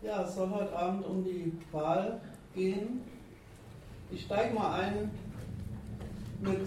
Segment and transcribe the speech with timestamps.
[0.00, 2.20] Ja, es soll heute Abend um die Wahl
[2.54, 3.00] gehen.
[4.12, 5.10] Ich steige mal ein
[6.40, 6.60] mit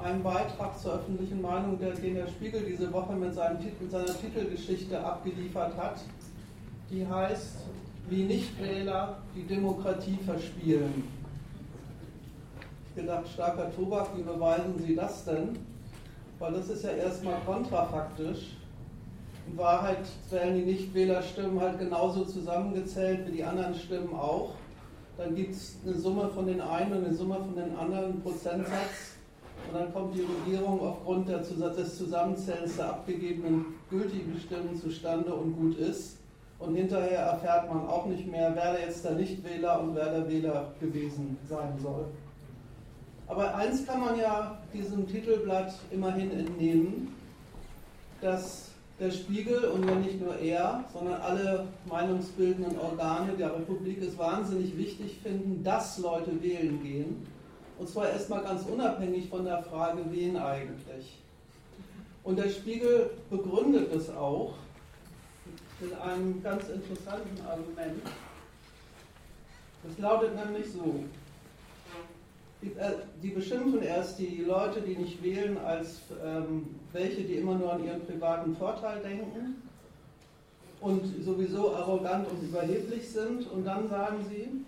[0.00, 5.76] einem Beitrag zur öffentlichen Meinung, den der Spiegel diese Woche mit, mit seiner Titelgeschichte abgeliefert
[5.76, 6.00] hat.
[6.90, 7.56] Die heißt,
[8.08, 11.02] wie Nichtwähler die Demokratie verspielen.
[12.88, 15.58] Ich gedacht, starker Tobak, wie beweisen Sie das denn?
[16.38, 18.59] Weil das ist ja erstmal kontrafaktisch.
[19.46, 24.54] In Wahrheit werden die Nichtwählerstimmen halt genauso zusammengezählt wie die anderen Stimmen auch.
[25.16, 29.16] Dann gibt es eine Summe von den einen und eine Summe von den anderen Prozentsatz.
[29.68, 35.78] Und dann kommt die Regierung aufgrund des Zusammenzählens der abgegebenen gültigen Stimmen zustande und gut
[35.78, 36.16] ist.
[36.58, 40.72] Und hinterher erfährt man auch nicht mehr, wer jetzt der Nichtwähler und wer der Wähler
[40.80, 42.06] gewesen sein soll.
[43.26, 47.14] Aber eins kann man ja diesem Titelblatt immerhin entnehmen,
[48.20, 48.69] dass
[49.00, 54.76] der Spiegel und ja nicht nur er, sondern alle meinungsbildenden Organe der Republik es wahnsinnig
[54.76, 57.26] wichtig finden, dass Leute wählen gehen.
[57.78, 61.18] Und zwar erstmal ganz unabhängig von der Frage, wen eigentlich.
[62.22, 64.52] Und der Spiegel begründet es auch
[65.80, 68.02] mit einem ganz interessanten Argument.
[69.82, 71.02] Das lautet nämlich so.
[72.60, 77.72] Die, äh, beschimpfen erst die Leute, die nicht wählen, als ähm, welche, die immer nur
[77.72, 79.62] an ihren privaten Vorteil denken
[80.80, 83.50] und sowieso arrogant und überheblich sind.
[83.50, 84.64] Und dann sagen sie,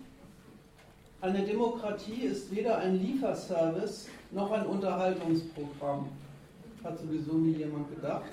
[1.21, 6.07] eine Demokratie ist weder ein Lieferservice noch ein Unterhaltungsprogramm.
[6.83, 8.31] Hat sowieso nie jemand gedacht.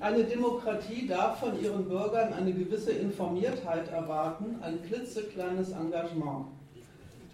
[0.00, 6.46] Eine Demokratie darf von ihren Bürgern eine gewisse Informiertheit erwarten, ein klitzekleines Engagement.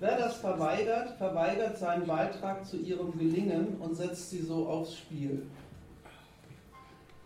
[0.00, 5.42] Wer das verweigert, verweigert seinen Beitrag zu ihrem Gelingen und setzt sie so aufs Spiel.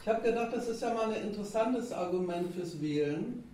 [0.01, 3.45] Ich habe gedacht, das ist ja mal ein interessantes Argument fürs Wählen.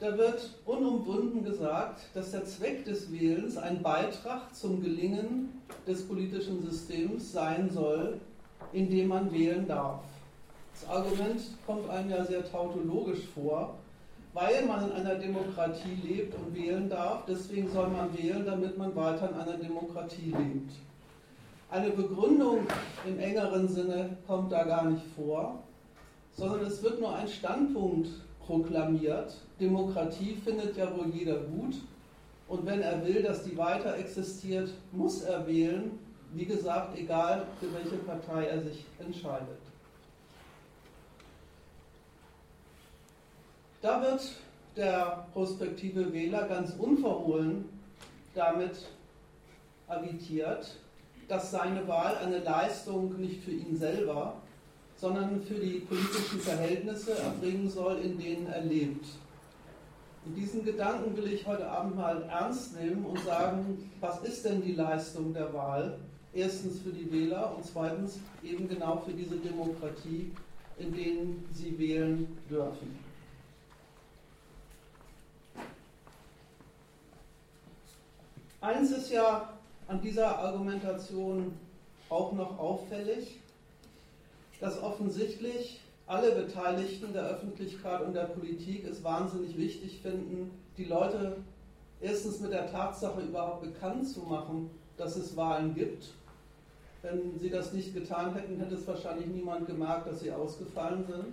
[0.00, 6.68] Da wird unumwunden gesagt, dass der Zweck des Wählens ein Beitrag zum Gelingen des politischen
[6.68, 8.20] Systems sein soll,
[8.72, 10.02] in dem man wählen darf.
[10.74, 13.78] Das Argument kommt einem ja sehr tautologisch vor,
[14.36, 17.24] weil man in einer Demokratie lebt und wählen darf.
[17.26, 20.72] Deswegen soll man wählen, damit man weiter in einer Demokratie lebt.
[21.70, 22.66] Eine Begründung
[23.06, 25.62] im engeren Sinne kommt da gar nicht vor,
[26.32, 28.08] sondern es wird nur ein Standpunkt
[28.40, 29.34] proklamiert.
[29.58, 31.76] Demokratie findet ja wohl jeder gut.
[32.46, 35.98] Und wenn er will, dass die weiter existiert, muss er wählen.
[36.34, 39.65] Wie gesagt, egal für welche Partei er sich entscheidet.
[43.86, 44.20] Da wird
[44.76, 47.66] der prospektive Wähler ganz unverhohlen
[48.34, 48.78] damit
[49.86, 50.76] agitiert,
[51.28, 54.42] dass seine Wahl eine Leistung nicht für ihn selber,
[54.96, 59.06] sondern für die politischen Verhältnisse erbringen soll, in denen er lebt.
[60.24, 64.62] Und diesen Gedanken will ich heute Abend mal ernst nehmen und sagen, was ist denn
[64.62, 65.96] die Leistung der Wahl?
[66.34, 70.32] Erstens für die Wähler und zweitens eben genau für diese Demokratie,
[70.76, 73.05] in denen sie wählen dürfen.
[78.66, 79.48] Eins ist ja
[79.86, 81.52] an dieser Argumentation
[82.08, 83.38] auch noch auffällig,
[84.58, 91.36] dass offensichtlich alle Beteiligten der Öffentlichkeit und der Politik es wahnsinnig wichtig finden, die Leute
[92.00, 96.08] erstens mit der Tatsache überhaupt bekannt zu machen, dass es Wahlen gibt.
[97.02, 101.26] Wenn sie das nicht getan hätten, hätte es wahrscheinlich niemand gemerkt, dass sie ausgefallen sind.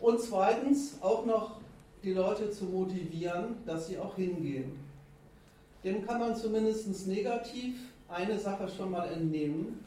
[0.00, 1.60] Und zweitens auch noch
[2.02, 4.83] die Leute zu motivieren, dass sie auch hingehen
[5.84, 7.74] dem kann man zumindest negativ
[8.08, 9.84] eine Sache schon mal entnehmen,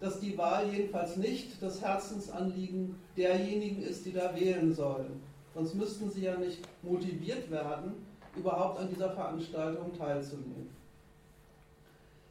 [0.00, 5.22] dass die Wahl jedenfalls nicht das Herzensanliegen derjenigen ist, die da wählen sollen.
[5.54, 7.94] Sonst müssten sie ja nicht motiviert werden,
[8.36, 10.70] überhaupt an dieser Veranstaltung teilzunehmen.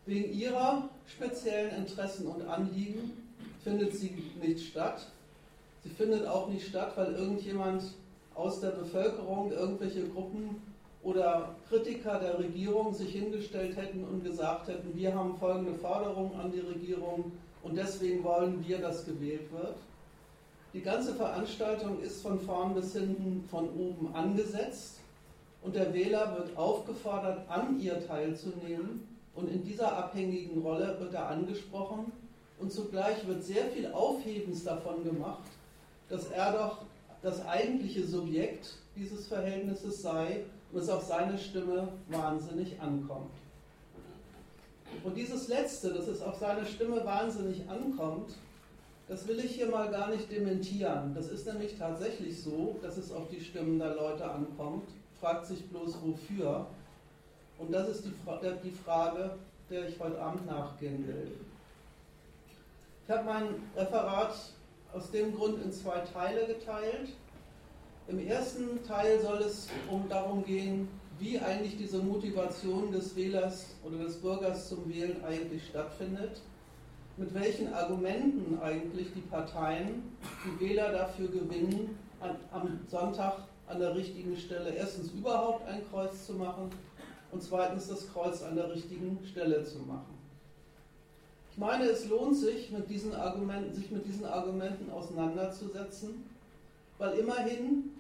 [0.05, 3.11] Wegen ihrer speziellen Interessen und Anliegen
[3.63, 5.07] findet sie nicht statt.
[5.83, 7.83] Sie findet auch nicht statt, weil irgendjemand
[8.34, 10.61] aus der Bevölkerung, irgendwelche Gruppen
[11.09, 16.52] oder Kritiker der Regierung sich hingestellt hätten und gesagt hätten, wir haben folgende Forderung an
[16.52, 17.32] die Regierung
[17.64, 19.76] und deswegen wollen wir, dass gewählt wird.
[20.73, 25.00] Die ganze Veranstaltung ist von vorn bis hinten von oben angesetzt
[25.64, 31.29] und der Wähler wird aufgefordert, an ihr teilzunehmen und in dieser abhängigen Rolle wird er
[31.29, 32.12] angesprochen
[32.59, 35.50] und zugleich wird sehr viel Aufhebens davon gemacht,
[36.08, 36.78] dass er doch
[37.23, 43.31] das eigentliche Subjekt dieses Verhältnisses sei und es auf seine Stimme wahnsinnig ankommt.
[45.03, 48.33] Und dieses Letzte, dass es auf seine Stimme wahnsinnig ankommt,
[49.09, 51.16] Das will ich hier mal gar nicht dementieren.
[51.16, 54.87] Das ist nämlich tatsächlich so, dass es auf die Stimmen der Leute ankommt.
[55.19, 56.67] Fragt sich bloß wofür.
[57.57, 59.31] Und das ist die, Fra die Frage,
[59.71, 61.31] der ich heute Abend nachgehen will.
[63.03, 64.35] Ich habe mein Referat
[64.93, 67.09] aus dem Grund in zwei Teile geteilt.
[68.09, 70.88] Im ersten Teil soll es um darum gehen,
[71.20, 76.41] wie eigentlich diese Motivation des Wählers oder des Bürgers zum Wählen eigentlich stattfindet,
[77.17, 83.94] mit welchen Argumenten eigentlich die Parteien die Wähler dafür gewinnen, an, am Sonntag an der
[83.94, 86.72] richtigen Stelle erstens überhaupt ein Kreuz zu machen
[87.32, 90.17] und zweitens das Kreuz an der richtigen Stelle zu machen.
[91.52, 96.26] Ich meine, es lohnt sich, mit diesen Argumenten, sich mit diesen Argumenten auseinanderzusetzen,
[96.97, 97.91] weil immerhin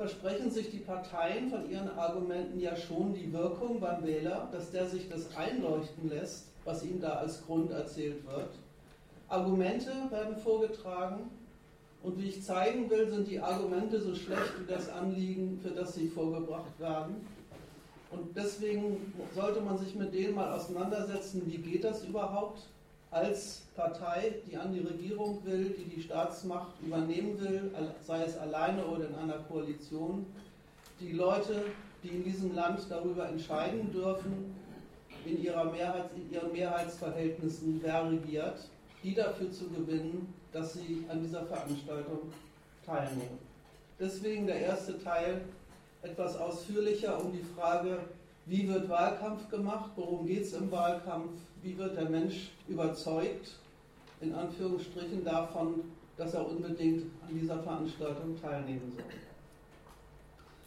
[0.00, 4.86] versprechen sich die Parteien von ihren Argumenten ja schon die Wirkung beim Wähler, dass der
[4.86, 8.48] sich das einleuchten lässt, was ihm da als Grund erzählt wird.
[9.28, 11.30] Argumente werden vorgetragen
[12.02, 15.94] und wie ich zeigen will, sind die Argumente so schlecht wie das Anliegen, für das
[15.94, 17.16] sie vorgebracht werden.
[18.10, 22.62] Und deswegen sollte man sich mit denen mal auseinandersetzen, wie geht das überhaupt
[23.10, 27.72] als Partei, die an die Regierung will, die die Staatsmacht übernehmen will,
[28.02, 30.26] sei es alleine oder in einer Koalition,
[31.00, 31.64] die Leute,
[32.02, 34.54] die in diesem Land darüber entscheiden dürfen,
[35.24, 38.68] in, ihrer Mehrheit, in ihren Mehrheitsverhältnissen, wer regiert,
[39.02, 42.20] die dafür zu gewinnen, dass sie an dieser Veranstaltung
[42.84, 43.38] teilnehmen.
[43.98, 45.42] Deswegen der erste Teil
[46.02, 47.98] etwas ausführlicher um die Frage,
[48.46, 53.56] wie wird Wahlkampf gemacht, worum geht es im Wahlkampf, wie wird der Mensch überzeugt,
[54.20, 55.84] in Anführungsstrichen davon,
[56.16, 59.04] dass er unbedingt an dieser Veranstaltung teilnehmen soll.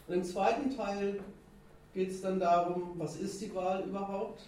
[0.07, 1.19] Und im zweiten Teil
[1.93, 4.41] geht es dann darum, was ist die Wahl überhaupt,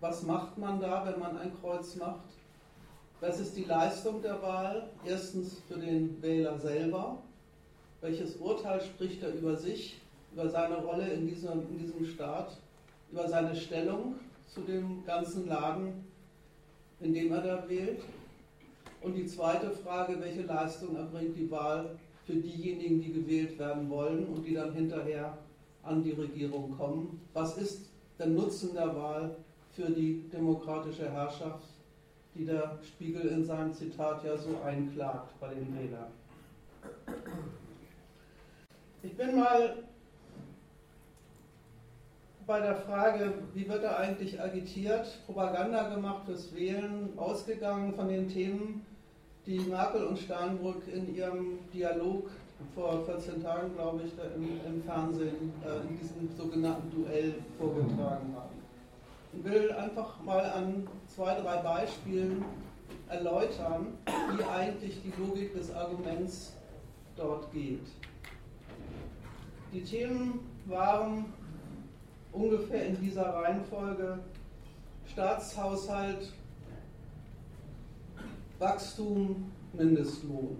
[0.00, 2.20] was macht man da, wenn man ein Kreuz macht,
[3.20, 7.18] was ist die Leistung der Wahl, erstens für den Wähler selber,
[8.00, 10.00] welches Urteil spricht er über sich,
[10.32, 12.56] über seine Rolle in diesem, in diesem Staat,
[13.10, 14.14] über seine Stellung
[14.52, 16.04] zu dem ganzen Laden,
[17.00, 18.02] in dem er da wählt.
[19.00, 24.26] Und die zweite Frage, welche Leistung erbringt die Wahl für diejenigen, die gewählt werden wollen
[24.26, 25.38] und die dann hinterher
[25.82, 27.20] an die Regierung kommen.
[27.32, 27.86] Was ist
[28.18, 29.36] der Nutzen der Wahl
[29.72, 31.64] für die demokratische Herrschaft,
[32.34, 36.10] die der Spiegel in seinem Zitat ja so einklagt bei den Wählern?
[39.02, 39.84] Ich bin mal
[42.50, 48.28] bei der Frage, wie wird da eigentlich agitiert, Propaganda gemacht fürs Wählen, ausgegangen von den
[48.28, 48.84] Themen,
[49.46, 52.28] die Merkel und Steinbrück in ihrem Dialog
[52.74, 58.56] vor 14 Tagen, glaube ich, im, im, Fernsehen äh, in diesem sogenannten Duell vorgetragen haben.
[59.32, 62.44] Ich will einfach mal an zwei, drei Beispielen
[63.08, 63.96] erläutern,
[64.36, 66.56] wie eigentlich die Logik des Arguments
[67.14, 67.86] dort geht.
[69.72, 71.26] Die Themen waren
[72.32, 74.18] ungefähr in dieser Reihenfolge
[75.06, 76.32] Staatshaushalt,
[78.58, 80.56] Wachstum, Mindestlohn.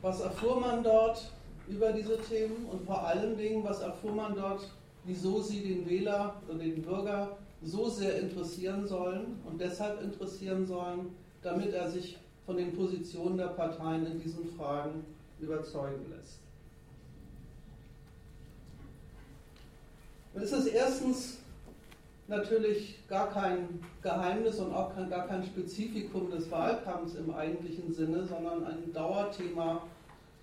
[0.00, 1.30] Was erfuhr man dort
[1.68, 4.68] über diese Themen und vor allen Dingen, was erfuhr man dort,
[5.04, 11.14] wieso sie den Wähler oder den Bürger so sehr interessieren sollen und deshalb interessieren sollen,
[11.42, 15.04] damit er sich von den Positionen der Parteien in diesen Fragen
[15.38, 16.41] überzeugen lässt.
[20.34, 21.38] Es ist erstens
[22.26, 28.24] natürlich gar kein Geheimnis und auch kein, gar kein Spezifikum des Wahlkampfs im eigentlichen Sinne,
[28.24, 29.82] sondern ein Dauerthema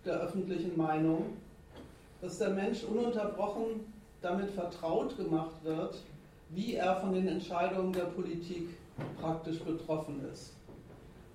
[0.05, 1.37] der öffentlichen Meinung,
[2.21, 3.91] dass der Mensch ununterbrochen
[4.21, 5.97] damit vertraut gemacht wird,
[6.49, 8.69] wie er von den Entscheidungen der Politik
[9.19, 10.53] praktisch betroffen ist.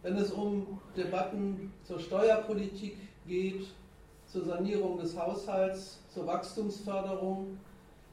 [0.02, 2.96] Wenn es um Debatten zur Steuerpolitik
[3.26, 3.66] geht,
[4.26, 7.58] zur Sanierung des Haushalts, zur Wachstumsförderung,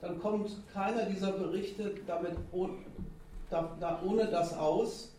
[0.01, 5.11] dann kommt keiner dieser Berichte damit ohne das aus,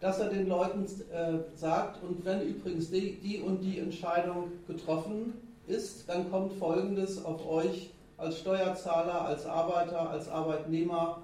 [0.00, 5.34] dass er den Leuten äh, sagt, und wenn übrigens die, die und die Entscheidung getroffen
[5.66, 11.22] ist, dann kommt Folgendes auf euch als Steuerzahler, als Arbeiter, als Arbeitnehmer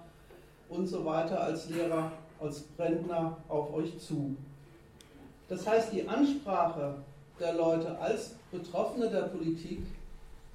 [0.68, 4.36] und so weiter, als Lehrer, als Rentner auf euch zu.
[5.48, 6.94] Das heißt, die Ansprache
[7.38, 9.80] der Leute als Betroffene der Politik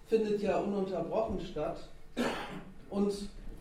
[0.07, 1.77] findet ja ununterbrochen statt
[2.89, 3.13] und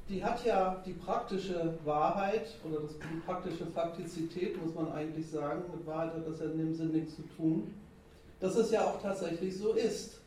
[0.09, 5.63] die hat ja die praktische Wahrheit oder das, die praktische Faktizität, muss man eigentlich sagen,
[5.75, 7.75] mit Wahrheit hat das ja in dem Sinn nichts zu tun,
[8.41, 10.21] dass es ja auch tatsächlich so ist,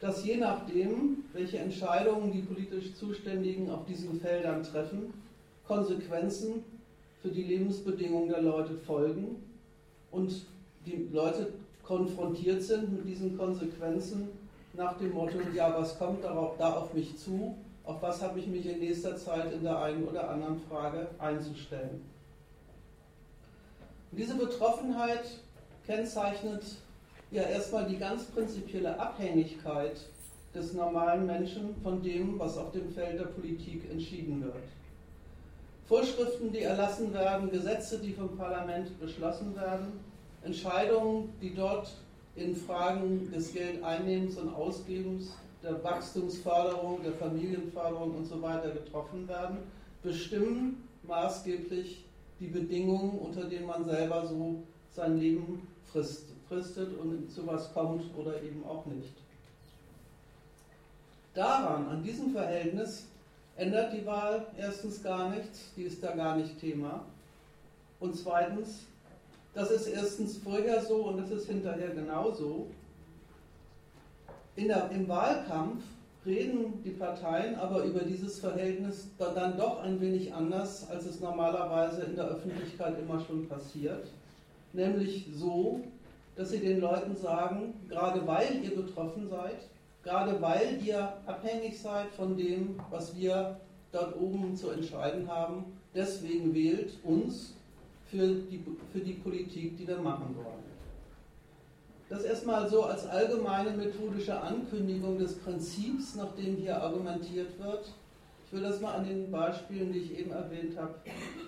[0.00, 5.12] dass je nachdem, welche Entscheidungen die politisch Zuständigen auf diesen Feldern treffen,
[5.66, 6.64] Konsequenzen
[7.20, 9.42] für die Lebensbedingungen der Leute folgen
[10.10, 10.46] und
[10.86, 11.52] die Leute
[11.82, 14.28] konfrontiert sind mit diesen Konsequenzen
[14.78, 18.46] nach dem Motto, ja, was kommt darauf, da auf mich zu, auf was habe ich
[18.46, 22.00] mich in nächster Zeit in der einen oder anderen Frage einzustellen.
[24.10, 25.24] Und diese Betroffenheit
[25.84, 26.62] kennzeichnet
[27.32, 29.96] ja erstmal die ganz prinzipielle Abhängigkeit
[30.54, 34.54] des normalen Menschen von dem, was auf dem Feld der Politik entschieden wird.
[35.86, 40.04] Vorschriften, die erlassen werden, Gesetze, die vom Parlament beschlossen werden,
[40.44, 41.90] Entscheidungen, die dort
[42.38, 45.30] in Fragen des Geldeinnehmens und Ausgebens,
[45.62, 49.58] der Wachstumsförderung, der Familienförderung und so weiter getroffen werden,
[50.02, 52.04] bestimmen maßgeblich
[52.38, 54.62] die Bedingungen, unter denen man selber so
[54.94, 59.14] sein Leben fristet und zu was kommt oder eben auch nicht.
[61.34, 63.06] Daran, an diesem Verhältnis,
[63.56, 67.04] ändert die Wahl erstens gar nichts, die ist da gar nicht Thema.
[67.98, 68.86] Und zweitens,
[69.58, 72.68] das ist erstens vorher so und das ist hinterher genauso.
[74.54, 75.82] In der, Im Wahlkampf
[76.24, 82.02] reden die Parteien aber über dieses Verhältnis dann doch ein wenig anders, als es normalerweise
[82.02, 84.06] in der Öffentlichkeit immer schon passiert.
[84.72, 85.80] Nämlich so,
[86.36, 89.58] dass sie den Leuten sagen, gerade weil ihr betroffen seid,
[90.04, 93.58] gerade weil ihr abhängig seid von dem, was wir
[93.90, 95.64] dort oben zu entscheiden haben,
[95.96, 97.57] deswegen wählt uns
[98.10, 100.68] für die, für die Politik, die wir machen wollen.
[102.08, 107.92] Das erstmal so als allgemeine methodische Ankündigung des Prinzips, nach dem hier argumentiert wird.
[108.46, 110.94] Ich will das mal an den Beispielen, die ich eben erwähnt habe,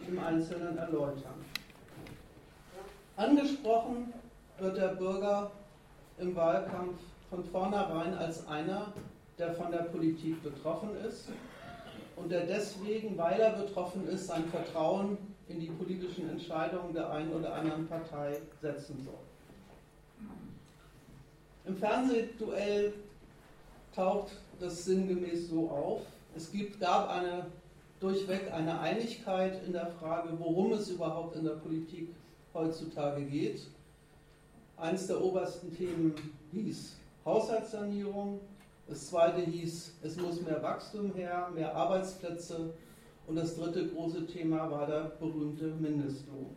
[0.07, 1.35] im Einzelnen erläutern.
[3.17, 4.13] Angesprochen
[4.59, 5.51] wird der Bürger
[6.19, 6.99] im Wahlkampf
[7.31, 8.93] von vornherein als einer,
[9.39, 11.31] der von der Politik betroffen ist
[12.17, 15.17] und der deswegen, weil er betroffen ist, sein Vertrauen
[15.51, 19.15] in die politischen Entscheidungen der einen oder anderen Partei setzen soll.
[21.67, 22.93] Im Fernsehduell
[23.95, 26.03] taucht das sinngemäß so auf.
[26.37, 27.47] Es gibt, gab eine,
[27.99, 32.09] durchweg eine Einigkeit in der Frage, worum es überhaupt in der Politik
[32.55, 33.67] heutzutage geht.
[34.77, 36.15] Eins der obersten Themen
[36.53, 38.41] hieß Haushaltssanierung.
[38.89, 42.73] Das zweite hieß, es muss mehr Wachstum her, mehr Arbeitsplätze.
[43.31, 46.51] Und das dritte große Thema war der berühmte Mindestlohn.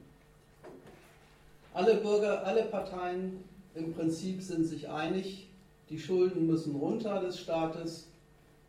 [1.72, 3.44] Alle Bürger, alle Parteien
[3.76, 5.50] im Prinzip sind sich einig,
[5.92, 8.08] die Schulden müssen runter des Staates.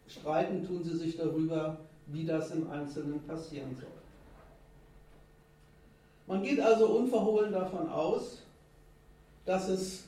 [0.07, 3.89] Streiten tun sie sich darüber, wie das im Einzelnen passieren soll.
[6.27, 8.43] Man geht also unverhohlen davon aus,
[9.47, 10.05] dass es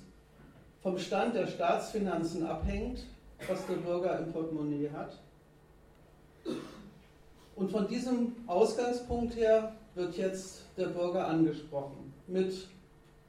[0.83, 3.07] vom Stand der Staatsfinanzen abhängt,
[3.49, 5.17] was der Bürger im Portemonnaie hat.
[7.57, 12.69] Und von diesem Ausgangspunkt her wird jetzt der Bürger angesprochen mit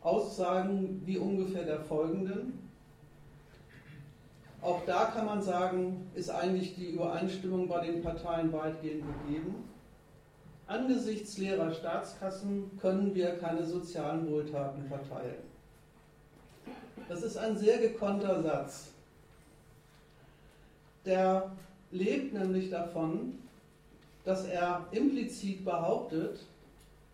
[0.02, 2.70] Aussagen wie ungefähr der folgenden.
[4.62, 9.56] Auch da kann man sagen, ist eigentlich die Übereinstimmung bei den Parteien weitgehend gegeben.
[10.66, 15.44] Angesichts leerer Staatskassen können wir keine sozialen Wohltaten verteilen.
[17.08, 18.90] Das ist ein sehr gekonnter Satz.
[21.06, 21.52] Der
[21.92, 23.40] lebt nämlich davon,
[24.28, 26.42] dass er implizit behauptet,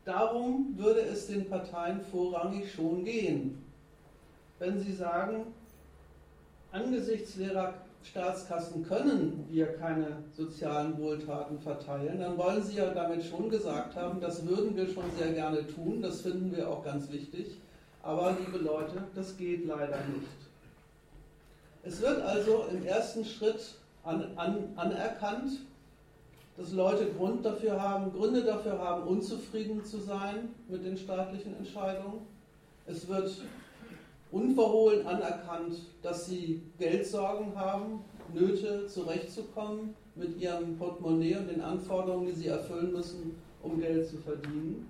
[0.04, 3.64] darum würde es den Parteien vorrangig schon gehen.
[4.58, 5.46] Wenn sie sagen,
[6.72, 13.48] angesichts leerer Staatskassen können wir keine sozialen Wohltaten verteilen, dann wollen sie ja damit schon
[13.48, 17.60] gesagt haben, das würden wir schon sehr gerne tun, das finden wir auch ganz wichtig.
[18.02, 20.28] Aber liebe Leute, das geht leider nicht.
[21.84, 25.60] Es wird also im ersten Schritt an, an, anerkannt,
[26.58, 32.22] dass Leute Grund dafür haben, Gründe dafür haben, unzufrieden zu sein mit den staatlichen Entscheidungen.
[32.86, 33.32] Es wird
[34.32, 42.34] unverhohlen anerkannt, dass sie Geldsorgen haben, Nöte zurechtzukommen mit ihrem Portemonnaie und den Anforderungen, die
[42.34, 44.88] sie erfüllen müssen, um Geld zu verdienen.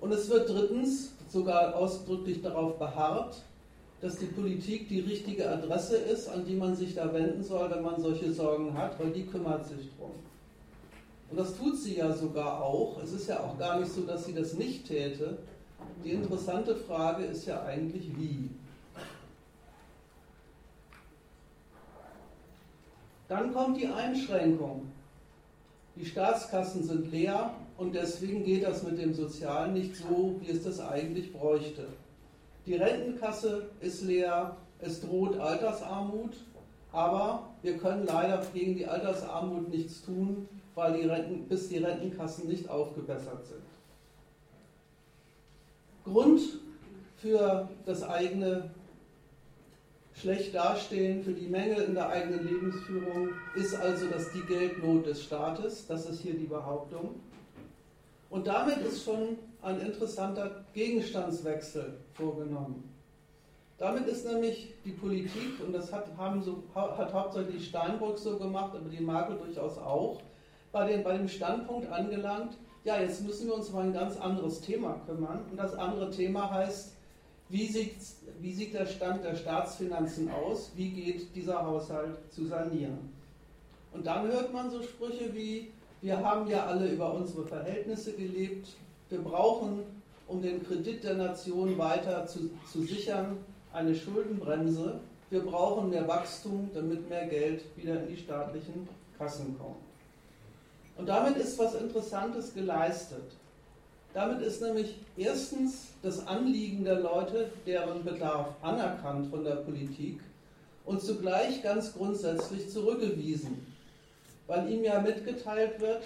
[0.00, 3.42] Und es wird drittens sogar ausdrücklich darauf beharrt,
[4.00, 7.84] dass die Politik die richtige Adresse ist, an die man sich da wenden soll, wenn
[7.84, 10.10] man solche Sorgen hat, weil die kümmert sich drum.
[11.32, 13.02] Und das tut sie ja sogar auch.
[13.02, 15.38] Es ist ja auch gar nicht so, dass sie das nicht täte.
[16.04, 18.50] Die interessante Frage ist ja eigentlich, wie.
[23.28, 24.88] Dann kommt die Einschränkung.
[25.96, 30.62] Die Staatskassen sind leer und deswegen geht das mit dem Sozialen nicht so, wie es
[30.62, 31.86] das eigentlich bräuchte.
[32.66, 36.36] Die Rentenkasse ist leer, es droht Altersarmut,
[36.92, 42.48] aber wir können leider gegen die Altersarmut nichts tun, weil die Renten, bis die Rentenkassen
[42.48, 43.62] nicht aufgebessert sind.
[46.04, 46.40] Grund
[47.18, 48.70] für das eigene
[50.14, 55.22] schlecht dastehen, für die Mängel in der eigenen Lebensführung ist also das die Geldnot des
[55.22, 55.86] Staates.
[55.86, 57.20] Das ist hier die Behauptung.
[58.30, 62.88] Und damit ist schon ein interessanter Gegenstandswechsel vorgenommen.
[63.78, 68.74] Damit ist nämlich die Politik, und das hat, haben so, hat hauptsächlich Steinbrück so gemacht,
[68.76, 70.20] aber die Merkel durchaus auch,
[70.72, 74.60] bei, den, bei dem Standpunkt angelangt, ja, jetzt müssen wir uns um ein ganz anderes
[74.60, 75.44] Thema kümmern.
[75.50, 76.92] Und das andere Thema heißt,
[77.48, 77.94] wie sieht,
[78.40, 80.72] wie sieht der Stand der Staatsfinanzen aus?
[80.74, 83.12] Wie geht dieser Haushalt zu sanieren?
[83.92, 88.68] Und dann hört man so Sprüche wie, wir haben ja alle über unsere Verhältnisse gelebt,
[89.10, 89.80] wir brauchen,
[90.26, 93.36] um den Kredit der Nation weiter zu, zu sichern,
[93.72, 95.00] eine Schuldenbremse.
[95.28, 98.88] Wir brauchen mehr Wachstum, damit mehr Geld wieder in die staatlichen
[99.18, 99.91] Kassen kommt.
[101.02, 103.24] Und damit ist was Interessantes geleistet.
[104.14, 110.20] Damit ist nämlich erstens das Anliegen der Leute, deren Bedarf anerkannt von der Politik
[110.84, 113.66] und zugleich ganz grundsätzlich zurückgewiesen,
[114.46, 116.04] weil ihm ja mitgeteilt wird,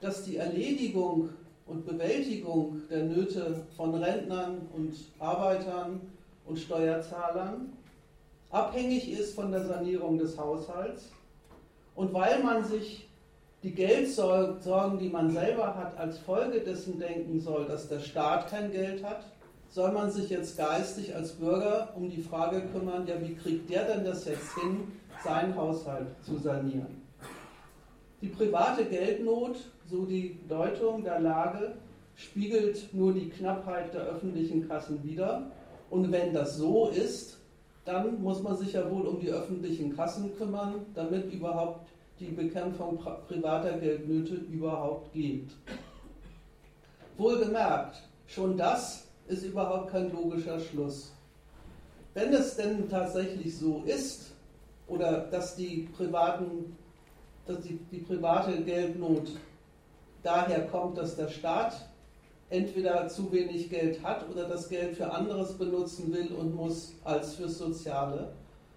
[0.00, 1.28] dass die Erledigung
[1.66, 6.00] und Bewältigung der Nöte von Rentnern und Arbeitern
[6.46, 7.70] und Steuerzahlern
[8.50, 11.10] abhängig ist von der Sanierung des Haushalts
[11.94, 13.05] und weil man sich
[13.66, 18.70] die Geldsorgen, die man selber hat, als Folge dessen denken soll, dass der Staat kein
[18.70, 19.24] Geld hat,
[19.70, 23.86] soll man sich jetzt geistig als Bürger um die Frage kümmern, ja, wie kriegt der
[23.86, 24.92] denn das jetzt hin,
[25.24, 27.02] seinen Haushalt zu sanieren?
[28.22, 29.56] Die private Geldnot,
[29.90, 31.72] so die Deutung der Lage,
[32.14, 35.50] spiegelt nur die Knappheit der öffentlichen Kassen wider.
[35.90, 37.38] Und wenn das so ist,
[37.84, 42.98] dann muss man sich ja wohl um die öffentlichen Kassen kümmern, damit überhaupt die Bekämpfung
[43.28, 45.50] privater Geldnöte überhaupt geht.
[47.16, 51.12] Wohlgemerkt, schon das ist überhaupt kein logischer Schluss.
[52.14, 54.32] Wenn es denn tatsächlich so ist,
[54.88, 56.76] oder dass die, privaten,
[57.46, 59.28] dass die, die private Geldnot
[60.22, 61.88] daher kommt, dass der Staat
[62.48, 67.34] entweder zu wenig Geld hat oder das Geld für anderes benutzen will und muss als
[67.34, 68.32] fürs Soziale,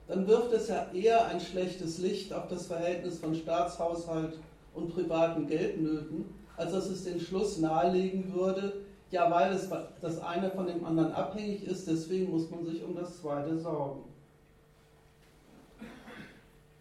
[0.10, 4.39] dann wirft es ja eher ein schlechtes Licht auf das Verhältnis von Staatshaushalt
[4.74, 6.26] und privaten Geldnöten,
[6.58, 8.74] als dass es den Schluss nahelegen würde,
[9.12, 9.69] ja, weil es
[10.02, 14.04] das eine von dem anderen abhängig ist, deswegen muss man sich um das zweite sorgen.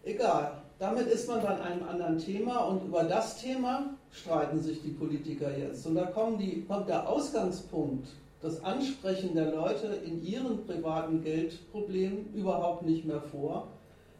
[0.03, 4.91] Egal, damit ist man bei einem anderen Thema und über das Thema streiten sich die
[4.91, 5.85] Politiker jetzt.
[5.85, 8.07] Und da die, kommt der Ausgangspunkt
[8.41, 13.67] das Ansprechen der Leute in ihren privaten Geldproblemen überhaupt nicht mehr vor.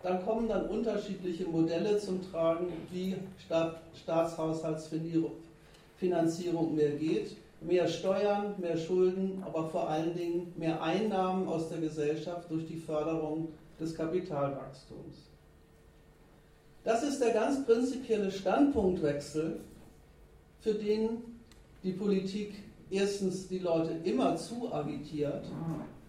[0.03, 7.35] Dann kommen dann unterschiedliche Modelle zum Tragen, wie Staat, Staatshaushaltsfinanzierung mehr geht.
[7.61, 12.77] Mehr Steuern, mehr Schulden, aber vor allen Dingen mehr Einnahmen aus der Gesellschaft durch die
[12.77, 15.27] Förderung des Kapitalwachstums.
[16.85, 19.59] Das ist der ganz prinzipielle Standpunktwechsel,
[20.61, 21.17] für den
[21.83, 22.53] die Politik
[22.91, 25.45] erstens die Leute immer zu agitiert,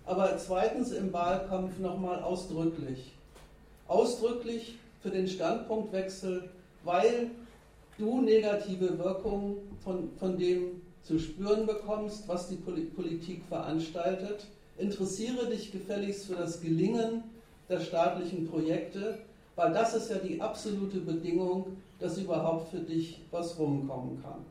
[0.05, 3.12] aber zweitens im Wahlkampf nochmal ausdrücklich.
[3.87, 6.51] Ausdrücklich für den Standpunktwechsel,
[6.85, 7.31] weil
[7.99, 14.47] du negative Wirkungen von, von dem zu spüren bekommst, was die Politik veranstaltet.
[14.79, 17.25] Interessiere dich gefälligst für das Gelingen
[17.69, 19.19] der staatlichen Projekte,
[19.57, 24.45] weil das ist ja die absolute Bedingung, dass überhaupt für dich was rumkommen kann.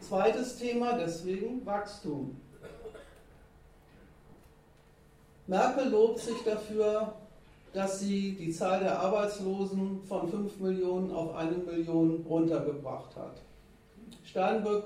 [0.00, 2.36] Zweites Thema deswegen Wachstum.
[5.46, 7.14] Merkel lobt sich dafür,
[7.72, 13.40] dass sie die Zahl der Arbeitslosen von 5 Millionen auf 1 Million runtergebracht hat.
[14.24, 14.84] Steinbrück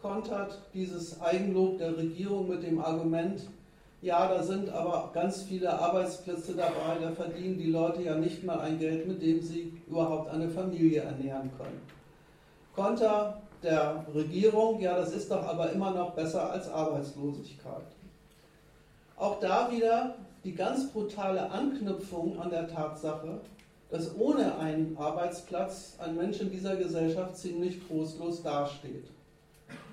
[0.00, 3.42] kontert dieses Eigenlob der Regierung mit dem Argument,
[4.02, 8.58] ja, da sind aber ganz viele Arbeitsplätze dabei, da verdienen die Leute ja nicht mal
[8.58, 11.80] ein Geld, mit dem sie überhaupt eine Familie ernähren können.
[12.74, 17.86] Konter der Regierung, ja, das ist doch aber immer noch besser als Arbeitslosigkeit.
[19.16, 23.40] Auch da wieder die ganz brutale Anknüpfung an der Tatsache,
[23.90, 29.04] dass ohne einen Arbeitsplatz ein Mensch in dieser Gesellschaft ziemlich trostlos dasteht.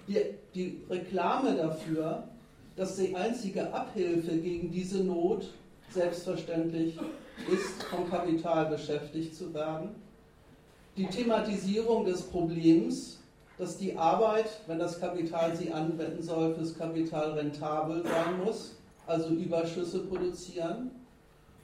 [0.08, 0.17] Die,
[0.55, 2.23] die Reklame dafür,
[2.75, 5.53] dass die einzige Abhilfe gegen diese Not
[5.91, 6.97] selbstverständlich
[7.51, 9.89] ist, vom Kapital beschäftigt zu werden.
[10.95, 13.18] Die Thematisierung des Problems,
[13.60, 19.30] dass die Arbeit, wenn das Kapital sie anwenden soll, fürs Kapital rentabel sein muss, also
[19.30, 20.91] Überschüsse produzieren.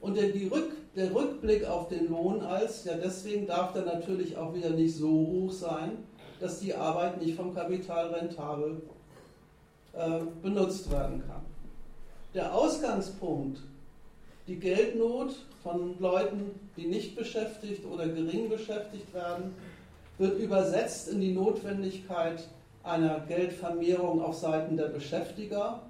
[0.02, 4.54] Und der, Rück, der Rückblick auf den Lohn als, ja deswegen darf der natürlich auch
[4.54, 6.00] wieder nicht so hoch sein,
[6.42, 8.82] dass die Arbeit nicht vom Kapital rentabel
[9.94, 11.46] äh, benutzt werden kann.
[12.34, 13.62] Der Ausgangspunkt,
[14.48, 19.56] die Geldnot von Leuten, die nicht beschäftigt oder gering beschäftigt werden,
[20.18, 22.48] wird übersetzt in die Notwendigkeit
[22.84, 25.82] einer Geldvermehrung auf Seiten der Beschäftiger.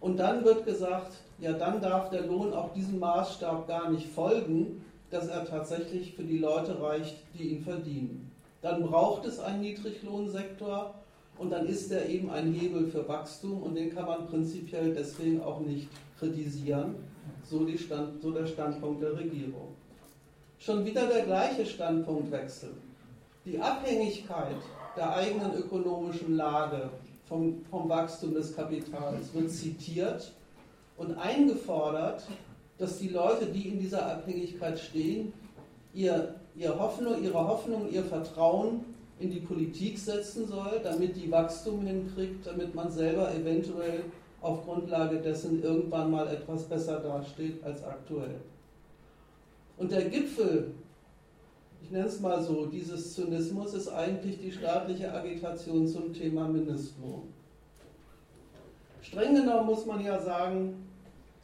[0.00, 4.84] Und dann wird gesagt, ja, dann darf der Lohn auch diesem Maßstab gar nicht folgen,
[5.10, 8.30] dass er tatsächlich für die Leute reicht, die ihn verdienen.
[8.60, 10.94] Dann braucht es einen Niedriglohnsektor
[11.38, 15.40] und dann ist er eben ein Hebel für Wachstum und den kann man prinzipiell deswegen
[15.40, 15.88] auch nicht
[16.18, 16.96] kritisieren,
[17.44, 19.68] so, Stand, so der Standpunkt der Regierung.
[20.58, 22.70] Schon wieder der gleiche Standpunktwechsel.
[23.50, 24.56] Die Abhängigkeit
[24.94, 26.90] der eigenen ökonomischen Lage
[27.24, 30.34] vom, vom Wachstum des Kapitals wird zitiert
[30.98, 32.26] und eingefordert,
[32.76, 35.32] dass die Leute, die in dieser Abhängigkeit stehen,
[35.94, 38.84] ihr, ihr Hoffnung, ihre Hoffnung, ihr Vertrauen
[39.18, 44.04] in die Politik setzen soll, damit die Wachstum hinkriegt, damit man selber eventuell
[44.42, 48.40] auf Grundlage dessen irgendwann mal etwas besser dasteht als aktuell.
[49.78, 50.74] Und der Gipfel,
[51.88, 57.32] ich nenne es mal so, dieses Zynismus ist eigentlich die staatliche Agitation zum Thema Mindestlohn.
[59.00, 60.86] Streng genommen muss man ja sagen,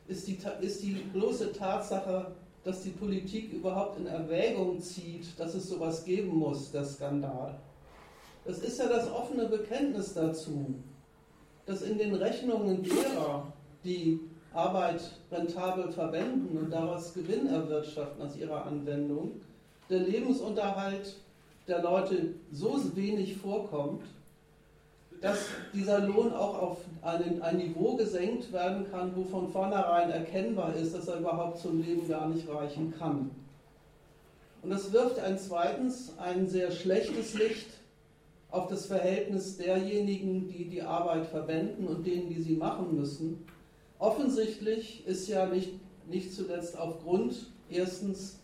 [0.06, 5.66] ist die, ist die bloße Tatsache, dass die Politik überhaupt in Erwägung zieht, dass es
[5.66, 7.58] sowas geben muss, der Skandal.
[8.44, 10.74] Das ist ja das offene Bekenntnis dazu,
[11.64, 13.50] dass in den Rechnungen derer,
[13.82, 14.20] die
[14.52, 15.00] Arbeit
[15.32, 19.40] rentabel verwenden und daraus Gewinn erwirtschaften aus ihrer Anwendung,
[19.90, 21.16] der Lebensunterhalt
[21.66, 24.02] der Leute so wenig vorkommt,
[25.20, 30.74] dass dieser Lohn auch auf ein, ein Niveau gesenkt werden kann, wo von vornherein erkennbar
[30.76, 33.30] ist, dass er überhaupt zum Leben gar nicht reichen kann.
[34.62, 37.68] Und das wirft ein zweitens ein sehr schlechtes Licht
[38.50, 43.44] auf das Verhältnis derjenigen, die die Arbeit verwenden und denen, die sie machen müssen.
[43.98, 45.72] Offensichtlich ist ja nicht,
[46.08, 48.38] nicht zuletzt aufgrund erstens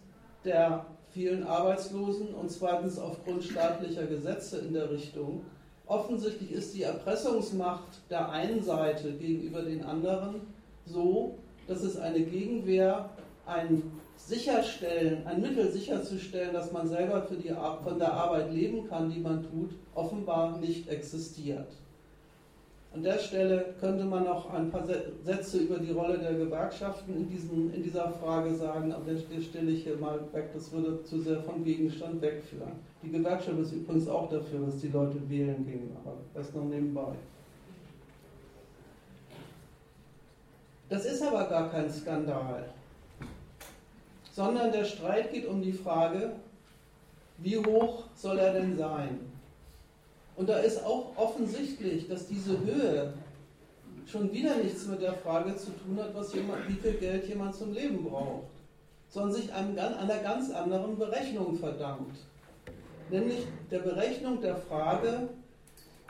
[0.45, 5.45] der vielen Arbeitslosen und zweitens aufgrund staatlicher Gesetze in der Richtung
[5.91, 10.41] offensichtlich ist die Erpressungsmacht der einen Seite gegenüber den anderen
[10.87, 13.11] so, dass es eine Gegenwehr,
[13.45, 13.83] ein
[14.17, 19.43] Sicherstellen, ein Mittel sicherzustellen, dass man selber die, von der Arbeit leben kann, die man
[19.43, 21.69] tut, offenbar nicht existiert.
[22.93, 24.85] An der Stelle könnte man noch ein paar
[25.23, 29.71] Sätze über die Rolle der Gewerkschaften in, diesen, in dieser Frage sagen, aber das stelle
[29.71, 32.73] ich hier mal weg, das würde zu sehr vom Gegenstand wegführen.
[33.03, 37.13] Die Gewerkschaft ist übrigens auch dafür, dass die Leute wählen gehen, aber das noch nebenbei.
[40.89, 42.71] Das ist aber gar kein Skandal,
[44.33, 46.33] sondern der Streit geht um die Frage,
[47.39, 49.30] wie hoch soll er denn sein?
[50.41, 53.13] Und da ist auch offensichtlich, dass diese Höhe
[54.07, 57.55] schon wieder nichts mit der Frage zu tun hat, was jemand, wie viel Geld jemand
[57.55, 58.49] zum Leben braucht,
[59.11, 62.17] sondern sich einem, einer ganz anderen Berechnung verdankt.
[63.11, 65.29] Nämlich der Berechnung der Frage,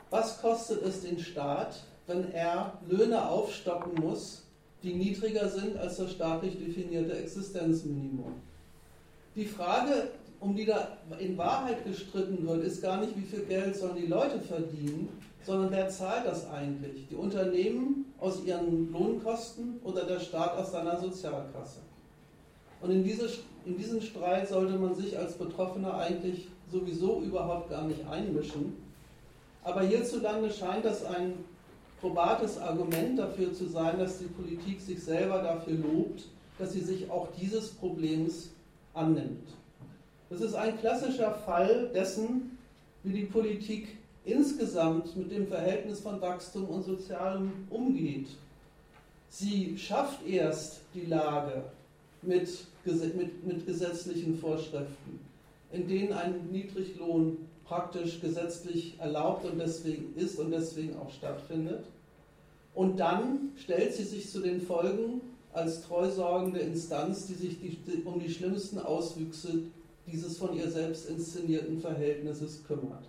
[0.09, 4.43] was kostet es den Staat, wenn er Löhne aufstocken muss,
[4.81, 8.35] die niedriger sind als das staatlich definierte Existenzminimum.
[9.35, 10.07] Die Frage
[10.41, 14.07] um die da in Wahrheit gestritten wird, ist gar nicht, wie viel Geld sollen die
[14.07, 15.07] Leute verdienen,
[15.43, 17.07] sondern wer zahlt das eigentlich?
[17.09, 21.79] Die Unternehmen aus ihren Lohnkosten oder der Staat aus seiner Sozialkasse?
[22.81, 23.29] Und in, diese,
[23.65, 28.77] in diesen Streit sollte man sich als Betroffener eigentlich sowieso überhaupt gar nicht einmischen.
[29.63, 31.33] Aber hierzulande scheint das ein
[31.99, 36.27] probates Argument dafür zu sein, dass die Politik sich selber dafür lobt,
[36.57, 38.49] dass sie sich auch dieses Problems
[38.95, 39.60] annimmt.
[40.31, 42.57] Das ist ein klassischer Fall dessen,
[43.03, 48.29] wie die Politik insgesamt mit dem Verhältnis von Wachstum und Sozialem umgeht.
[49.27, 51.63] Sie schafft erst die Lage
[52.21, 52.49] mit,
[52.85, 55.19] mit, mit gesetzlichen Vorschriften,
[55.73, 61.83] in denen ein Niedriglohn praktisch gesetzlich erlaubt und deswegen ist und deswegen auch stattfindet.
[62.73, 65.19] Und dann stellt sie sich zu den Folgen
[65.51, 69.63] als treusorgende Instanz, die sich die, um die schlimmsten Auswüchse
[70.11, 73.05] dieses von ihr selbst inszenierten Verhältnisses kümmert.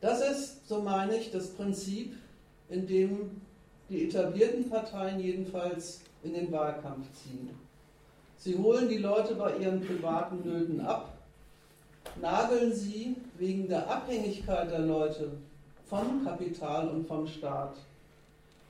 [0.00, 2.16] Das ist, so meine ich, das Prinzip,
[2.68, 3.42] in dem
[3.88, 7.50] die etablierten Parteien jedenfalls in den Wahlkampf ziehen.
[8.36, 11.18] Sie holen die Leute bei ihren privaten Nöten ab,
[12.20, 15.32] nageln sie wegen der Abhängigkeit der Leute
[15.88, 17.76] vom Kapital und vom Staat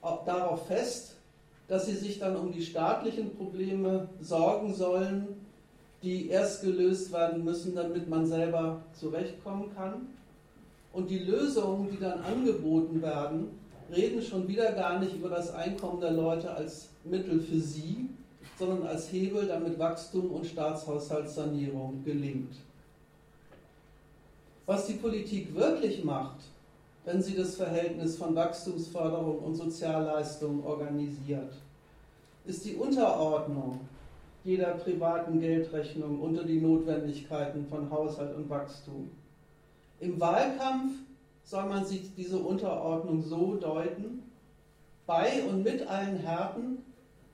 [0.03, 1.15] darauf fest,
[1.73, 5.29] dass sie sich dann um die staatlichen Probleme sorgen sollen,
[6.03, 10.09] die erst gelöst werden müssen, damit man selber zurechtkommen kann.
[10.93, 13.59] Und die Lösungen, die dann angeboten werden,
[13.91, 18.11] reden schon wieder gar nicht über das Einkommen der Leute als Mittel für sie,
[18.59, 22.55] sondern als Hebel, damit Wachstum und Staatshaushaltssanierung gelingt.
[24.67, 26.37] Was die Politik wirklich macht,
[27.07, 31.53] wenn sie das Verhältnis von Wachstumsförderung und Sozialleistung organisiert,
[32.45, 33.81] ist die Unterordnung
[34.45, 39.11] jeder privaten Geldrechnung unter die Notwendigkeiten von Haushalt und Wachstum.
[40.01, 40.95] Im Wahlkampf
[41.45, 44.25] soll man sich diese Unterordnung so deuten,
[45.07, 46.79] bei und mit allen Härten,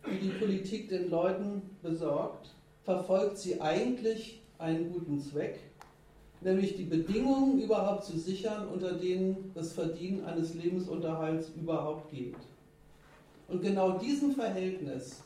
[0.06, 5.60] die die Politik den Leuten besorgt, verfolgt sie eigentlich einen guten Zweck,
[6.40, 12.36] nämlich die Bedingungen überhaupt zu sichern, unter denen das Verdienen eines Lebensunterhalts überhaupt geht.
[13.48, 15.22] Und genau diesem Verhältnis,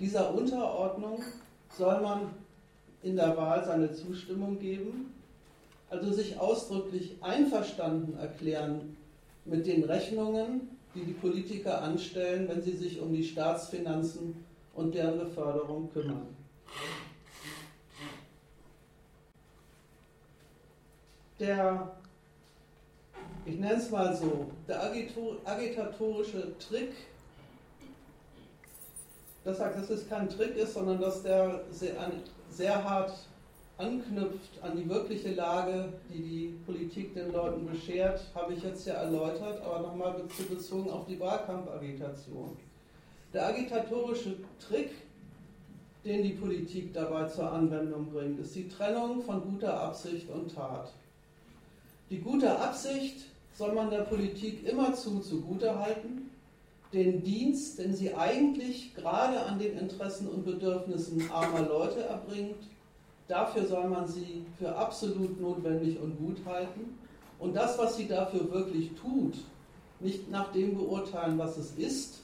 [0.00, 1.22] dieser Unterordnung
[1.76, 2.30] soll man
[3.02, 5.14] in der Wahl seine Zustimmung geben,
[5.90, 8.96] also sich ausdrücklich einverstanden erklären
[9.44, 14.34] mit den Rechnungen, die die Politiker anstellen, wenn sie sich um die Staatsfinanzen
[14.74, 16.26] und deren Beförderung kümmern.
[21.38, 21.94] Der,
[23.44, 24.82] ich nenne es mal so, der
[25.44, 26.94] agitatorische Trick
[29.46, 31.94] das sagt, dass es kein Trick ist, sondern dass der sehr,
[32.50, 33.12] sehr hart
[33.78, 38.94] anknüpft an die wirkliche Lage, die die Politik den Leuten beschert, habe ich jetzt ja
[38.94, 42.56] erläutert, aber nochmal bezogen auf die Wahlkampfagitation.
[43.32, 44.90] Der agitatorische Trick,
[46.04, 50.92] den die Politik dabei zur Anwendung bringt, ist die Trennung von guter Absicht und Tat.
[52.10, 56.25] Die gute Absicht soll man der Politik immerzu zugute halten
[56.96, 62.56] den Dienst, den sie eigentlich gerade an den Interessen und Bedürfnissen armer Leute erbringt,
[63.28, 66.98] dafür soll man sie für absolut notwendig und gut halten.
[67.38, 69.34] Und das, was sie dafür wirklich tut,
[70.00, 72.22] nicht nach dem beurteilen, was es ist,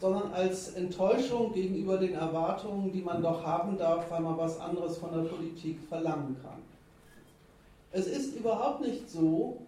[0.00, 4.98] sondern als Enttäuschung gegenüber den Erwartungen, die man doch haben darf, weil man was anderes
[4.98, 6.62] von der Politik verlangen kann.
[7.92, 9.58] Es ist überhaupt nicht so,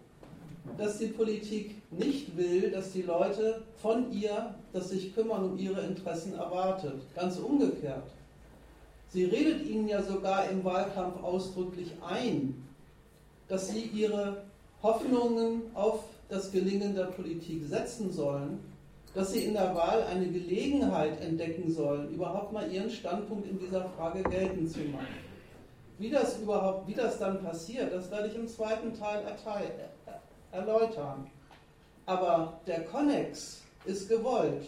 [0.77, 5.81] dass die Politik nicht will, dass die Leute von ihr das sich kümmern um ihre
[5.81, 7.01] Interessen erwartet.
[7.15, 8.03] Ganz umgekehrt.
[9.11, 12.63] Sie redet ihnen ja sogar im Wahlkampf ausdrücklich ein,
[13.47, 14.43] dass sie ihre
[14.83, 18.59] Hoffnungen auf das Gelingen der Politik setzen sollen,
[19.15, 23.89] dass sie in der Wahl eine Gelegenheit entdecken sollen, überhaupt mal ihren Standpunkt in dieser
[23.89, 25.07] Frage geltend zu machen.
[25.97, 29.23] Wie das überhaupt, wie das dann passiert, das werde ich im zweiten Teil
[30.51, 31.27] erläutern.
[32.09, 34.67] Aber der Konnex ist gewollt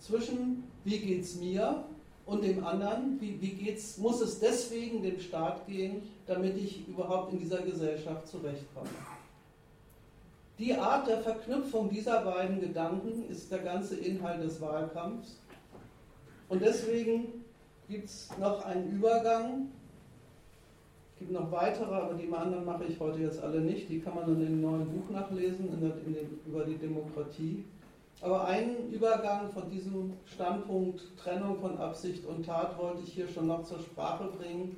[0.00, 1.82] zwischen wie geht's mir
[2.26, 7.32] und dem anderen, wie, wie geht's, muss es deswegen dem Staat gehen, damit ich überhaupt
[7.32, 8.90] in dieser Gesellschaft zurechtkomme.
[10.58, 15.38] Die Art der Verknüpfung dieser beiden Gedanken ist der ganze Inhalt des Wahlkampfs.
[16.50, 17.44] Und deswegen
[17.88, 19.70] gibt es noch einen Übergang
[21.14, 23.88] es gibt noch weitere, aber die anderen mache ich heute jetzt alle nicht.
[23.88, 27.64] Die kann man in dem neuen Buch nachlesen, in der, in dem, über die Demokratie.
[28.20, 33.46] Aber einen Übergang von diesem Standpunkt Trennung von Absicht und Tat wollte ich hier schon
[33.46, 34.76] noch zur Sprache bringen,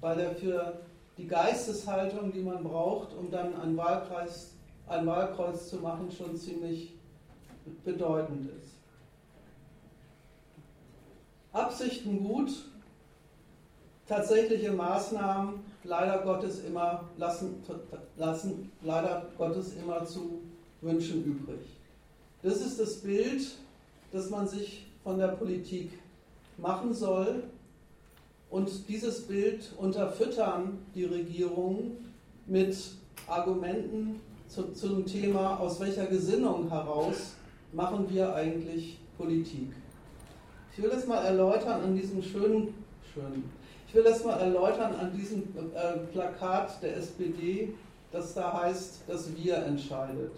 [0.00, 0.80] weil er für
[1.18, 4.54] die Geisteshaltung, die man braucht, um dann ein, Wahlkreis,
[4.86, 6.94] ein Wahlkreuz zu machen, schon ziemlich
[7.84, 8.78] bedeutend ist.
[11.52, 12.67] Absichten gut,
[14.08, 17.62] tatsächliche Maßnahmen leider Gottes immer lassen,
[18.16, 20.40] lassen leider Gottes immer zu
[20.80, 21.60] wünschen übrig.
[22.42, 23.46] Das ist das Bild,
[24.12, 25.90] das man sich von der Politik
[26.56, 27.44] machen soll.
[28.50, 32.12] Und dieses Bild unterfüttern die Regierungen
[32.46, 32.76] mit
[33.26, 37.34] Argumenten zu, zum Thema, aus welcher Gesinnung heraus
[37.72, 39.72] machen wir eigentlich Politik.
[40.74, 42.72] Ich will das mal erläutern an diesem schönen,
[43.12, 43.57] schönen
[43.88, 45.42] ich will das mal erläutern an diesem
[45.74, 47.72] äh, Plakat der SPD,
[48.12, 50.32] das da heißt, dass wir entscheidet.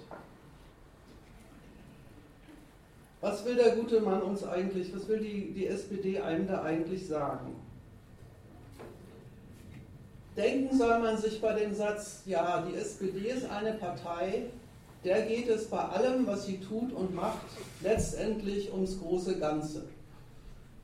[3.20, 7.06] Was will der gute Mann uns eigentlich, was will die, die SPD einem da eigentlich
[7.06, 7.56] sagen?
[10.36, 14.44] Denken soll man sich bei dem Satz, ja, die SPD ist eine Partei,
[15.04, 17.46] der geht es bei allem, was sie tut und macht,
[17.82, 19.86] letztendlich ums große Ganze.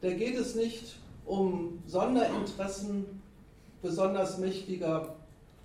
[0.02, 3.22] Der geht es nicht um Sonderinteressen
[3.82, 5.14] besonders mächtiger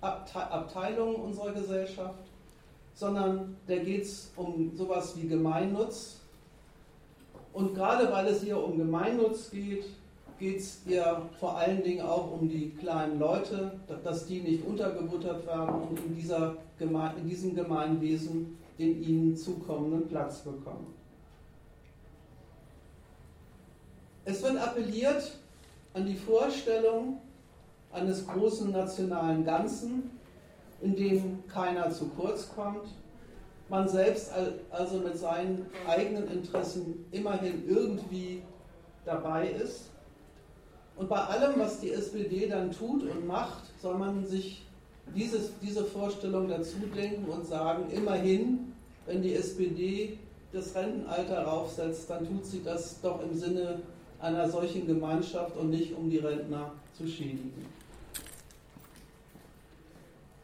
[0.00, 2.18] Abteilungen unserer Gesellschaft,
[2.94, 6.20] sondern da geht es um sowas wie Gemeinnutz.
[7.52, 9.84] Und gerade weil es hier um Gemeinnutz geht,
[10.38, 15.46] geht es ihr vor allen Dingen auch um die kleinen Leute, dass die nicht untergebuttert
[15.46, 20.94] werden und in, dieser Geme in diesem Gemeinwesen den ihnen zukommenden Platz bekommen.
[24.24, 25.36] Es wird appelliert
[25.94, 27.20] an die Vorstellung
[27.92, 30.10] eines großen nationalen Ganzen,
[30.80, 32.88] in dem keiner zu kurz kommt,
[33.68, 34.30] man selbst
[34.70, 38.42] also mit seinen eigenen Interessen immerhin irgendwie
[39.04, 39.90] dabei ist.
[40.96, 44.62] Und bei allem, was die SPD dann tut und macht, soll man sich
[45.14, 48.74] dieses, diese Vorstellung dazu denken und sagen, immerhin,
[49.06, 50.18] wenn die SPD
[50.52, 53.80] das Rentenalter raufsetzt, dann tut sie das doch im Sinne
[54.22, 57.66] einer solchen Gemeinschaft und nicht um die Rentner zu schädigen.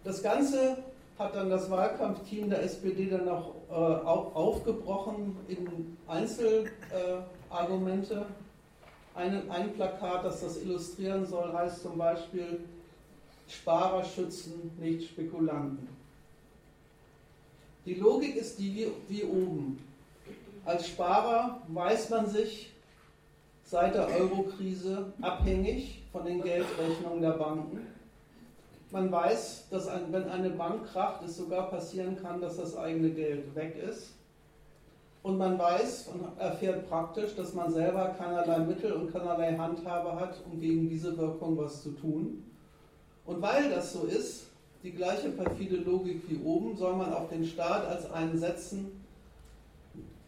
[0.05, 0.79] Das Ganze
[1.19, 8.15] hat dann das Wahlkampfteam der SPD dann noch äh, auch aufgebrochen in Einzelargumente.
[8.15, 8.25] Äh,
[9.19, 12.61] ein, ein Plakat, das das illustrieren soll, heißt zum Beispiel
[13.49, 15.89] Sparer schützen, nicht Spekulanten.
[17.85, 19.83] Die Logik ist die wie, wie oben.
[20.65, 22.73] Als Sparer weiß man sich
[23.69, 27.87] seit der Eurokrise abhängig von den Geldrechnungen der Banken.
[28.91, 33.11] Man weiß, dass ein, wenn eine Bank kracht, es sogar passieren kann, dass das eigene
[33.11, 34.15] Geld weg ist.
[35.23, 40.37] Und man weiß und erfährt praktisch, dass man selber keinerlei Mittel und keinerlei Handhabe hat,
[40.51, 42.45] um gegen diese Wirkung was zu tun.
[43.27, 44.47] Und weil das so ist,
[44.83, 49.05] die gleiche perfide Logik wie oben, soll man auch den Staat als einen setzen,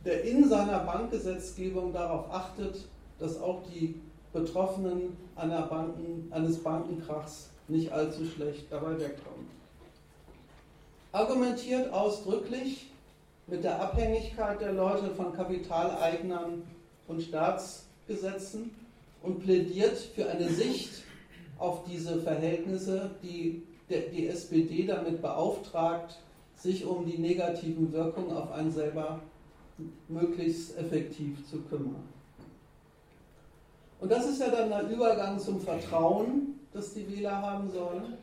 [0.04, 2.84] der in seiner Bankgesetzgebung darauf achtet,
[3.20, 3.94] dass auch die
[4.32, 9.48] Betroffenen Banken, eines Bankenkrachs nicht allzu schlecht dabei wegkommen.
[11.12, 12.90] Argumentiert ausdrücklich
[13.46, 16.62] mit der Abhängigkeit der Leute von Kapitaleignern
[17.08, 18.70] und Staatsgesetzen
[19.22, 21.02] und plädiert für eine Sicht
[21.58, 26.18] auf diese Verhältnisse, die die SPD damit beauftragt,
[26.54, 29.20] sich um die negativen Wirkungen auf einen selber
[30.08, 32.04] möglichst effektiv zu kümmern.
[34.00, 38.14] Und das ist ja dann der Übergang zum Vertrauen, das die Wähler haben sollen,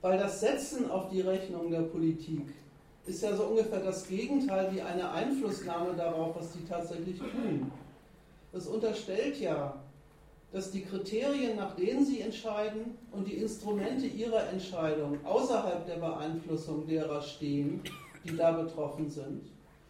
[0.00, 2.46] weil das Setzen auf die Rechnung der Politik
[3.06, 7.70] ist ja so ungefähr das Gegenteil wie eine Einflussnahme darauf, was die tatsächlich tun.
[8.52, 9.74] Das unterstellt ja,
[10.52, 16.86] dass die Kriterien, nach denen sie entscheiden und die Instrumente ihrer Entscheidung außerhalb der Beeinflussung
[16.86, 17.82] derer stehen,
[18.24, 19.42] die da betroffen sind,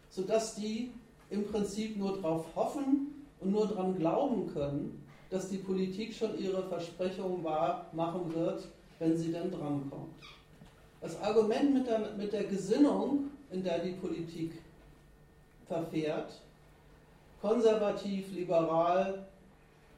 [0.09, 0.91] sodass die
[1.29, 5.04] im Prinzip nur darauf hoffen und nur daran glauben können,
[5.35, 8.69] dass die Politik schon ihre Versprechungen wahr machen wird,
[8.99, 10.15] wenn sie denn drankommt.
[11.01, 14.53] Das Argument mit der, mit der Gesinnung, in der die Politik
[15.67, 16.39] verfährt,
[17.41, 19.25] konservativ, liberal,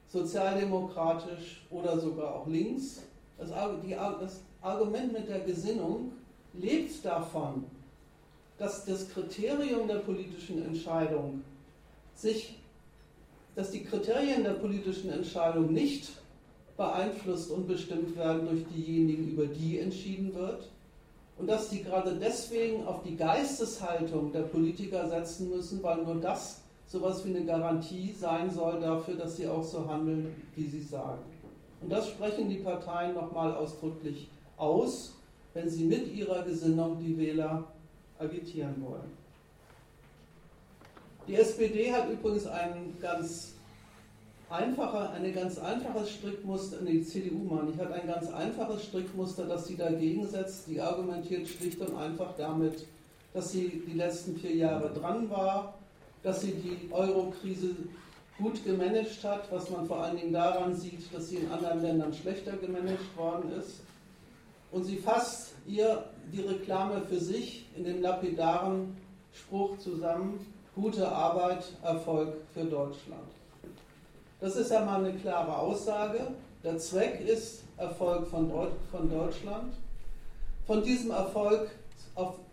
[0.08, 3.04] sozialdemokratisch oder sogar auch links,
[3.38, 3.52] das,
[3.86, 6.13] die, das Argument mit der Gesinnung
[6.54, 7.63] lebt davon,
[8.58, 11.43] dass das Kriterium der politischen Entscheidung
[12.15, 12.58] sich
[13.58, 16.12] dass die Kriterien der politischen Entscheidung nicht
[16.78, 20.70] beeinflusst und bestimmt werden durch diejenigen, über die entschieden wird.
[21.39, 26.62] Und dass die gerade deswegen auf die Geisteshaltung der Politiker setzen müssen, weil nur das
[26.86, 31.24] sowas wie eine Garantie sein soll dafür, dass sie auch so handeln, wie sie sagen.
[31.82, 35.15] Und das sprechen die Parteien nochmal ausdrücklich aus,
[35.56, 37.63] wenn sie mit ihrer Gesinnung die Wähler
[38.20, 39.17] agitieren wollen.
[41.28, 43.54] Die SPD hat übrigens ein ganz
[44.50, 49.46] einfacher, eine ganz einfaches Strickmuster, nee, die CDU meine ich, hat ein ganz einfaches Strickmuster,
[49.46, 50.68] das sie dagegen setzt.
[50.68, 52.86] Die argumentiert schlicht und einfach damit,
[53.34, 55.74] dass sie die letzten vier Jahre dran war,
[56.24, 57.76] dass sie die Euro-Krise
[58.38, 62.13] gut gemanagt hat, was man vor allen Dingen daran sieht, dass sie in anderen Ländern
[62.13, 63.82] schlechter gemanagt worden ist.
[64.72, 68.96] Und sie fasst ihr die Reklame für sich in dem lapidaren
[69.34, 70.40] Spruch zusammen,
[70.80, 73.24] Gute Arbeit, Erfolg für Deutschland.
[74.40, 76.20] Das ist ja mal eine klare Aussage.
[76.63, 78.52] Der Zweck ist Erfolg von,
[78.92, 79.74] von Deutschland.
[80.68, 81.72] Von diesem Erfolg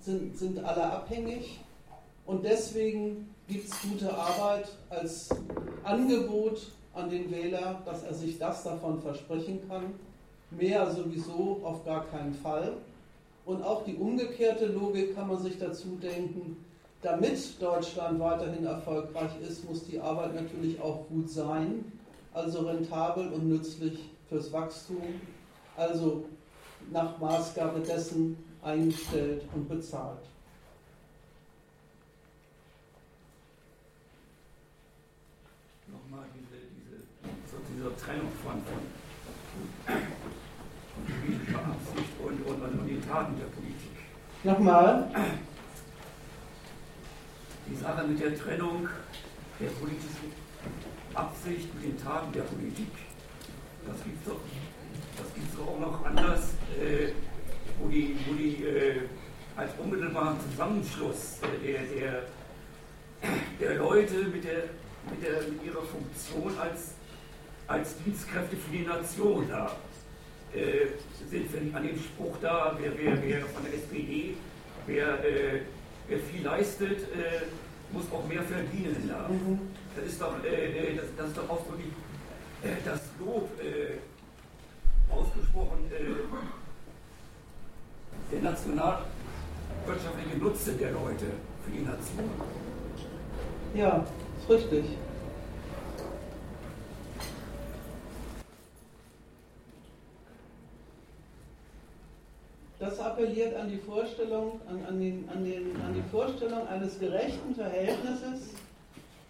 [0.00, 1.60] sind, sind alle abhängig
[2.24, 5.28] und deswegen gibt es gute Arbeit als
[5.82, 9.96] Angebot an den Wähler, dass er sich das davon versprechen kann.
[10.50, 12.72] Mehr sowieso auf gar keinen Fall.
[13.44, 16.63] Und auch die umgekehrte Logik kann man sich dazu denken,
[17.04, 21.92] damit Deutschland weiterhin erfolgreich ist, muss die Arbeit natürlich auch gut sein,
[22.32, 25.02] also rentabel und nützlich fürs Wachstum,
[25.76, 26.24] also
[26.90, 30.18] nach Maßgabe dessen eingestellt und bezahlt.
[35.86, 38.80] Nochmal diese, diese, zur Trennung von, von
[41.04, 43.92] politischer Absicht und, und, und, den Taten der Politik.
[44.42, 45.10] Nochmal.
[47.66, 48.88] Die Sache mit der Trennung
[49.58, 50.32] der politischen
[51.14, 52.90] Absicht mit den Taten der Politik,
[53.86, 54.40] das gibt es doch,
[55.56, 57.12] doch auch noch anders, äh,
[57.78, 59.00] wo die, wo die äh,
[59.56, 62.22] als unmittelbaren Zusammenschluss der, der,
[63.60, 64.64] der Leute mit, der,
[65.10, 66.94] mit, der, mit ihrer Funktion als,
[67.66, 69.76] als Dienstkräfte für die Nation da
[70.54, 70.86] äh,
[71.30, 74.34] sind an dem Spruch da, wer, wer, wer von der SPD,
[74.86, 75.60] wer, äh,
[76.08, 77.46] wer viel leistet, äh,
[77.92, 79.08] muss auch mehr verdienen.
[79.08, 79.28] Da.
[79.28, 79.60] Mhm.
[79.96, 81.92] Das ist doch, äh, äh, das, das, ist doch auch wirklich
[82.62, 83.48] äh, das Lob
[85.10, 85.90] ausgesprochen
[88.32, 91.26] der nationalwirtschaftliche Nutzen der Leute
[91.64, 92.30] für die Nation.
[93.74, 94.04] Ja,
[94.40, 94.84] ist richtig.
[102.84, 107.54] Das appelliert an die Vorstellung, an, an, den, an, den, an die Vorstellung eines gerechten
[107.54, 108.50] Verhältnisses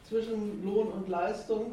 [0.08, 1.72] zwischen Lohn und Leistung,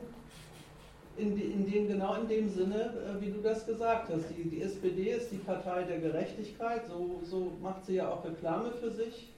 [1.18, 4.26] in, in dem, genau in dem Sinne, äh, wie du das gesagt hast.
[4.30, 8.70] Die, die SPD ist die Partei der Gerechtigkeit, so, so macht sie ja auch Reklame
[8.80, 9.34] für sich,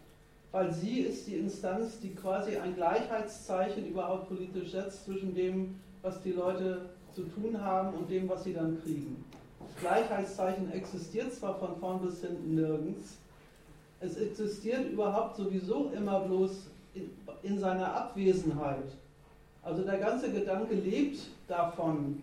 [0.52, 6.22] weil sie ist die Instanz, die quasi ein Gleichheitszeichen überhaupt politisch setzt zwischen dem, was
[6.22, 9.24] die Leute zu tun haben und dem, was sie dann kriegen.
[9.84, 13.18] Gleichheitszeichen existiert zwar von vorn bis hinten nirgends,
[14.00, 16.52] es existiert überhaupt sowieso immer bloß
[16.94, 17.10] in,
[17.44, 18.86] in seiner Abwesenheit.
[19.62, 21.20] Also der ganze Gedanke lebt
[21.50, 22.22] davon,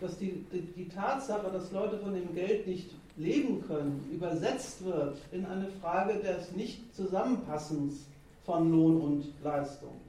[0.00, 5.16] dass die, die, die, Tatsache, dass Leute von dem Geld nicht leben können, übersetzt wird
[5.32, 8.06] in eine Frage des Nicht-Zusammenpassens
[8.44, 10.00] von Lohn und Leistung.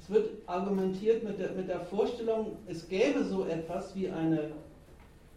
[0.00, 4.50] Es wird argumentiert mit der, mit der Vorstellung, es gäbe so etwas wie eine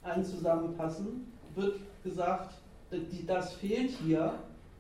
[0.04, 2.54] ein Zusammenpassen, wird gesagt,
[3.28, 4.34] das fehlt hier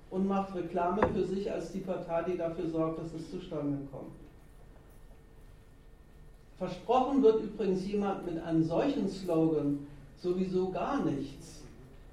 [0.10, 4.16] und macht Reklame für sich als die Partei, die dafür sorgt, dass es zustande kommt.
[6.58, 9.86] Versprochen wird übrigens jemand mit einem solchen Slogan
[10.18, 11.60] sowieso gar nichts.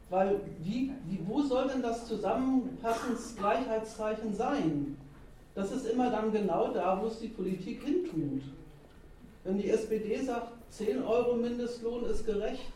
[0.08, 4.96] Weil wie, wie, wo soll denn das Zusammenpassensgleichheitszeichen sein?
[5.56, 8.42] Das ist immer dann genau da, wo es die Politik hintut.
[9.42, 12.70] Wenn die SPD sagt, 10 Euro Mindestlohn ist gerecht,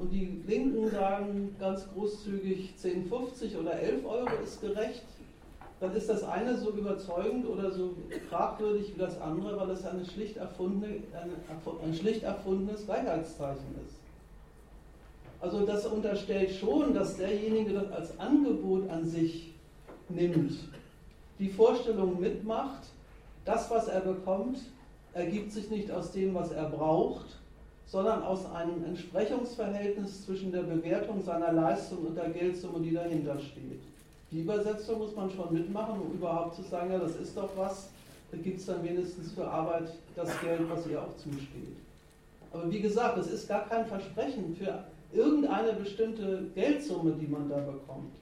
[0.00, 5.02] und die Linken sagen ganz großzügig 10,50 oder 11 Euro ist gerecht,
[5.78, 7.94] dann ist das eine so überzeugend oder so
[8.28, 11.32] fragwürdig wie das andere, weil es eine schlicht erfundene, eine,
[11.84, 13.96] ein schlicht erfundenes Gleichheitszeichen ist.
[15.40, 19.52] Also das unterstellt schon, dass derjenige das als Angebot an sich
[20.08, 20.52] nimmt,
[21.38, 22.82] die Vorstellung mitmacht,
[23.44, 24.58] das, was er bekommt,
[25.12, 27.39] ergibt sich nicht aus dem, was er braucht,
[27.90, 33.80] sondern aus einem Entsprechungsverhältnis zwischen der Bewertung seiner Leistung und der Geldsumme, die dahinter steht.
[34.30, 37.88] Die Übersetzung muss man schon mitmachen, um überhaupt zu sagen, ja, das ist doch was,
[38.30, 41.76] da gibt es dann wenigstens für Arbeit das Geld, was ihr auch zusteht.
[42.52, 47.56] Aber wie gesagt, es ist gar kein Versprechen für irgendeine bestimmte Geldsumme, die man da
[47.56, 48.12] bekommt,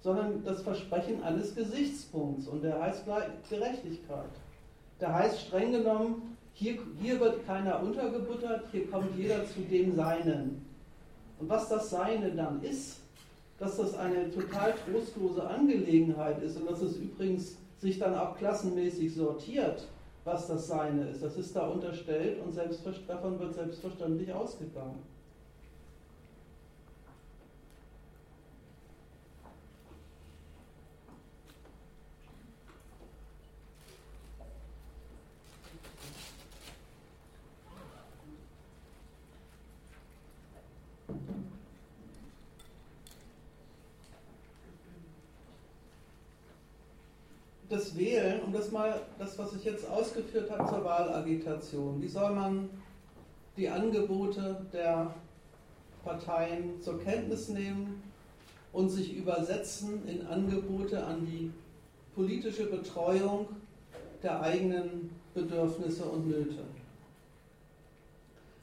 [0.00, 3.04] sondern das Versprechen eines Gesichtspunkts und der heißt
[3.50, 4.30] Gerechtigkeit.
[5.00, 10.66] Der heißt streng genommen, hier, hier wird keiner untergebuttert, hier kommt jeder zu dem Seinen.
[11.38, 12.96] Und was das Seine dann ist,
[13.60, 19.14] dass das eine total trostlose Angelegenheit ist und dass es übrigens sich dann auch klassenmäßig
[19.14, 19.86] sortiert,
[20.24, 22.56] was das Seine ist, das ist da unterstellt und
[23.06, 24.98] davon wird selbstverständlich ausgegangen.
[47.68, 52.34] das Wählen, um das mal, das, was ich jetzt ausgeführt habe zur Wahlagitation, wie soll
[52.34, 52.70] man
[53.58, 55.12] die Angebote der
[56.02, 58.02] Parteien zur Kenntnis nehmen
[58.72, 61.50] und sich übersetzen in Angebote an die
[62.14, 63.48] politische Betreuung
[64.22, 66.64] der eigenen Bedürfnisse und Nöte.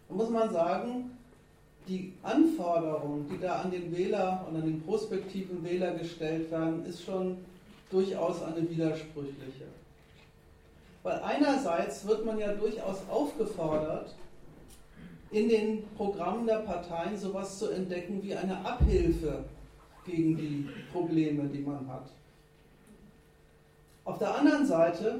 [0.09, 1.11] Da muss man sagen,
[1.87, 7.03] die Anforderungen, die da an den Wähler und an den prospektiven Wähler gestellt werden, ist
[7.03, 7.37] schon
[7.89, 9.65] durchaus eine widersprüchliche.
[11.03, 14.15] Weil einerseits wird man ja durchaus aufgefordert,
[15.31, 19.43] in den Programmen der Parteien sowas zu entdecken wie eine Abhilfe
[20.05, 22.09] gegen die Probleme, die man hat.
[24.05, 25.19] Auf der anderen Seite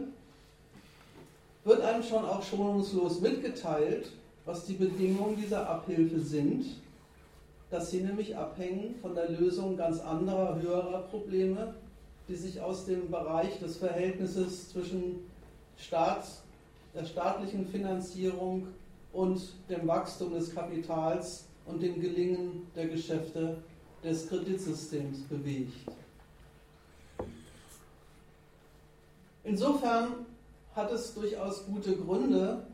[1.63, 4.11] wird einem schon auch schonungslos mitgeteilt,
[4.45, 6.65] was die Bedingungen dieser Abhilfe sind,
[7.71, 11.73] dass sie nämlich abhängen von der Lösung ganz anderer, höherer Probleme,
[12.27, 15.19] die sich aus dem Bereich des Verhältnisses zwischen
[15.77, 16.25] Staat,
[16.93, 18.67] der staatlichen Finanzierung
[19.13, 23.57] und dem Wachstum des Kapitals und dem Gelingen der Geschäfte
[24.03, 25.73] des Kreditsystems bewegt.
[29.43, 30.25] Insofern
[30.75, 32.65] hat es durchaus gute Gründe,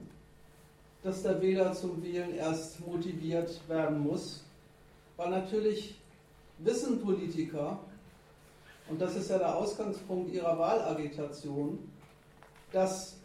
[1.03, 4.43] dass der Wähler zum Wählen erst motiviert werden muss,
[5.17, 5.95] weil natürlich
[6.59, 7.79] wissen Politiker,
[8.91, 11.79] und das ist ja der Ausgangspunkt ihrer Wahlagitation,
[12.73, 13.15] dass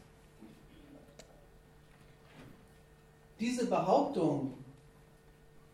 [3.41, 4.55] diese Behauptung,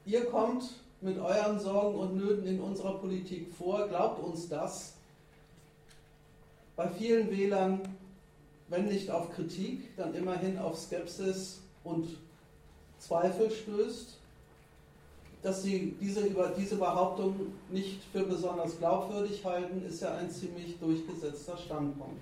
[0.07, 0.65] ihr kommt
[1.03, 4.95] mit euren Sorgen und Nöten in unserer Politik vor, glaubt uns das,
[6.75, 7.83] bei vielen Wählern,
[8.69, 12.17] wenn nicht auf Kritik, dann immerhin auf Skepsis und
[12.99, 14.22] Zweifel stößt,
[15.43, 21.57] dass sie diese, diese Behauptung nicht für besonders glaubwürdig halten, ist ja ein ziemlich durchgesetzter
[21.57, 22.21] Standpunkt.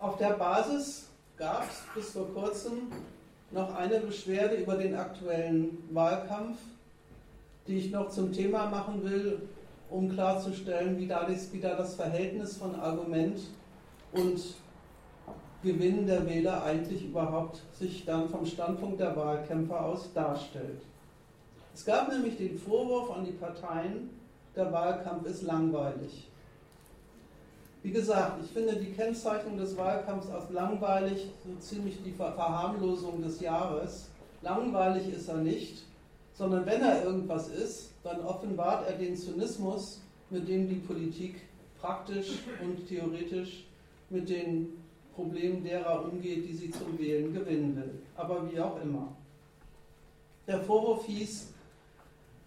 [0.00, 1.06] Auf der Basis
[1.36, 2.90] gab es bis vor kurzem
[3.50, 6.58] noch eine Beschwerde über den aktuellen Wahlkampf,
[7.66, 9.48] die ich noch zum Thema machen will,
[9.90, 13.40] um klarzustellen, wie da, das, wie da das Verhältnis von Argument
[14.12, 14.40] und
[15.62, 20.82] Gewinn der Wähler eigentlich überhaupt sich dann vom Standpunkt der Wahlkämpfer aus darstellt.
[21.74, 24.10] Es gab nämlich den Vorwurf an die Parteien,
[24.54, 26.28] der Wahlkampf ist langweilig.
[27.82, 33.40] Wie gesagt, ich finde die Kennzeichnung des Wahlkampfs als langweilig so ziemlich die Verharmlosung des
[33.40, 34.10] Jahres.
[34.42, 35.84] Langweilig ist er nicht,
[36.34, 40.00] sondern wenn er irgendwas ist, dann offenbart er den Zynismus,
[40.30, 41.42] mit dem die Politik
[41.80, 43.64] praktisch und theoretisch
[44.10, 44.68] mit den
[45.14, 48.00] Problemen derer umgeht, die sie zum Wählen gewinnen will.
[48.16, 49.14] Aber wie auch immer.
[50.46, 51.52] Der Vorwurf hieß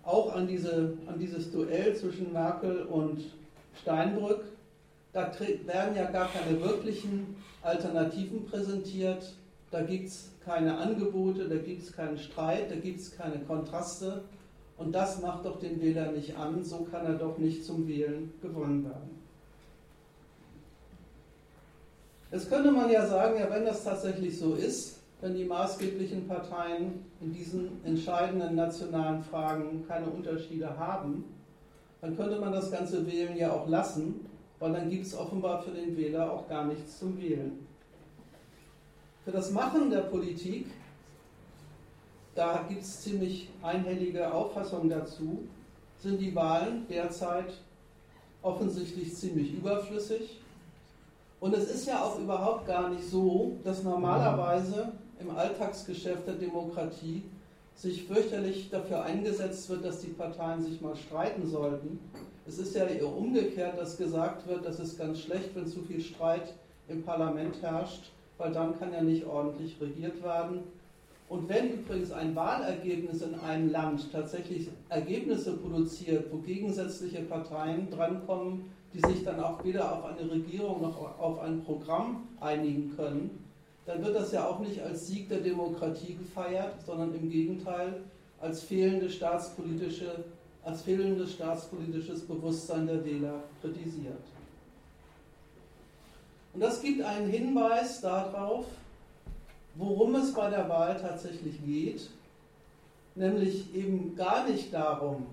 [0.03, 3.23] auch an, diese, an dieses Duell zwischen Merkel und
[3.81, 4.43] Steinbrück,
[5.13, 5.31] da
[5.65, 9.33] werden ja gar keine wirklichen Alternativen präsentiert,
[9.69, 14.23] da gibt es keine Angebote, da gibt es keinen Streit, da gibt es keine Kontraste.
[14.81, 18.33] Und das macht doch den Wähler nicht an, so kann er doch nicht zum Wählen
[18.41, 19.21] gewonnen werden.
[22.31, 27.05] Jetzt könnte man ja sagen, ja, wenn das tatsächlich so ist, wenn die maßgeblichen Parteien
[27.19, 31.25] in diesen entscheidenden nationalen Fragen keine Unterschiede haben,
[31.99, 34.21] dann könnte man das ganze Wählen ja auch lassen
[34.61, 37.67] weil dann gibt es offenbar für den Wähler auch gar nichts zum Wählen.
[39.25, 40.67] Für das Machen der Politik,
[42.41, 45.43] da gibt es ziemlich einhellige Auffassungen dazu,
[45.99, 47.53] sind die Wahlen derzeit
[48.41, 50.39] offensichtlich ziemlich überflüssig.
[51.39, 57.21] Und es ist ja auch überhaupt gar nicht so, dass normalerweise im Alltagsgeschäft der Demokratie
[57.75, 61.99] sich fürchterlich dafür eingesetzt wird, dass die Parteien sich mal streiten sollten,
[62.47, 66.01] es ist ja eher umgekehrt, dass gesagt wird, das ist ganz schlecht, wenn zu viel
[66.01, 66.55] Streit
[66.87, 70.63] im Parlament herrscht, weil dann kann ja nicht ordentlich regiert werden.
[71.31, 78.65] Und wenn übrigens ein Wahlergebnis in einem Land tatsächlich Ergebnisse produziert, wo gegensätzliche Parteien drankommen,
[78.93, 83.45] die sich dann auch weder auf eine Regierung noch auf ein Programm einigen können,
[83.85, 88.01] dann wird das ja auch nicht als Sieg der Demokratie gefeiert, sondern im Gegenteil
[88.41, 90.25] als fehlende staatspolitische
[90.65, 94.21] als fehlendes staatspolitisches Bewusstsein der Wähler kritisiert.
[96.53, 98.65] Und das gibt einen Hinweis darauf,
[99.75, 102.09] worum es bei der Wahl tatsächlich geht,
[103.15, 105.27] nämlich eben gar nicht darum,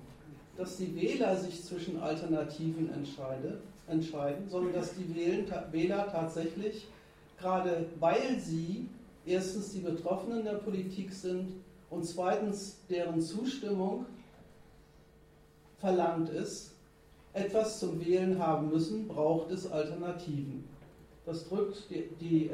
[0.57, 6.89] dass die Wähler sich zwischen Alternativen entscheiden, sondern dass die Wähler tatsächlich,
[7.39, 8.89] gerade weil sie
[9.25, 11.53] erstens die Betroffenen der Politik sind
[11.91, 14.07] und zweitens deren Zustimmung
[15.79, 16.73] verlangt ist,
[17.33, 20.65] etwas zum Wählen haben müssen, braucht es Alternativen.
[21.29, 22.51] Das drückt die, die,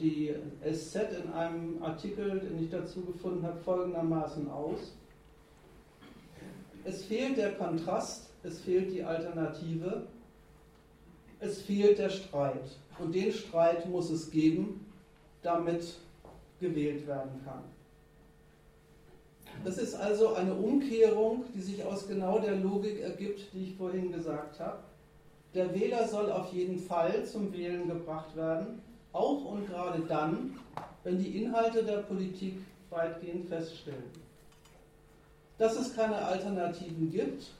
[0.00, 0.34] die
[0.72, 4.96] SZ in einem Artikel, den ich dazu gefunden habe, folgendermaßen aus.
[6.84, 10.06] Es fehlt der Kontrast, es fehlt die Alternative,
[11.38, 12.78] es fehlt der Streit.
[12.98, 14.86] Und den Streit muss es geben,
[15.42, 15.84] damit
[16.60, 17.64] gewählt werden kann.
[19.66, 24.12] Das ist also eine Umkehrung, die sich aus genau der Logik ergibt, die ich vorhin
[24.12, 24.78] gesagt habe.
[25.54, 28.82] Der Wähler soll auf jeden Fall zum Wählen gebracht werden,
[29.12, 30.58] auch und gerade dann,
[31.04, 32.58] wenn die Inhalte der Politik
[32.90, 34.10] weitgehend feststellen.
[35.56, 37.52] Dass es keine Alternativen gibt,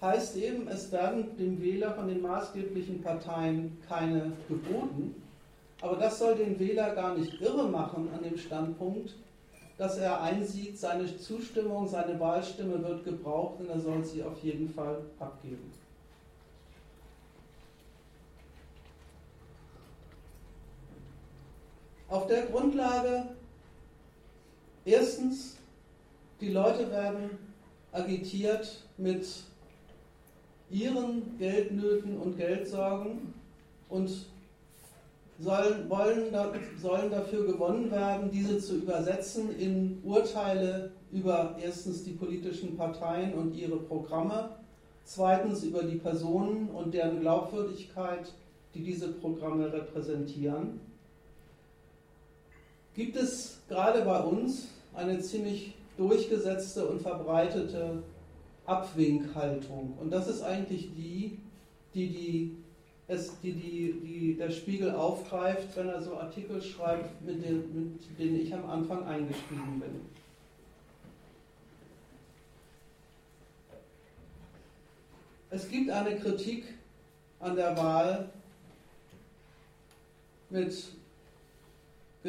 [0.00, 5.22] heißt eben, es werden dem Wähler von den maßgeblichen Parteien keine geboten.
[5.82, 9.14] Aber das soll den Wähler gar nicht irre machen an dem Standpunkt,
[9.76, 14.70] dass er einsieht, seine Zustimmung, seine Wahlstimme wird gebraucht und er soll sie auf jeden
[14.70, 15.70] Fall abgeben.
[22.08, 23.26] Auf der Grundlage,
[24.86, 25.58] erstens,
[26.40, 27.30] die Leute werden
[27.92, 29.26] agitiert mit
[30.70, 33.34] ihren Geldnöten und Geldsorgen
[33.90, 34.10] und
[35.38, 36.34] sollen, wollen,
[36.80, 43.54] sollen dafür gewonnen werden, diese zu übersetzen in Urteile über erstens die politischen Parteien und
[43.54, 44.56] ihre Programme,
[45.04, 48.32] zweitens über die Personen und deren Glaubwürdigkeit,
[48.74, 50.87] die diese Programme repräsentieren.
[52.98, 58.02] Gibt es gerade bei uns eine ziemlich durchgesetzte und verbreitete
[58.66, 59.96] Abwinkhaltung.
[60.00, 61.38] Und das ist eigentlich die,
[61.94, 62.56] die, die,
[63.06, 68.18] es, die, die, die der Spiegel aufgreift, wenn er so Artikel schreibt, mit, den, mit
[68.18, 70.00] denen ich am Anfang eingestiegen bin.
[75.50, 76.64] Es gibt eine Kritik
[77.38, 78.28] an der Wahl
[80.50, 80.97] mit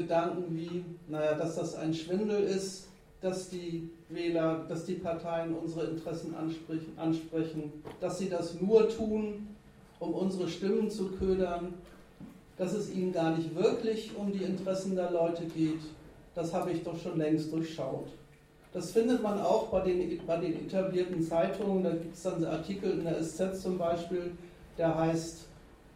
[0.01, 2.87] Gedanken wie, naja, dass das ein Schwindel ist,
[3.21, 6.33] dass die Wähler, dass die Parteien unsere Interessen
[6.97, 9.47] ansprechen, dass sie das nur tun,
[9.99, 11.73] um unsere Stimmen zu ködern,
[12.57, 15.81] dass es ihnen gar nicht wirklich um die Interessen der Leute geht,
[16.35, 18.07] das habe ich doch schon längst durchschaut.
[18.71, 21.83] Das findet man auch bei den, bei den etablierten Zeitungen.
[21.83, 24.31] Da gibt es dann Artikel in der SZ zum Beispiel,
[24.77, 25.47] der heißt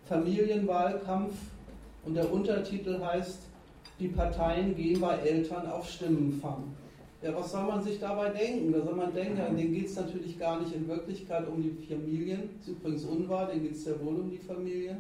[0.06, 1.34] Familienwahlkampf
[2.06, 3.40] und der Untertitel heißt
[4.00, 6.64] Die Parteien gehen bei Eltern auf Stimmenfang.
[7.22, 8.74] Ja, was soll man sich dabei denken?
[8.74, 11.86] Da soll man denken, ja, denen geht es natürlich gar nicht in Wirklichkeit um die
[11.86, 14.98] Familien, ist übrigens unwahr, denen geht es sehr wohl um die Familien,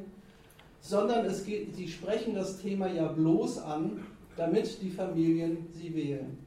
[0.80, 4.06] sondern es geht, sie sprechen das Thema ja bloß an,
[4.38, 6.38] damit die Familien sie wählen.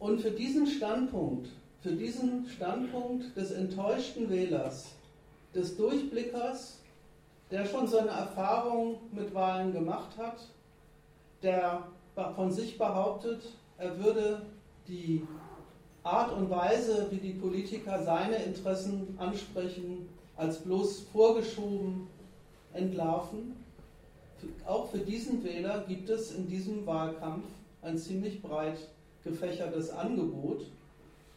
[0.00, 1.48] Und für diesen Standpunkt,
[1.80, 4.96] für diesen Standpunkt des enttäuschten Wählers,
[5.54, 6.78] des Durchblickers,
[7.50, 10.48] der schon seine Erfahrung mit Wahlen gemacht hat,
[11.42, 11.86] der
[12.34, 13.42] von sich behauptet,
[13.78, 14.42] er würde
[14.88, 15.26] die
[16.02, 22.08] Art und Weise, wie die Politiker seine Interessen ansprechen, als bloß vorgeschoben
[22.72, 23.56] entlarven.
[24.66, 27.44] Auch für diesen Wähler gibt es in diesem Wahlkampf
[27.82, 28.78] ein ziemlich breit
[29.22, 30.66] gefächertes Angebot.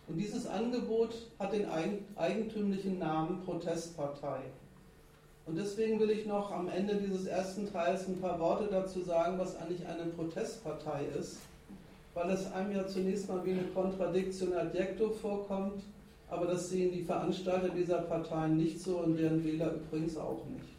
[0.08, 1.68] Und dieses Angebot hat den
[2.16, 4.42] eigentümlichen Namen Protestpartei.
[5.48, 9.38] Und deswegen will ich noch am Ende dieses ersten Teils ein paar Worte dazu sagen,
[9.38, 11.38] was eigentlich eine Protestpartei ist,
[12.14, 15.84] weil es einem ja zunächst mal wie eine Contradiction adjecto vorkommt,
[16.30, 20.75] aber das sehen die Veranstalter dieser Parteien nicht so und deren Wähler übrigens auch nicht.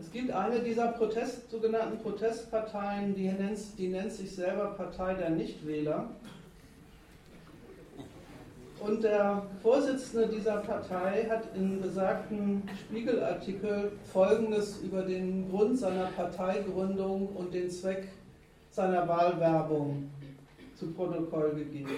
[0.00, 5.30] Es gibt eine dieser Protest, sogenannten Protestparteien, die nennt, die nennt sich selber Partei der
[5.30, 6.08] Nichtwähler.
[8.80, 17.28] Und der Vorsitzende dieser Partei hat in besagten Spiegelartikel Folgendes über den Grund seiner Parteigründung
[17.34, 18.08] und den Zweck
[18.70, 20.08] seiner Wahlwerbung
[20.76, 21.90] zu Protokoll gegeben.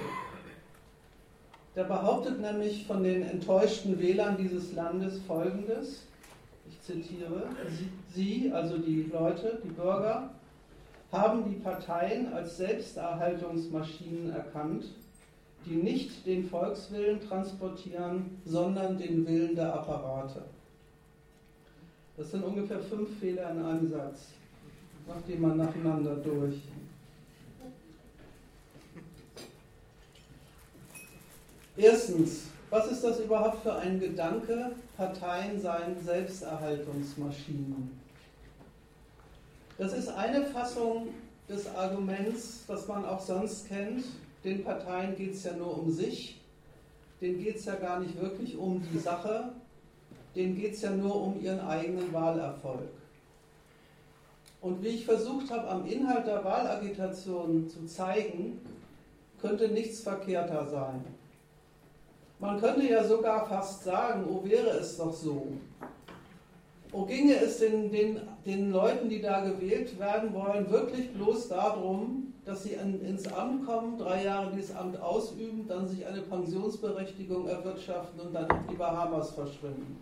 [1.77, 6.07] Der behauptet nämlich von den enttäuschten Wählern dieses Landes Folgendes,
[6.83, 7.49] zitiere,
[8.13, 10.31] Sie, also die Leute, die Bürger,
[11.13, 14.85] haben die Parteien als Selbsterhaltungsmaschinen erkannt,
[15.67, 20.43] die nicht den Volkswillen transportieren, sondern den Willen der Apparate.
[22.17, 24.29] Das sind ungefähr fünf Fehler in einem Satz.
[25.07, 26.57] Macht die mal nacheinander durch.
[31.77, 34.73] Erstens, was ist das überhaupt für ein Gedanke?
[35.01, 37.99] Parteien seien Selbsterhaltungsmaschinen.
[39.79, 41.09] Das ist eine Fassung
[41.49, 44.05] des Arguments, das man auch sonst kennt,
[44.45, 46.39] den Parteien geht es ja nur um sich,
[47.19, 49.53] denen geht es ja gar nicht wirklich um die Sache,
[50.37, 52.91] denen geht es ja nur um ihren eigenen Wahlerfolg.
[54.61, 58.61] Und wie ich versucht habe, am Inhalt der Wahlagitation zu zeigen,
[59.41, 61.03] könnte nichts verkehrter sein.
[62.41, 65.47] Man könnte ja sogar fast sagen, oh wäre es doch so.
[66.93, 72.33] Oh ginge es den, den, den Leuten, die da gewählt werden wollen, wirklich bloß darum,
[72.45, 77.47] dass sie an, ins Amt kommen, drei Jahre dieses Amt ausüben, dann sich eine Pensionsberechtigung
[77.47, 79.99] erwirtschaften und dann auf die Bahamas verschwinden.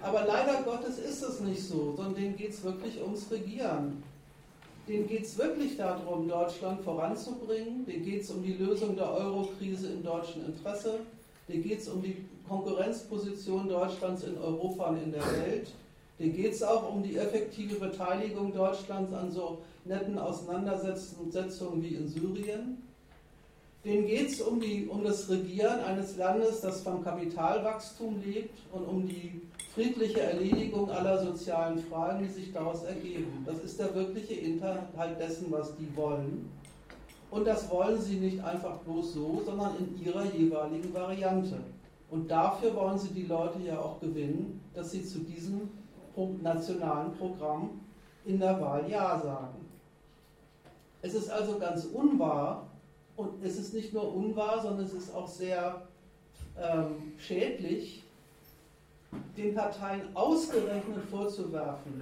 [0.00, 4.02] Aber leider Gottes ist es nicht so, sondern denen geht es wirklich ums Regieren.
[4.86, 7.84] Denen geht es wirklich darum, Deutschland voranzubringen.
[7.86, 11.00] Denen geht es um die Lösung der Euro-Krise im deutschen Interesse.
[11.48, 15.72] Denen geht es um die Konkurrenzposition Deutschlands in Europa und in der Welt.
[16.18, 22.08] Denen geht es auch um die effektive Beteiligung Deutschlands an so netten Auseinandersetzungen wie in
[22.08, 22.78] Syrien.
[23.84, 29.06] Denen geht es um, um das Regieren eines Landes, das vom Kapitalwachstum lebt und um
[29.06, 29.42] die
[29.74, 33.44] friedliche Erledigung aller sozialen Fragen, die sich daraus ergeben.
[33.44, 36.48] Das ist der wirkliche Inhalt dessen, was die wollen.
[37.34, 41.58] Und das wollen sie nicht einfach bloß so, sondern in ihrer jeweiligen Variante.
[42.08, 45.68] Und dafür wollen sie die Leute ja auch gewinnen, dass sie zu diesem
[46.40, 47.70] nationalen Programm
[48.24, 49.66] in der Wahl Ja sagen.
[51.02, 52.68] Es ist also ganz unwahr,
[53.16, 55.82] und es ist nicht nur unwahr, sondern es ist auch sehr
[56.56, 58.04] ähm, schädlich,
[59.36, 62.00] den Parteien ausgerechnet vorzuwerfen,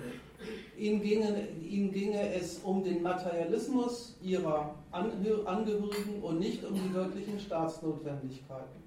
[0.77, 7.41] ihnen ginge, ihnen ginge es um den Materialismus ihrer Angehörigen und nicht um die wirklichen
[7.41, 8.83] Staatsnotwendigkeiten.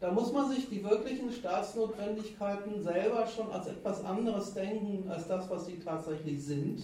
[0.00, 5.50] Da muss man sich die wirklichen Staatsnotwendigkeiten selber schon als etwas anderes denken, als das,
[5.50, 6.82] was sie tatsächlich sind,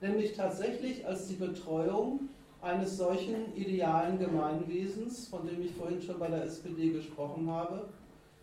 [0.00, 2.28] nämlich tatsächlich als die Betreuung
[2.60, 7.88] eines solchen idealen Gemeinwesens, von dem ich vorhin schon bei der SPD gesprochen habe,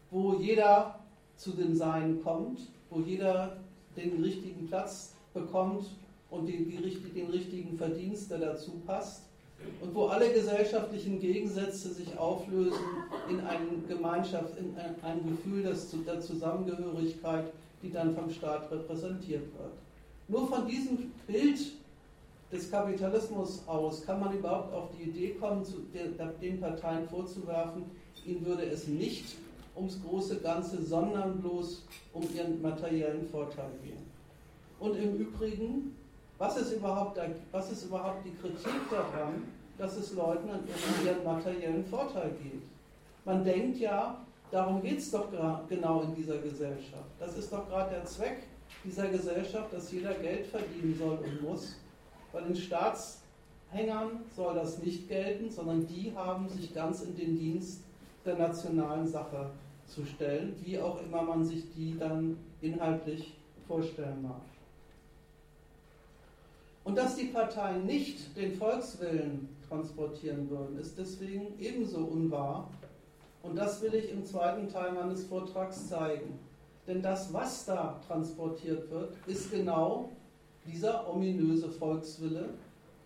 [0.09, 0.99] wo jeder
[1.35, 2.59] zu den Seinen kommt,
[2.89, 3.57] wo jeder
[3.95, 5.85] den richtigen Platz bekommt
[6.35, 9.23] und die, die, den richtigen Verdienst, der dazu passt,
[9.81, 12.83] und wo alle gesellschaftlichen Gegensätze sich auflösen
[13.29, 17.45] in eine Gemeinschaft, in ein, Gefühl der Zusammengehörigkeit,
[17.81, 19.73] die dann vom Staat repräsentiert wird.
[20.27, 21.59] Nur von diesem Bild
[22.51, 25.65] des Kapitalismus aus kann man überhaupt auf die Idee kommen,
[26.41, 27.83] den Parteien vorzuwerfen,
[28.25, 29.35] ihnen würde es nicht
[29.75, 31.83] ums große Ganze, sondern bloß
[32.13, 34.03] um ihren materiellen Vorteil gehen.
[34.79, 35.95] Und im Übrigen,
[36.37, 37.19] was ist überhaupt,
[37.51, 39.43] was ist überhaupt die Kritik daran,
[39.77, 40.63] dass es Leuten an
[41.03, 42.63] ihren materiellen Vorteil geht?
[43.23, 44.17] Man denkt ja,
[44.51, 45.27] darum geht es doch
[45.67, 47.09] genau in dieser Gesellschaft.
[47.19, 48.43] Das ist doch gerade der Zweck
[48.83, 51.75] dieser Gesellschaft, dass jeder Geld verdienen soll und muss.
[52.31, 57.81] Bei den Staatshängern soll das nicht gelten, sondern die haben sich ganz in den Dienst
[58.25, 59.49] der nationalen Sache
[59.87, 63.33] zu stellen, wie auch immer man sich die dann inhaltlich
[63.67, 64.41] vorstellen mag.
[66.85, 72.69] Und dass die Parteien nicht den Volkswillen transportieren würden, ist deswegen ebenso unwahr.
[73.41, 76.39] Und das will ich im zweiten Teil meines Vortrags zeigen.
[76.87, 80.09] Denn das, was da transportiert wird, ist genau
[80.67, 82.49] dieser ominöse Volkswille,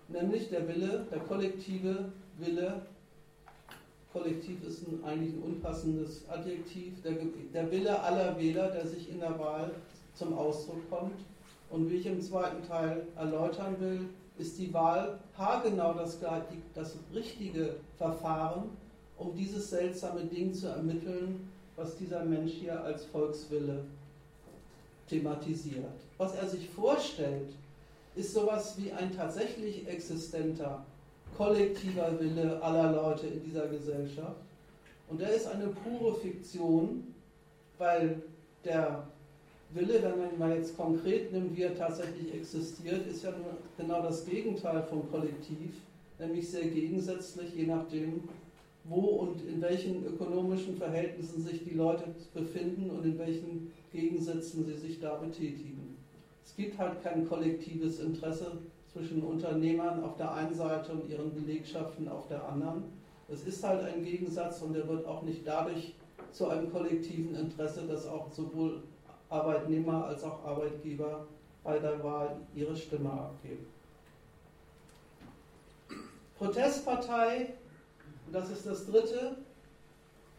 [0.10, 2.82] nämlich der Wille, der kollektive Wille,
[4.12, 7.14] kollektiv ist ein, eigentlich ein unpassendes Adjektiv, der,
[7.54, 9.72] der Wille aller Wähler, der sich in der Wahl
[10.16, 11.20] zum Ausdruck kommt.
[11.70, 16.18] Und wie ich im zweiten Teil erläutern will, ist die Wahl haargenau das,
[16.74, 18.70] das richtige Verfahren,
[19.18, 23.84] um dieses seltsame Ding zu ermitteln, was dieser Mensch hier als Volkswille
[25.08, 25.86] thematisiert.
[26.18, 27.50] Was er sich vorstellt,
[28.16, 30.84] ist sowas wie ein tatsächlich existenter,
[31.38, 34.42] kollektiver Wille aller Leute in dieser Gesellschaft.
[35.10, 37.14] Und der ist eine pure Fiktion,
[37.78, 38.22] weil
[38.64, 39.08] der
[39.72, 43.32] Wille, wenn man ihn mal jetzt konkret nimmt, wie er tatsächlich existiert, ist ja
[43.78, 45.74] genau das Gegenteil vom Kollektiv,
[46.18, 48.24] nämlich sehr gegensätzlich, je nachdem,
[48.86, 54.74] wo und in welchen ökonomischen Verhältnissen sich die Leute befinden und in welchen Gegensätzen sie
[54.74, 55.96] sich da betätigen.
[56.44, 58.58] Es gibt halt kein kollektives Interesse
[58.92, 62.86] zwischen Unternehmern auf der einen Seite und ihren Belegschaften auf der anderen.
[63.32, 65.94] Es ist halt ein Gegensatz und der wird auch nicht dadurch
[66.32, 68.82] zu einem kollektiven Interesse, dass auch sowohl
[69.30, 71.28] Arbeitnehmer als auch Arbeitgeber
[71.64, 73.66] bei der Wahl ihre Stimme abgeben.
[76.38, 77.54] Protestpartei
[78.32, 79.38] das ist das dritte,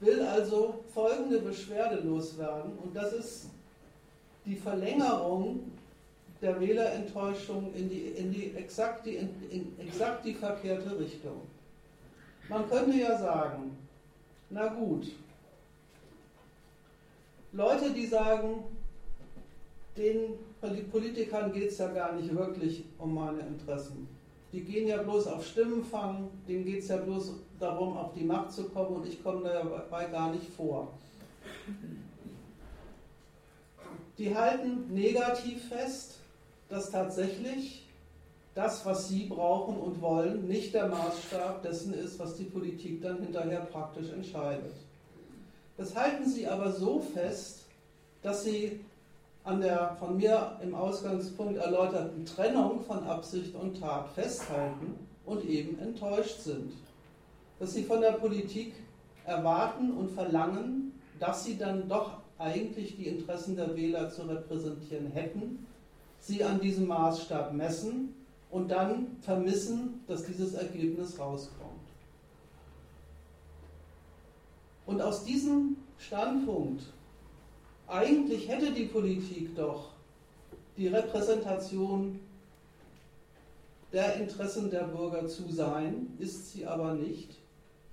[0.00, 2.72] will also folgende Beschwerde loswerden.
[2.78, 3.46] Und das ist
[4.44, 5.72] die Verlängerung
[6.40, 11.42] der Wählerenttäuschung in die, in die, exakt, die, in exakt die verkehrte Richtung.
[12.48, 13.76] Man könnte ja sagen,
[14.48, 15.06] na gut,
[17.52, 18.64] Leute, die sagen,
[20.00, 24.08] den Politikern geht es ja gar nicht wirklich um meine Interessen
[24.52, 28.52] die gehen ja bloß auf Stimmenfang, denen geht es ja bloß darum, auf die Macht
[28.52, 30.88] zu kommen und ich komme dabei gar nicht vor.
[34.18, 36.18] Die halten negativ fest,
[36.68, 37.86] dass tatsächlich
[38.54, 43.20] das, was sie brauchen und wollen, nicht der Maßstab dessen ist, was die Politik dann
[43.20, 44.74] hinterher praktisch entscheidet.
[45.76, 47.66] Das halten sie aber so fest,
[48.22, 48.80] dass sie
[49.44, 55.78] an der von mir im Ausgangspunkt erläuterten Trennung von Absicht und Tat festhalten und eben
[55.78, 56.72] enttäuscht sind.
[57.58, 58.74] Dass sie von der Politik
[59.24, 65.66] erwarten und verlangen, dass sie dann doch eigentlich die Interessen der Wähler zu repräsentieren hätten,
[66.18, 68.14] sie an diesem Maßstab messen
[68.50, 71.70] und dann vermissen, dass dieses Ergebnis rauskommt.
[74.86, 76.82] Und aus diesem Standpunkt,
[77.90, 79.88] eigentlich hätte die Politik doch
[80.76, 82.20] die Repräsentation
[83.92, 87.30] der Interessen der Bürger zu sein, ist sie aber nicht,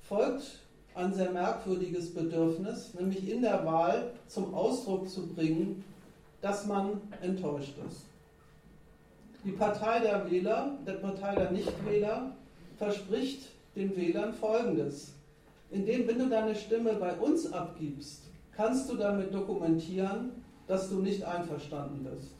[0.07, 0.59] folgt
[0.93, 5.83] ein sehr merkwürdiges Bedürfnis, nämlich in der Wahl zum Ausdruck zu bringen,
[6.41, 8.01] dass man enttäuscht ist.
[9.43, 12.31] Die Partei der Wähler, der Partei der Nichtwähler,
[12.77, 15.13] verspricht den Wählern Folgendes.
[15.71, 18.21] Indem, wenn du deine Stimme bei uns abgibst,
[18.57, 20.31] kannst du damit dokumentieren,
[20.67, 22.31] dass du nicht einverstanden bist.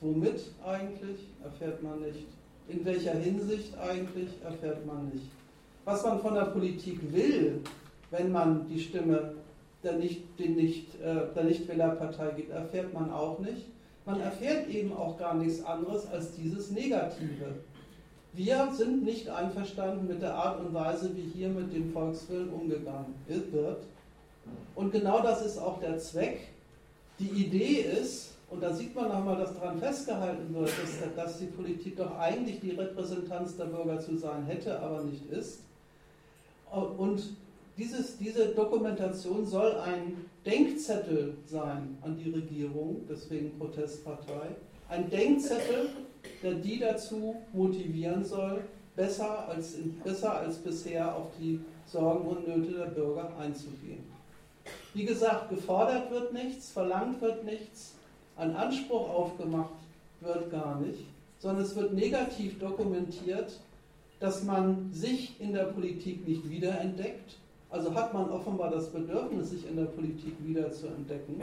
[0.00, 2.28] Womit eigentlich, erfährt man nicht.
[2.68, 5.26] In welcher Hinsicht eigentlich, erfährt man nicht.
[5.84, 7.62] Was man von der Politik will,
[8.10, 9.34] wenn man die Stimme
[9.82, 13.66] der, nicht, den nicht, äh, Nichtwählerpartei gibt, erfährt man auch nicht.
[14.04, 17.54] Man erfährt eben auch gar nichts anderes als dieses Negative.
[18.34, 23.14] Wir sind nicht einverstanden mit der Art und Weise, wie hier mit dem Volkswillen umgegangen
[23.26, 23.84] wird.
[24.74, 26.48] Und genau das ist auch der Zweck.
[27.18, 31.46] Die Idee ist, und da sieht man nochmal, dass daran festgehalten wird, dass, dass die
[31.46, 35.60] Politik doch eigentlich die Repräsentanz der Bürger zu sein hätte, aber nicht ist.
[36.70, 37.36] Und
[37.76, 44.56] dieses, diese Dokumentation soll ein Denkzettel sein an die Regierung, deswegen Protestpartei.
[44.88, 45.90] Ein Denkzettel,
[46.42, 48.62] der die dazu motivieren soll,
[48.96, 54.17] besser als, besser als bisher auf die Sorgen und Nöte der Bürger einzugehen.
[54.94, 57.94] Wie gesagt, gefordert wird nichts, verlangt wird nichts,
[58.36, 59.70] ein Anspruch aufgemacht
[60.20, 61.04] wird gar nicht,
[61.38, 63.60] sondern es wird negativ dokumentiert,
[64.20, 67.36] dass man sich in der Politik nicht wiederentdeckt,
[67.70, 71.42] also hat man offenbar das Bedürfnis, sich in der Politik wieder zu entdecken.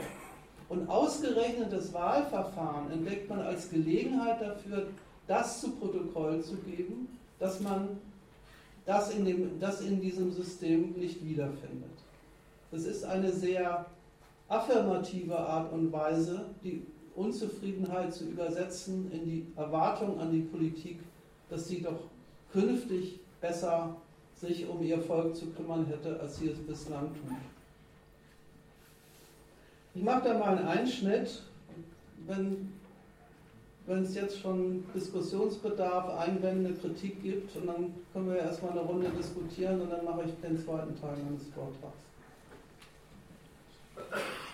[0.68, 4.88] Und ausgerechnet das Wahlverfahren entdeckt man als Gelegenheit dafür,
[5.28, 7.88] das zu Protokoll zu geben, dass man
[8.84, 11.95] das in, dem, das in diesem System nicht wiederfindet.
[12.76, 13.86] Das ist eine sehr
[14.48, 16.82] affirmative Art und Weise, die
[17.14, 20.98] Unzufriedenheit zu übersetzen in die Erwartung an die Politik,
[21.48, 22.00] dass sie doch
[22.52, 23.96] künftig besser
[24.34, 27.38] sich um ihr Volk zu kümmern hätte, als sie es bislang tut.
[29.94, 31.44] Ich mache da mal einen Einschnitt,
[32.26, 32.74] wenn,
[33.86, 39.08] wenn es jetzt schon Diskussionsbedarf, Einwände, Kritik gibt, und dann können wir erstmal eine Runde
[39.18, 42.06] diskutieren und dann mache ich den zweiten Teil meines Vortrags.
[44.10, 44.45] Thank you.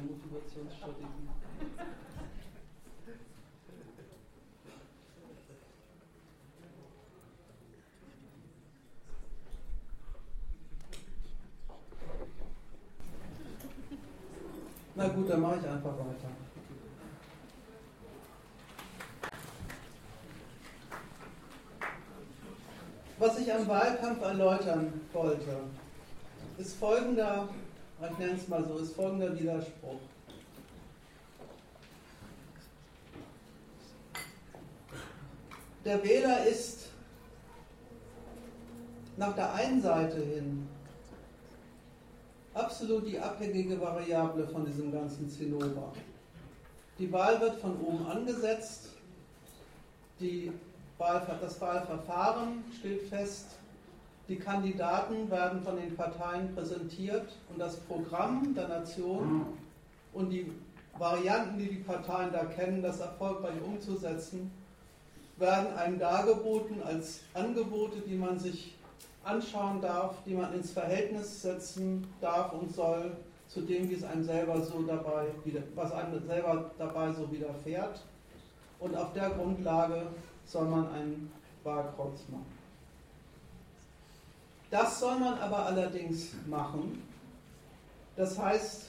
[0.00, 1.06] Motivationsstrategie.
[14.94, 16.28] Na gut, dann mache ich einfach weiter.
[23.18, 25.56] Was ich am Wahlkampf erläutern wollte,
[26.58, 27.48] ist folgender,
[28.10, 30.00] ich nenne es mal so, ist folgender Widerspruch.
[35.84, 36.88] Der Wähler ist
[39.16, 40.68] nach der einen Seite hin
[42.54, 45.92] absolut die abhängige Variable von diesem ganzen Zinnober.
[46.98, 48.90] Die Wahl wird von oben angesetzt,
[50.20, 50.52] die
[50.98, 53.46] Wahl, das Wahlverfahren steht fest,
[54.28, 59.46] die Kandidaten werden von den Parteien präsentiert und das Programm der Nation
[60.12, 60.52] und die
[60.98, 64.50] Varianten, die die Parteien da kennen, das erfolgreich umzusetzen,
[65.38, 68.74] werden einem dargeboten als Angebote, die man sich
[69.24, 73.16] anschauen darf, die man ins Verhältnis setzen darf und soll
[73.48, 75.26] zu dem, wie es einem selber so dabei,
[75.74, 78.00] was einem selber dabei so widerfährt.
[78.78, 80.06] Und auf der Grundlage
[80.44, 81.30] soll man ein
[81.62, 82.61] Wahlkreuz machen.
[84.72, 87.02] Das soll man aber allerdings machen.
[88.16, 88.88] Das heißt,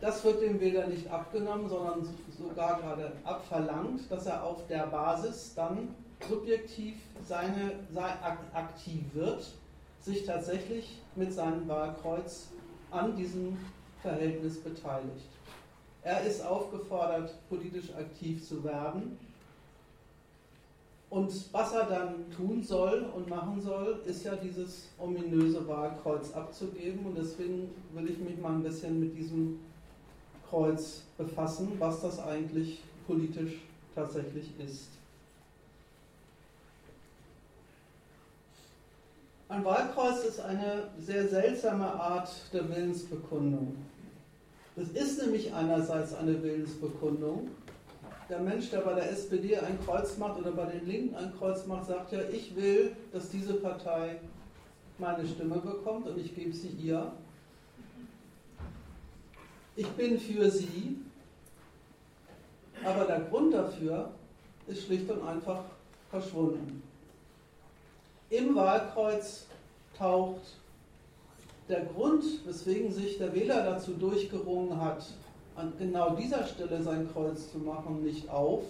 [0.00, 2.08] das wird dem Wähler nicht abgenommen, sondern
[2.38, 5.94] sogar gerade abverlangt, dass er auf der Basis dann
[6.26, 8.14] subjektiv seine, sein,
[8.54, 9.52] aktiv wird,
[10.00, 12.46] sich tatsächlich mit seinem Wahlkreuz
[12.90, 13.58] an diesem
[14.00, 15.28] Verhältnis beteiligt.
[16.04, 19.18] Er ist aufgefordert, politisch aktiv zu werden.
[21.10, 27.06] Und was er dann tun soll und machen soll, ist ja dieses ominöse Wahlkreuz abzugeben.
[27.06, 29.58] Und deswegen will ich mich mal ein bisschen mit diesem
[30.48, 33.62] Kreuz befassen, was das eigentlich politisch
[33.94, 34.90] tatsächlich ist.
[39.48, 43.76] Ein Wahlkreuz ist eine sehr seltsame Art der Willensbekundung.
[44.76, 47.48] Es ist nämlich einerseits eine Willensbekundung.
[48.28, 51.66] Der Mensch, der bei der SPD ein Kreuz macht oder bei den Linken ein Kreuz
[51.66, 54.20] macht, sagt ja, ich will, dass diese Partei
[54.98, 57.10] meine Stimme bekommt und ich gebe sie ihr.
[59.76, 60.98] Ich bin für sie,
[62.84, 64.10] aber der Grund dafür
[64.66, 65.62] ist schlicht und einfach
[66.10, 66.82] verschwunden.
[68.28, 69.46] Im Wahlkreuz
[69.96, 70.58] taucht
[71.68, 75.06] der Grund, weswegen sich der Wähler dazu durchgerungen hat,
[75.58, 78.62] an genau dieser Stelle sein Kreuz zu machen, nicht auf.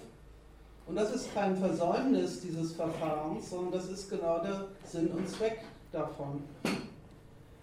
[0.86, 5.60] Und das ist kein Versäumnis dieses Verfahrens, sondern das ist genau der Sinn und Zweck
[5.92, 6.42] davon.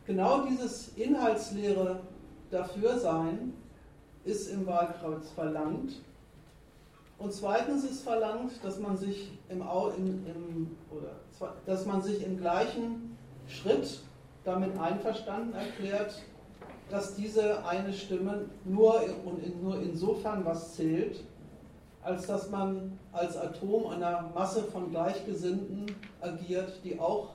[0.06, 2.00] Genau dieses inhaltsleere
[2.52, 3.54] Dafürsein
[4.26, 5.94] ist im Wahlkreuz verlangt
[7.18, 12.38] und zweitens ist verlangt, dass man sich im, im, im, oder, dass man sich im
[12.38, 13.18] gleichen
[13.48, 14.02] Schritt
[14.44, 16.22] damit einverstanden erklärt,
[16.90, 21.24] dass diese eine Stimme nur, und nur insofern was zählt,
[22.04, 25.88] als dass man als Atom einer Masse von Gleichgesinnten
[26.22, 27.30] agiert, die auch,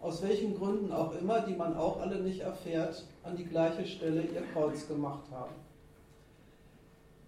[0.00, 4.22] aus welchen Gründen auch immer, die man auch alle nicht erfährt, an die gleiche Stelle
[4.22, 5.54] ihr Kreuz gemacht haben.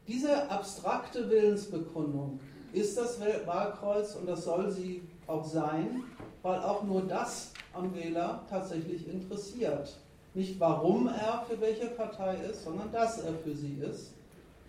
[0.07, 2.41] Diese abstrakte Willensbekundung
[2.73, 6.05] ist das Wahlkreuz und das soll sie auch sein,
[6.43, 9.99] weil auch nur das am Wähler tatsächlich interessiert.
[10.35, 14.13] Nicht warum er für welche Partei ist, sondern dass er für sie ist.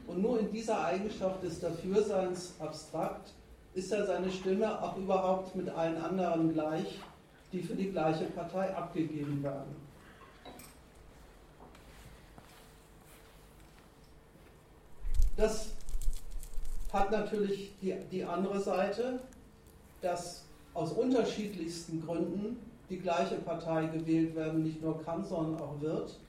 [0.07, 3.33] Und nur in dieser Eigenschaft des Dafürseins abstrakt
[3.73, 6.99] ist er seine Stimme auch überhaupt mit allen anderen gleich,
[7.53, 9.75] die für die gleiche Partei abgegeben werden.
[15.37, 15.69] Das
[16.91, 19.19] hat natürlich die, die andere Seite,
[20.01, 20.43] dass
[20.73, 26.19] aus unterschiedlichsten Gründen die gleiche Partei gewählt werden nicht nur kann, sondern auch wird.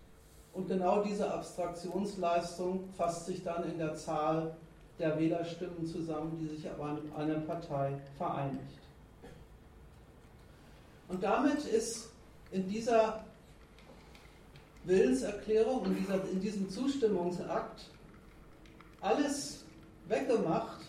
[0.53, 4.55] Und genau diese Abstraktionsleistung fasst sich dann in der Zahl
[4.99, 8.79] der Wählerstimmen zusammen, die sich aber in einer Partei vereinigt.
[11.09, 12.11] Und damit ist
[12.53, 13.25] in dieser
[14.85, 17.91] Willenserklärung, in, dieser, in diesem Zustimmungsakt
[19.01, 19.65] alles
[20.07, 20.82] weggemacht,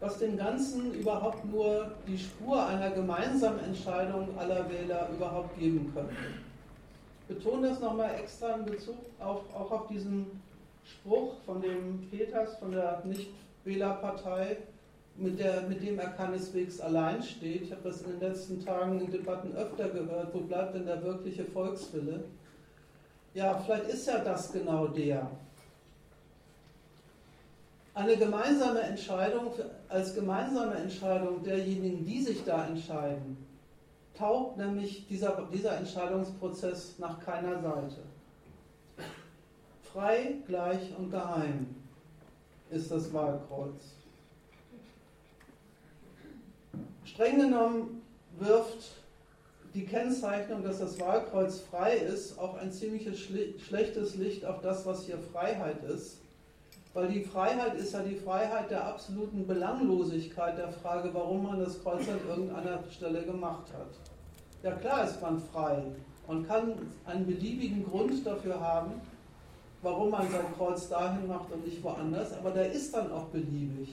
[0.00, 6.14] was dem Ganzen überhaupt nur die Spur einer gemeinsamen Entscheidung aller Wähler überhaupt geben könnte.
[7.28, 10.26] Ich betone das nochmal extra in Bezug auf, auch auf diesen
[10.84, 14.58] Spruch von dem Peters von der Nichtwählerpartei,
[15.16, 17.62] mit, der, mit dem er keineswegs allein steht.
[17.62, 20.32] Ich habe das in den letzten Tagen in Debatten öfter gehört.
[20.32, 22.22] Wo bleibt denn der wirkliche Volkswille?
[23.34, 25.28] Ja, vielleicht ist ja das genau der
[27.98, 29.52] eine gemeinsame Entscheidung,
[29.88, 33.36] als gemeinsame Entscheidung derjenigen, die sich da entscheiden,
[34.16, 38.02] taugt nämlich dieser, dieser Entscheidungsprozess nach keiner Seite.
[39.92, 41.74] Frei, gleich und geheim
[42.70, 43.82] ist das Wahlkreuz.
[47.04, 48.02] Streng genommen
[48.38, 48.92] wirft
[49.74, 55.04] die Kennzeichnung, dass das Wahlkreuz frei ist, auch ein ziemliches schlechtes Licht auf das, was
[55.04, 56.17] hier Freiheit ist
[56.98, 61.80] weil die Freiheit ist ja die Freiheit der absoluten Belanglosigkeit der Frage, warum man das
[61.80, 63.86] Kreuz an irgendeiner Stelle gemacht hat.
[64.64, 65.80] Ja klar ist man frei.
[66.26, 66.72] Man kann
[67.06, 68.94] einen beliebigen Grund dafür haben,
[69.80, 73.90] warum man sein Kreuz dahin macht und nicht woanders, aber der ist dann auch beliebig.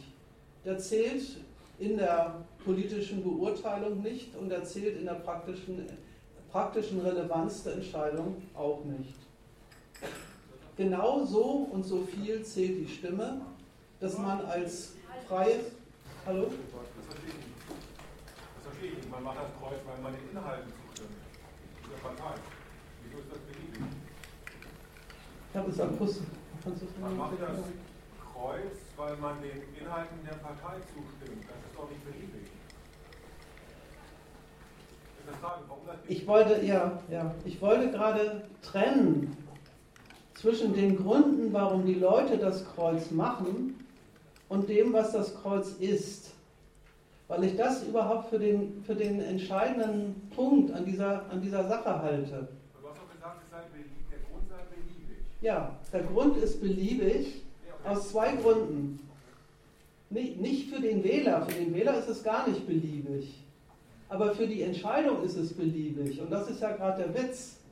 [0.66, 1.38] Der zählt
[1.78, 5.86] in der politischen Beurteilung nicht und er zählt in der praktischen,
[6.52, 9.14] praktischen Relevanz der Entscheidung auch nicht.
[10.78, 13.42] Genau so und so viel zählt die Stimme,
[14.02, 14.94] dass man als
[15.26, 15.72] freies.
[16.26, 16.48] Hallo?
[16.48, 17.06] Das
[18.66, 19.10] verstehe ich nicht.
[19.10, 21.16] Man macht das Kreuz, weil man den Inhalten zustimmt.
[21.82, 22.36] Dieser Partei.
[23.04, 23.82] Wieso ist das beliebig?
[25.50, 26.28] Ich habe es akustisch.
[27.00, 27.58] Man macht das
[28.34, 31.46] Kreuz, weil man den Inhalten der Partei zustimmt.
[31.48, 32.52] Das ist doch nicht beliebig.
[36.08, 39.36] Ich wollte, ja, ja, ich wollte gerade trennen
[40.46, 43.84] zwischen den Gründen, warum die Leute das Kreuz machen
[44.48, 46.34] und dem, was das Kreuz ist.
[47.28, 52.00] Weil ich das überhaupt für den, für den entscheidenden Punkt an dieser, an dieser Sache
[52.00, 52.48] halte.
[52.80, 53.58] Du hast doch gesagt, es sei
[54.12, 55.18] der Grund sei beliebig.
[55.42, 57.42] Ja, der Grund ist beliebig
[57.84, 59.00] aus zwei Gründen.
[60.12, 63.34] Nicht, nicht für den Wähler, für den Wähler ist es gar nicht beliebig.
[64.10, 66.22] Aber für die Entscheidung ist es beliebig.
[66.22, 67.65] Und das ist ja gerade der Witz.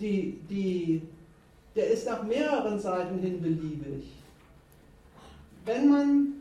[0.00, 1.02] Die, die,
[1.74, 4.04] der ist nach mehreren Seiten hin beliebig.
[5.64, 6.32] Wenn man,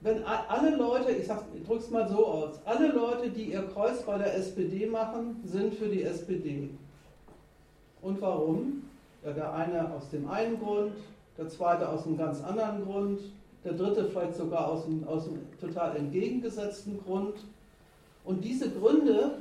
[0.00, 4.16] wenn alle Leute, ich, drücke es mal so aus, alle Leute, die ihr Kreuz bei
[4.16, 6.70] der SPD machen, sind für die SPD.
[8.00, 8.84] Und warum?
[9.24, 10.92] Ja, der eine aus dem einen Grund,
[11.38, 13.20] der zweite aus einem ganz anderen Grund,
[13.64, 17.36] der dritte vielleicht sogar aus einem, aus einem total entgegengesetzten Grund.
[18.24, 19.38] Und diese Gründe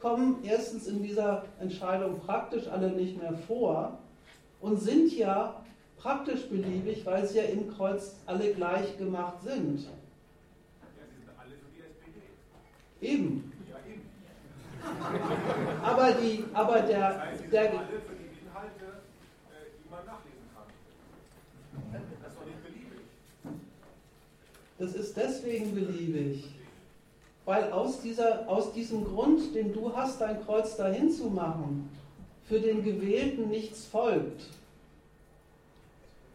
[0.00, 3.98] kommen erstens in dieser Entscheidung praktisch alle nicht mehr vor
[4.60, 5.64] und sind ja
[5.96, 9.80] praktisch beliebig, weil sie ja im Kreuz alle gleich gemacht sind.
[9.80, 9.88] Ja,
[11.10, 12.22] sie sind alle für die SPD.
[13.00, 13.52] Eben.
[13.68, 14.02] Ja, eben.
[15.82, 18.84] aber, die, aber der, das heißt, sie der, sind alle für die Inhalte,
[19.50, 20.68] äh, die man nachlesen kann.
[21.92, 23.00] Das ist doch nicht beliebig.
[24.78, 26.57] Das ist deswegen beliebig,
[27.48, 31.88] weil aus, dieser, aus diesem Grund, den du hast, dein Kreuz dahin zu machen,
[32.44, 34.42] für den Gewählten nichts folgt.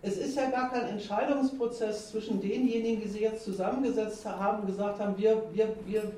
[0.02, 5.16] Es ist ja gar kein Entscheidungsprozess zwischen denjenigen, die sich jetzt zusammengesetzt haben, gesagt haben,
[5.16, 6.12] wir, wir, wir,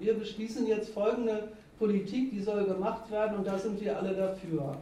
[0.00, 4.76] wir beschließen jetzt folgende Politik, die soll gemacht werden und da sind wir alle dafür.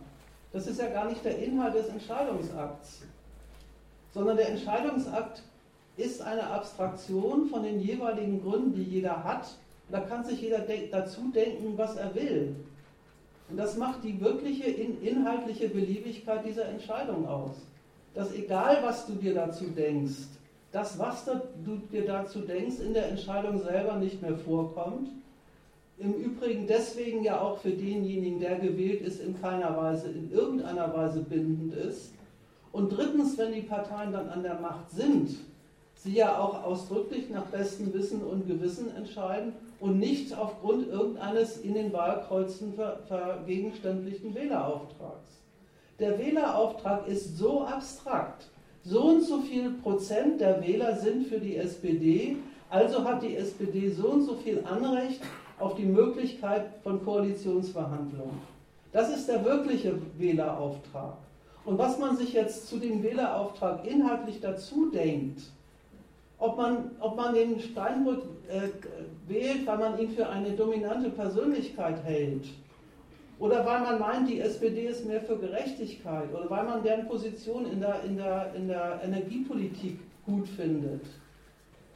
[0.54, 3.02] Das ist ja gar nicht der Inhalt des Entscheidungsakts,
[4.14, 5.42] sondern der Entscheidungsakt
[5.96, 9.56] ist eine Abstraktion von den jeweiligen Gründen, die jeder hat.
[9.90, 12.54] da kann sich jeder de dazu denken, was er will.
[13.48, 17.50] Und das macht die wirkliche in inhaltliche Beliebigkeit dieser Entscheidung aus.
[18.14, 20.28] Dass egal, was du dir dazu denkst,
[20.72, 25.08] das, was du dir dazu denkst, in der Entscheidung selber nicht mehr vorkommt.
[25.98, 30.94] Im Übrigen deswegen ja auch für denjenigen, der gewählt ist, in keiner Weise, in irgendeiner
[30.94, 32.12] Weise bindend ist.
[32.72, 35.36] Und drittens, wenn die Parteien dann an der Macht sind,
[36.02, 41.74] sie ja auch ausdrücklich nach bestem Wissen und Gewissen entscheiden und nicht aufgrund irgendeines in
[41.74, 45.42] den Wahlkreuzen ver vergegenständlichten Wählerauftrags.
[45.98, 48.46] Der Wählerauftrag ist so abstrakt.
[48.82, 52.38] So und so viel Prozent der Wähler sind für die SPD,
[52.70, 55.20] also hat die SPD so und so viel Anrecht
[55.58, 58.40] auf die Möglichkeit von Koalitionsverhandlungen.
[58.92, 61.18] Das ist der wirkliche Wählerauftrag.
[61.66, 65.42] Und was man sich jetzt zu dem Wählerauftrag inhaltlich dazu denkt,
[66.40, 68.70] ob man, ob man den Steinbrück äh,
[69.28, 72.46] wählt, weil man ihn für eine dominante Persönlichkeit hält,
[73.38, 77.70] oder weil man meint, die SPD ist mehr für Gerechtigkeit, oder weil man deren Position
[77.70, 81.02] in der, in der, in der Energiepolitik gut findet,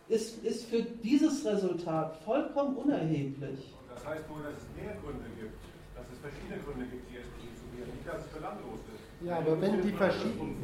[0.08, 3.74] ist, ist für dieses Resultat vollkommen unerheblich.
[3.80, 5.56] Und das heißt nur, dass es mehr Gründe gibt,
[5.96, 9.26] dass es verschiedene Gründe gibt, die SPD zu wählen, nicht, dass es belanglos ist.
[9.26, 10.56] Ja, aber wenn die verschiedenen.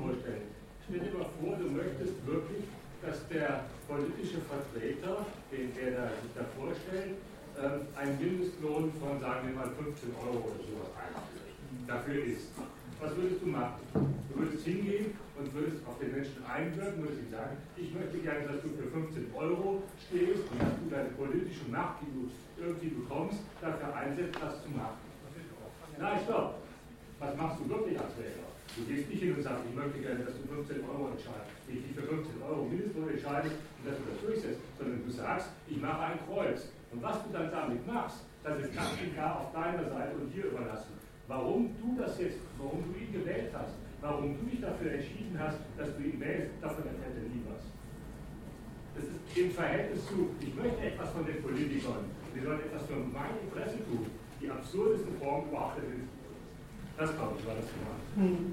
[0.85, 2.65] Stell dir mal vor, du möchtest wirklich
[3.03, 7.17] dass der politische Vertreter, den er sich da vorstellt,
[7.59, 11.51] ähm, einen Mindestlohn von, sagen wir mal, 15 Euro oder sowas einführt.
[11.87, 12.49] Dafür ist.
[13.01, 13.81] Was würdest du machen?
[13.95, 18.45] Du würdest hingehen und würdest auf den Menschen einwirken, würdest ihm sagen, ich möchte gerne,
[18.47, 22.29] dass du für 15 Euro stehst und dass du deine politische Macht, die du
[22.61, 25.01] irgendwie bekommst, dafür einsetzt, das zu machen.
[25.99, 26.61] Na, stopp.
[27.19, 28.50] Was machst du wirklich als Wähler?
[28.77, 31.59] Du gehst nicht hin und sagst, ich möchte gerne, dass du 15 Euro entscheidest.
[31.67, 35.51] Ich dich für 15 Euro Mindestlohn entscheide und dass du das durchsetzt, sondern du sagst,
[35.67, 36.71] ich mache ein Kreuz.
[36.93, 40.33] Und was du dann damit machst, das ist ganz und klar auf deiner Seite und
[40.35, 40.95] dir überlassen.
[41.29, 45.59] Warum du das jetzt, warum du ihn gewählt hast, warum du dich dafür entschieden hast,
[45.77, 47.63] dass du ihn wählst, davon erfährt er nie was.
[48.95, 52.97] Das ist im Verhältnis zu, ich möchte etwas von den Politikern, sie sollen etwas für
[52.97, 54.07] mein Interesse tun,
[54.41, 55.85] die absurdeste Form überhaupt der.
[57.01, 57.97] Das glaube ich war das Thema.
[58.17, 58.53] Hm.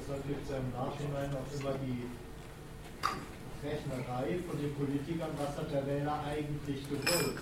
[0.00, 2.08] Deshalb gibt es ja im Nachhinein auch immer die
[3.60, 7.36] Rechnerei von den Politikern, was hat der Wähler eigentlich gewollt.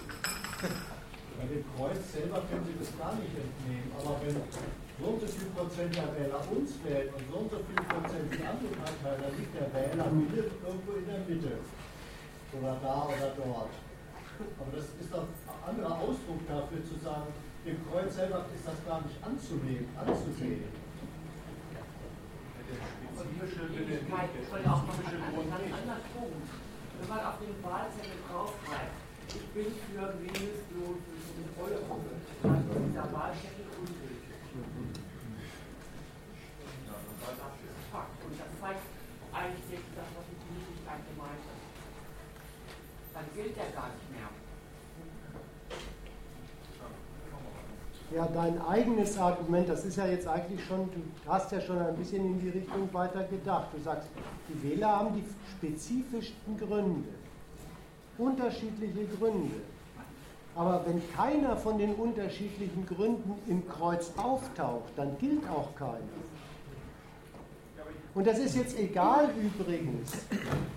[1.39, 5.27] Bei dem Kreuz selber können Sie das gar nicht entnehmen, aber wenn so und so
[5.31, 9.15] viel Prozent der Wähler uns wählen und so und so viel Prozent die andere Partei,
[9.23, 11.63] dann liegt der Wähler irgendwo in der Mitte
[12.61, 13.75] oder da oder dort.
[14.59, 17.33] Aber das ist doch ein anderer Ausdruck dafür zu sagen,
[17.65, 20.65] dem Kreuz selber ist das gar nicht anzunehmen, anzusehen.
[23.15, 26.49] Ich wollte auch noch einen ganz anderen Punkt.
[27.01, 28.97] Wenn man auf den Wahlzettel draufschreibt,
[29.29, 31.19] ich bin für Mindestlohn für
[31.59, 32.05] 5 Euro,
[32.43, 34.35] dann ist dieser Wahlzettel ungültig.
[36.85, 38.19] Das ist Fakt.
[38.25, 38.87] Und das zeigt
[39.33, 41.61] eigentlich das, was die Politiker gemeint hat.
[43.15, 44.31] Dann gilt der gar nicht mehr.
[48.15, 51.97] Ja, dein eigenes Argument, das ist ja jetzt eigentlich schon, du hast ja schon ein
[51.97, 53.69] bisschen in die Richtung weiter gedacht.
[53.75, 54.09] Du sagst,
[54.49, 55.25] die Wähler haben die
[55.57, 57.09] spezifischsten Gründe,
[58.17, 59.57] unterschiedliche Gründe.
[60.55, 65.99] Aber wenn keiner von den unterschiedlichen Gründen im Kreuz auftaucht, dann gilt auch keiner.
[68.15, 70.13] Und das ist jetzt egal übrigens,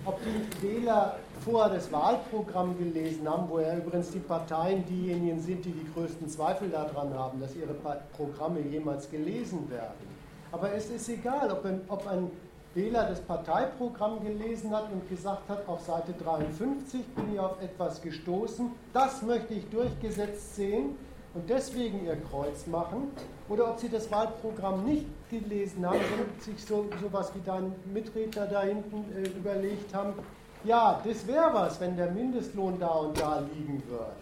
[0.04, 5.64] ob die Wähler vorher das Wahlprogramm gelesen haben, wo ja übrigens die Parteien diejenigen sind,
[5.64, 7.74] die die größten Zweifel daran haben, dass ihre
[8.16, 10.18] Programme jemals gelesen werden.
[10.52, 12.30] Aber es ist egal, ob ein, ob ein
[12.74, 18.00] Wähler das Parteiprogramm gelesen hat und gesagt hat, auf Seite 53 bin ich auf etwas
[18.00, 20.96] gestoßen, das möchte ich durchgesetzt sehen
[21.34, 23.10] und deswegen ihr Kreuz machen,
[23.48, 28.46] oder ob sie das Wahlprogramm nicht gelesen haben und sich so was wie dein Mitredner
[28.46, 30.14] da hinten äh, überlegt haben,
[30.64, 34.12] ja, das wäre was, wenn der Mindestlohn da und da liegen würde.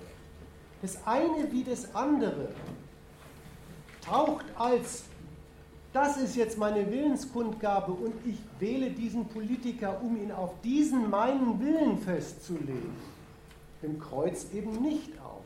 [0.82, 2.48] Das eine wie das andere
[4.04, 5.04] taucht als,
[5.92, 11.58] das ist jetzt meine Willenskundgabe und ich wähle diesen Politiker, um ihn auf diesen meinen
[11.60, 12.94] Willen festzulegen,
[13.82, 15.42] im Kreuz eben nicht auf.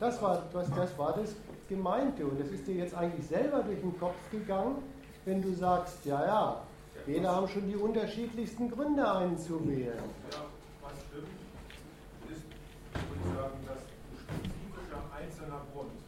[0.00, 1.36] Das war das, das war das
[1.68, 4.76] Gemeinte und das ist dir jetzt eigentlich selber durch den Kopf gegangen,
[5.24, 6.62] wenn du sagst, ja, ja,
[7.06, 9.98] Wähler haben schon die unterschiedlichsten Gründe einzuwählen.
[10.32, 10.44] Ja,
[10.80, 11.28] was stimmt,
[12.32, 12.44] ist,
[12.94, 16.00] würde ich sagen, dass ein spezifischer einzelner Grund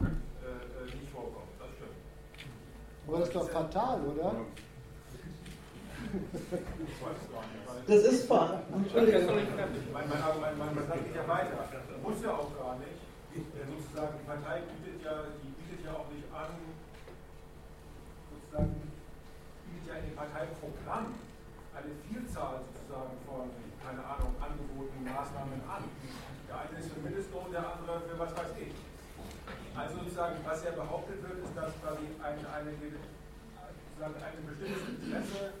[0.00, 1.48] äh, äh, nicht vorkommt.
[1.58, 1.96] Das stimmt.
[3.08, 4.34] Aber das ist doch fatal, oder?
[7.86, 8.60] Das ist vor.
[8.74, 9.26] Entschuldigung.
[9.92, 11.64] Mein, mein Argument, mein, mein geht ja weiter.
[12.02, 13.00] Muss ja auch gar nicht.
[13.32, 16.50] Sozusagen, die Partei bietet ja, die bietet ja auch nicht an,
[18.28, 18.89] sozusagen,
[19.80, 21.14] bietet ja in dem Parteiprogramm
[21.72, 23.48] eine Vielzahl sozusagen von,
[23.80, 25.84] keine Ahnung, Angeboten, Maßnahmen an.
[26.48, 28.74] Der eine ist für Mindestlohn, der andere für was weiß ich.
[29.76, 35.54] Also sozusagen, was ja behauptet wird, ist, dass quasi ein, eine, sozusagen ein bestimmtes Interesse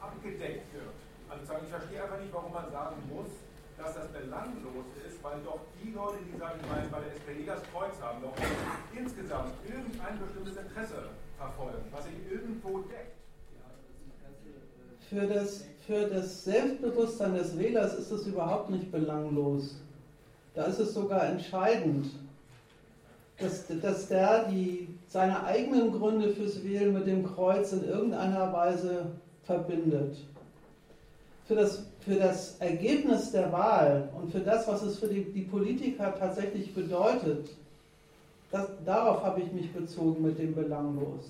[0.00, 0.92] abgedeckt wird.
[1.30, 3.30] Also sagen, ich verstehe einfach nicht, warum man sagen muss,
[3.78, 7.62] dass das belanglos ist, weil doch die Leute, die sagen, ich bei der SPD das
[7.72, 8.34] Kreuz haben, doch
[8.92, 11.08] insgesamt irgendein bestimmtes Interesse
[11.38, 13.21] verfolgen, was sich irgendwo deckt.
[15.12, 19.76] Für das, für das Selbstbewusstsein des Wählers ist es überhaupt nicht belanglos.
[20.54, 22.06] Da ist es sogar entscheidend,
[23.38, 29.04] dass, dass der die, seine eigenen Gründe fürs Wählen mit dem Kreuz in irgendeiner Weise
[29.44, 30.16] verbindet.
[31.46, 35.42] Für das, für das Ergebnis der Wahl und für das, was es für die, die
[35.42, 37.50] Politiker tatsächlich bedeutet,
[38.50, 41.24] das, darauf habe ich mich bezogen mit dem Belanglos.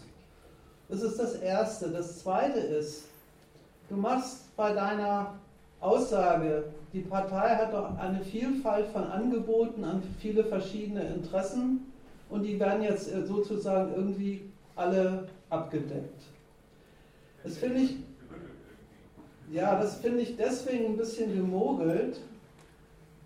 [0.89, 1.89] Das ist das Erste.
[1.89, 3.05] Das Zweite ist,
[3.93, 5.35] du machst bei deiner
[5.81, 6.65] Aussage,
[6.95, 11.93] die Partei hat doch eine Vielfalt von Angeboten an viele verschiedene Interessen
[12.31, 16.23] und die werden jetzt sozusagen irgendwie alle abgedeckt.
[17.45, 17.97] Das finde ich,
[19.53, 22.19] ja, das finde ich deswegen ein bisschen gemogelt,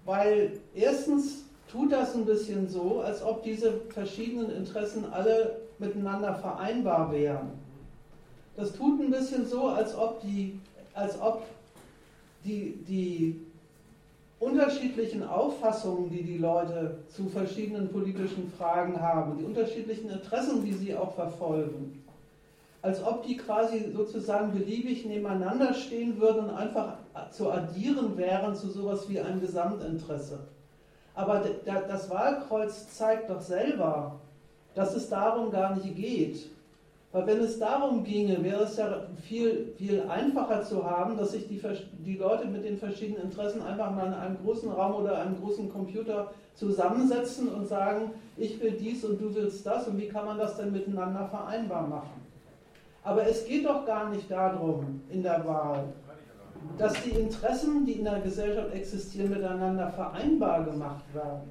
[0.05, 7.13] weil erstens tut das ein bisschen so, als ob diese verschiedenen Interessen alle miteinander vereinbar
[7.13, 7.66] wären.
[8.57, 10.59] Das tut ein bisschen so, als ob die,
[10.95, 11.43] als ob
[12.43, 13.47] die, die
[14.41, 20.95] unterschiedlichen Auffassungen, die die Leute zu verschiedenen politischen Fragen haben, die unterschiedlichen Interessen, die sie
[20.95, 22.03] auch verfolgen,
[22.81, 26.95] als ob die quasi sozusagen beliebig nebeneinander stehen würden und einfach
[27.31, 30.39] zu addieren wären zu sowas wie einem Gesamtinteresse.
[31.15, 34.21] Aber das Wahlkreuz zeigt doch selber,
[34.75, 36.51] dass es darum gar nicht geht.
[37.17, 41.49] Weil wenn es darum ginge, wäre es ja viel, viel einfacher zu haben, dass sich
[41.49, 41.59] die,
[42.05, 45.73] die Leute mit den verschiedenen Interessen einfach mal in einem großen Raum oder einem großen
[45.73, 50.37] Computer zusammensetzen und sagen, ich will dies und du willst das und wie kann man
[50.37, 52.21] das denn miteinander vereinbar machen.
[53.03, 55.85] Aber es geht doch gar nicht darum in der Wahl,
[56.77, 61.51] dass die Interessen, die in der Gesellschaft existieren, miteinander vereinbar gemacht werden,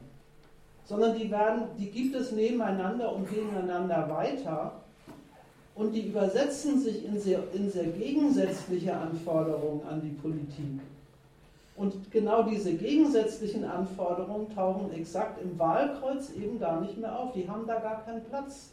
[0.84, 4.85] sondern die, werden, die gibt es nebeneinander und gegeneinander weiter
[5.76, 10.80] und die übersetzen sich in sehr, in sehr gegensätzliche Anforderungen an die Politik.
[11.76, 17.34] Und genau diese gegensätzlichen Anforderungen tauchen exakt im Wahlkreuz eben gar nicht mehr auf.
[17.34, 18.70] Die haben da gar keinen Platz.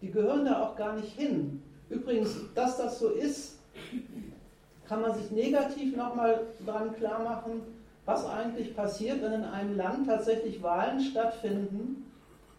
[0.00, 1.62] Die gehören da auch gar nicht hin.
[1.90, 3.58] Übrigens, dass das so ist,
[4.88, 7.60] kann man sich negativ nochmal daran klar machen,
[8.06, 12.10] was eigentlich passiert, wenn in einem Land tatsächlich Wahlen stattfinden,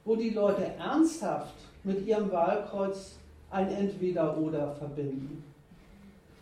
[0.05, 3.15] wo die Leute ernsthaft mit ihrem Wahlkreuz
[3.53, 5.43] ein Entweder-Oder verbinden.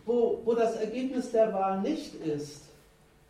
[0.04, 2.62] Wo, wo das Ergebnis der Wahl nicht ist,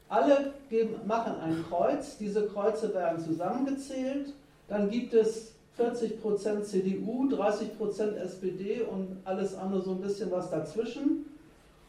[0.08, 4.32] alle geben, machen ein Kreuz, diese Kreuze werden zusammengezählt,
[4.68, 11.26] dann gibt es 40% CDU, 30% SPD und alles andere so ein bisschen was dazwischen.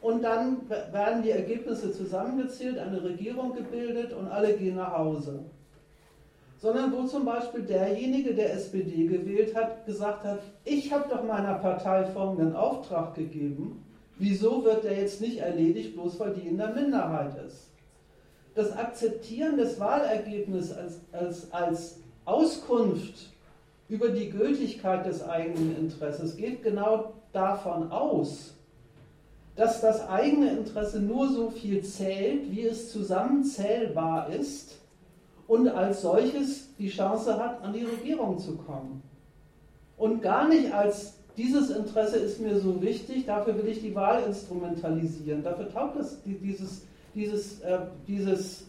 [0.02, 5.40] Und dann werden die Ergebnisse zusammengezählt, eine Regierung gebildet und alle gehen nach Hause.
[6.64, 11.56] Sondern wo zum Beispiel derjenige, der SPD gewählt hat, gesagt hat, ich habe doch meiner
[11.56, 13.84] Partei folgenden Auftrag gegeben,
[14.18, 17.68] wieso wird der jetzt nicht erledigt, bloß weil die in der Minderheit ist?
[18.56, 23.28] Das Akzeptieren des Wahlergebnisses als, als, als Auskunft
[23.90, 28.54] über die Gültigkeit des eigenen Interesses geht genau davon aus,
[29.58, 34.78] dass das eigene Interesse nur so viel zählt, wie es zusammenzählbar ist
[35.48, 39.02] und als solches die Chance hat, an die Regierung zu kommen.
[39.98, 44.24] Und gar nicht als dieses Interesse ist mir so wichtig, dafür will ich die Wahl
[44.24, 45.44] instrumentalisieren.
[45.44, 46.84] Dafür taugt das, dieses,
[47.16, 48.66] dieses, äh, dieses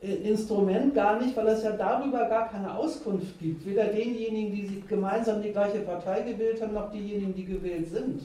[0.00, 3.64] Instrument gar nicht, weil es ja darüber gar keine Auskunft gibt.
[3.64, 8.22] Weder denjenigen, die gemeinsam die gleiche Partei gewählt haben, noch diejenigen, die gewählt sind.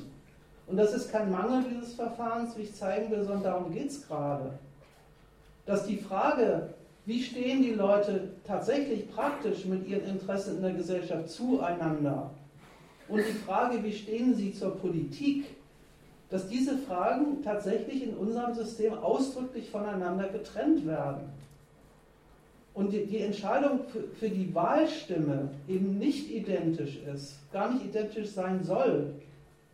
[0.65, 4.07] Und das ist kein Mangel dieses Verfahrens, wie ich zeigen will, sondern darum geht es
[4.07, 4.57] gerade.
[5.67, 6.73] Dass die Frage,
[7.07, 12.31] wie stehen die Leute tatsächlich praktisch mit ihren Interessen in der Gesellschaft zueinander?
[13.07, 15.45] Und die Frage, wie stehen sie zur Politik?
[16.29, 21.21] Dass diese Fragen tatsächlich in unserem System ausdrücklich voneinander getrennt werden
[22.73, 28.31] und die, die Entscheidung für, für, die Wahlstimme eben nicht identisch ist, gar nicht identisch
[28.31, 29.13] sein soll,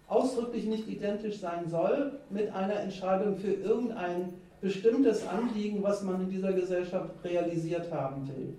[0.08, 6.30] ausdrücklich nicht identisch sein soll mit einer Entscheidung für irgendein bestimmtes Anliegen, was man in
[6.30, 8.56] dieser Gesellschaft realisiert haben will.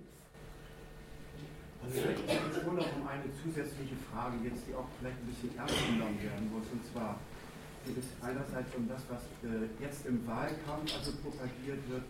[1.83, 5.81] Also geht schon noch um eine zusätzliche Frage, jetzt die auch vielleicht ein bisschen ernst
[5.89, 7.17] genommen werden muss, und zwar
[7.85, 12.05] geht es einerseits um das, was äh, jetzt im Wahlkampf also propagiert wird,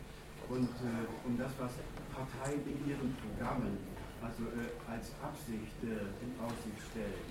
[0.48, 1.72] und äh, um das, was
[2.12, 3.78] Parteien in ihren Programmen
[4.20, 7.24] also äh, als Absicht äh, in Aussicht stellen.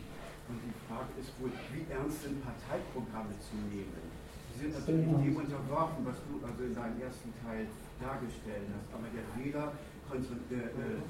[0.49, 4.12] Und die Frage ist wohl, wie ernst sind Parteiprogramme zu nehmen?
[4.53, 7.65] Sie sind natürlich dem unterworfen, was du also in deinem ersten Teil
[7.99, 8.88] dargestellt hast.
[8.93, 9.73] Aber der Wähler
[10.13, 11.01] äh,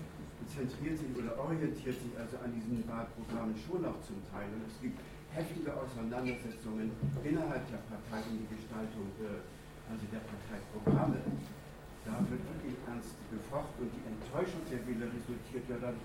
[0.48, 4.48] zentriert sich oder orientiert sich also an diesen Wahlprogrammen schon noch zum Teil.
[4.48, 4.95] Und es gibt
[5.36, 9.44] heftige Auseinandersetzungen innerhalb der Partei um die Gestaltung äh,
[9.91, 11.20] also der Parteiprogramme
[12.06, 15.95] da wird wirklich ernst gefocht und die Enttäuschung der Wähler resultiert ja dann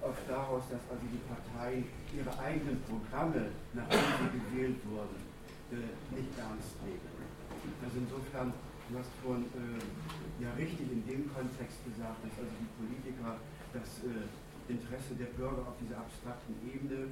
[0.00, 5.20] oft daraus, dass also die Parteien ihre eigenen Programme, nachdem sie gewählt wurden,
[5.72, 7.08] äh, nicht ernst nehmen.
[7.80, 8.52] Also insofern,
[8.88, 9.80] du hast vorhin äh,
[10.44, 13.40] ja richtig in dem Kontext gesagt, dass also die Politiker
[13.72, 14.28] das äh,
[14.68, 17.10] Interesse der Bürger auf dieser abstrakten Ebene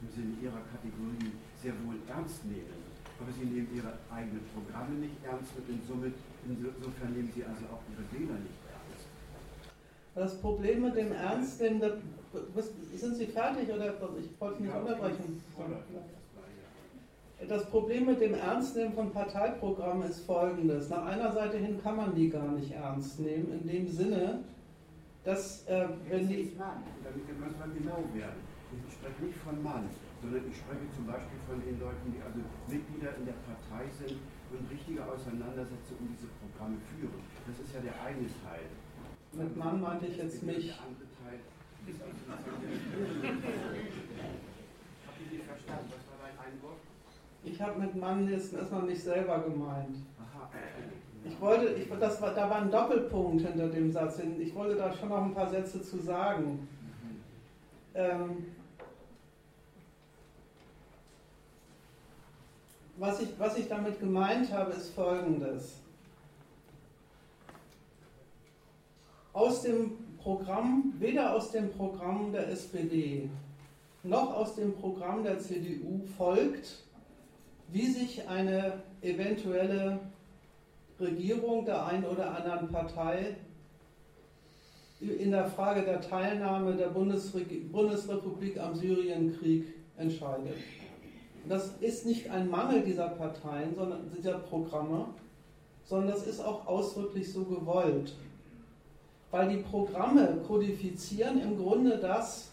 [0.00, 2.86] im Sinne ihrer Kategorie sehr wohl ernst nehmen.
[3.16, 6.12] Aber sie nehmen ihre eigenen Programme nicht ernst und in Summe
[6.48, 9.06] Insofern nehmen Sie also auch Ihre Wähler nicht ernst.
[10.14, 11.80] Das Problem mit dem Ernst nehmen,
[12.94, 15.42] sind Sie fertig oder ich wollte nicht unterbrechen.
[17.44, 20.88] Das Problem mit dem Ernstnehmen von Parteiprogrammen ist folgendes.
[20.88, 24.42] Nach einer Seite hin kann man die gar nicht ernst nehmen, in dem Sinne,
[25.22, 26.56] dass äh, wenn die.
[26.56, 28.40] Damit muss man genau werden.
[28.72, 29.84] Ich spreche nicht von Mann,
[30.22, 32.40] sondern ich spreche zum Beispiel von den Leuten, die also
[32.72, 34.16] Mitglieder in der Partei sind
[34.50, 37.20] und richtige Auseinandersetzungen um diese Programme führen.
[37.46, 38.64] Das ist ja der eine Teil.
[39.36, 40.72] Mit Mann meinte ich jetzt mich.
[40.72, 41.44] Der andere Teil
[41.84, 42.16] ist also
[45.04, 45.92] Habt ihr nicht verstanden?
[45.92, 46.80] Was war dein Einwurf?
[47.46, 49.96] Ich habe mit Mann jetzt erstmal nicht selber gemeint.
[50.18, 50.50] Aha.
[51.24, 54.20] Ich wollte, ich, das war, da war ein Doppelpunkt hinter dem Satz.
[54.38, 56.68] Ich wollte da schon noch ein paar Sätze zu sagen.
[57.02, 57.20] Mhm.
[57.94, 58.46] Ähm,
[62.96, 65.80] was ich, was ich damit gemeint habe, ist Folgendes.
[69.32, 73.30] Aus dem Programm, weder aus dem Programm der SPD
[74.02, 76.85] noch aus dem Programm der CDU folgt,
[77.72, 80.00] wie sich eine eventuelle
[81.00, 83.36] Regierung der einen oder anderen Partei
[85.00, 90.56] in der Frage der Teilnahme der Bundesrepublik am Syrienkrieg entscheidet.
[91.48, 95.06] Das ist nicht ein Mangel dieser Parteien, sondern dieser Programme,
[95.84, 98.14] sondern das ist auch ausdrücklich so gewollt.
[99.30, 102.50] Weil die Programme kodifizieren im Grunde das,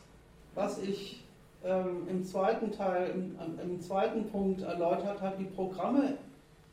[0.53, 1.22] was ich
[1.64, 6.18] ähm, im zweiten Teil, im, im, zweiten Punkt erläutert hat, die Programme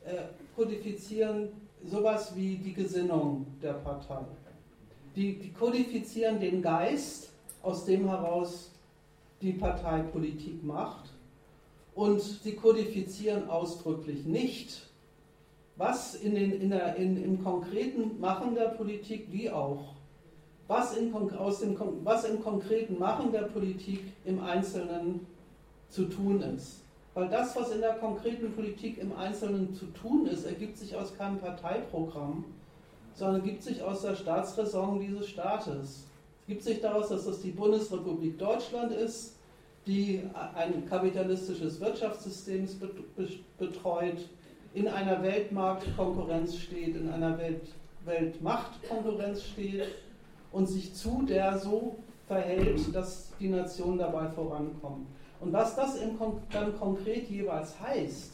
[0.03, 0.23] äh,
[0.55, 1.49] kodifizieren
[1.85, 4.19] sowas wie die Gesinnung der Partei.
[5.15, 7.31] Die, die kodifizieren den Geist,
[7.61, 8.71] aus dem heraus
[9.41, 11.09] die Partei Politik macht.
[11.93, 14.87] Und sie kodifizieren ausdrücklich nicht,
[15.75, 19.95] was in den, in der, in, im konkreten Machen der Politik wie auch,
[20.71, 25.27] was, in, aus dem, was im konkreten Machen der Politik im Einzelnen
[25.89, 26.79] zu tun ist.
[27.13, 31.17] Weil das, was in der konkreten Politik im Einzelnen zu tun ist, ergibt sich aus
[31.17, 32.45] keinem Parteiprogramm,
[33.13, 36.05] sondern ergibt sich aus der Staatsräson dieses Staates.
[36.39, 39.35] Es gibt sich daraus, dass das die Bundesrepublik Deutschland ist,
[39.85, 40.23] die
[40.55, 42.65] ein kapitalistisches Wirtschaftssystem
[43.57, 44.29] betreut,
[44.73, 47.61] in einer Weltmarktkonkurrenz steht, in einer Welt
[48.05, 49.89] Weltmachtkonkurrenz steht
[50.51, 51.95] und sich zu der so
[52.27, 55.07] verhält, dass die Nationen dabei vorankommen.
[55.39, 55.97] Und was das
[56.51, 58.33] dann konkret jeweils heißt,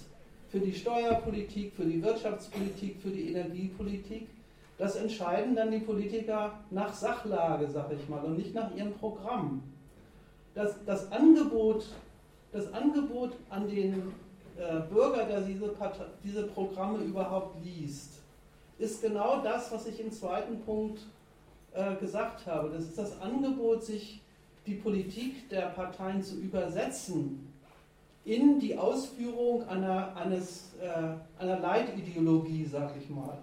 [0.49, 4.27] für die Steuerpolitik, für die Wirtschaftspolitik, für die Energiepolitik,
[4.77, 9.63] das entscheiden dann die Politiker nach Sachlage, sag ich mal, und nicht nach ihrem Programm.
[10.53, 11.85] Das, das, Angebot,
[12.51, 14.13] das Angebot an den
[14.57, 15.73] äh, Bürger, der diese,
[16.23, 18.19] diese Programme überhaupt liest,
[18.77, 20.99] ist genau das, was ich im zweiten Punkt
[21.77, 22.69] äh, gesagt habe.
[22.69, 24.21] Das ist das Angebot, sich
[24.65, 27.53] die Politik der Parteien zu übersetzen
[28.25, 33.37] in die Ausführung einer, eines, äh, einer Leitideologie, sag ich mal.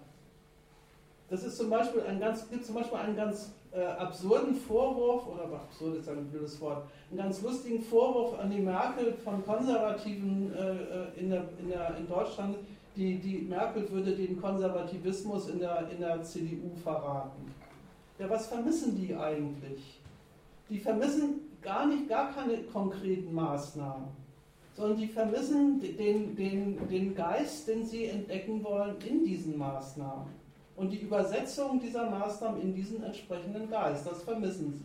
[1.30, 5.44] Das ist zum Beispiel ein ganz, gibt zum Beispiel einen ganz äh, absurden Vorwurf, oder
[5.44, 10.58] absurd ist ein blödes Wort, einen ganz lustigen Vorwurf an die Merkel von Konservativen äh,
[10.58, 12.56] äh, in, der, in, der, in Deutschland,
[12.94, 17.53] die, die Merkel würde den Konservativismus in der, in der CDU verraten.
[18.18, 20.00] Ja, was vermissen die eigentlich?
[20.68, 24.06] Die vermissen gar nicht, gar keine konkreten Maßnahmen,
[24.76, 30.26] sondern die vermissen den, den, den Geist, den sie entdecken wollen in diesen Maßnahmen
[30.76, 34.06] und die Übersetzung dieser Maßnahmen in diesen entsprechenden Geist.
[34.06, 34.84] Das vermissen sie.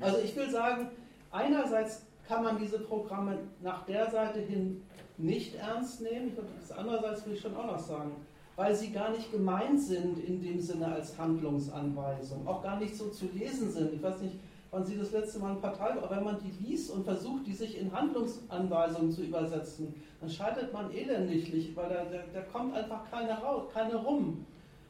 [0.00, 0.88] Also ich will sagen,
[1.30, 4.82] einerseits kann man diese Programme nach der Seite hin
[5.18, 6.28] nicht ernst nehmen.
[6.28, 8.12] Ich glaube, das andererseits will ich schon auch noch sagen,
[8.60, 13.08] weil sie gar nicht gemeint sind in dem Sinne als Handlungsanweisung, auch gar nicht so
[13.08, 13.94] zu lesen sind.
[13.94, 14.34] Ich weiß nicht,
[14.70, 17.54] wann Sie das letzte Mal ein Partei, aber wenn man die liest und versucht, die
[17.54, 23.10] sich in Handlungsanweisungen zu übersetzen, dann scheitert man elendiglich, weil da, da, da kommt einfach
[23.10, 24.44] keiner raus, keine rum.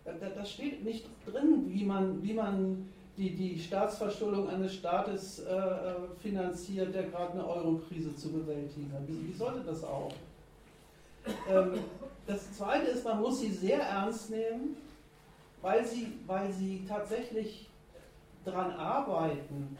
[0.05, 5.55] Da, da, steht nicht drin, wie man, wie man die, die Staatsverschuldung eines Staates äh,
[5.55, 9.06] äh finanziert, der gerade eine Eurokrise zu bewältigen hat.
[9.06, 10.10] Wie, wie sollte das auch?
[11.48, 11.80] Ähm,
[12.26, 14.76] das Zweite ist, man muss sie sehr ernst nehmen,
[15.62, 17.68] weil sie, weil sie tatsächlich
[18.44, 19.76] daran arbeiten,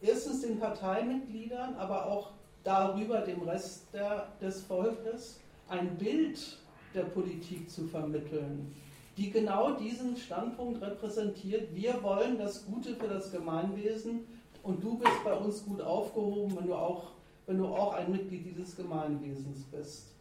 [0.00, 2.30] erstens den Parteimitgliedern, aber auch
[2.64, 6.58] darüber dem Rest der, des Volkes ein Bild
[6.94, 8.74] der Politik zu vermitteln,
[9.16, 11.74] die genau diesen Standpunkt repräsentiert.
[11.74, 14.26] Wir wollen das Gute für das Gemeinwesen
[14.62, 17.12] und du bist bei uns gut aufgehoben, wenn du auch,
[17.46, 20.11] wenn du auch ein Mitglied dieses Gemeinwesens bist.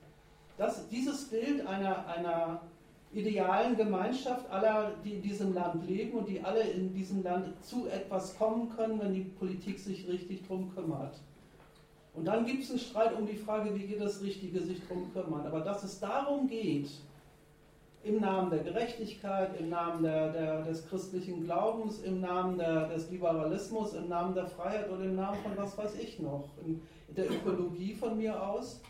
[0.57, 2.61] Das, dieses Bild einer, einer
[3.13, 7.87] idealen Gemeinschaft aller, die in diesem Land leben und die alle in diesem Land zu
[7.87, 11.15] etwas kommen können, wenn die Politik sich richtig darum kümmert.
[12.13, 15.11] Und dann gibt es einen Streit um die Frage, wie geht das Richtige sich darum
[15.13, 15.45] kümmern.
[15.45, 16.89] Aber dass es darum geht,
[18.03, 23.09] im Namen der Gerechtigkeit, im Namen der, der, des christlichen Glaubens, im Namen der, des
[23.11, 26.81] Liberalismus, im Namen der Freiheit oder im Namen von was weiß ich noch, in
[27.15, 28.81] der Ökologie von mir aus,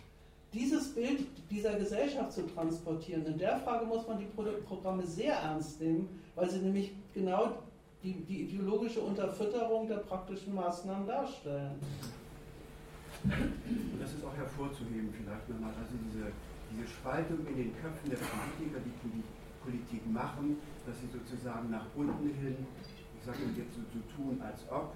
[0.53, 3.25] dieses Bild dieser Gesellschaft zu transportieren.
[3.25, 7.63] In der Frage muss man die Programme sehr ernst nehmen, weil sie nämlich genau
[8.03, 11.79] die, die ideologische Unterfütterung der praktischen Maßnahmen darstellen.
[13.23, 16.31] Und das ist auch hervorzuheben vielleicht nochmal, also diese,
[16.73, 19.23] diese Spaltung in den Köpfen der Politiker, die
[19.63, 22.65] Politik machen, dass sie sozusagen nach unten hin,
[23.19, 24.95] ich sage jetzt so, so tun, als ob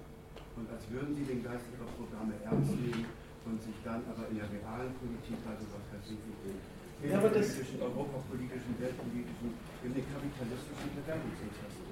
[0.56, 3.06] und als würden sie den Geist ihrer Programme ernst nehmen
[3.46, 7.28] und sich dann aber in der realen Politik, also was weiß ich, in ja, aber
[7.28, 9.52] das zwischen europapolitischen, weltpolitischen,
[9.84, 11.84] in den kapitalistischen Bewerbungsprozessen.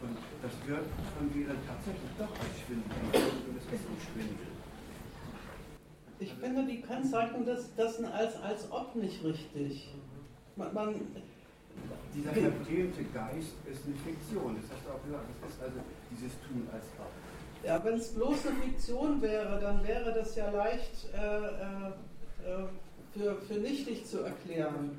[0.00, 0.86] Und das wird
[1.16, 4.48] von denen tatsächlich doch als Schwindel und es ist nicht Schwindel.
[6.18, 9.94] Ich finde die Kennzeichnung des, dessen als, als ob nicht richtig.
[10.56, 10.94] Man, man
[12.14, 15.26] dieser verbrämte Geist ist eine Fiktion, das hast du auch gesagt.
[15.42, 15.80] Das ist also
[16.10, 17.10] dieses Tun als ob.
[17.66, 21.88] Ja, wenn es bloß eine Fiktion wäre, dann wäre das ja leicht äh, äh,
[22.46, 22.68] äh
[23.14, 24.98] für, für nichtig zu erklären.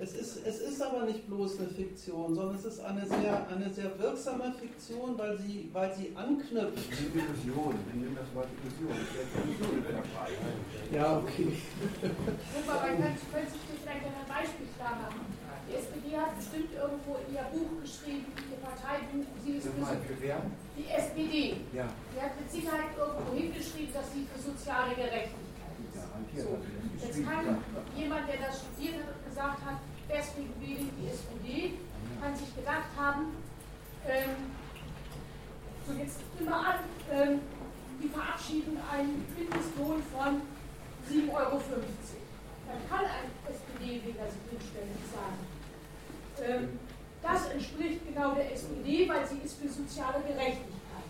[0.00, 3.70] Es ist, es ist aber nicht bloß eine Fiktion, sondern es ist eine sehr, eine
[3.70, 6.78] sehr wirksame Fiktion, weil sie, weil sie anknüpft.
[7.14, 8.94] Illusion, wir nehmen das Wort Illusion.
[8.94, 9.84] Illusion.
[10.92, 11.52] Ja, okay.
[12.00, 15.26] Super, man könnte, könnte sich vielleicht ein Beispiel klar machen.
[15.68, 20.38] Die SPD hat bestimmt irgendwo in ihr Buch geschrieben, ihr Parteibuch, sie ist für,
[20.78, 21.56] die SPD.
[21.74, 21.88] Ja.
[22.14, 25.48] Die hat mit Sicherheit irgendwo hingeschrieben, dass sie für soziale Gerechtigkeit
[26.36, 26.58] so.
[27.02, 27.58] Jetzt kann
[27.96, 29.78] jemand, der das studiert hat und gesagt hat,
[30.08, 31.74] deswegen wähle ich die SPD,
[32.20, 33.36] kann sich gedacht haben,
[34.06, 34.54] ähm,
[35.86, 36.78] so jetzt immer an,
[37.10, 37.40] ähm,
[38.02, 40.42] die verabschieden einen Mindestlohn von
[41.10, 41.60] 7,50 Euro.
[42.68, 45.38] Dann kann ein SPD-Wähler sich hinstellen und sagen,
[46.44, 46.78] ähm,
[47.28, 51.06] das entspricht genau der SPD, weil sie ist für soziale Gerechtigkeit.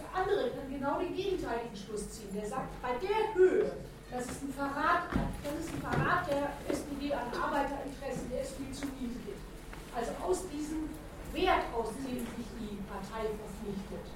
[0.00, 2.32] Der andere kann genau den gegenteiligen Schluss ziehen.
[2.34, 3.72] Der sagt, bei der Höhe
[4.10, 8.72] das ist ein Verrat, das ist ein Verrat der SPD an Arbeiterinteressen, der ist viel
[8.72, 9.36] zu niedrig.
[9.94, 10.88] Also aus diesem
[11.32, 14.08] Wert, aus dem sich die Partei verpflichtet,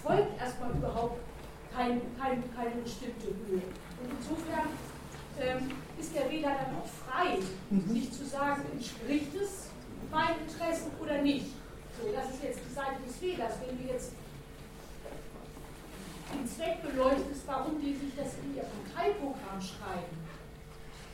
[0.00, 1.18] folgt erstmal überhaupt
[1.74, 3.66] kein, kein, keine bestimmte Höhe.
[3.98, 4.70] Und insofern
[5.40, 7.38] ähm, ist der Wähler dann auch frei,
[7.70, 7.92] mhm.
[7.92, 9.67] sich zu sagen, entspricht es
[10.10, 11.46] meinen Interessen oder nicht.
[11.98, 13.54] So, das ist jetzt die Seite des Wählers.
[13.66, 14.12] Wenn wir jetzt
[16.32, 20.16] den Zweck beleuchtest, warum die sich das in ihr Parteiprogramm schreiben.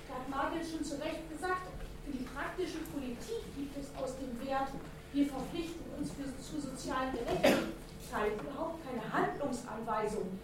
[0.09, 1.71] Da hat Margel schon zu Recht gesagt,
[2.05, 4.69] für die praktische Politik gibt es aus dem Wert,
[5.13, 10.39] wir verpflichten uns für, zu sozialen Gerechtigkeit überhaupt keine Handlungsanweisung,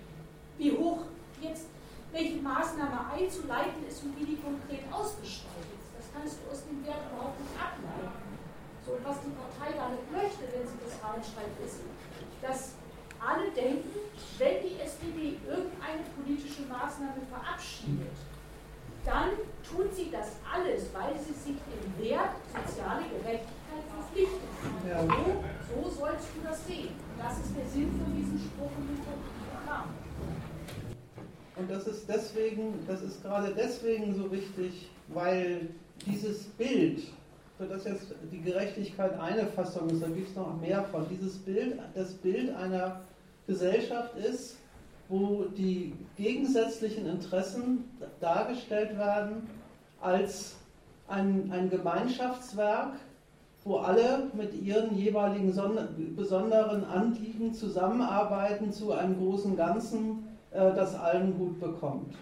[0.58, 1.02] wie hoch
[1.42, 1.66] jetzt
[2.12, 5.90] welche Maßnahme einzuleiten ist und wie die konkret ausgestaltet ist.
[5.96, 8.19] Das kannst du aus dem Wert überhaupt nicht ableiten.
[8.86, 11.80] So, und was die Partei damit möchte, wenn sie das reinschreibt, ist,
[12.40, 12.74] dass
[13.20, 13.90] alle denken,
[14.38, 18.16] wenn die SPD irgendeine politische Maßnahme verabschiedet,
[19.04, 19.30] dann
[19.64, 24.40] tut sie das alles, weil sie sich im Wert soziale Gerechtigkeit verpflichtet.
[24.88, 25.02] Ja.
[25.02, 26.90] So, so sollst du das sehen.
[27.18, 29.88] Das ist der Sinn von diesem Spruch und dem Programm.
[31.56, 35.68] Und das ist deswegen, das ist gerade deswegen so wichtig, weil
[36.06, 37.02] dieses Bild,
[37.60, 41.36] für das jetzt die Gerechtigkeit eine Fassung ist, da gibt es noch mehr von, dieses
[41.36, 43.02] Bild, das Bild einer
[43.46, 44.56] Gesellschaft ist,
[45.10, 47.84] wo die gegensätzlichen Interessen
[48.18, 49.46] dargestellt werden
[50.00, 50.56] als
[51.06, 52.94] ein, ein Gemeinschaftswerk,
[53.64, 55.54] wo alle mit ihren jeweiligen
[56.16, 62.14] besonderen Anliegen zusammenarbeiten zu einem großen Ganzen, äh, das allen gut bekommt.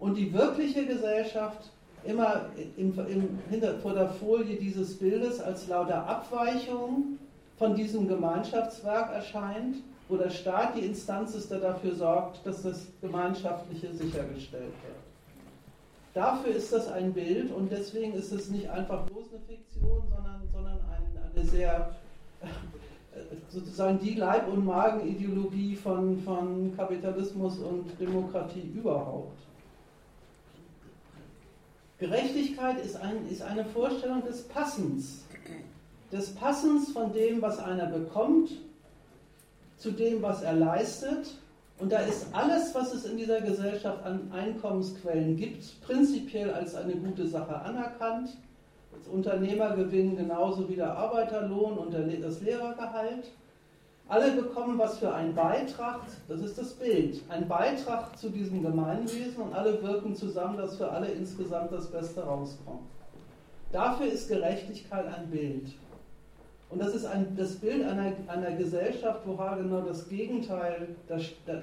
[0.00, 1.70] Und die wirkliche Gesellschaft
[2.04, 2.46] immer
[2.76, 7.18] im, im, hinter, vor der Folie dieses Bildes als lauter Abweichung
[7.58, 9.76] von diesem Gemeinschaftswerk erscheint
[10.08, 14.96] wo der Staat die Instanz ist, der dafür sorgt, dass das Gemeinschaftliche sichergestellt wird.
[16.14, 20.48] Dafür ist das ein Bild und deswegen ist es nicht einfach bloß eine Fiktion, sondern,
[20.50, 21.94] sondern ein, eine sehr,
[23.50, 29.36] sozusagen die Leib- und Magenideologie von, von Kapitalismus und Demokratie überhaupt.
[31.98, 35.24] Gerechtigkeit ist, ein, ist eine Vorstellung des Passens.
[36.12, 38.50] Des Passens von dem, was einer bekommt
[39.76, 41.34] zu dem, was er leistet.
[41.78, 46.94] Und da ist alles, was es in dieser Gesellschaft an Einkommensquellen gibt, prinzipiell als eine
[46.94, 48.30] gute Sache anerkannt.
[48.96, 53.30] Das Unternehmergewinn genauso wie der Arbeiterlohn und das Lehrergehalt.
[54.08, 59.36] Alle bekommen was für einen Beitrag, das ist das Bild, ein Beitrag zu diesem Gemeinwesen
[59.36, 62.88] und alle wirken zusammen, dass für alle insgesamt das Beste rauskommt.
[63.70, 65.72] Dafür ist Gerechtigkeit ein Bild.
[66.70, 71.62] Und das ist ein, das Bild einer, einer Gesellschaft, wo genau das Gegenteil das, das,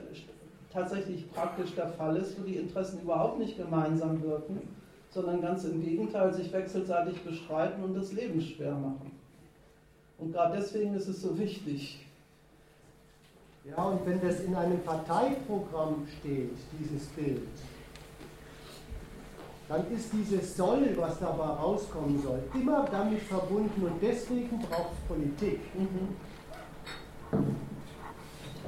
[0.71, 4.61] tatsächlich praktisch der Fall ist, wo die Interessen überhaupt nicht gemeinsam wirken,
[5.09, 9.11] sondern ganz im Gegenteil sich wechselseitig bestreiten und das Leben schwer machen.
[10.17, 12.04] Und gerade deswegen ist es so wichtig.
[13.67, 17.47] Ja, und wenn das in einem Parteiprogramm steht, dieses Bild,
[19.67, 25.07] dann ist dieses Soll, was dabei rauskommen soll, immer damit verbunden und deswegen braucht es
[25.07, 25.61] Politik.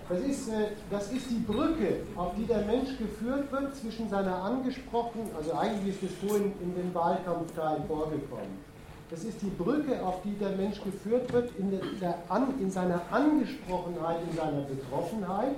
[0.10, 4.42] Das ist, äh, das ist die Brücke, auf die der Mensch geführt wird zwischen seiner
[4.42, 8.67] angesprochenen, also eigentlich ist es vorhin in den Wahlkampfteilen vorgekommen.
[9.10, 12.16] Das ist die Brücke, auf die der Mensch geführt wird in, der,
[12.60, 15.56] in seiner Angesprochenheit, in seiner Betroffenheit,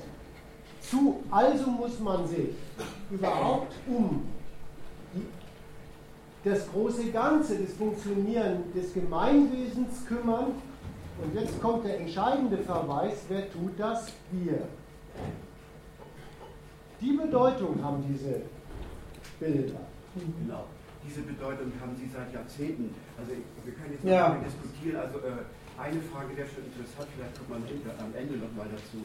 [0.81, 2.49] zu, also muss man sich
[3.09, 4.27] überhaupt um
[6.43, 10.53] das große Ganze, das Funktionieren des Gemeinwesens kümmern.
[11.21, 14.11] Und jetzt kommt der entscheidende Verweis, wer tut das?
[14.31, 14.67] Wir.
[17.01, 18.41] Die Bedeutung haben diese
[19.39, 19.79] Bilder.
[20.15, 20.65] Genau.
[21.05, 22.93] Diese Bedeutung haben Sie seit Jahrzehnten.
[23.19, 24.31] Also wir können jetzt ja.
[24.31, 24.95] mal diskutieren.
[25.03, 25.43] Also äh,
[25.75, 29.03] eine Frage wäre schon interessant, vielleicht kommt man hinter, am Ende nochmal dazu.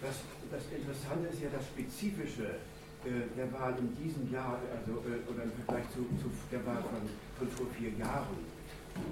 [0.00, 2.56] Das, das Interessante ist ja das Spezifische
[3.04, 6.80] äh, der Wahl in diesem Jahr, also äh, oder im Vergleich zu, zu der Wahl
[6.88, 7.04] von,
[7.36, 8.40] von vor vier Jahren.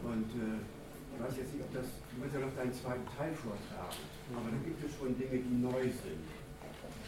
[0.01, 0.61] Und äh,
[1.13, 4.01] ich weiß jetzt nicht, ob das, du wirst ja noch deinen zweiten Teil vortragen,
[4.33, 6.25] aber da gibt es schon Dinge, die neu sind.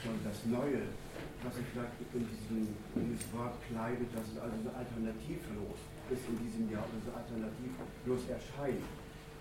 [0.05, 0.85] Und das Neue,
[1.41, 2.69] was sich vielleicht in, diesem,
[3.01, 5.81] in dieses Wort kleidet, dass es also so alternativlos
[6.11, 8.85] ist in diesem Jahr oder so alternativlos erscheint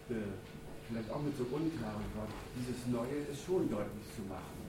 [0.09, 0.35] äh,
[0.87, 4.59] vielleicht auch mit so unklaren Worten, dieses Neue ist schon deutlich zu machen.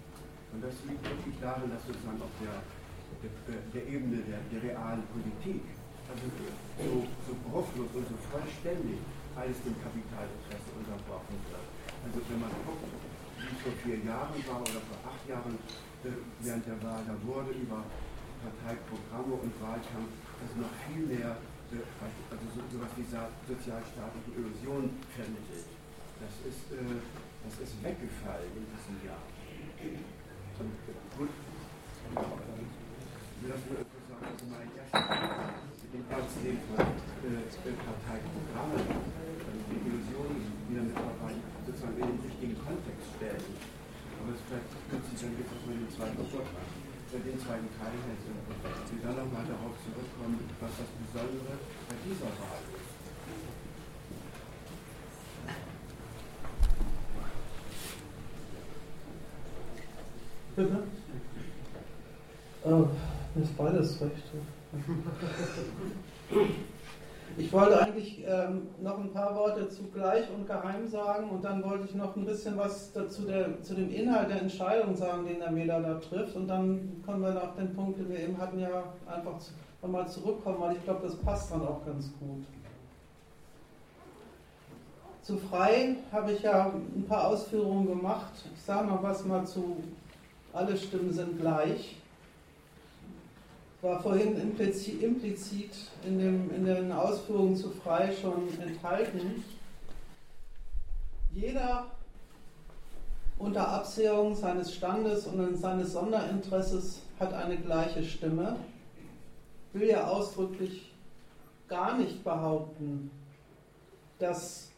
[0.54, 2.62] Und das liegt wirklich darin, dass sozusagen auf der,
[3.20, 5.66] der, der Ebene der, der, realen Politik,
[6.06, 6.24] also
[6.78, 9.02] so, so bruchlos und so vollständig
[9.34, 11.66] alles dem Kapitalinteresse unterbrochen wird.
[12.06, 12.86] Also wenn man guckt,
[13.42, 15.58] wie es vor vier Jahren war oder vor acht Jahren
[16.06, 17.82] äh, während der Wahl, da wurde über
[18.46, 21.34] Parteiprogramme und Wahlkampf also noch viel mehr
[21.80, 25.66] also so, sowas wie sozialstaatliche Illusionen vermittelt.
[26.20, 27.02] Das ist, äh,
[27.44, 29.24] das ist weggefallen in diesem Jahr.
[30.60, 30.70] Und,
[31.18, 32.14] gut, ich
[33.42, 35.64] will das nur etwas sagen, also mein erster
[35.94, 37.46] dem Ernstnehmen von äh,
[37.86, 43.46] Parteiprogrammen, also die Illusionen wieder mit dabei sozusagen in den richtigen Kontext stellen.
[44.18, 46.66] Aber es ist vielleicht günstig, dann gibt es mal den zweiten Vortrag
[47.18, 48.30] den zweiten Teil hätte.
[48.90, 51.54] Sie dann nochmal darauf zurückkommen, was das Besondere
[51.88, 52.92] bei dieser Wahl ist.
[60.56, 60.78] Bitte?
[62.64, 62.86] Oh,
[63.34, 64.24] mir ist beides recht.
[67.36, 71.64] Ich wollte eigentlich ähm, noch ein paar Worte zu gleich und geheim sagen und dann
[71.64, 75.40] wollte ich noch ein bisschen was dazu der, zu dem Inhalt der Entscheidung sagen, den
[75.40, 76.36] der Wähler da trifft.
[76.36, 79.34] Und dann kommen wir auf den Punkt, den wir eben hatten, ja einfach
[79.82, 82.44] nochmal zurückkommen, weil ich glaube, das passt dann auch ganz gut.
[85.22, 88.32] Zu frei habe ich ja ein paar Ausführungen gemacht.
[88.54, 89.82] Ich sage noch was mal zu,
[90.52, 91.96] alle Stimmen sind gleich
[93.84, 99.44] war vorhin implizit, in, dem, in den Ausführungen zu frei schon enthalten.
[101.34, 101.86] Jeder
[103.36, 108.56] unter Absehung seines Standes und seines Sonderinteresses hat eine gleiche Stimme,
[109.74, 110.92] will ja ausdrücklich
[111.68, 113.10] gar nicht behaupten,
[114.18, 114.70] dass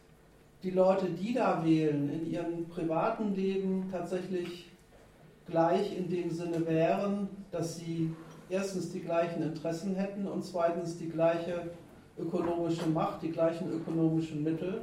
[0.64, 4.68] die Leute, die da wählen, in ihrem privaten Leben tatsächlich
[5.46, 8.12] gleich in dem Sinne wären, dass sie
[8.48, 11.70] erstens die gleichen Interessen hätten und zweitens die gleiche
[12.18, 14.82] ökonomische Macht, die gleichen ökonomischen Mittel.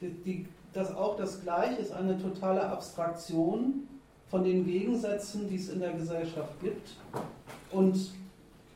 [0.00, 3.88] Die, die, das auch das Gleiche ist eine totale Abstraktion
[4.30, 6.96] von den Gegensätzen, die es in der Gesellschaft gibt
[7.72, 8.12] und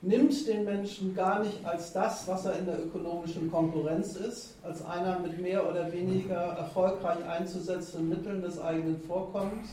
[0.02, 4.84] nimmt den Menschen gar nicht als das, was er in der ökonomischen Konkurrenz ist, als
[4.84, 9.68] einer mit mehr oder weniger erfolgreich einzusetzenden Mitteln des eigenen Vorkommens,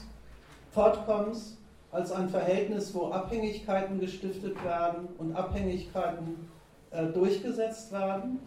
[0.71, 1.57] Fortkommens,
[1.91, 6.49] als ein Verhältnis, wo Abhängigkeiten gestiftet werden und Abhängigkeiten
[6.91, 8.39] äh, durchgesetzt werden,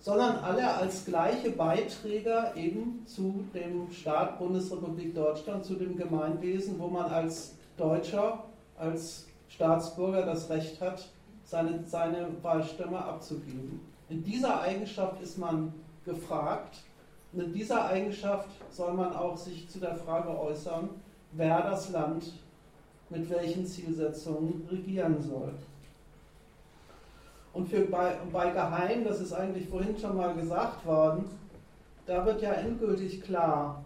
[0.00, 6.88] sondern alle als gleiche Beiträger eben zu dem Staat Bundesrepublik Deutschland, zu dem Gemeinwesen, wo
[6.88, 8.44] man als Deutscher,
[8.78, 11.06] als Staatsbürger das Recht hat,
[11.44, 13.80] seine, seine Wahlstimme abzugeben.
[14.08, 15.72] In dieser Eigenschaft ist man
[16.04, 16.82] gefragt
[17.32, 20.88] und in dieser Eigenschaft soll man auch sich zu der Frage äußern,
[21.32, 22.32] wer das Land
[23.10, 25.52] mit welchen Zielsetzungen regieren soll.
[27.52, 31.24] Und für bei, bei Geheim, das ist eigentlich vorhin schon mal gesagt worden,
[32.06, 33.84] da wird ja endgültig klar,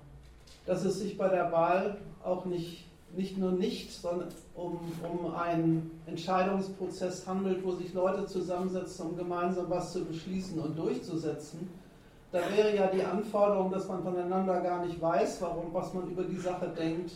[0.67, 2.87] dass es sich bei der Wahl auch nicht,
[3.17, 9.69] nicht nur nicht, sondern um, um einen Entscheidungsprozess handelt, wo sich Leute zusammensetzen, um gemeinsam
[9.69, 11.69] was zu beschließen und durchzusetzen.
[12.33, 16.25] Da wäre ja die Anforderung, dass man voneinander gar nicht weiß, warum, was man über
[16.25, 17.13] die Sache denkt,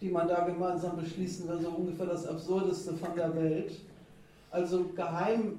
[0.00, 3.72] die man da gemeinsam beschließen will, so ungefähr das Absurdeste von der Welt.
[4.50, 5.58] Also geheim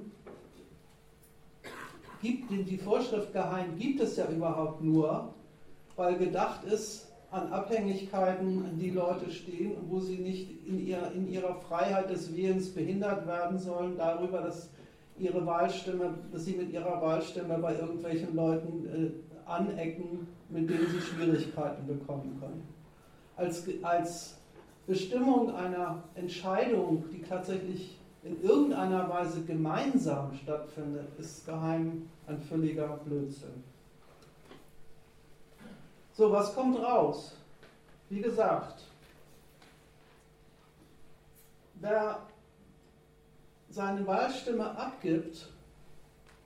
[2.22, 5.34] gibt, die Vorschrift geheim gibt es ja überhaupt nur,
[5.96, 11.12] weil gedacht ist an Abhängigkeiten, an die Leute stehen und wo sie nicht in, ihr,
[11.14, 14.70] in ihrer Freiheit des Wählens behindert werden sollen, darüber, dass
[15.18, 21.00] ihre Wahlstimme, dass sie mit ihrer Wahlstimme bei irgendwelchen Leuten äh, anecken, mit denen sie
[21.00, 22.79] Schwierigkeiten bekommen können
[23.40, 24.34] als, als
[24.86, 33.64] Bestimmung einer Entscheidung, die tatsächlich in irgendeiner Weise gemeinsam stattfindet, ist geheim ein völliger Blödsinn.
[36.12, 37.34] So, was kommt raus?
[38.10, 38.82] Wie gesagt,
[41.76, 42.20] wer
[43.70, 45.48] seine Wahlstimme abgibt,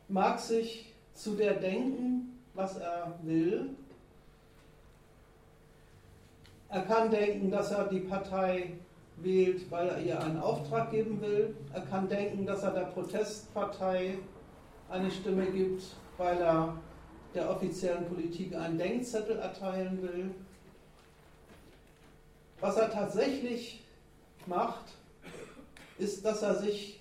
[0.09, 3.71] mag sich zu der denken, was er will.
[6.75, 8.73] Er kann denken, dass er die Partei
[9.19, 11.55] wählt, weil er ihr einen Auftrag geben will.
[11.73, 14.19] Er kann denken, dass er der Protestpartei
[14.89, 15.85] eine Stimme gibt,
[16.17, 16.77] weil er
[17.33, 20.35] der offiziellen Politik einen Denkzettel erteilen will.
[22.59, 23.85] Was er tatsächlich
[24.47, 24.97] macht,
[25.99, 27.01] ist, dass er sich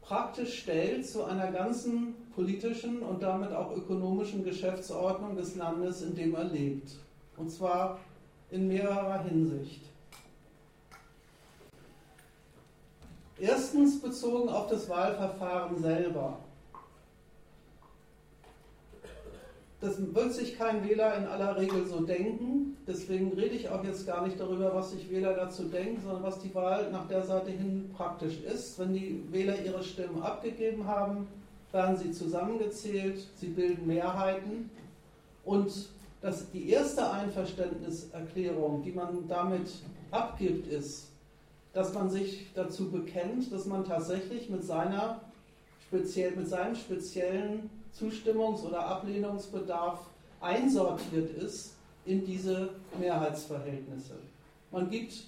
[0.00, 6.34] praktisch stellt zu einer ganzen politischen und damit auch ökonomischen Geschäftsordnung des Landes, in dem
[6.34, 6.96] er lebt.
[7.36, 8.00] Und zwar
[8.52, 9.82] in mehrerer Hinsicht.
[13.38, 16.38] Erstens bezogen auf das Wahlverfahren selber.
[19.80, 22.76] Das wird sich kein Wähler in aller Regel so denken.
[22.86, 26.38] Deswegen rede ich auch jetzt gar nicht darüber, was sich Wähler dazu denken, sondern was
[26.38, 28.78] die Wahl nach der Seite hin praktisch ist.
[28.78, 31.26] Wenn die Wähler ihre Stimmen abgegeben haben,
[31.72, 34.70] werden sie zusammengezählt, sie bilden Mehrheiten.
[35.44, 35.88] Und
[36.22, 39.68] das, die erste Einverständniserklärung, die man damit
[40.10, 41.08] abgibt, ist,
[41.72, 45.20] dass man sich dazu bekennt, dass man tatsächlich mit, seiner,
[45.88, 49.98] speziell, mit seinem speziellen Zustimmungs- oder Ablehnungsbedarf
[50.40, 51.74] einsortiert ist
[52.04, 54.14] in diese Mehrheitsverhältnisse.
[54.70, 55.24] Man gibt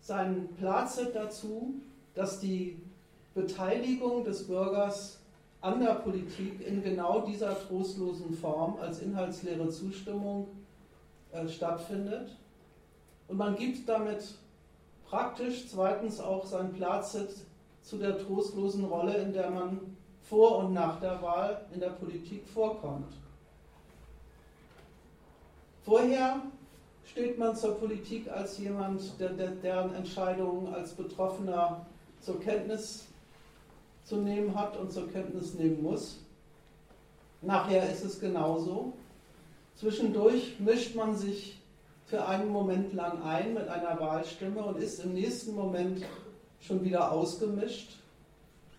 [0.00, 1.74] seinen Plazet dazu,
[2.14, 2.78] dass die
[3.34, 5.18] Beteiligung des Bürgers
[5.64, 10.48] an der Politik in genau dieser trostlosen Form als inhaltsleere Zustimmung
[11.32, 12.36] äh, stattfindet.
[13.28, 14.34] Und man gibt damit
[15.08, 17.30] praktisch zweitens auch sein Plazet
[17.80, 19.80] zu der trostlosen Rolle, in der man
[20.20, 23.14] vor und nach der Wahl in der Politik vorkommt.
[25.82, 26.42] Vorher
[27.06, 31.86] steht man zur Politik als jemand, der, deren Entscheidungen als Betroffener
[32.20, 33.06] zur Kenntnis
[34.04, 36.20] zu nehmen hat und zur Kenntnis nehmen muss.
[37.42, 38.92] Nachher ist es genauso.
[39.74, 41.60] Zwischendurch mischt man sich
[42.06, 46.04] für einen Moment lang ein mit einer Wahlstimme und ist im nächsten Moment
[46.60, 47.98] schon wieder ausgemischt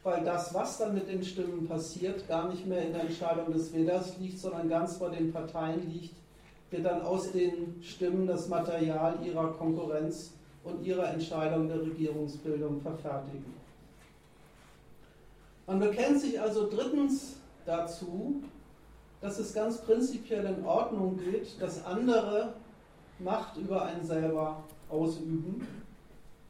[0.06, 3.74] weil das, was dann mit den Stimmen passiert, gar nicht mehr in der Entscheidung des
[3.74, 6.14] Wählers liegt, sondern ganz vor den Parteien liegt,
[6.70, 10.32] wird dann aus den Stimmen das Material ihrer Konkurrenz
[10.64, 13.55] und ihrer Entscheidung der Regierungsbildung verfertigen.
[15.68, 18.44] Man bekennt sich also drittens dazu,
[19.22, 22.54] dass es ganz prinzipiell in Ordnung geht, dass andere
[23.20, 25.66] Macht über einen selber ausüben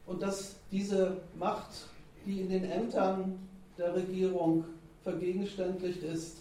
[0.06, 1.70] und dass diese Macht
[2.26, 3.38] die in den Ämtern
[3.78, 4.64] der Regierung
[5.02, 6.38] vergegenständlicht ist,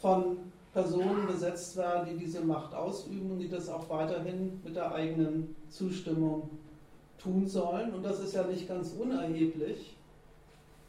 [0.00, 0.36] von
[0.72, 5.54] Personen besetzt werden, die diese Macht ausüben und die das auch weiterhin mit der eigenen
[5.68, 6.50] Zustimmung
[7.18, 7.94] tun sollen.
[7.94, 9.96] Und das ist ja nicht ganz unerheblich,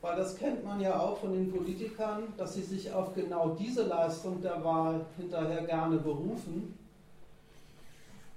[0.04, 3.84] weil das kennt man ja auch von den Politikern, dass sie sich auf genau diese
[3.84, 6.78] Leistung der Wahl hinterher gerne berufen.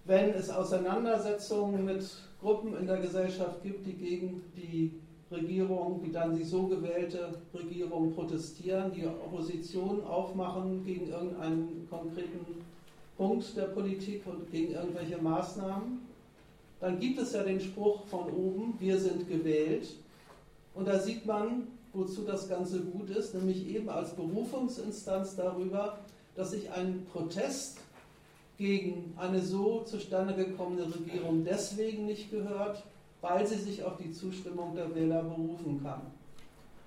[0.04, 2.06] Wenn es Auseinandersetzungen mit
[2.40, 4.92] Gruppen in der Gesellschaft gibt, die gegen die
[5.28, 12.64] Regierung, die dann die so gewählte Regierung protestieren, die Opposition aufmachen gegen irgendeinen konkreten
[13.16, 16.00] Punkt der Politik und gegen irgendwelche Maßnahmen.
[16.78, 19.88] Dann gibt es ja den Spruch von oben, wir sind gewählt.
[20.76, 25.98] Und da sieht man, wozu das Ganze gut ist, nämlich eben als Berufungsinstanz darüber,
[26.34, 27.78] dass sich ein Protest
[28.58, 32.84] gegen eine so zustande gekommene Regierung deswegen nicht gehört,
[33.22, 36.02] weil sie sich auf die Zustimmung der Wähler berufen kann.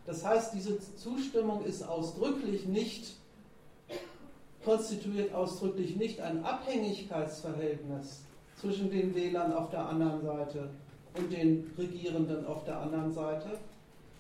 [0.06, 3.16] Das heißt, diese Zustimmung ist ausdrücklich nicht,
[4.64, 8.22] konstituiert ausdrücklich nicht ein Abhängigkeitsverhältnis
[8.56, 10.70] zwischen den Wählern auf der anderen Seite
[11.16, 13.58] und den Regierenden auf der anderen Seite,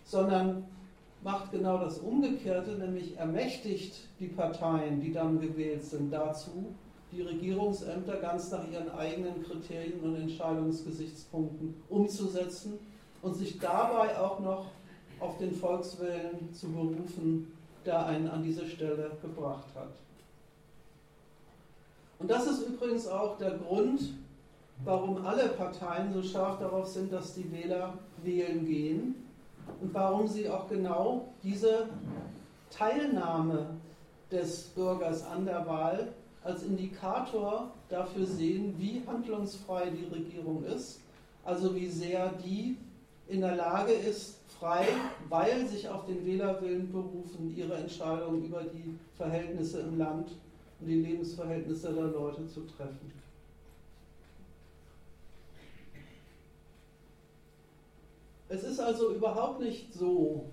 [0.09, 0.65] sondern
[1.23, 6.73] macht genau das Umgekehrte, nämlich ermächtigt die Parteien, die dann gewählt sind, dazu,
[7.11, 12.79] die Regierungsämter ganz nach ihren eigenen Kriterien und Entscheidungsgesichtspunkten umzusetzen
[13.21, 14.67] und sich dabei auch noch
[15.19, 17.51] auf den Volkswillen zu berufen,
[17.85, 19.89] der einen an diese Stelle gebracht hat.
[22.17, 24.13] Und das ist übrigens auch der Grund,
[24.83, 29.28] warum alle Parteien so scharf darauf sind, dass die Wähler wählen gehen
[29.81, 31.89] und warum sie auch genau diese
[32.69, 33.67] Teilnahme
[34.31, 36.13] des Bürgers an der Wahl
[36.43, 41.01] als Indikator dafür sehen, wie handlungsfrei die Regierung ist,
[41.43, 42.77] also wie sehr die
[43.27, 44.87] in der Lage ist, frei,
[45.29, 50.31] weil sich auf den Wählerwillen berufen, ihre Entscheidungen über die Verhältnisse im Land
[50.79, 53.18] und die Lebensverhältnisse der Leute zu treffen.
[58.49, 60.45] Es ist also überhaupt nicht so,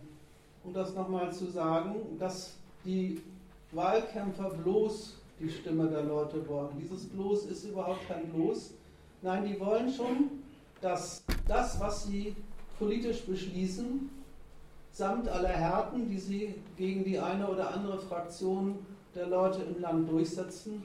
[0.62, 2.54] um das nochmal zu sagen, dass
[2.84, 3.22] die
[3.72, 6.78] Wahlkämpfer bloß die Stimme der Leute wollen.
[6.78, 8.74] Dieses bloß ist überhaupt kein bloß.
[9.22, 10.30] Nein, die wollen schon,
[10.82, 12.36] dass das, was sie
[12.78, 14.10] politisch beschließen,
[14.90, 18.78] samt aller Härten, die sie gegen die eine oder andere Fraktion
[19.14, 20.82] der Leute im Land durchsetzen,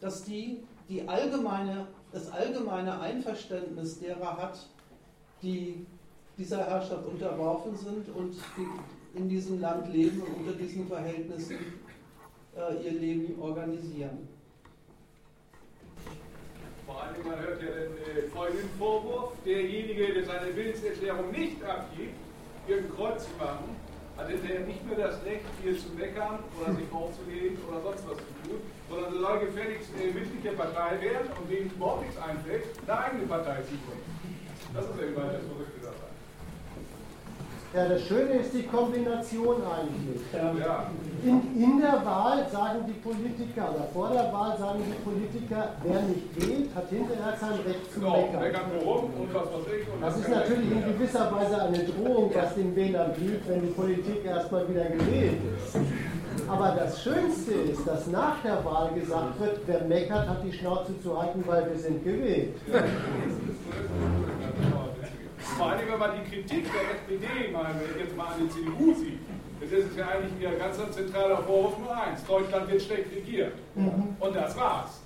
[0.00, 4.68] dass die, die allgemeine, das allgemeine Einverständnis derer hat,
[5.42, 5.86] die
[6.38, 8.34] dieser Herrschaft unterworfen sind und
[9.14, 11.58] in diesem Land leben und unter diesen Verhältnissen
[12.56, 14.28] äh, ihr Leben organisieren.
[16.86, 22.14] Vor allem, man hört ja den äh, folgenden Vorwurf, derjenige, der seine Willenserklärung nicht abgibt,
[22.66, 23.76] irgendein Kreuz zu machen,
[24.16, 28.18] hat er nicht nur das Recht, hier zu meckern oder sich aufzulegen oder sonst was
[28.18, 28.60] zu tun,
[28.90, 33.26] sondern soll gefälligst äh, Mitglied der Partei werden und wem überhaupt nichts einfällt, eine eigene
[33.26, 34.12] Partei zu gründen.
[34.74, 35.71] Das ist ja immer das dabei.
[37.74, 40.20] Ja, das Schöne ist die Kombination eigentlich.
[40.60, 40.90] Ja.
[41.24, 46.02] In, in der Wahl sagen die Politiker, oder vor der Wahl sagen die Politiker, wer
[46.02, 48.42] nicht wählt, hat hinterher kein Recht zu Genau, meckern.
[50.02, 53.68] Das ist natürlich ja- in gewisser Weise eine Drohung, was den Wählern blüht, wenn die
[53.72, 55.76] Politik erstmal wieder gewählt ist.
[56.48, 60.92] Aber das Schönste ist, dass nach der Wahl gesagt wird, wer meckert, hat die Schnauze
[61.02, 62.54] zu halten, weil wir sind gewählt.
[65.42, 68.48] Vor allem, wenn man die Kritik der SPD mal, wenn ich jetzt mal an die
[68.48, 69.18] CDU sieht,
[69.60, 72.24] das ist ja eigentlich ihr ganz zentraler Vorwurf nur eins.
[72.24, 73.52] Deutschland wird schlecht regiert.
[74.20, 75.00] Und das war's.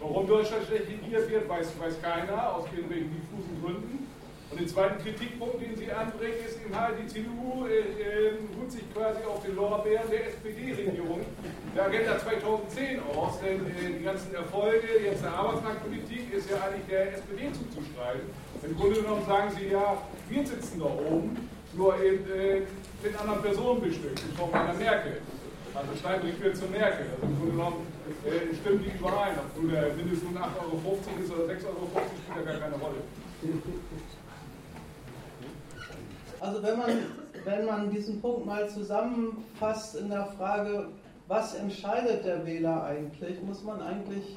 [0.00, 4.08] Warum Deutschland schlecht regiert wird, weiß, weiß keiner, aus irgendwelchen diffusen Gründen.
[4.50, 8.70] Und den zweiten Kritikpunkt, den sie anbringen, ist eben halt, die CDU äh, äh, ruht
[8.70, 11.20] sich quasi auf den Lorbeeren der SPD-Regierung
[11.74, 16.84] der Agenda 2010 aus, denn äh, die ganzen Erfolge jetzt der Arbeitsmarktpolitik ist ja eigentlich
[16.86, 18.28] der SPD zuzuschreiben.
[18.62, 19.96] Im Grunde genommen sagen sie ja,
[20.28, 21.36] wir sitzen da oben,
[21.74, 22.62] nur eben äh,
[23.02, 25.20] mit anderen Personen bestückt, in Form einer Merkel.
[25.74, 27.06] Also Steinbrück wird zur Merkel.
[27.12, 27.86] Also im Grunde genommen
[28.24, 29.34] äh, stimmen die überein.
[29.38, 31.88] Ob nun der Mindestlohn 8,50 Euro ist oder 6,50 Euro,
[32.22, 32.96] spielt ja gar keine Rolle.
[36.38, 36.90] Also wenn man,
[37.44, 40.88] wenn man diesen Punkt mal zusammenfasst in der Frage,
[41.26, 44.36] was entscheidet der Wähler eigentlich, muss man eigentlich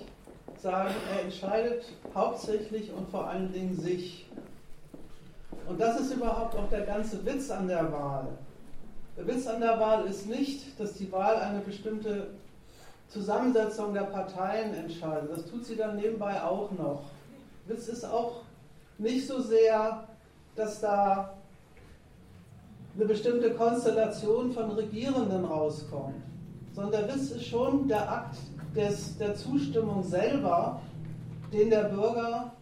[0.66, 1.86] sagen, er entscheidet
[2.16, 4.26] hauptsächlich und vor allen Dingen sich.
[5.68, 8.30] Und das ist überhaupt auch der ganze Witz an der Wahl.
[9.16, 12.32] Der Witz an der Wahl ist nicht, dass die Wahl eine bestimmte
[13.10, 15.30] Zusammensetzung der Parteien entscheidet.
[15.32, 17.04] Das tut sie dann nebenbei auch noch.
[17.68, 18.42] Witz ist auch
[18.98, 20.04] nicht so sehr,
[20.56, 21.36] dass da
[22.96, 26.16] eine bestimmte Konstellation von Regierenden rauskommt,
[26.74, 28.38] sondern der Witz ist schon der Akt
[28.76, 30.82] des, der Zustimmung selber,
[31.52, 32.54] den der Bürger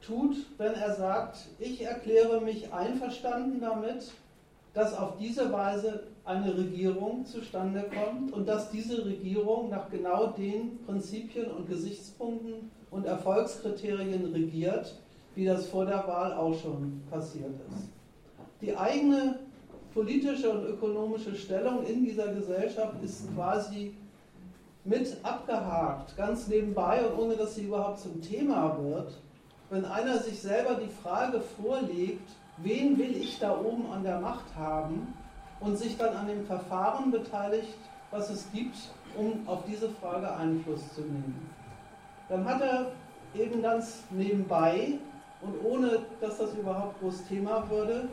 [0.00, 4.12] tut, wenn er sagt, ich erkläre mich einverstanden damit,
[4.74, 10.78] dass auf diese Weise eine Regierung zustande kommt und dass diese Regierung nach genau den
[10.86, 14.94] Prinzipien und Gesichtspunkten und Erfolgskriterien regiert,
[15.34, 17.88] wie das vor der Wahl auch schon passiert ist.
[18.60, 19.40] Die eigene
[19.92, 23.94] politische und ökonomische Stellung in dieser Gesellschaft ist quasi
[24.84, 29.20] mit abgehakt, ganz nebenbei und ohne dass sie überhaupt zum Thema wird.
[29.70, 32.28] Wenn einer sich selber die Frage vorlegt,
[32.58, 35.14] wen will ich da oben an der Macht haben
[35.60, 37.78] und sich dann an dem Verfahren beteiligt,
[38.10, 38.76] was es gibt,
[39.16, 41.50] um auf diese Frage Einfluss zu nehmen.
[42.28, 42.92] Dann hat er
[43.34, 44.98] eben ganz nebenbei
[45.40, 48.08] und ohne dass das überhaupt groß Thema würde,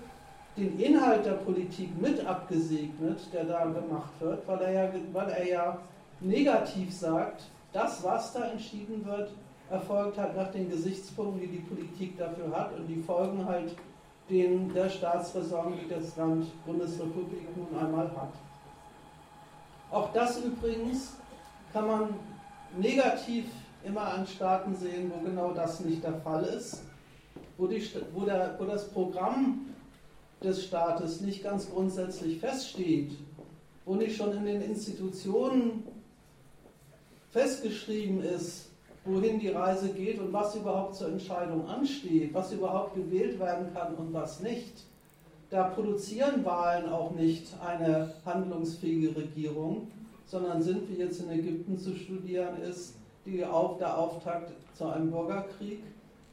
[0.58, 5.48] den Inhalt der Politik mit abgesegnet, der da gemacht wird, weil er ja, weil er
[5.48, 5.78] ja
[6.22, 7.44] negativ sagt,
[7.74, 9.32] das, was da entschieden wird,
[9.70, 13.76] erfolgt halt nach den Gesichtspunkten, die die Politik dafür hat und die folgen halt
[14.30, 18.34] den der Staatsräson, die das Land Bundesrepublik nun einmal hat.
[19.92, 21.16] Auch das übrigens
[21.74, 22.14] kann man
[22.78, 23.46] negativ
[23.84, 26.84] immer an Staaten sehen, wo genau das nicht der Fall ist,
[27.58, 27.84] wo, die,
[28.14, 29.68] wo, der, wo das Programm
[30.44, 33.14] des Staates nicht ganz grundsätzlich feststeht,
[33.86, 35.84] wo nicht schon in den Institutionen
[37.32, 38.70] festgeschrieben ist,
[39.06, 43.96] wohin die Reise geht und was überhaupt zur Entscheidung ansteht, was überhaupt gewählt werden kann
[43.96, 44.86] und was nicht.
[45.50, 49.88] Da produzieren Wahlen auch nicht eine handlungsfähige Regierung,
[50.26, 52.96] sondern sind, wie jetzt in Ägypten zu studieren ist,
[53.26, 55.80] die auf der Auftakt zu einem Bürgerkrieg,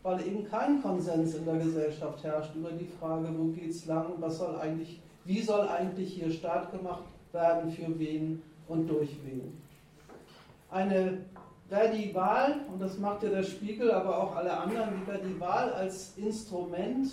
[0.03, 4.13] weil eben kein Konsens in der Gesellschaft herrscht über die Frage, wo geht es lang,
[4.21, 9.66] was soll eigentlich, wie soll eigentlich hier Staat gemacht werden, für wen und durch wen.
[10.71, 11.25] Eine
[11.69, 15.39] wer die Wahl, und das macht ja der Spiegel, aber auch alle anderen, wer die
[15.41, 17.09] Wahl als Instrument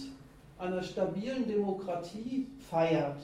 [0.58, 3.18] einer stabilen Demokratie feiert,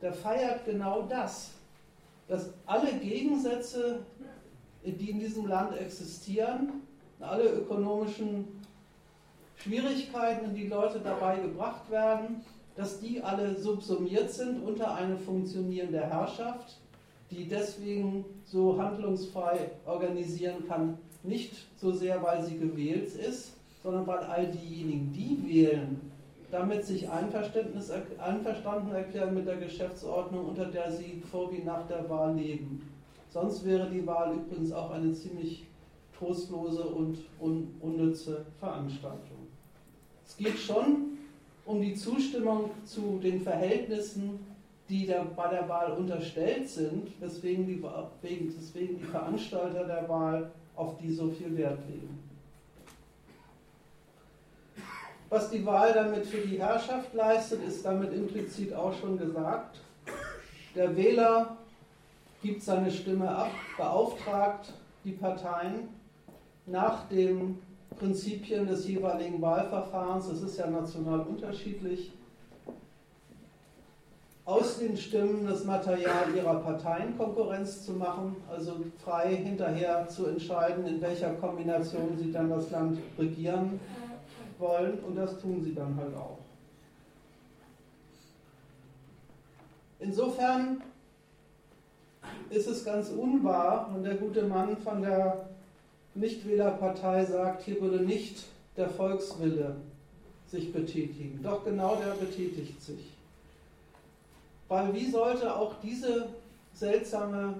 [0.00, 1.52] der feiert genau das,
[2.28, 4.00] dass alle Gegensätze,
[4.84, 6.82] die in diesem Land existieren,
[7.20, 8.46] alle ökonomischen
[9.56, 12.44] Schwierigkeiten, die Leute dabei gebracht werden,
[12.76, 16.80] dass die alle subsumiert sind unter eine funktionierende Herrschaft,
[17.30, 24.18] die deswegen so handlungsfrei organisieren kann, nicht so sehr, weil sie gewählt ist, sondern weil
[24.20, 26.00] all diejenigen, die wählen,
[26.50, 27.80] damit sich einverstanden
[28.94, 32.88] erklären mit der Geschäftsordnung, unter der sie vor wie nach der Wahl leben.
[33.30, 35.66] Sonst wäre die Wahl übrigens auch eine ziemlich
[36.16, 39.48] trostlose und un unnütze Veranstaltung.
[40.24, 41.18] Es geht schon
[41.66, 44.38] um die Zustimmung zu den Verhältnissen,
[44.88, 50.98] die der, bei der Wahl unterstellt sind, weswegen die, weswegen die Veranstalter der Wahl auf
[50.98, 52.18] die so viel Wert legen.
[55.30, 59.80] Was die Wahl damit für die Herrschaft leistet, ist damit implizit auch schon gesagt.
[60.74, 61.56] Der Wähler
[62.42, 65.88] gibt seine Stimme ab, beauftragt die Parteien
[66.66, 67.58] nach den
[67.98, 72.12] Prinzipien des jeweiligen Wahlverfahrens, das ist ja national unterschiedlich,
[74.44, 80.86] aus den Stimmen das Material ihrer Parteien Konkurrenz zu machen, also frei hinterher zu entscheiden,
[80.86, 83.80] in welcher Kombination sie dann das Land regieren
[84.58, 86.38] wollen und das tun sie dann halt auch.
[89.98, 90.82] Insofern
[92.50, 95.48] ist es ganz unwahr, und der gute Mann von der
[96.14, 98.44] Nichtwählerpartei sagt, hier würde nicht
[98.76, 99.76] der Volkswille
[100.46, 101.40] sich betätigen.
[101.42, 103.13] Doch genau der betätigt sich.
[104.68, 106.28] Weil wie sollte auch diese
[106.72, 107.54] seltsame,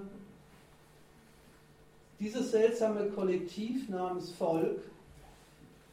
[2.19, 4.79] dieses seltsame Kollektiv namens Volk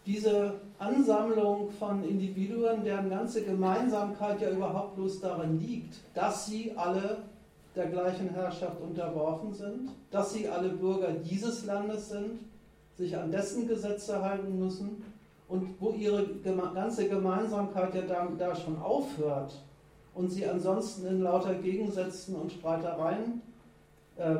[0.04, 7.18] diese Ansammlung von Individuen, deren ganze Gemeinsamkeit ja überhaupt bloß darin liegt, dass sie alle
[7.76, 12.40] der gleichen Herrschaft unterworfen sind, dass sie alle Bürger dieses Landes sind,
[12.96, 15.04] sich an dessen Gesetze halten müssen
[15.48, 16.26] und wo ihre
[16.74, 19.54] ganze Gemeinsamkeit ja da, da schon aufhört
[20.14, 23.42] und sie ansonsten in lauter Gegensätzen und Streitereien
[24.16, 24.34] äh,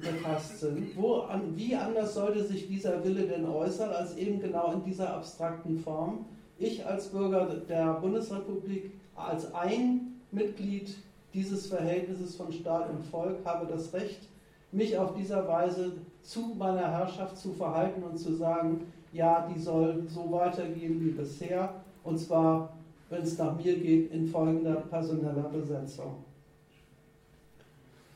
[0.00, 0.96] befasst sind.
[0.96, 5.14] Wo, an, wie anders sollte sich dieser Wille denn äußern, als eben genau in dieser
[5.14, 6.26] abstrakten Form?
[6.58, 10.96] Ich als Bürger der Bundesrepublik, als ein Mitglied
[11.34, 14.28] dieses Verhältnisses von Staat und Volk, habe das Recht,
[14.72, 15.92] mich auf dieser Weise
[16.22, 21.74] zu meiner Herrschaft zu verhalten und zu sagen, ja, die soll so weitergehen wie bisher,
[22.04, 22.75] und zwar,
[23.08, 26.24] wenn es nach mir geht, in folgender personeller Besetzung.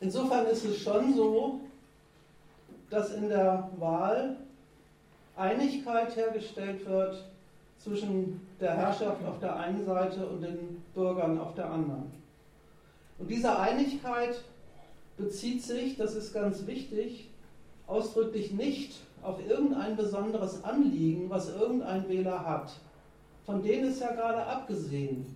[0.00, 1.60] Insofern ist es schon so,
[2.88, 4.36] dass in der Wahl
[5.36, 7.24] Einigkeit hergestellt wird
[7.78, 12.12] zwischen der Herrschaft auf der einen Seite und den Bürgern auf der anderen.
[13.18, 14.42] Und diese Einigkeit
[15.16, 17.30] bezieht sich, das ist ganz wichtig,
[17.86, 22.72] ausdrücklich nicht auf irgendein besonderes Anliegen, was irgendein Wähler hat.
[23.44, 25.26] Von denen ist ja gerade abgesehen.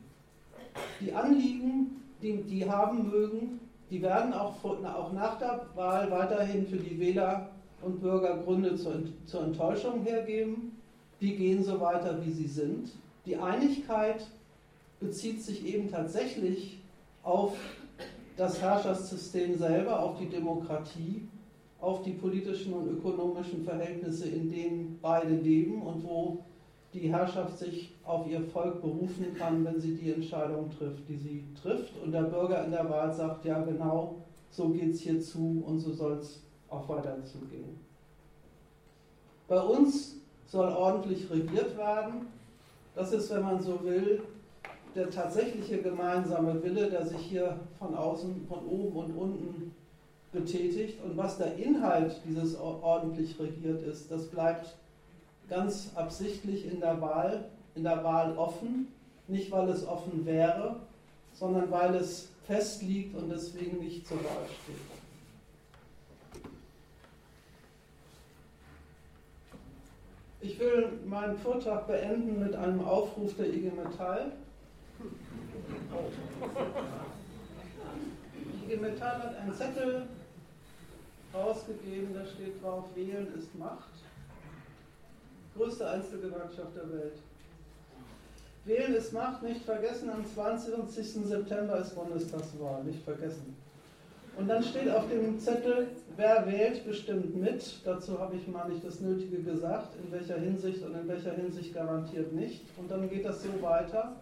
[1.01, 3.61] Die Anliegen, die die haben mögen,
[3.91, 7.51] die werden auch, auch nach der Wahl weiterhin für die Wähler
[7.83, 10.81] und Bürger Gründe zur, zur Enttäuschung hergeben.
[11.21, 12.91] Die gehen so weiter, wie sie sind.
[13.27, 14.27] Die Einigkeit
[15.01, 16.79] bezieht sich eben tatsächlich
[17.23, 17.57] auf
[18.37, 21.29] das Herrschaftssystem selber, auf die Demokratie,
[21.81, 26.39] auf die politischen und ökonomischen Verhältnisse, in denen beide leben und wo
[26.95, 31.45] die Herrschaft sich auf ihr Volk berufen kann, wenn sie die Entscheidung trifft, die sie
[31.61, 31.93] trifft.
[32.03, 34.17] Und der Bürger in der Wahl sagt, ja genau,
[34.51, 37.79] so geht es hier zu und so soll es auch weiter zugehen.
[39.49, 40.17] Bei uns
[40.47, 42.27] soll ordentlich regiert werden.
[42.95, 44.23] Das ist, wenn man so will,
[44.95, 49.75] der tatsächliche gemeinsame Wille, der sich hier von außen, von oben und unten
[50.33, 51.03] betätigt.
[51.03, 54.77] Und was der Inhalt dieses ordentlich regiert ist, das bleibt
[55.49, 57.45] ganz absichtlich in der Wahl,
[57.75, 58.89] in der Wahl offen,
[59.29, 60.77] nicht weil es offen wäre,
[61.33, 64.77] sondern weil es fest liegt und deswegen nicht zur Wahl steht.
[70.41, 74.33] Ich will meinen Vortrag beenden mit einem Aufruf der IG Metall.
[78.45, 80.07] Die IG Metall hat einen Zettel
[81.33, 83.94] rausgegeben, da steht drauf, wählen ist Macht
[85.57, 87.19] größte Einzelgewerkschaft der Welt.
[88.65, 91.27] Wählen ist Macht, nicht vergessen, am 20.
[91.27, 93.55] September ist Bundestagswahl, nicht vergessen.
[94.37, 97.81] Und dann steht auf dem Zettel, wer wählt, bestimmt mit.
[97.85, 101.73] Dazu habe ich mal nicht das Nötige gesagt, in welcher Hinsicht und in welcher Hinsicht
[101.75, 102.63] garantiert nicht.
[102.77, 104.17] Und dann geht das so weiter.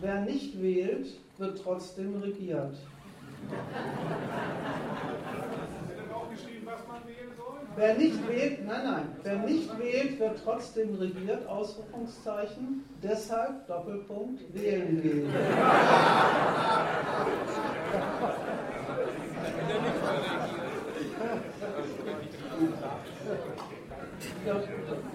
[0.00, 2.74] wer nicht wählt, wird trotzdem regiert.
[7.76, 12.84] Wer nicht wählt, nein, nein, wer nicht wählt, wird trotzdem regiert, Ausrufungszeichen.
[13.02, 15.32] Deshalb, Doppelpunkt, wählen gehen.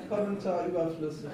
[0.09, 1.29] Kommentar überflüssig.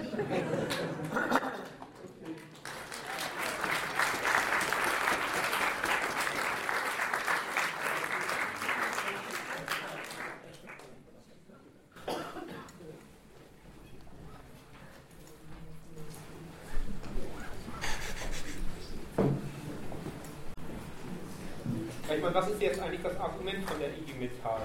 [22.33, 23.89] was ist jetzt eigentlich das Argument von der
[24.41, 24.61] Metall?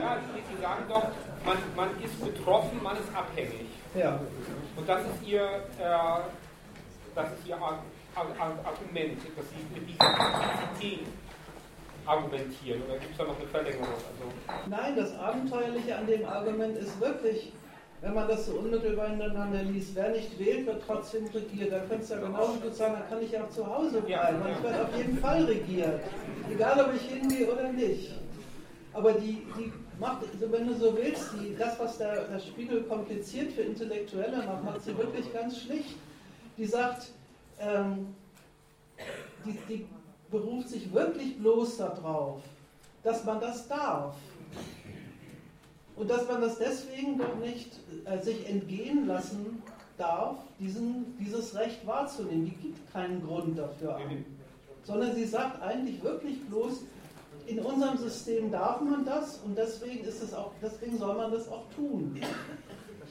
[0.00, 0.18] ja,
[0.50, 1.08] Sie sagen doch,
[1.44, 3.66] man, man ist betroffen, man ist abhängig.
[3.94, 4.20] Ja.
[4.76, 6.20] Und das ist Ihr, äh,
[7.14, 7.82] das ist Ihr Ar
[8.14, 11.06] Ar Ar Argument, dass Sie mit dieser Kapazität
[12.06, 12.82] argumentieren.
[12.82, 13.88] Oder gibt es da noch eine Verlängerung?
[13.88, 17.52] Also Nein, das Abenteuerliche an dem Argument ist wirklich,
[18.04, 21.72] wenn man das so unmittelbar ineinander liest, wer nicht wählt, wird trotzdem regiert.
[21.72, 24.42] Dann könntest du ja genauso gut sagen, dann kann ich auch zu Hause bleiben.
[24.42, 26.00] Und ich werde auf jeden Fall regiert.
[26.52, 28.10] Egal, ob ich hingehe oder nicht.
[28.92, 32.82] Aber die, die macht, also wenn du so willst, die, das, was der, der Spiegel
[32.82, 35.96] kompliziert für Intellektuelle macht, macht sie wirklich ganz schlicht.
[36.58, 37.10] Die sagt,
[37.58, 38.14] ähm,
[39.46, 39.86] die, die
[40.30, 42.42] beruft sich wirklich bloß darauf,
[43.02, 44.14] dass man das darf.
[45.96, 47.70] Und dass man das deswegen doch nicht
[48.04, 49.62] äh, sich entgehen lassen
[49.96, 52.46] darf, diesen, dieses Recht wahrzunehmen.
[52.46, 54.24] Die gibt keinen Grund dafür an.
[54.82, 56.80] Sondern sie sagt eigentlich wirklich bloß,
[57.46, 61.48] in unserem System darf man das und deswegen, ist es auch, deswegen soll man das
[61.48, 62.18] auch tun.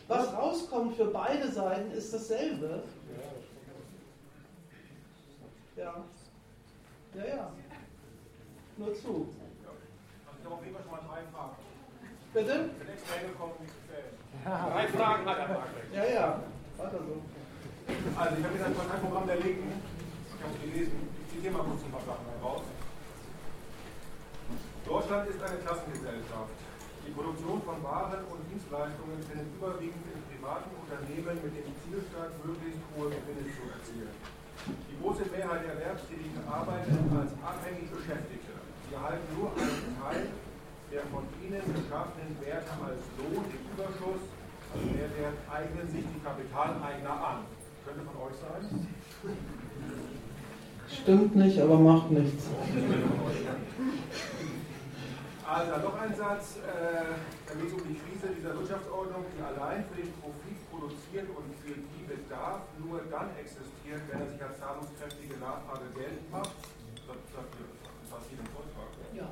[0.07, 2.83] Was rauskommt für beide Seiten ist dasselbe.
[5.77, 6.03] Ja.
[7.15, 7.51] Ja, ja.
[8.77, 9.27] Nur zu.
[10.39, 11.55] Ich habe auf jeden Fall schon mal drei Fragen.
[12.33, 12.69] Bitte?
[14.43, 15.63] Drei Fragen hat er.
[15.93, 16.39] Ja, ja.
[16.77, 17.21] Weiter so.
[18.17, 19.69] Also, ich habe jetzt ein Parteiprogramm der Linken.
[19.69, 20.97] Ich habe es gelesen.
[21.21, 22.65] Ich zitiere mal kurz ein paar Sachen heraus.
[24.83, 26.57] Deutschland ist eine Klassengesellschaft.
[27.05, 32.81] Die Produktion von Waren und Dienstleistungen findet überwiegend in privaten Unternehmen mit dem Zielstand, möglichst
[32.97, 34.15] hohe Gewinne zu erzielen.
[34.89, 38.57] Die große Mehrheit der Erwerbstätigen arbeitet als abhängig Beschäftigte.
[38.89, 40.33] Sie erhalten nur einen Teil
[40.93, 44.23] der von ihnen geschaffenen Werte als Lohn im Überschuss,
[44.69, 47.37] also Mehrwert, eignen sich die Kapitaleigner an.
[47.83, 48.61] Könnte von euch sein?
[50.87, 52.45] Stimmt nicht, aber macht nichts.
[55.43, 59.83] Also noch ein Satz, äh, da geht es um die Krise dieser Wirtschaftsordnung, die allein
[59.89, 64.57] für den Profit produziert und für die Bedarf nur dann existiert, wenn er sich als
[64.61, 66.55] zahlungskräftige Nachfrage geltend macht.
[67.05, 68.89] Das, das, das passiert im Vortrag.
[69.11, 69.27] Ja.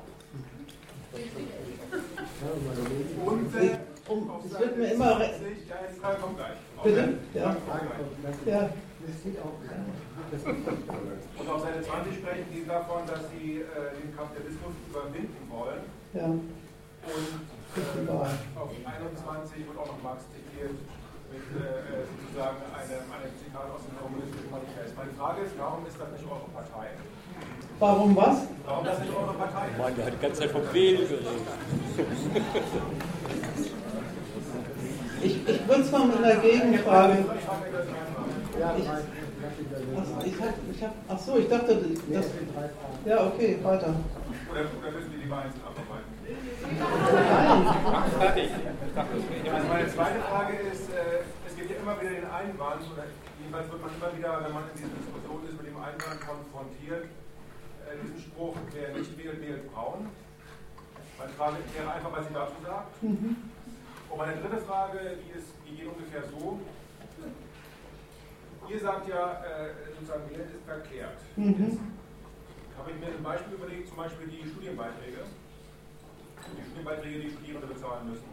[2.42, 3.78] Und äh,
[4.08, 5.20] um, es wird mir immer.
[5.20, 6.58] Ja, die Frage kommt gleich.
[6.82, 7.18] Bitte?
[7.34, 7.56] Ja.
[8.46, 8.70] ja.
[11.38, 15.82] Und auf Seite 20 sprechen die davon, dass sie äh, den Kapitalismus überwinden wollen.
[16.14, 16.26] Ja.
[16.26, 16.42] Und
[17.76, 20.74] äh, auf 21 wird auch noch Marx zitiert
[21.30, 24.92] mit äh, sozusagen einem, einem Zitat aus dem kommunistischen Manifest.
[24.98, 26.90] Meine Frage ist, warum ist das nicht eure Partei?
[27.82, 28.46] Warum was?
[28.64, 29.66] Warum das nicht eure Partei?
[29.76, 31.26] Mann, der hat die ganze Zeit vom Wählen geredet.
[35.20, 37.18] Ich, ich würde es mal mit einer Gegenfrage.
[37.18, 37.26] Ich,
[38.62, 42.26] ach, ich hab, ich hab, ach so, ich dachte, das,
[43.04, 43.94] ja, okay, weiter.
[44.48, 46.06] Oder, oder müssen wir die einzeln abarbeiten?
[47.34, 47.66] Nein.
[48.20, 48.50] Fertig.
[49.52, 53.10] Also meine zweite Frage ist, äh, es gibt ja immer wieder den Einwand, oder
[53.42, 57.10] jedenfalls wird man immer wieder, wenn man in dieser Diskussion ist, mit dem Einwand konfrontiert,
[58.42, 60.08] Spruch, wer nicht wählt, wählt braun.
[61.18, 63.02] Meine Frage wäre einfach, was sie dazu sagt.
[63.02, 63.36] Mhm.
[64.10, 66.58] Und meine dritte Frage, die, ist, die geht ungefähr so.
[68.68, 71.18] Ihr sagt ja, äh, sozusagen, wählen ist verkehrt.
[71.36, 71.78] Mhm.
[72.78, 75.22] Habe ich mir ein Beispiel überlegt, zum Beispiel die Studienbeiträge.
[76.56, 78.32] Die Studienbeiträge, die Studierende bezahlen müssen.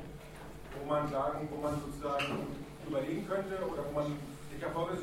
[0.80, 2.48] Wo man sagen, wo man sozusagen
[2.88, 4.18] überlegen könnte oder wo man
[4.52, 5.02] sich Erfolges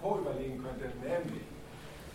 [0.00, 1.42] vorüberlegen könnte, nämlich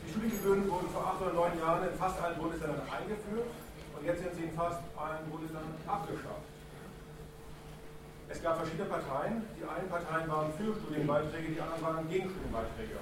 [0.04, 3.50] die Studiengebühren wurden vor acht oder neun Jahren in fast allen Bundesländern eingeführt
[3.96, 6.52] und jetzt sind sie in fast allen Bundesländern abgeschafft.
[8.32, 9.44] Es gab verschiedene Parteien.
[9.60, 12.96] Die einen Parteien waren für Studienbeiträge, die anderen waren gegen Studienbeiträge.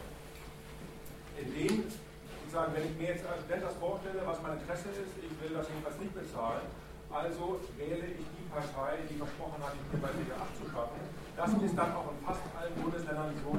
[1.37, 5.13] In dem, sozusagen, wenn ich mir jetzt als Student das vorstelle, was mein Interesse ist,
[5.21, 6.65] ich will das jedenfalls nicht bezahlen,
[7.13, 10.97] also wähle ich die Partei, die versprochen hat, die Studienbeiträge abzuschaffen.
[11.37, 13.53] Das ist dann auch in fast allen Bundesländern so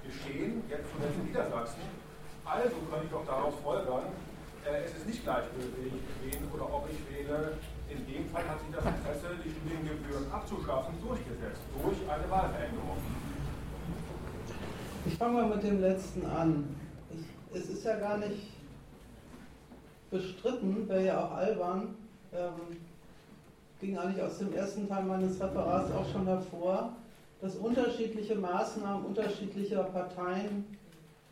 [0.00, 1.99] geschehen, jetzt zuletzt in Niedersachsen.
[2.50, 4.10] Also kann ich doch daraus folgern,
[4.66, 5.92] äh, es ist nicht gleichgültig,
[6.24, 7.52] wen oder ob ich wähle.
[7.88, 12.98] In dem Fall hat sich das Interesse, die Studiengebühren abzuschaffen, durchgesetzt, durch eine Wahlveränderung.
[15.06, 16.76] Ich fange mal mit dem letzten an.
[17.10, 18.50] Ich, es ist ja gar nicht
[20.10, 21.94] bestritten, wäre ja auch albern,
[22.32, 22.76] ähm,
[23.80, 26.94] ging eigentlich aus dem ersten Teil meines Referats auch schon hervor,
[27.40, 30.79] dass unterschiedliche Maßnahmen unterschiedlicher Parteien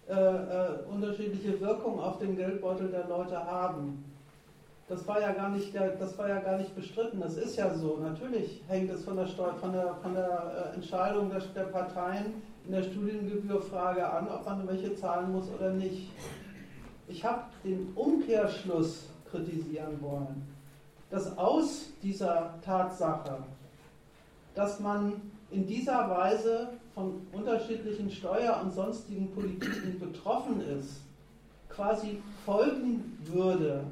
[0.09, 4.05] äh, äh, unterschiedliche Wirkung auf den Geldbeutel der Leute haben.
[4.89, 7.21] Das war ja gar nicht, das war ja gar nicht bestritten.
[7.21, 7.99] Das ist ja so.
[7.99, 12.43] Natürlich hängt es von der, Steu von der, von der äh, Entscheidung der, der Parteien
[12.65, 16.11] in der Studiengebührfrage an, ob man welche zahlen muss oder nicht.
[17.07, 20.43] Ich habe den Umkehrschluss kritisieren wollen,
[21.11, 23.39] dass aus dieser Tatsache,
[24.55, 25.21] dass man
[25.51, 26.69] in dieser Weise
[26.99, 31.03] von unterschiedlichen Steuer- und sonstigen Politiken betroffen ist,
[31.69, 33.85] quasi folgen würde,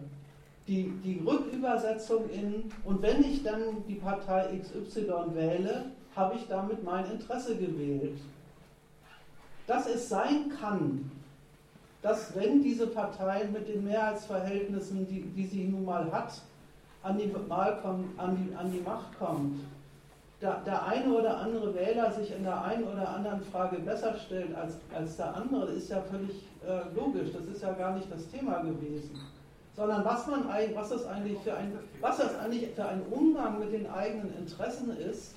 [0.66, 5.84] die, die Rückübersetzung in, und wenn ich dann die Partei XY wähle,
[6.16, 8.18] habe ich damit mein Interesse gewählt.
[9.68, 11.08] Dass es sein kann,
[12.02, 16.42] dass wenn diese Partei mit den Mehrheitsverhältnissen, die, die sie nun mal hat,
[17.04, 19.60] an die, an die, an die Macht kommt,
[20.40, 24.54] der, der eine oder andere Wähler sich in der einen oder anderen Frage besser stellt
[24.54, 27.30] als, als der andere, ist ja völlig äh, logisch.
[27.32, 29.18] Das ist ja gar nicht das Thema gewesen.
[29.74, 33.72] Sondern was, man, was, das eigentlich für ein, was das eigentlich für ein Umgang mit
[33.72, 35.34] den eigenen Interessen ist,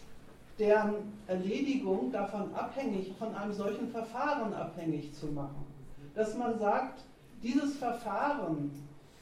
[0.58, 0.96] deren
[1.28, 5.66] Erledigung davon abhängig, von einem solchen Verfahren abhängig zu machen.
[6.16, 7.02] Dass man sagt,
[7.42, 8.72] dieses Verfahren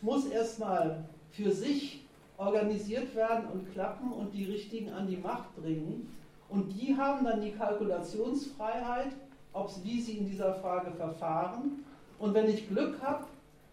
[0.01, 2.06] muss erstmal für sich
[2.37, 6.13] organisiert werden und klappen und die Richtigen an die Macht bringen.
[6.49, 9.11] Und die haben dann die Kalkulationsfreiheit,
[9.53, 11.83] ob wie sie in dieser Frage verfahren.
[12.19, 13.25] Und wenn ich Glück habe,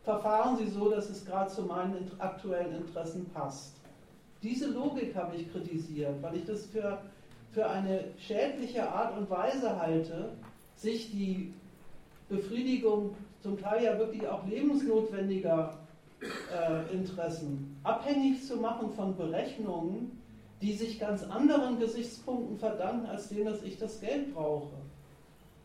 [0.02, 3.74] verfahren sie so, dass es gerade zu meinen aktuellen Interessen passt.
[4.42, 6.98] Diese Logik habe ich kritisiert, weil ich das für,
[7.52, 10.32] für eine schädliche Art und Weise halte,
[10.76, 11.54] sich die
[12.28, 15.74] Befriedigung zum Teil ja wirklich auch lebensnotwendiger
[16.24, 20.20] äh, Interessen abhängig zu machen von Berechnungen,
[20.60, 24.72] die sich ganz anderen Gesichtspunkten verdanken, als denen, dass ich das Geld brauche.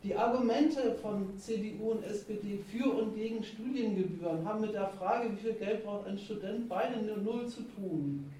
[0.03, 5.37] Die Argumente von CDU und SPD für und gegen Studiengebühren haben mit der Frage, wie
[5.37, 8.31] viel Geld braucht ein Student, beide nur null zu tun.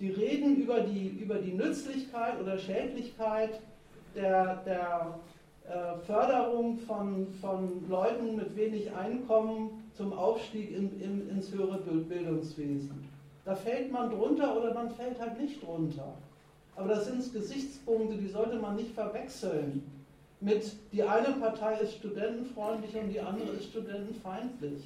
[0.00, 3.60] Die reden über die, über die Nützlichkeit oder Schädlichkeit
[4.14, 5.18] der, der
[6.06, 13.08] Förderung von, von Leuten mit wenig Einkommen zum Aufstieg in, in, ins höhere Bildungswesen.
[13.44, 16.14] Da fällt man drunter oder man fällt halt nicht drunter.
[16.76, 19.82] Aber das sind Gesichtspunkte, die sollte man nicht verwechseln
[20.40, 24.82] mit, die eine Partei ist studentenfreundlich und die andere ist studentenfeindlich.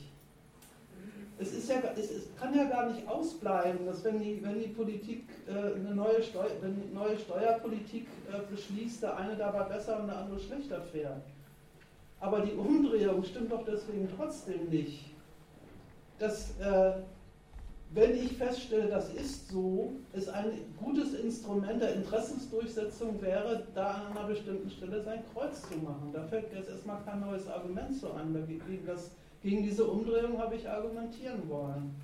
[1.40, 4.68] Es, ist ja, es, es kann ja gar nicht ausbleiben, dass wenn die, wenn die
[4.68, 10.08] Politik äh, eine neue, Steu wenn neue Steuerpolitik äh, beschließt, der eine dabei besser und
[10.08, 11.22] der andere schlechter fährt.
[12.20, 15.04] Aber die Umdrehung stimmt doch deswegen trotzdem nicht.
[16.18, 16.94] Dass, äh,
[17.94, 20.50] wenn ich feststelle, das ist so, es ein
[20.82, 26.10] gutes Instrument der Interessensdurchsetzung wäre, da an einer bestimmten Stelle sein Kreuz zu machen.
[26.12, 28.34] Da fällt jetzt erstmal kein neues Argument zu an.
[28.66, 29.12] Gegen, das,
[29.42, 31.94] gegen diese Umdrehung habe ich argumentieren wollen.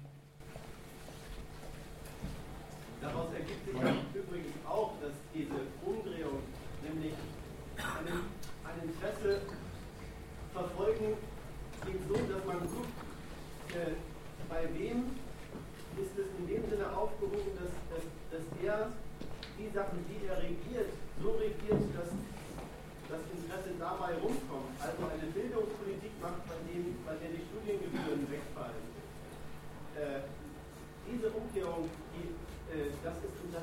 [3.00, 6.40] Daraus ergibt sich ja übrigens auch, dass diese Umdrehung,
[6.82, 7.12] nämlich
[7.76, 8.44] ein,
[8.82, 9.40] Interesse
[10.52, 11.14] verfolgen
[11.86, 12.96] geht so, dass man guckt,
[13.70, 13.94] äh,
[14.48, 15.14] bei wem
[15.96, 18.90] ist es in dem Sinne aufgehoben, dass, dass, dass er
[19.58, 20.90] die Sachen, die er regiert,
[21.22, 22.10] so regiert, dass
[23.08, 24.74] das Interesse dabei rumkommt.
[24.80, 28.84] Also eine Bildungspolitik macht, bei, dem, bei der die Studiengebühren wegfallen.
[29.94, 30.26] Äh,
[31.06, 32.34] diese Umkehrung, die,
[32.74, 33.62] äh, das ist in, das,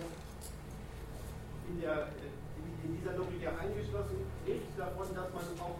[1.68, 4.16] in, der, äh, in, dieser Logik ja eingeschlossen,
[4.48, 5.76] lebt davon, dass man auch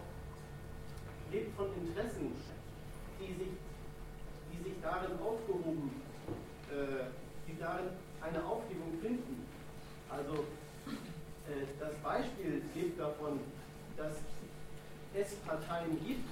[1.30, 2.32] lebt von Interessen,
[3.18, 3.56] die sich,
[4.52, 6.02] die sich darin aufgehoben,
[6.68, 7.08] äh,
[7.48, 7.88] die darin
[8.20, 9.46] eine Aufhebung finden.
[10.10, 10.44] Also
[11.48, 13.40] äh, das Beispiel lebt davon,
[13.96, 14.16] dass
[15.14, 16.28] es Parteien gibt,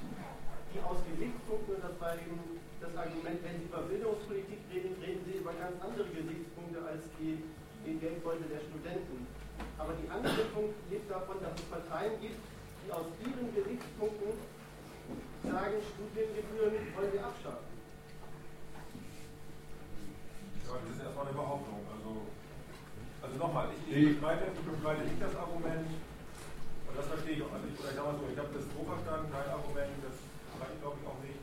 [0.74, 5.38] die aus Gesichtspunkten, das war eben das Argument, wenn sie über Bildungspolitik reden, reden sie
[5.38, 7.44] über ganz andere Gesichtspunkte als die,
[7.84, 9.28] den Geldbeutel der Studenten.
[9.76, 12.40] Aber die andere Punkt lebt davon, dass es Parteien gibt,
[12.84, 14.32] die aus ihren Gesichtspunkten
[15.44, 17.68] sagen, Studiengebühren wollen wir abschaffen.
[20.64, 21.84] Ja, das ist erstmal eine Behauptung.
[21.92, 22.10] Also,
[23.20, 25.84] also nochmal, ich, ich, bestreite, ich bestreite nicht das Argument,
[26.88, 27.52] oder das verstehe ich auch.
[27.52, 30.80] Also ich, oder ich mal so, ich habe das so verstanden, kein Argument, das ich
[30.80, 31.39] glaube ich auch nicht,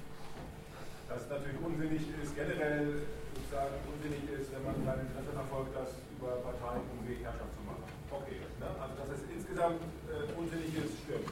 [1.09, 3.01] dass es natürlich unsinnig ist, generell
[3.33, 7.83] sozusagen unsinnig ist, wenn man sein Interesse verfolgt, das über Parteien Weg Herrschaft zu machen.
[8.11, 8.67] Okay, ne?
[8.67, 9.81] also dass es insgesamt
[10.11, 11.31] äh, unsinnig ist, stimmt.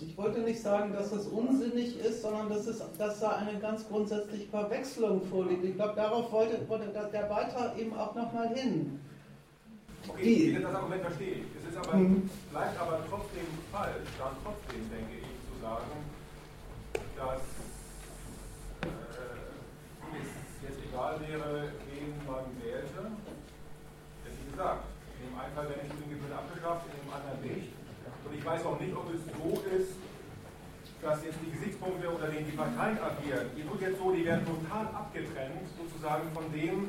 [0.00, 3.86] Ich wollte nicht sagen, dass es unsinnig ist, sondern dass, es, dass da eine ganz
[3.86, 5.64] grundsätzliche Verwechslung vorliegt.
[5.64, 8.98] Ich glaube, darauf wollte, wollte der Beitrag eben auch nochmal hin.
[10.08, 11.44] Okay, Die, ich das Argument verstehe.
[11.58, 12.30] Es ist aber, mhm.
[12.50, 15.90] bleibt aber trotzdem falsch, dann trotzdem, denke ich, zu sagen,
[17.16, 17.42] dass
[18.82, 18.88] äh,
[20.68, 23.00] es wäre, wen man wählte.
[23.04, 24.84] Denn wie gesagt,
[25.20, 27.68] in dem einen Fall werden die Gebühren abgeschafft, in dem anderen nicht.
[28.24, 29.92] Und ich weiß auch nicht, ob es so ist,
[31.02, 34.42] dass jetzt die Gesichtspunkte, unter denen die Parteien agieren, die tut jetzt so, die werden
[34.48, 36.88] total abgetrennt sozusagen von dem,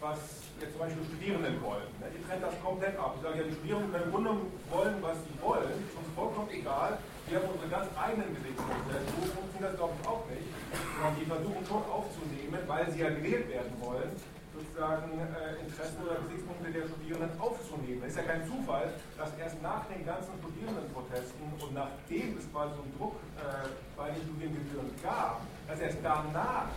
[0.00, 1.90] was jetzt zum Beispiel Studierenden wollen.
[1.98, 3.18] Ne, die trennt das komplett ab.
[3.18, 4.30] Die sagen, ja, die Studierenden können im Grunde
[4.70, 5.74] wollen, was sie wollen.
[5.82, 6.98] Ist uns vollkommen egal.
[7.28, 8.94] Wir haben unsere ganz eigenen Gesichtspunkte.
[9.04, 10.48] So funktioniert das, glaube ich, auch nicht.
[10.96, 14.12] Sondern die versuchen schon aufzunehmen, weil sie ja gewählt werden wollen,
[14.56, 18.00] sozusagen äh, Interessen oder Gesichtspunkte der Studierenden aufzunehmen.
[18.00, 22.72] Es ist ja kein Zufall, dass erst nach den ganzen Studierendenprotesten und nachdem es quasi
[22.74, 26.72] so einen Druck äh, bei den Studiengebühren gab, dass erst danach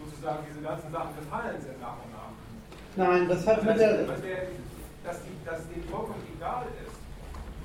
[0.00, 2.32] sozusagen diese ganzen Sachen gefallen sind nach und nach.
[2.96, 4.08] Nein, das hat mit der...
[5.00, 7.00] Dass, die, dass denen vollkommen egal ist,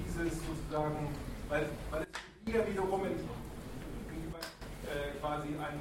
[0.07, 1.11] dieses sozusagen,
[1.49, 2.07] weil, weil es
[2.51, 3.15] hier wiederum in, äh,
[5.19, 5.79] quasi ein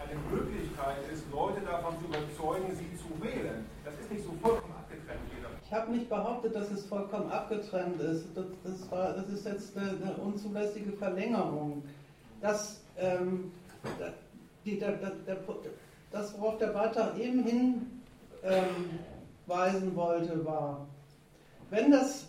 [0.00, 3.66] eine Möglichkeit ist, Leute davon zu überzeugen, sie zu wählen.
[3.84, 5.20] Das ist nicht so vollkommen abgetrennt.
[5.64, 8.26] Ich habe nicht behauptet, dass es vollkommen abgetrennt ist.
[8.34, 11.82] Das, das, war, das ist jetzt eine, eine unzulässige Verlängerung.
[12.40, 13.52] Das, ähm,
[14.64, 15.36] die, der, der, der,
[16.10, 17.88] das, worauf der Beitrag eben hinweisen
[19.88, 20.86] ähm, wollte, war,
[21.70, 22.26] wenn das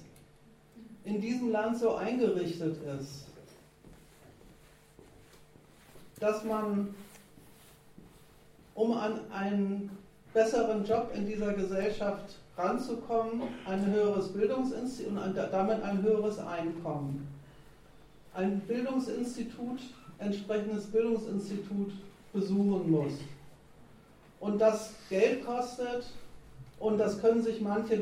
[1.04, 3.26] in diesem Land so eingerichtet ist,
[6.20, 6.94] dass man
[8.76, 9.90] um an einen
[10.34, 17.28] besseren Job in dieser Gesellschaft ranzukommen, ein höheres Bildungsinstitut und damit ein höheres Einkommen.
[18.34, 19.82] Ein Bildungsinstitut,
[20.20, 21.92] entsprechendes Bildungsinstitut
[22.32, 23.14] besuchen muss.
[24.40, 26.06] Und das Geld kostet
[26.80, 28.02] und das können sich manche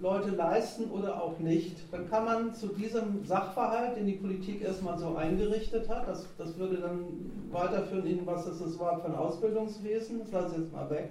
[0.00, 4.98] Leute leisten oder auch nicht, dann kann man zu diesem Sachverhalt, den die Politik erstmal
[4.98, 7.04] so eingerichtet hat, das, das würde dann
[7.50, 11.10] weiterführen in, was ist das Wort von Ausbildungswesen, das lasse ich jetzt mal weg.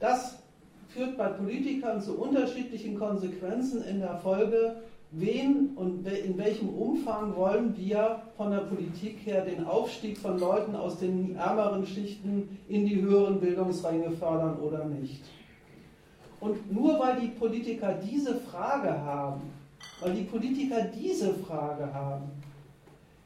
[0.00, 0.38] Das
[0.88, 4.76] führt bei Politikern zu unterschiedlichen Konsequenzen in der Folge,
[5.12, 10.76] wen und in welchem Umfang wollen wir von der Politik her den Aufstieg von Leuten
[10.76, 15.22] aus den ärmeren Schichten in die höheren Bildungsränge fördern oder nicht.
[16.40, 19.40] Und nur weil die Politiker diese Frage haben,
[20.00, 22.30] weil die Politiker diese Frage haben,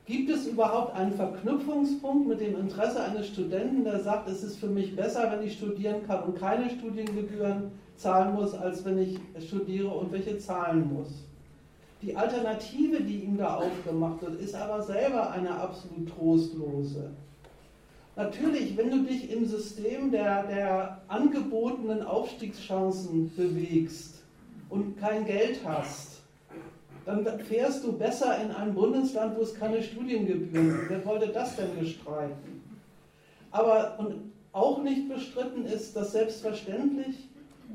[0.06, 4.66] gibt es überhaupt einen Verknüpfungspunkt mit dem Interesse eines Studenten, der sagt, es ist für
[4.66, 9.88] mich besser, wenn ich studieren kann und keine Studiengebühren zahlen muss, als wenn ich studiere
[9.88, 11.08] und welche zahlen muss.
[12.02, 17.10] Die Alternative, die ihm da aufgemacht wird, ist aber selber eine absolut trostlose.
[18.20, 24.22] Natürlich, wenn du dich im System der, der angebotenen Aufstiegschancen bewegst
[24.68, 26.20] und kein Geld hast,
[27.06, 30.90] dann fährst du besser in ein Bundesland, wo es keine Studiengebühren gibt.
[30.90, 32.60] Wer wollte das denn bestreiten?
[33.52, 34.16] Aber und
[34.52, 37.26] auch nicht bestritten ist, dass selbstverständlich,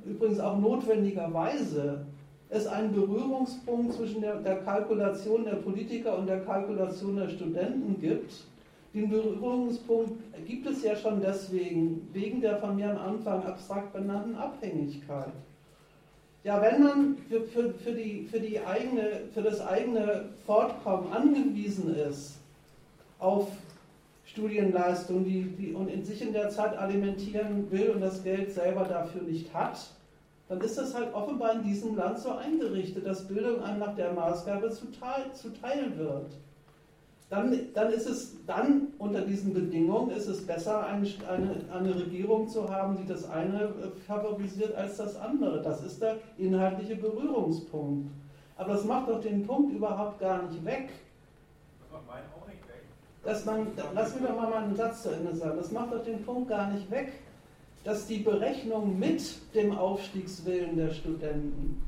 [0.05, 2.05] übrigens auch notwendigerweise,
[2.49, 8.31] es einen Berührungspunkt zwischen der, der Kalkulation der Politiker und der Kalkulation der Studenten gibt
[8.95, 10.13] den Berührungspunkt
[10.47, 15.34] gibt es ja schon deswegen, wegen der von mir am Anfang abstrakt benannten Abhängigkeit.
[16.45, 21.95] Ja, wenn man für, für, für, die, für, die eigene, für das eigene Fortkommen angewiesen
[21.95, 22.38] ist
[23.19, 23.47] auf
[24.26, 28.85] Studienleistung die, die, und in sich in der Zeit alimentieren will und das Geld selber
[28.85, 29.89] dafür nicht hat,
[30.47, 34.13] dann ist das halt offenbar in diesem Land so eingerichtet, dass Bildung einem nach der
[34.13, 36.31] Maßgabe zuteil, zuteil wird
[37.30, 41.07] dann, dann ist es dann unter diesen Bedingungen ist es besser, eine,
[41.73, 45.61] eine, Regierung zu haben, die das eine äh, favorisiert als das andere.
[45.61, 48.11] Das ist der inhaltliche Berührungspunkt.
[48.57, 50.89] Aber das macht doch den Punkt überhaupt gar nicht weg.
[51.80, 52.84] Das macht meinen auch nicht weg.
[53.23, 55.57] Dass man, lass mich doch mal meinen Satz zu Ende sagen.
[55.57, 57.11] Das macht doch den Punkt gar nicht weg,
[57.84, 61.81] dass die Berechnung mit dem Aufstiegswillen der Studenten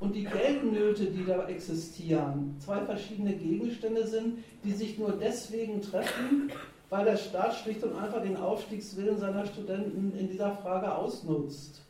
[0.00, 6.50] und die Geldnöte, die da existieren, zwei verschiedene Gegenstände sind, die sich nur deswegen treffen,
[6.88, 11.82] weil der Staat schlicht und einfach den Aufstiegswillen seiner Studenten in dieser Frage ausnutzt.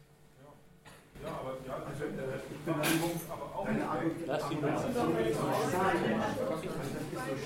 [1.23, 2.75] Ja, aber ja, also, äh, ich bin
[3.29, 3.79] aber auch eine
[4.27, 5.05] Lass die das ist so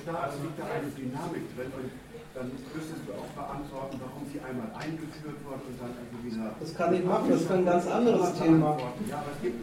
[0.02, 1.90] stark, es liegt da eine Dynamik drin und
[2.34, 6.54] dann müsstest du auch beantworten, warum sie einmal eingeführt wurde und dann irgendwie wieder.
[6.58, 8.78] Das kann ich machen, das ist ein ganz anderes Thema.
[9.10, 9.58] Ja, aber es gibt,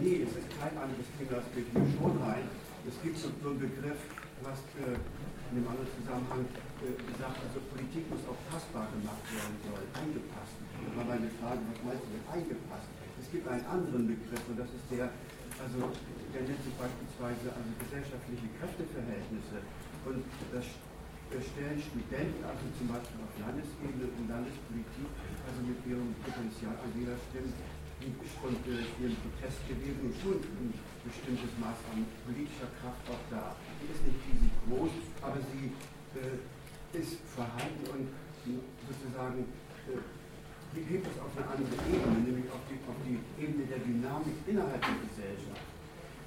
[0.00, 2.44] nee, es ist kein anderes Thema, das geht hier schon rein.
[2.86, 4.00] Es gibt so einen Begriff,
[4.44, 4.94] was äh,
[5.50, 6.44] in einem anderen Zusammenhang
[6.84, 10.56] äh, gesagt, also Politik muss auch passbar gemacht werden soll, angepasst.
[10.60, 12.88] Das war meine Frage, was meinst du mit eingepasst?
[13.16, 15.08] Es gibt einen anderen Begriff und das ist der,
[15.58, 15.78] also
[16.30, 19.58] der nennt sich beispielsweise also gesellschaftliche Kräfteverhältnisse.
[20.04, 20.66] Und das
[21.42, 25.10] stellen Studenten, also zum Beispiel auf Landesebene und Landespolitik,
[25.42, 27.50] also mit ihrem Potenzial an jeder Stimme
[28.06, 30.70] und äh, ihrem Protest gewesen und schon ein
[31.02, 33.58] bestimmtes Maß an politischer Kraft auch da.
[33.82, 35.74] Die ist nicht riesig groß, aber sie
[36.14, 36.38] äh,
[36.94, 38.06] ist vorhanden und
[38.86, 39.42] sozusagen
[39.90, 39.98] äh,
[40.76, 44.82] hebt es auf eine andere Ebene, nämlich auf die, auf die Ebene der Dynamik innerhalb
[44.82, 45.66] der Gesellschaft.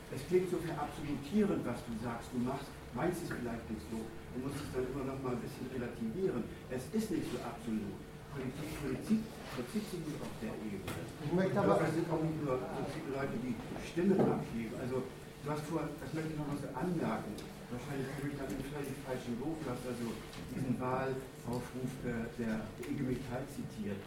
[0.10, 2.34] Es klingt so verabsolutierend, was du sagst.
[2.34, 2.66] Du machst,
[2.98, 4.02] meinst es vielleicht nicht so.
[4.34, 6.44] Du musst es dann immer noch mal ein bisschen relativieren.
[6.74, 7.94] Es ist nicht so absolut.
[8.34, 9.22] Politik, Politik
[9.56, 10.86] verzieht sich nicht auf der Ebene.
[11.26, 11.82] Ich möchte aber.
[11.82, 14.74] Es sind auch nicht nur Leute, die Stimmen abgeben.
[14.80, 17.34] Also, du hast vor, das möchte ich noch mal so anmerken.
[17.70, 20.08] Wahrscheinlich komme ich dann völlig falschen Ruf, du hast also
[20.50, 24.02] diesen Wahlaufruf der, der IG Metall zitiert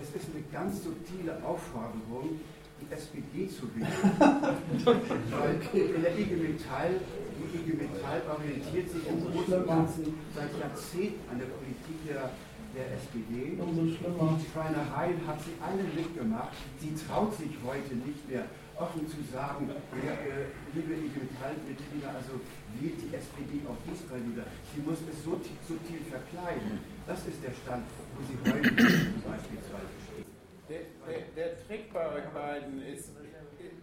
[0.00, 2.38] es ist eine ganz subtile Aufforderung,
[2.80, 3.88] die SPD zu wählen.
[5.30, 6.94] Weil in der IG Metall,
[7.34, 12.30] die IG Metall orientiert sich im Großen und Ganzen seit Jahrzehnten an der Politik der,
[12.74, 13.56] der SPD.
[13.56, 16.52] Die Schweinereien hat sie alle mitgemacht.
[16.78, 18.44] Sie traut sich heute nicht mehr
[18.78, 19.68] offen zu sagen,
[20.06, 22.38] ja, äh, liebe IG Metall-Mitglieder, also
[22.78, 24.46] wählt die SPD auf Israel wieder.
[24.74, 26.78] Sie muss es so subtil verkleiden.
[27.06, 30.26] Das ist der Stand, wo sie heute beispielsweise steht.
[30.68, 33.10] Der, der, der, Trick bei euch beiden ist,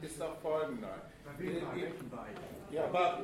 [0.01, 1.01] ist doch folgender.
[2.71, 3.23] Ja, aber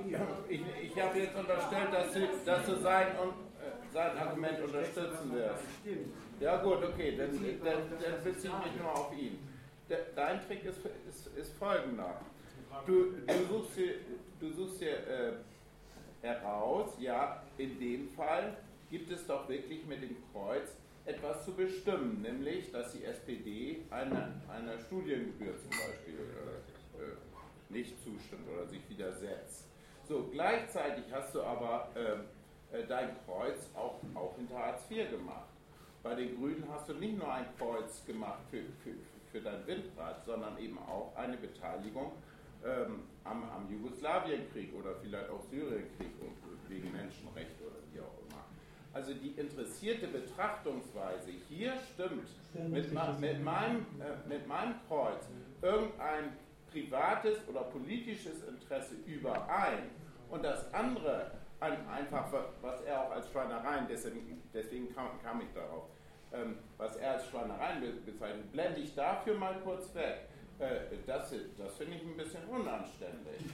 [0.50, 3.51] ich, ich habe jetzt unterstellt, dass du, dass du sein, äh,
[3.94, 5.64] sein Argument unterstützen wirst.
[6.40, 7.32] Ja gut, okay, dann,
[7.64, 9.40] dann, dann beziehe ich mich nur auf ihn.
[10.16, 10.80] Dein Trick ist,
[11.10, 12.22] ist, ist folgender.
[12.86, 13.94] Du, du suchst dir,
[14.40, 15.34] du suchst dir äh,
[16.22, 18.56] heraus, ja, in dem Fall
[18.90, 20.70] gibt es doch wirklich mit dem Kreuz
[21.06, 27.16] etwas zu bestimmen, nämlich, dass die SPD einer, einer Studiengebühr zum Beispiel äh, äh,
[27.70, 29.66] nicht zustimmt oder sich widersetzt.
[30.08, 32.18] So, gleichzeitig hast du aber äh,
[32.74, 35.50] äh dein Kreuz auch, auch hinter Hartz IV gemacht.
[36.04, 38.96] Bei den Grünen hast du nicht nur ein Kreuz gemacht für, für,
[39.32, 42.12] für dein Windrad, sondern eben auch eine Beteiligung
[42.66, 46.12] ähm, am, am Jugoslawienkrieg oder vielleicht auch Syrienkrieg
[46.68, 48.44] wegen Menschenrechte oder wie auch immer.
[48.94, 52.28] Also die interessierte Betrachtungsweise hier stimmt
[52.70, 55.28] mit, mit, meinem, äh, mit meinem Kreuz
[55.62, 56.38] irgendein
[56.72, 59.90] privates oder politisches Interesse überein
[60.30, 61.32] und das andere
[61.62, 62.26] einfach,
[62.62, 65.86] was er auch als Schweinereien, deswegen, deswegen kam, kam ich darauf,
[66.34, 70.28] ähm, was er als Schweinereien bezeichnet, blende ich dafür mal kurz weg.
[70.60, 73.46] Äh, das, das finde ich ein bisschen unanständig.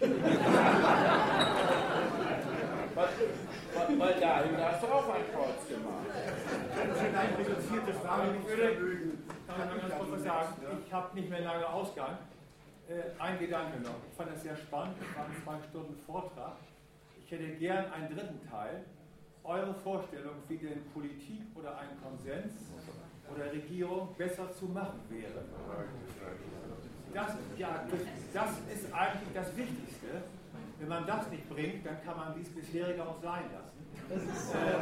[2.96, 3.08] weil,
[3.74, 6.06] weil, weil dahin hast du auch ein Kreuz gemacht.
[6.76, 9.24] Das ist ein reduziertes Wahrnehmungsvermögen.
[9.48, 10.56] Kann man ganz kurz was sagen?
[10.86, 12.18] Ich habe nicht mehr lange Ausgang.
[12.90, 13.96] Äh, ein Gedanke noch.
[14.10, 14.98] Ich fand das sehr spannend.
[15.02, 16.58] Es war ein zwei Stunden Vortrag.
[17.28, 18.86] Ich hätte gern einen dritten Teil.
[19.44, 22.54] Eure Vorstellung, wie denn Politik oder ein Konsens
[23.30, 25.44] oder Regierung besser zu machen wäre.
[27.14, 27.84] Das, ja,
[28.34, 30.08] das ist eigentlich das Wichtigste.
[30.80, 33.76] Wenn man das nicht bringt, dann kann man dies bisherige auch sein lassen.
[34.10, 34.76] Äh,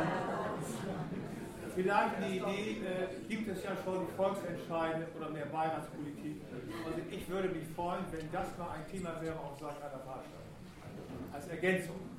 [1.74, 6.44] vielleicht eine Idee, äh, gibt es ja schon Volksentscheide oder mehr Beiratspolitik.
[6.86, 10.46] Also ich würde mich freuen, wenn das mal ein Thema wäre auf solch einer Veranstaltung.
[11.34, 12.15] Als Ergänzung.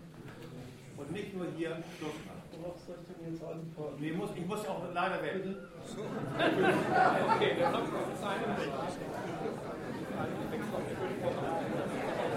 [0.96, 2.42] Und nicht nur hier Schluss machen.
[2.58, 4.00] Worauf soll ich denn jetzt antworten?
[4.00, 5.34] Nee, muss, ich muss auch leider weg.
[7.36, 7.74] okay, dann.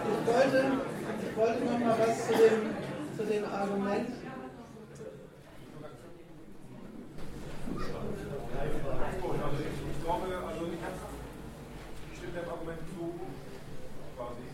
[0.09, 0.59] Ich wollte,
[1.21, 2.75] ich wollte noch mal was zu dem,
[3.15, 4.09] zu dem Argument.
[7.71, 7.85] Ich
[10.03, 13.03] glaube, also ich stimme dem Argument zu,
[14.17, 14.45] quasi.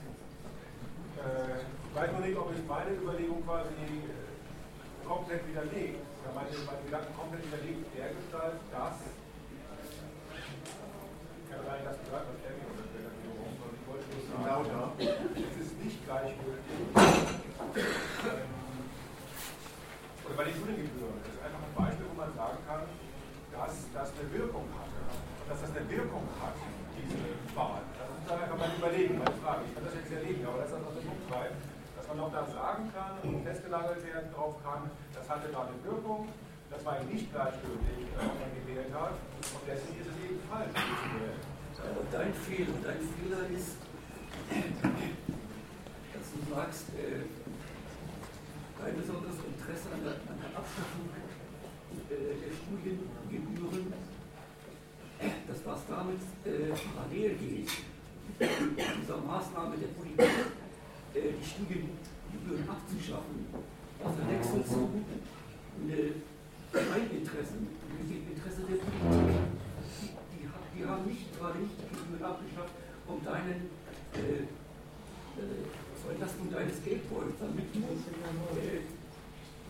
[1.17, 6.03] Äh, ich weiß noch nicht, ob ich meine Überlegung quasi äh, komplett widerlegt,
[6.35, 8.99] meine, meine Gedanken komplett widerlegt, der Gestalt, dass,
[10.35, 12.51] ich kann allein das gehört, was er
[14.43, 14.91] lauter.
[14.99, 16.83] Es ist nicht gleichgültig.
[16.99, 18.51] Ähm,
[20.27, 21.15] oder bei den Studiengebühren.
[21.23, 22.83] Das ist einfach ein Beispiel, wo man sagen kann,
[23.55, 24.67] dass das eine Wirkung.
[24.67, 26.59] Und dass das eine Wirkung hat,
[26.99, 27.23] diese
[27.55, 27.87] Wahl.
[27.95, 28.27] Das ist
[28.83, 29.63] widerlegen, meine Frage.
[29.63, 31.74] Ich kann das jetzt widerlegen, aber das ist das, was Punkt treibt, dass
[32.15, 36.29] man noch da sagen kann und festgelagert werden drauf kann, das hatte da eine Wirkung,
[36.71, 40.39] das war ihm nicht gleichgültig, äh, ob man gewählt hat, und deswegen ist es eben
[40.49, 41.55] falsch, wählen.
[42.11, 43.75] Dein Fehler, dein Fehler ist,
[46.15, 47.27] dass du sagst, äh,
[48.79, 51.11] dein besonderes Interesse an der, an der Abschaffung
[52.09, 53.93] äh, der Studiengebühren,
[55.47, 57.69] dass was damit äh, parallel geht,
[58.39, 60.64] dieser Maßnahme der Politik,
[61.15, 63.47] die Studiengebühren abzuschaffen,
[64.03, 64.89] also wechselt zu
[66.75, 67.55] dein Interesse,
[68.03, 69.35] die Interesse der Politik.
[70.01, 72.75] Die, die, haben nicht gerade nicht die Gebühren abgeschafft,
[73.07, 73.71] um deinen
[74.11, 75.63] äh, äh,
[76.01, 78.83] zur Entlastung deines Geldbeutels, damit du, äh,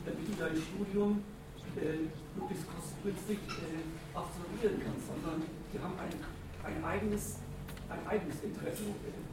[0.05, 1.21] damit du dein Studium
[1.77, 6.13] äh, möglichst kostengünstig äh, absolvieren kannst, sondern die haben ein,
[6.65, 7.37] ein, eigenes,
[7.89, 9.24] ein eigenes Interesse, äh,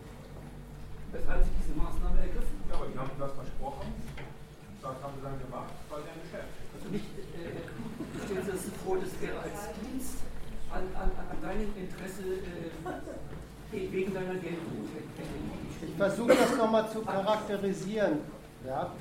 [1.13, 3.89] weshalb sie diese Maßnahme ergriffen Ja, aber die haben das versprochen,
[4.81, 6.53] das haben sie dann gemacht, weil der Geschäft.
[6.75, 7.07] Also nicht,
[7.37, 7.63] äh,
[8.25, 10.19] stellen Sie sich vor, das wäre als Dienst
[10.73, 14.89] an, an, an deinem Interesse äh, wegen deiner Geldnot.
[15.87, 18.19] Ich versuche das nochmal zu charakterisieren.
[18.67, 18.93] Ja?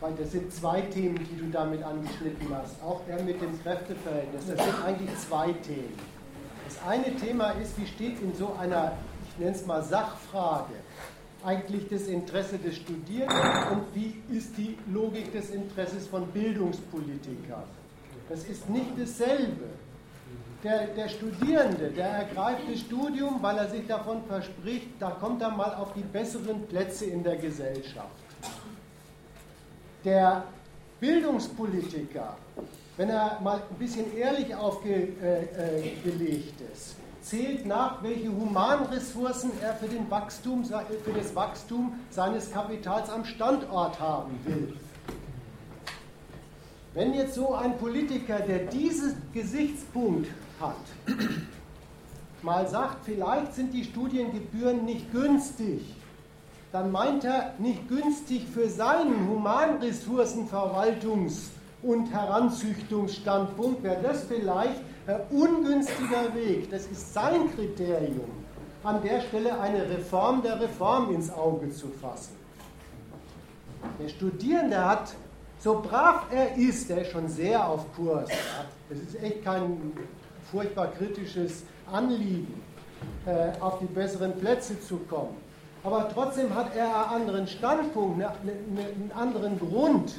[0.00, 2.80] Weil das sind zwei Themen, die du damit angeschnitten hast.
[2.82, 4.46] Auch der mit dem Kräfteverhältnis.
[4.46, 6.17] Das sind eigentlich zwei Themen.
[6.68, 8.92] Das eine Thema ist, wie steht in so einer,
[9.26, 10.74] ich nenne es mal Sachfrage,
[11.42, 17.64] eigentlich das Interesse des Studierenden und wie ist die Logik des Interesses von Bildungspolitikern.
[18.28, 19.64] Das ist nicht dasselbe.
[20.62, 25.50] Der, der, Studierende, der ergreift das Studium, weil er sich davon verspricht, da kommt er
[25.50, 28.10] mal auf die besseren Plätze in der Gesellschaft.
[30.04, 30.42] Der
[31.00, 32.36] Bildungspolitiker,
[32.96, 35.20] wenn er mal ein bisschen ehrlich aufgelegt
[36.72, 43.24] ist, zählt nach, welche Humanressourcen er für, den Wachstum, für das Wachstum seines Kapitals am
[43.24, 44.74] Standort haben will.
[46.94, 50.74] Wenn jetzt so ein Politiker, der diesen Gesichtspunkt hat,
[52.42, 55.82] mal sagt, vielleicht sind die Studiengebühren nicht günstig,
[56.72, 61.48] dann meint er nicht günstig für seinen Humanressourcenverwaltungs-
[61.82, 66.70] und Heranzüchtungsstandpunkt, wäre das vielleicht ein ungünstiger Weg.
[66.70, 68.28] Das ist sein Kriterium,
[68.84, 72.36] an der Stelle eine Reform der Reform ins Auge zu fassen.
[73.98, 75.14] Der Studierende hat,
[75.60, 78.28] so brav er ist, der ist schon sehr auf Kurs.
[78.88, 79.92] Das ist echt kein
[80.50, 82.60] furchtbar kritisches Anliegen,
[83.24, 85.47] äh, auf die besseren Plätze zu kommen.
[85.84, 90.14] Aber trotzdem hat er einen anderen Standpunkt, einen anderen Grund.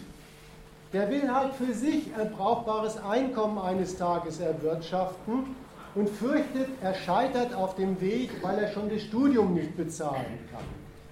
[0.93, 5.55] Der will halt für sich ein brauchbares Einkommen eines Tages erwirtschaften
[5.95, 10.63] und fürchtet, er scheitert auf dem Weg, weil er schon das Studium nicht bezahlen kann.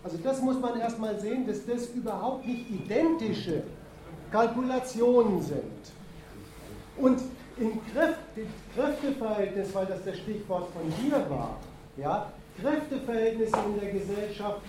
[0.04, 3.64] Also das muss man erstmal sehen, dass das überhaupt nicht identische
[4.32, 5.92] Kalkulationen sind.
[6.98, 7.20] Und
[7.58, 7.80] im
[8.76, 11.58] Kräfteverhältnis, weil das das Stichwort von dir war,
[11.98, 14.62] ja, Kräfteverhältnisse in der Gesellschaft,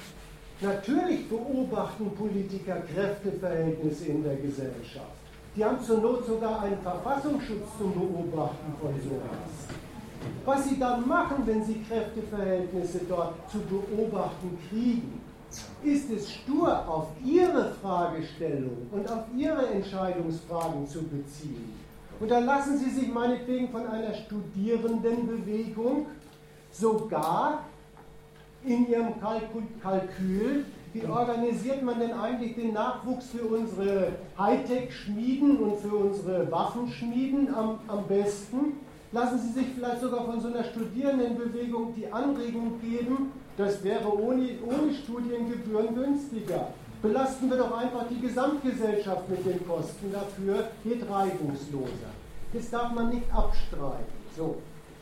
[0.61, 5.19] natürlich beobachten Politiker Kräfteverhältnisse in der Gesellschaft.
[5.57, 9.77] Die haben zur Not sogar einen Verfassungsschutz zum Beobachten von sowas.
[10.45, 15.21] Was sie dann machen, wenn sie Kräfteverhältnisse dort zu beobachten kriegen,
[15.83, 21.73] ist es stur auf ihre Fragestellung und auf ihre Entscheidungsfragen zu beziehen.
[22.21, 26.07] Und da lassen sie sich meinetwegen von einer Studierendenbewegung
[26.71, 27.65] sogar
[28.65, 35.95] in ihrem Kalkül, wie organisiert man denn eigentlich den Nachwuchs für unsere Hightech-Schmieden und für
[35.95, 38.79] unsere Waffenschmieden am, am besten?
[39.13, 44.51] Lassen Sie sich vielleicht sogar von so einer Studierendenbewegung die Anregung geben, das wäre ohne,
[44.67, 46.69] ohne Studiengebühren günstiger.
[47.01, 52.11] Belasten wir doch einfach die Gesamtgesellschaft mit den Kosten dafür, geht reibungsloser.
[52.53, 54.19] Das darf man nicht abstreiten.
[54.37, 54.57] So.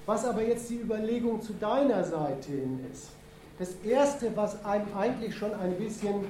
[0.05, 3.11] Was aber jetzt die Überlegung zu deiner Seite hin ist,
[3.59, 6.27] das Erste, was einem eigentlich schon ein bisschen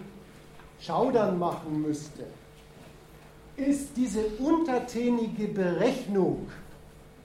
[0.80, 2.24] schaudern machen müsste,
[3.56, 6.48] ist diese untertänige Berechnung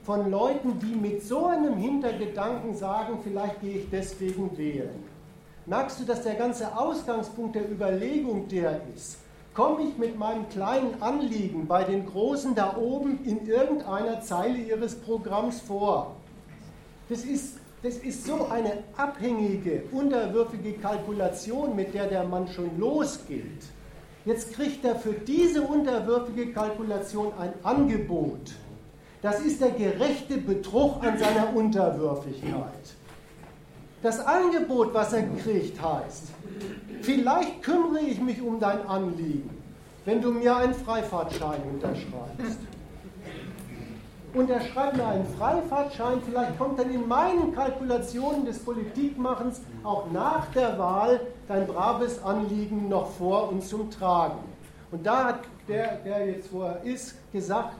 [0.04, 5.04] von Leuten, die mit so einem Hintergedanken sagen, vielleicht gehe ich deswegen wählen.
[5.66, 9.18] Merkst du, dass der ganze Ausgangspunkt der Überlegung der ist,
[9.54, 14.96] komme ich mit meinem kleinen Anliegen bei den Großen da oben in irgendeiner Zeile ihres
[14.96, 16.16] Programms vor?
[17.10, 23.64] Das ist das ist so eine abhängige, unterwürfige Kalkulation, mit der der Mann schon losgeht.
[24.24, 28.52] Jetzt kriegt er für diese unterwürfige Kalkulation ein Angebot.
[29.24, 32.94] Das ist der gerechte Betrug an seiner Unterwürfigkeit.
[34.04, 36.28] Das Angebot, was er kriegt, heißt,
[37.02, 39.50] vielleicht kümmere ich mich um dein Anliegen,
[40.06, 42.60] wenn du mir einen Freifahrtschein unterschreibst.
[44.34, 50.10] Und er schreibt mir einen Freifahrtschein, vielleicht kommt dann in meinen Kalkulationen des Politikmachens auch
[50.12, 54.40] nach der Wahl dein braves Anliegen noch vor und zum Tragen.
[54.92, 57.76] Und da hat der, der jetzt wo er ist, gesagt,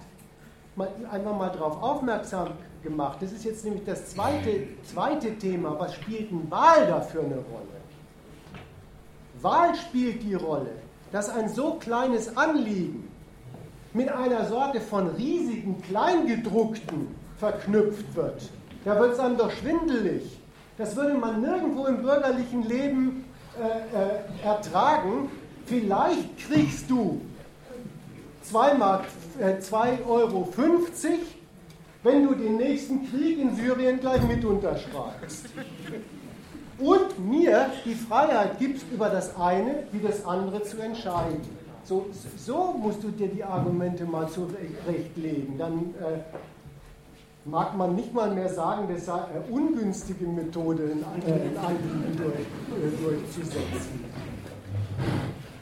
[1.10, 2.50] einfach mal darauf aufmerksam
[2.84, 3.18] gemacht.
[3.22, 5.78] Das ist jetzt nämlich das zweite, zweite Thema.
[5.80, 7.82] Was spielt ein Wahl dafür eine Rolle?
[9.42, 10.72] Wahl spielt die Rolle,
[11.12, 13.11] dass ein so kleines Anliegen
[13.94, 17.08] mit einer Sorte von riesigen Kleingedruckten
[17.38, 18.50] verknüpft wird.
[18.86, 20.40] Da wird es einem doch schwindelig.
[20.78, 23.26] Das würde man nirgendwo im bürgerlichen Leben
[23.60, 25.30] äh, äh, ertragen.
[25.66, 27.22] Vielleicht kriegst du
[28.44, 28.72] 2
[29.40, 30.52] äh, Euro,
[32.04, 35.46] wenn du den nächsten Krieg in Syrien gleich mit unterschreibst.
[36.80, 41.61] Und mir die Freiheit gibst, über das eine wie das andere zu entscheiden.
[41.92, 42.06] So,
[42.38, 45.58] so musst du dir die Argumente mal zurechtlegen.
[45.58, 46.20] Dann äh,
[47.44, 53.04] mag man nicht mal mehr sagen, das sei eine ungünstige Methode, in, Anliegen durch, äh,
[53.04, 54.06] durchzusetzen.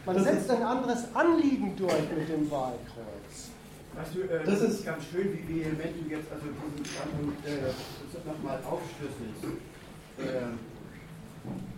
[0.06, 3.50] Man das setzt ein anderes Anliegen durch mit dem Wahlkreuz.
[3.96, 8.30] Weißt du, äh, das, ist ganz schön, wie vehement du jetzt also diesen Standpunkt äh,
[8.30, 9.58] nochmal aufschlüsselst.
[10.20, 10.46] Äh,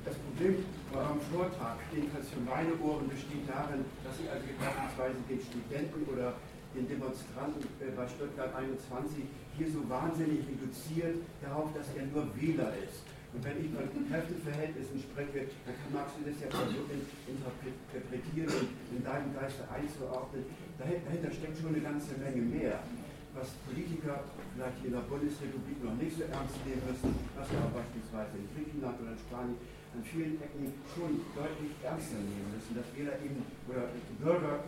[0.03, 0.65] das Problem
[0.99, 6.35] am Vortrag, jedenfalls für meine Ohren, besteht darin, dass sie also beispielsweise den Studenten oder
[6.75, 9.23] den Demonstranten äh, bei Stuttgart 21
[9.55, 13.03] hier so wahnsinnig reduziert darauf, dass er nur Wähler ist.
[13.31, 19.03] Und wenn ich von Kräfteverhältnissen spreche, dann kann, du das ja versuchen, interpretieren und in
[19.07, 20.43] deinem Geiste einzuordnen.
[20.75, 22.83] Dahinter steckt schon eine ganze Menge mehr,
[23.31, 27.79] was Politiker vielleicht in der Bundesrepublik noch nicht so ernst nehmen müssen, was wir aber
[27.79, 29.55] beispielsweise in Griechenland oder in Spanien
[29.91, 34.63] an vielen Ecken schon deutlich ernster nehmen müssen, dass wir da eben, oder Bürger,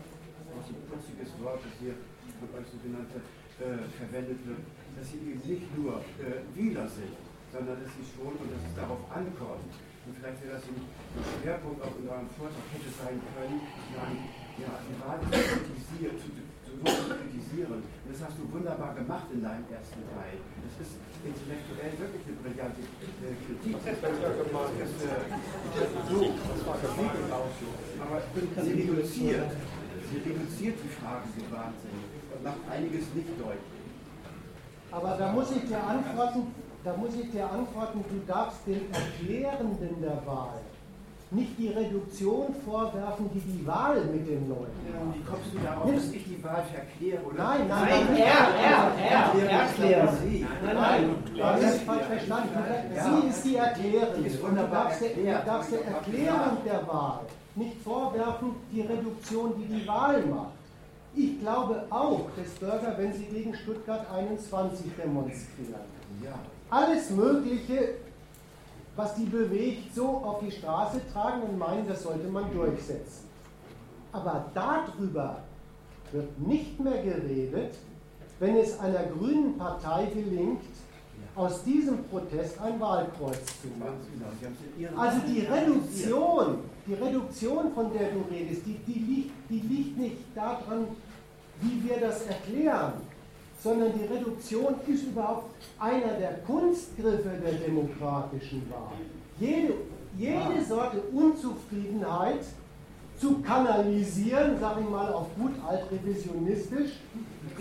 [0.51, 1.95] was ein putziges Wort, das hier
[2.39, 3.23] von euch so genannte,
[3.63, 4.59] äh, verwendet wird,
[4.97, 7.15] dass sie eben nicht nur äh, Wähler sind,
[7.53, 9.71] sondern dass sie schon und dass es darauf ankommt.
[10.03, 10.83] Und vielleicht wäre das ein
[11.39, 13.63] Schwerpunkt auch in eurem Vortrag hätte sein können,
[13.95, 14.03] ja,
[14.59, 14.97] ja, die
[15.31, 16.27] zu kritisieren, zu,
[16.81, 17.83] zu kritisieren.
[17.83, 20.41] Und das hast du wunderbar gemacht in deinem ersten Teil.
[20.63, 23.77] Das ist intellektuell wirklich eine brillante äh, Kritik.
[23.83, 25.21] Das ist äh,
[26.09, 26.33] so,
[28.01, 28.17] aber
[28.63, 29.51] sie reduziert,
[30.09, 33.83] sie reduziert die Frage so wahnsinnig und macht einiges nicht deutlich.
[34.91, 36.53] Aber da muss ich dir antworten,
[36.83, 40.61] da muss ich dir antworten, du darfst den Erklärenden der Wahl
[41.33, 45.91] nicht die Reduktion vorwerfen, die die Wahl mit den Leuten ja, Wie kommst du darauf,
[45.91, 47.23] dass ich die Wahl verkläre?
[47.23, 47.43] Oder?
[47.43, 50.45] Nein, nein, nein, nein, er, er, er, erklären Sie.
[50.63, 52.49] Nein, nein, du hast es falsch verstanden.
[52.93, 54.29] Sie ist die Erklärende.
[54.29, 57.21] Du darfst, der, du darfst der Erklärung der Wahl
[57.55, 60.53] nicht vorwerfen, die Reduktion, die die Wahl macht.
[61.15, 65.81] Ich glaube auch, dass Bürger, wenn sie gegen Stuttgart 21 demonstrieren,
[66.69, 67.95] alles Mögliche
[68.95, 73.27] was die bewegt, so auf die Straße tragen und meinen, das sollte man durchsetzen.
[74.11, 75.37] Aber darüber
[76.11, 77.75] wird nicht mehr geredet,
[78.39, 80.61] wenn es einer grünen Partei gelingt,
[81.35, 84.97] aus diesem Protest ein Wahlkreuz zu machen.
[84.97, 90.17] Also die Reduktion, die Reduktion, von der du redest, die, die, liegt, die liegt nicht
[90.35, 90.87] daran,
[91.61, 92.93] wie wir das erklären,
[93.63, 98.91] sondern die Reduktion ist überhaupt einer der Kunstgriffe der demokratischen Wahl.
[99.39, 99.73] Jede,
[100.17, 102.41] jede Sorte Unzufriedenheit
[103.17, 106.91] zu kanalisieren, sage ich mal auf gut altrevisionistisch,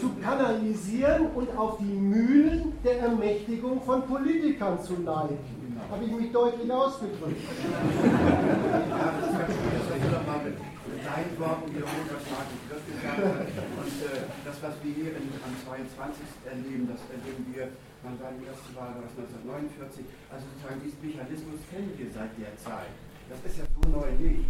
[0.00, 5.38] zu kanalisieren und auf die Mühlen der Ermächtigung von Politikern zu leiten.
[5.90, 7.36] Habe ich mich deutlich ausgedrückt?
[11.12, 13.44] Ja, das kann ich deinen Worten wiederholen, was Martin Griff gesagt hat.
[13.52, 16.24] Und äh, das, was wir hier in, am 22.
[16.48, 17.68] erleben, das erleben wir,
[18.00, 20.08] man war die erste Wahl war 1949.
[20.32, 22.96] Also sozusagen diesen Mechanismus kennen wir seit der Zeit.
[23.28, 24.48] Das ist ja so neu nicht.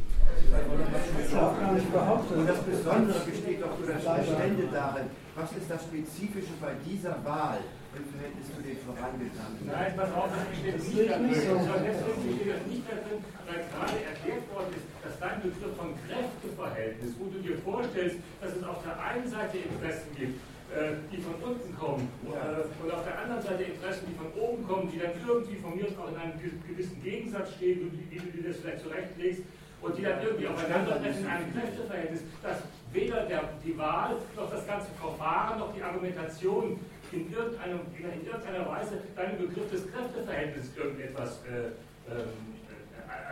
[2.30, 7.18] Und das Besondere besteht doch oder das Bestände darin, was ist das Spezifische bei dieser
[7.26, 7.58] Wahl
[7.96, 9.66] im Verhältnis zu den vorangegangenen?
[9.68, 11.32] Nein, pass auf, das steht nicht da drin.
[11.32, 15.90] Deswegen steht das nicht da drin, weil gerade erklärt worden ist, dass dein Begriff von
[16.08, 20.36] Kräfteverhältnis, wo du dir vorstellst, dass es auf der einen Seite Interessen gibt,
[20.72, 22.64] äh, die von unten kommen ja.
[22.64, 25.84] und auf der anderen Seite Interessen, die von oben kommen, die dann irgendwie von mir
[26.00, 29.42] auch in einem gewissen Gegensatz stehen, wie, wie du dir das vielleicht zurechtlegst,
[29.82, 32.58] und die dann irgendwie aufeinandertreffen in einem Kräfteverhältnis, dass
[32.92, 36.78] weder der, die Wahl noch das ganze Verfahren noch die Argumentation
[37.12, 42.52] in, irgendeiner, in irgendeiner Weise deinem Begriff des Kräfteverhältnisses irgendetwas äh, ähm,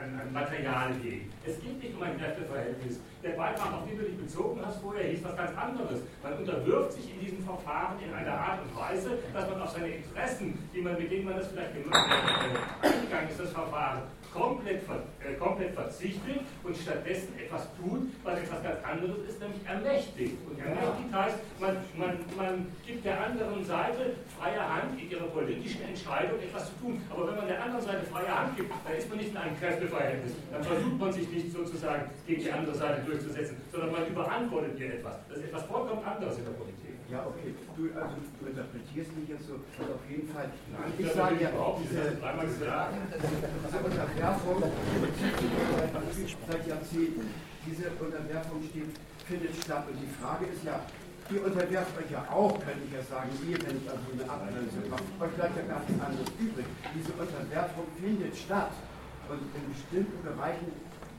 [0.01, 1.33] an, an Material geben.
[1.47, 3.01] Es geht nicht um ein Kräfteverhältnis.
[3.23, 6.01] Der Beitrag, auf den du dich bezogen hast vorher, hieß was ganz anderes.
[6.23, 9.89] Man unterwirft sich in diesem Verfahren in einer Art und Weise, dass man auf seine
[9.89, 14.03] Interessen, die man, mit denen man das vielleicht gemacht hat, äh, eingegangen ist, das Verfahren,
[14.33, 14.83] komplett,
[15.21, 20.37] äh, komplett verzichtet und stattdessen etwas tut, was etwas ganz anderes ist, nämlich ermächtigt.
[20.49, 25.83] Und ermächtigt heißt, man, man, man gibt der anderen Seite freie Hand in ihrer politischen
[25.83, 27.03] Entscheidung etwas zu tun.
[27.11, 29.59] Aber wenn man der anderen Seite freie Hand gibt, dann ist man nicht in einem
[29.59, 30.33] Kräfteverhältnis.
[30.53, 34.95] Dann versucht man sich nicht sozusagen gegen die andere Seite durchzusetzen, sondern man überantwortet ihr
[34.95, 35.17] etwas.
[35.29, 36.90] Das ist etwas vollkommen anderes in der Politik.
[37.11, 37.51] Ja, okay.
[37.75, 40.47] Du, also, du interpretierst mich jetzt so, also auf jeden Fall.
[40.71, 41.51] Nein, ich sage ja,
[41.83, 44.63] diese, diese Unterwerfung
[46.47, 47.27] seit Jahrzehnten,
[47.67, 48.95] diese Unterwerfung steht,
[49.27, 49.91] findet statt.
[49.91, 50.87] Und die Frage ist ja,
[51.35, 54.87] ihr unterwerft euch ja auch, könnte ich ja sagen, ihr, wenn ich also eine Abgrenzung
[54.87, 56.67] mache, euch bleibt ja gar nichts anderes übrig.
[56.95, 58.71] Diese Unterwerfung findet statt.
[59.27, 60.71] Und in bestimmten Bereichen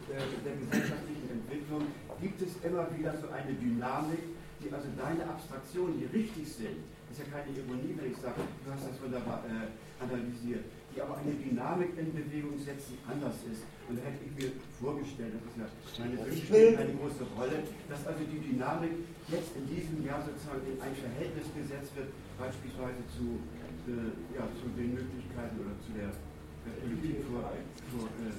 [0.08, 1.84] äh, der gesellschaftlichen Entwicklung
[2.24, 7.20] gibt es immer wieder so eine Dynamik, die also deine Abstraktionen, die richtig sind, ist
[7.20, 9.68] ja keine Ironie, wenn ich sage, du hast das wunderbar äh,
[10.00, 13.68] analysiert, die aber eine Dynamik in Bewegung setzen, die anders ist.
[13.90, 15.68] Und da hätte ich mir vorgestellt, das ist ja
[16.00, 20.80] meine Wünsche eine große Rolle, dass also die Dynamik jetzt in diesem Jahr sozusagen in
[20.80, 23.44] ein Verhältnis gesetzt wird, beispielsweise zu,
[23.92, 26.14] äh, ja, zu den Möglichkeiten oder zu der,
[26.62, 27.42] Politik vor,
[27.90, 28.30] vor äh,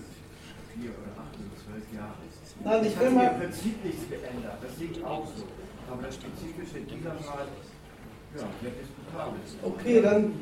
[0.73, 2.23] vier oder acht oder zwölf Jahren.
[2.65, 3.35] Nein, ich will mal.
[3.35, 5.45] im Prinzip nichts geändert, das ich auch so.
[5.93, 7.47] Aber das Spezifische dieser Fall,
[8.35, 9.39] ja, sehr diskutabel.
[9.63, 10.35] Okay, dann.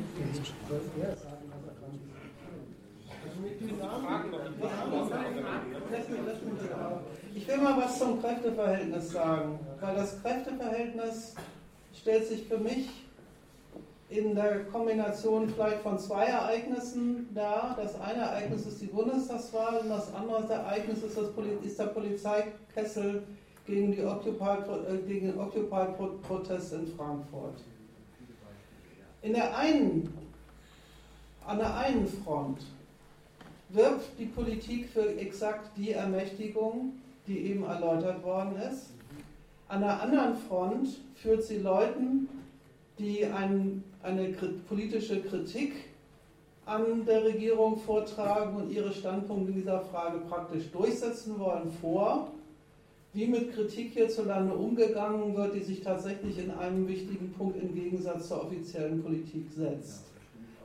[7.35, 11.35] Ich will mal was zum Kräfteverhältnis sagen, weil das Kräfteverhältnis
[11.93, 12.87] stellt sich für mich
[14.07, 17.77] in der Kombination vielleicht von zwei Ereignissen dar.
[17.77, 21.87] Das eine Ereignis ist die Bundestagswahl und das andere Ereignis ist, das Poli ist der
[21.87, 23.23] Polizeikessel
[23.71, 27.55] gegen, die Occupy, äh, gegen den Occupy-Protest in Frankfurt.
[29.21, 30.13] In der einen,
[31.47, 32.65] an der einen Front
[33.69, 36.93] wirbt die Politik für exakt die Ermächtigung,
[37.27, 38.89] die eben erläutert worden ist.
[39.69, 42.27] An der anderen Front führt sie Leuten,
[42.99, 44.33] die ein, eine
[44.67, 45.73] politische Kritik
[46.65, 52.31] an der Regierung vortragen und ihre Standpunkte in dieser Frage praktisch durchsetzen wollen, vor
[53.13, 58.29] wie mit Kritik hierzulande umgegangen wird, die sich tatsächlich in einem wichtigen Punkt im Gegensatz
[58.29, 60.05] zur offiziellen Politik setzt.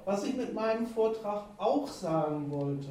[0.05, 2.91] Was ich mit meinem Vortrag auch sagen wollte,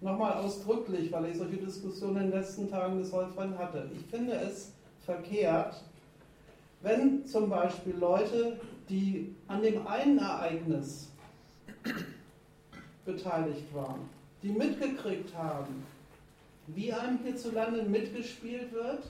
[0.00, 4.34] nochmal ausdrücklich, weil ich solche Diskussionen in den letzten Tagen des Wolfram hatte, ich finde
[4.34, 4.72] es
[5.04, 5.82] verkehrt,
[6.82, 11.08] wenn zum Beispiel Leute, die an dem einen Ereignis
[13.04, 14.08] beteiligt waren,
[14.44, 15.82] die mitgekriegt haben,
[16.74, 19.04] wie einem hierzulande mitgespielt wird,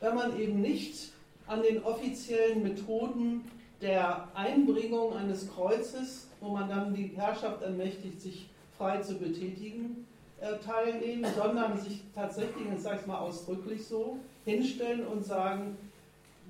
[0.00, 1.12] wenn man eben nicht
[1.46, 3.44] an den offiziellen Methoden
[3.80, 10.06] der Einbringung eines Kreuzes, wo man dann die Herrschaft ermächtigt, sich frei zu betätigen,
[10.40, 15.76] äh, teilnehmen, sondern sich tatsächlich, ich sage es mal ausdrücklich so, hinstellen und sagen,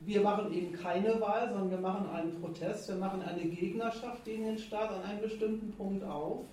[0.04, 4.44] wir machen eben keine Wahl, sondern wir machen einen Protest, wir machen eine Gegnerschaft gegen
[4.44, 6.44] den Staat an einem bestimmten Punkt auf.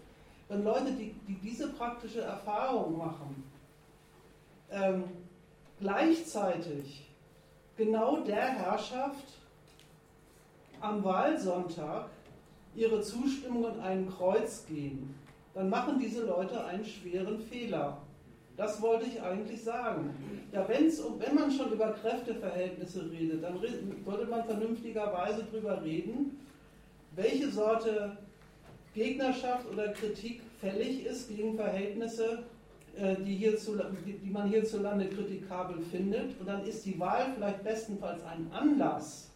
[0.50, 3.44] Wenn Leute, die, die diese praktische Erfahrung machen,
[4.72, 5.04] ähm,
[5.80, 7.08] gleichzeitig
[7.76, 9.28] genau der Herrschaft
[10.80, 12.10] am Wahlsonntag
[12.76, 15.16] ihre Zustimmung und ein Kreuz geben,
[15.54, 17.98] dann machen diese Leute einen schweren Fehler.
[18.56, 20.16] Das wollte ich eigentlich sagen.
[20.52, 23.60] Ja, wenn's, wenn man schon über Kräfteverhältnisse redet, dann
[24.06, 26.40] sollte man vernünftigerweise darüber reden,
[27.16, 28.18] welche Sorte
[28.94, 32.44] Gegnerschaft oder Kritik fällig ist gegen Verhältnisse,
[32.98, 36.40] die, hierzulande, die man hierzulande kritikabel findet.
[36.40, 39.32] Und dann ist die Wahl vielleicht bestenfalls ein Anlass,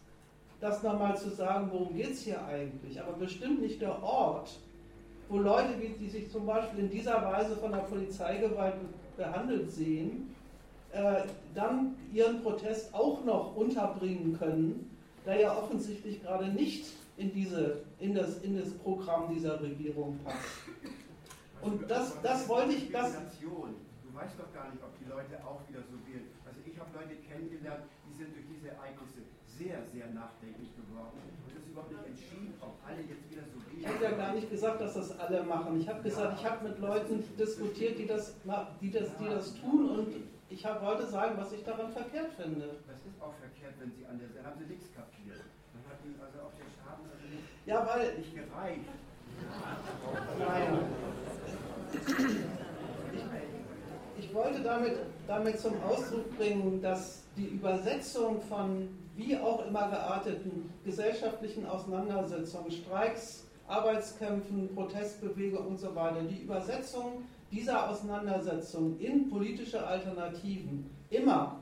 [0.60, 3.00] das nochmal zu sagen, worum geht es hier eigentlich.
[3.00, 4.58] Aber bestimmt nicht der Ort,
[5.28, 8.74] wo Leute, die sich zum Beispiel in dieser Weise von der Polizeigewalt
[9.16, 10.34] behandelt sehen,
[10.92, 11.22] äh,
[11.54, 14.90] dann ihren Protest auch noch unterbringen können,
[15.24, 20.36] der ja offensichtlich gerade nicht in, diese, in, das, in das Programm dieser Regierung passt.
[21.62, 22.90] Und das, das wollte ich.
[22.90, 26.28] Das du weißt doch gar nicht, ob die Leute auch wieder so wählen.
[26.44, 31.16] Also ich habe Leute kennengelernt, die sind durch diese Ereignisse sehr, sehr nachdenklich geworden.
[31.22, 33.80] Und es ist überhaupt nicht entschieden, ob alle jetzt wieder so wählen.
[33.80, 35.80] Ich habe ja gar nicht gesagt, dass das alle machen.
[35.80, 38.34] Ich habe gesagt, ich habe mit Leuten diskutiert, die das,
[38.80, 40.08] die das, die das tun und
[40.50, 42.76] ich wollte sagen, was ich daran verkehrt finde.
[42.86, 45.40] Das ist auch verkehrt, wenn Sie an der, dann haben Sie nichts kapiert.
[45.72, 48.84] Dann hat also auf den Schaden also nicht, ja, weil, nicht gereicht.
[50.38, 51.21] Nein.
[54.18, 54.96] Ich, wollte damit,
[55.26, 63.46] damit zum Ausdruck bringen, dass die Übersetzung von wie auch immer gearteten gesellschaftlichen Auseinandersetzungen, Streiks,
[63.68, 71.58] Arbeitskämpfen, Protestbewegungen und so weiter, die Übersetzung dieser Auseinandersetzung in politische Alternativen immer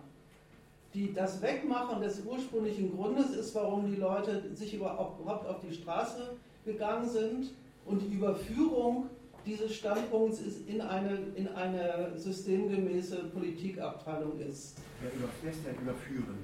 [0.95, 6.37] die, das Wegmachen des ursprünglichen Grundes ist, warum die Leute sich überhaupt auf die Straße
[6.65, 7.51] gegangen sind
[7.85, 9.07] und die Überführung
[9.47, 14.79] dieses Standpunkts ist in eine, in eine systemgemäße Politikabteilung ist.
[15.03, 16.37] Ja, über, denn überführen?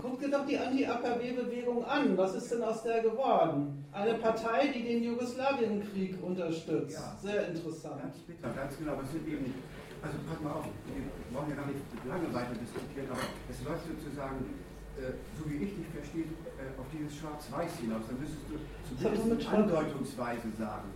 [0.00, 2.16] Guck dir doch die Anti-AKW-Bewegung an.
[2.16, 3.84] Was ist denn aus der geworden?
[3.92, 6.98] Eine Partei, die den Jugoslawienkrieg unterstützt.
[6.98, 7.16] Ja.
[7.22, 8.02] Sehr interessant.
[8.02, 8.92] Ganz bitter, ganz genau.
[8.92, 9.54] Aber es sind eben,
[10.02, 13.86] also pass mal auf, wir brauchen ja gar nicht lange weiter diskutieren, aber es läuft
[13.86, 14.50] sozusagen,
[14.98, 16.26] äh, so wie ich dich verstehe,
[16.58, 18.02] äh, auf dieses Schwarz-Weiß hinaus.
[18.08, 18.58] Dann müsstest du
[18.98, 20.90] zumindest andeutungsweise sagen.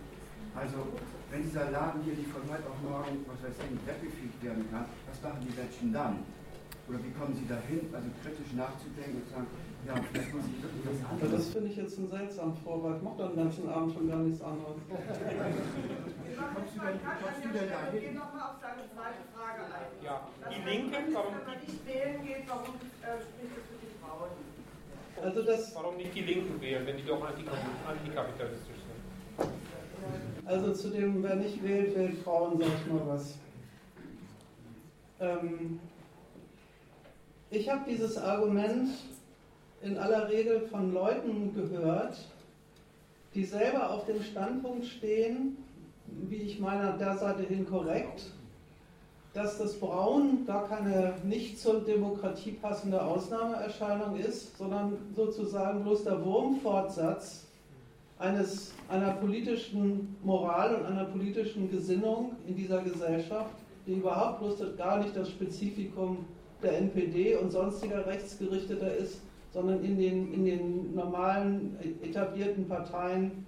[0.57, 0.89] Also,
[1.29, 4.85] wenn dieser Laden hier nicht von heute auf morgen, was weiß ich, weggefegt werden kann,
[5.05, 6.25] was machen die Menschen dann?
[6.89, 9.47] Oder wie kommen Sie dahin, also kritisch nachzudenken und sagen,
[9.85, 11.29] ja, vielleicht muss ich wirklich das andere.
[11.29, 12.97] Das finde ich jetzt ein seltsam Vorwand.
[12.97, 14.81] Ich mache dann den ganzen Abend schon gar nichts anderes.
[14.87, 17.93] kommst du denn, kommst du denn dahin?
[17.93, 19.89] Ich gehe nochmal auf deine zweite Frage ein.
[20.01, 21.37] Ja, die Linke, warum?
[21.37, 22.73] Wenn man nicht wählen geht, warum
[23.05, 24.31] äh, spricht das für die Frauen?
[25.21, 28.76] Also das warum nicht die Linken wählen, wenn die doch antikapitalistisch sind?
[30.45, 33.35] Also zu dem, wer nicht wählt, wählt Frauen, sag ich mal was.
[35.19, 35.79] Ähm,
[37.49, 38.89] ich habe dieses Argument
[39.81, 42.17] in aller Regel von Leuten gehört,
[43.33, 45.57] die selber auf dem Standpunkt stehen,
[46.05, 48.31] wie ich meine, der Seite hin korrekt,
[49.33, 56.23] dass das Braun gar keine nicht zur Demokratie passende Ausnahmeerscheinung ist, sondern sozusagen bloß der
[56.23, 57.46] Wurmfortsatz
[58.19, 63.55] eines, einer politischen Moral und einer politischen Gesinnung in dieser Gesellschaft,
[63.85, 66.25] die überhaupt bloß gar nicht das Spezifikum
[66.61, 69.21] der NPD und sonstiger Rechtsgerichteter ist,
[69.53, 73.45] sondern in den, in den normalen etablierten Parteien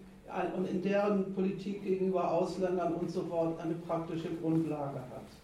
[0.55, 5.38] und in deren Politik gegenüber Ausländern und so fort eine praktische Grundlage hat.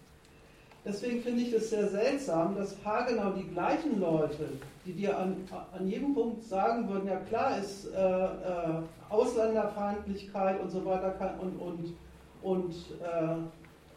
[0.86, 4.50] Deswegen finde ich es sehr seltsam, dass haargenau die gleichen Leute,
[4.84, 5.36] die dir an,
[5.76, 11.58] an jedem Punkt sagen würden, ja klar ist äh, äh, Ausländerfeindlichkeit und so weiter und,
[11.58, 11.96] und,
[12.40, 13.36] und äh,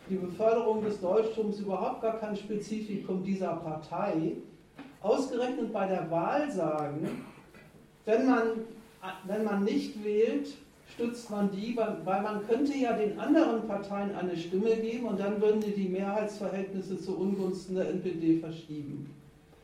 [0.09, 4.37] die Beförderung des Deutschtums überhaupt gar kein Spezifikum dieser Partei,
[5.01, 7.23] ausgerechnet bei der Wahl sagen,
[8.05, 8.47] wenn man,
[9.25, 10.57] wenn man nicht wählt,
[10.99, 15.39] stützt man die, weil man könnte ja den anderen Parteien eine Stimme geben und dann
[15.41, 19.09] würden die die Mehrheitsverhältnisse zu Ungunsten der NPD verschieben.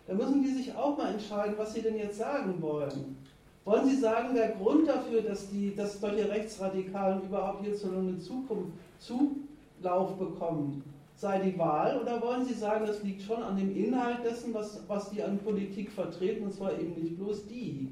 [0.07, 3.17] Da müssen die sich auch mal entscheiden, was sie denn jetzt sagen wollen.
[3.65, 8.71] Wollen Sie sagen, der Grund dafür, dass, die, dass solche Rechtsradikalen überhaupt hierzulande eine Zukunft
[8.99, 9.37] zu
[9.81, 10.83] Lauf bekommen,
[11.15, 14.83] sei die Wahl oder wollen Sie sagen, das liegt schon an dem Inhalt dessen, was,
[14.87, 17.89] was die an Politik vertreten, und zwar eben nicht bloß die?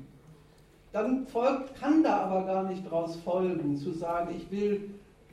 [0.93, 4.91] Dann folgt, kann da aber gar nicht daraus folgen, zu sagen, ich will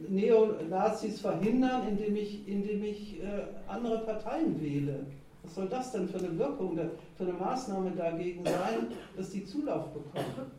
[0.08, 5.04] Neonazis verhindern, indem ich, indem ich äh, andere Parteien wähle.
[5.42, 6.78] Was soll das denn für eine Wirkung,
[7.16, 10.50] für eine Maßnahme dagegen sein, dass die Zulauf bekommen?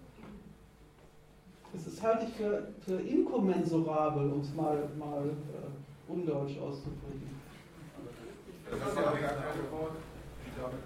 [1.73, 7.41] Das ist halte ich für, für inkommensurabel, um es mal, mal äh, undeutsch auszudrücken.
[8.69, 9.95] Das ist ja eine Antwort,
[10.45, 10.81] die damit,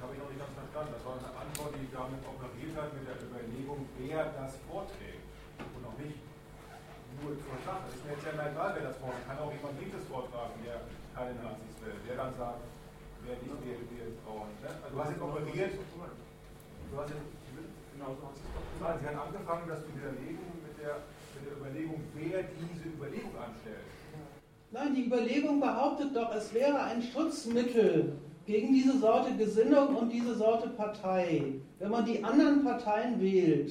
[0.00, 0.92] habe ich noch nicht ganz verstanden.
[0.92, 5.24] Das war eine Antwort, die damit operiert hat, mit der Überlegung, wer das vorträgt
[5.58, 6.20] und noch nicht
[7.18, 7.88] nur zur Sache.
[7.88, 9.26] Es ist mir jetzt ja egal, wer das vorträgt.
[9.26, 10.84] Kann auch jemand Linkes vortragen, der
[11.16, 12.62] keine Nazis will, der dann sagt,
[13.24, 14.52] wer nicht wählt, wählt Frauen.
[14.62, 14.70] Ne?
[14.70, 17.28] Also du hast jetzt operiert, du hast jetzt,
[17.96, 18.96] genau so hast du es doch gesagt.
[19.02, 20.94] Sie hat angefangen, das zu widerlegen mit der,
[21.34, 23.88] mit der Überlegung, wer diese Überlegung anstellt.
[24.70, 30.34] Nein, die Überlegung behauptet doch, es wäre ein Schutzmittel gegen diese Sorte Gesinnung und diese
[30.34, 33.70] Sorte Partei, wenn man die anderen Parteien wählt.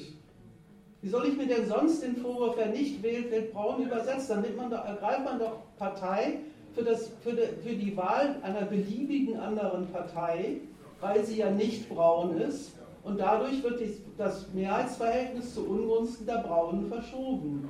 [1.02, 4.30] Wie soll ich mir denn sonst den Vorwurf, wer nicht wählt, wählt Braun übersetzt?
[4.30, 6.42] Dann man doch, ergreift man doch Partei
[6.76, 10.58] für, das, für, die, für die Wahl einer beliebigen anderen Partei,
[11.02, 12.74] weil sie ja nicht braun ist.
[13.04, 13.82] Und dadurch wird
[14.16, 17.68] das Mehrheitsverhältnis zu Ungunsten der Braunen verschoben.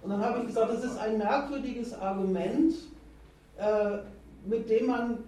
[0.00, 2.72] Und dann habe ich gesagt, das ist ein merkwürdiges Argument,
[3.58, 3.98] äh,
[4.46, 5.18] mit, dem man,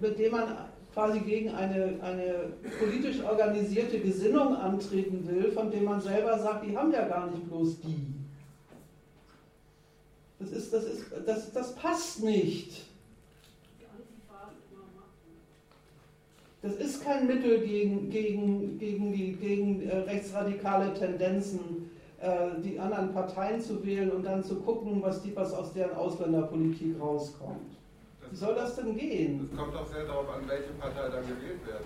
[0.00, 0.56] mit dem man
[0.92, 6.76] quasi gegen eine, eine politisch organisierte Gesinnung antreten will, von dem man selber sagt, die
[6.76, 8.14] haben ja gar nicht bloß die.
[10.38, 12.82] Das, ist, das, ist, das, das passt nicht.
[16.62, 23.12] Das ist kein Mittel gegen, gegen, gegen, die, gegen äh, rechtsradikale Tendenzen, äh, die anderen
[23.12, 27.76] Parteien zu wählen und dann zu gucken, was, die, was aus deren Ausländerpolitik rauskommt.
[28.30, 29.48] Wie soll das denn gehen?
[29.50, 31.84] Es kommt auch sehr darauf an, welche Partei dann gewählt werden.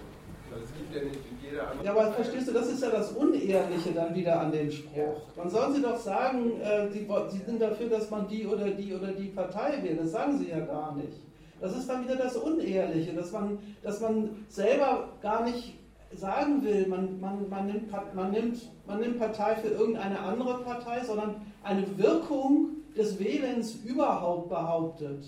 [0.50, 1.84] Also es gibt ja nicht in jeder andere.
[1.84, 5.20] Ja, aber verstehst du, das ist ja das Unehrliche dann wieder an dem Spruch.
[5.36, 8.94] Dann sollen sie doch sagen, äh, sie, sie sind dafür, dass man die oder die
[8.94, 10.00] oder die Partei wählt.
[10.00, 11.20] Das sagen sie ja gar nicht.
[11.60, 15.78] Das ist dann wieder das Unehrliche, dass man, dass man selber gar nicht
[16.15, 21.05] sagen will, man, man, man, nimmt, man, nimmt, man nimmt Partei für irgendeine andere Partei,
[21.05, 25.26] sondern eine Wirkung des Wählens überhaupt behauptet,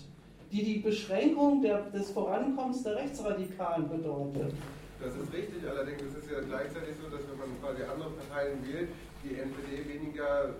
[0.51, 4.53] die die Beschränkung der, des Vorankommens der Rechtsradikalen bedeutet.
[5.01, 8.59] Das ist richtig, allerdings ist es ja gleichzeitig so, dass wenn man quasi andere Parteien
[8.67, 8.89] wählt,
[9.23, 10.53] die NPD weniger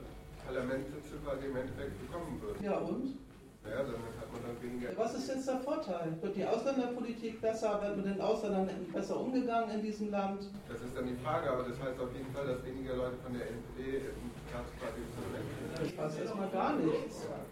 [0.46, 2.62] Parlamentssitze quasi im Endeffekt bekommen wird.
[2.62, 3.22] Ja und?
[3.64, 4.90] Naja, damit hat man dann weniger.
[4.98, 6.18] Was ist jetzt der Vorteil?
[6.20, 7.80] Wird die Ausländerpolitik besser?
[7.84, 10.50] Wird mit den Ausländern besser umgegangen in diesem Land?
[10.68, 13.34] Das ist dann die Frage, aber das heißt auf jeden Fall, dass weniger Leute von
[13.38, 15.02] der NPD im Platz quasi
[15.78, 17.28] Das passt erstmal gar nichts.
[17.30, 17.51] Ich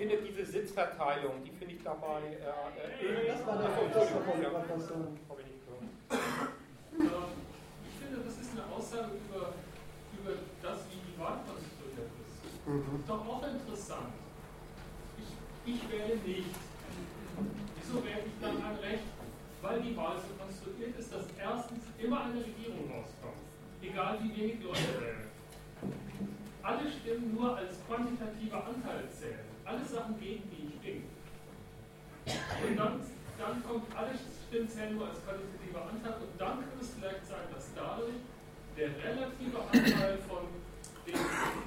[0.00, 2.22] finde diese Sitzverteilung, die finde ich dabei.
[2.24, 4.16] Äh, äh, das war der Professor.
[7.84, 9.52] Ich finde, das ist eine Aussage über,
[10.16, 12.66] über das, wie die Wahl konstruiert ist.
[12.66, 13.04] Mhm.
[13.06, 14.14] Doch auch interessant.
[15.20, 16.48] Ich, ich wähle nicht.
[17.76, 19.04] Wieso wähle ich dann ein Recht?
[19.60, 23.44] Weil die Wahl so konstruiert ist, dass erstens immer eine Regierung rauskommt,
[23.82, 25.28] egal wie wenig Leute wählen.
[26.62, 29.49] Alle Stimmen nur als quantitativer Anteil zählen.
[29.70, 31.06] Alle Sachen gegen die ich bin.
[32.26, 32.98] Und dann,
[33.38, 37.46] dann kommt alle Stimmen zählen nur als qualitativer Anteil und dann kann es vielleicht sein,
[37.54, 38.18] dass dadurch
[38.74, 40.50] der relative Anteil von
[41.06, 41.14] dem,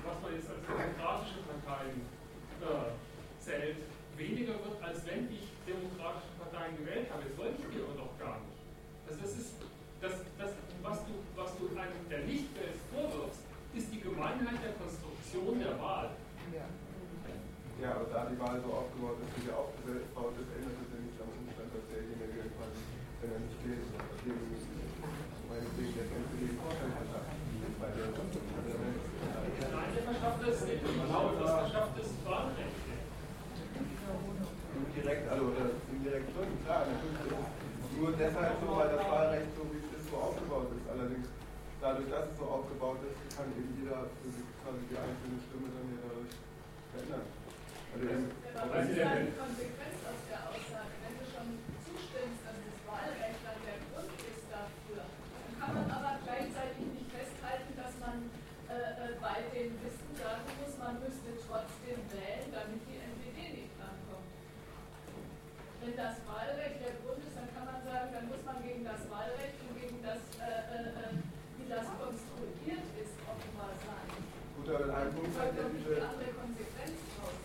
[0.03, 2.03] was man jetzt als demokratische Parteien
[2.59, 2.91] äh,
[3.39, 3.87] zählt,
[4.19, 7.23] weniger wird, als wenn ich demokratische Parteien gewählt habe.
[7.23, 8.59] Das wollte ich dir aber doch gar nicht.
[9.07, 9.55] Also das ist,
[10.03, 10.51] das, das,
[10.83, 15.79] was du, was du einem, der nicht wählst, vorwirfst, ist die Gemeinheit der Konstruktion der
[15.79, 16.11] Wahl.
[17.83, 17.99] Ja.
[17.99, 21.19] Aber da die Wahl so aufgebaut ist, wie sie aufgebaut ist, ändert es ja nicht
[21.19, 22.79] am Umstand, dass derjenige quasi,
[23.19, 23.91] wenn er nicht wählt,
[25.51, 27.27] meinetwegen der NPD Vorteil hat.
[27.83, 30.79] Bei der Nein, der verschafft es nicht.
[30.79, 32.79] Das verschafft es Wahlrecht.
[34.73, 37.19] Indirekt, also oder indirekt schon, klar, natürlich
[37.99, 40.87] nur deshalb so, weil das Wahlrecht so wie es ist, so aufgebaut ist.
[40.87, 41.27] Allerdings,
[41.83, 45.67] dadurch, dass es so aufgebaut ist, kann eben jeder für sich quasi die einzelne Stimme
[45.67, 46.31] dann ja dadurch
[46.95, 47.27] verändern.
[47.27, 50.93] Also eben, aber was ist dann die Konsequenz aus der Aussage?
[51.05, 51.47] Wenn du schon
[51.85, 57.09] zustimmst, dass das Wahlrecht dann der Grund ist dafür, dann kann man aber gleichzeitig nicht
[57.13, 58.33] festhalten, dass man
[58.73, 64.29] äh, bei den Listen sagen muss, man müsste trotzdem wählen, damit die NPD nicht rankommt.
[65.85, 69.05] Wenn das Wahlrecht der Grund ist, dann kann man sagen, dann muss man gegen das
[69.05, 71.13] Wahlrecht und gegen das, äh, äh,
[71.61, 74.09] wie das konstruiert ist, offenbar sein.
[74.57, 75.93] Gut, aber in einem Punkt hat ja diese...
[76.01, 77.37] andere Konsequenz draus.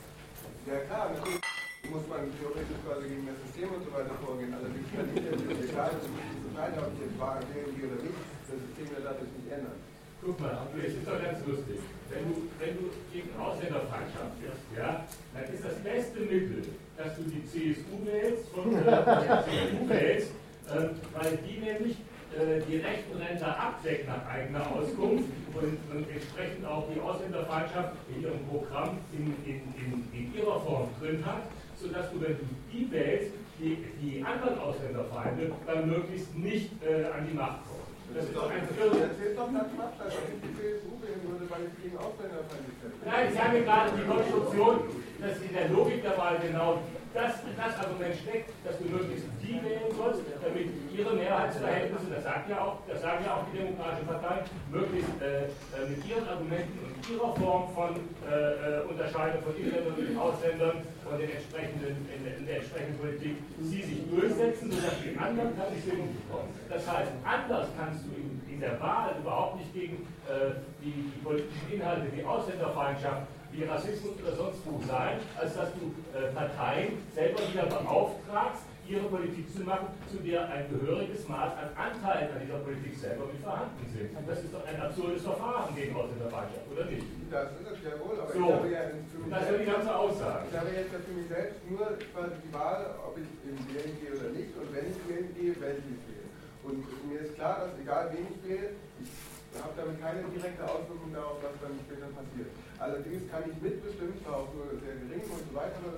[0.69, 1.41] Ja klar, natürlich
[1.89, 4.53] muss man theoretisch quasi gegen das System und so weiter vorgehen.
[4.53, 8.01] Allerdings kann ich jetzt egal, ob ich entscheide, ob ich jetzt Wahl wählen gehe oder
[8.05, 9.81] nicht, das System ja dadurch nicht ändern.
[10.21, 10.53] Guck mal,
[10.87, 11.81] es ist doch ganz lustig.
[12.11, 16.63] Wenn du, wenn du gegen Ausländerfeindschaft bist, ja, dann ist das beste Mittel,
[16.97, 18.81] dass du die CSU wählst und äh,
[19.45, 20.31] die CDU wählst,
[20.69, 21.97] äh, weil die nämlich
[22.37, 28.23] äh, die rechten Ränder abdeckt nach eigener Auskunft und, und, entsprechend auch die Ausländerfeindschaft in
[28.23, 31.45] ihrem Programm in, in, in, in ihrer Form drin hat,
[31.77, 37.27] sodass du, wenn du die wählst, die, die anderen Ausländerfeinde dann möglichst nicht äh, an
[37.29, 37.89] die Macht kommen.
[38.15, 39.03] Das ist doch ein Irrsinn.
[39.03, 41.75] Erzähl doch ganz Quatsch, dass ich die CSU wählen würde, weil ich
[43.05, 44.81] Nein, ich sage gerade die Konstruktion,
[45.21, 46.79] dass in der Logik der Wahl genau
[47.15, 52.51] das, das Argument steckt, dass du möglichst die wählen sollst, damit ihre Mehrheitsverhältnisse, das, sagt
[52.51, 55.49] ja auch, das sagen ja auch die Demokratische Partei, möglichst äh,
[55.89, 57.97] mit ihren Argumenten und ihrer Form von
[58.29, 60.77] äh, Unterscheidung von Inländern und Ausländern
[61.11, 66.53] und den entsprechenden, in, der entsprechenden Politik sie sich durchsetzen, sodass die anderen Stimmung bekommen.
[66.69, 71.21] Das heißt, anders kannst du in, in der Wahl überhaupt nicht gegen äh, die, die
[71.23, 73.23] politischen Inhalte wie Ausländerfeindschaft
[73.53, 79.07] wie Rassismus oder sonst wo sein, als dass du äh, Parteien selber wieder beauftragst, ihre
[79.07, 83.41] Politik zu machen, zu der ein gehöriges Maß an Anteilen an dieser Politik selber mit
[83.41, 84.11] vorhanden sind.
[84.27, 87.07] Das ist doch ein absurdes Verfahren gegen Ausländerfeindschaft, oder nicht?
[87.31, 88.83] Das ist es ja wohl, aber so, ich habe ja
[89.31, 90.45] das ist ja die ganze Aussage.
[90.51, 94.29] Ich habe jetzt für mich selbst nur die Wahl, ob ich in wählen gehe oder
[94.35, 96.08] nicht und wenn ich wählen gehe, welche.
[96.69, 101.09] Und mir ist klar, dass egal wen ich wähle, ich habe damit keine direkte Auswirkung
[101.17, 102.53] darauf, was dann später passiert.
[102.77, 105.97] Allerdings kann ich mitbestimmen, zwar auch nur sehr gering und so weiter,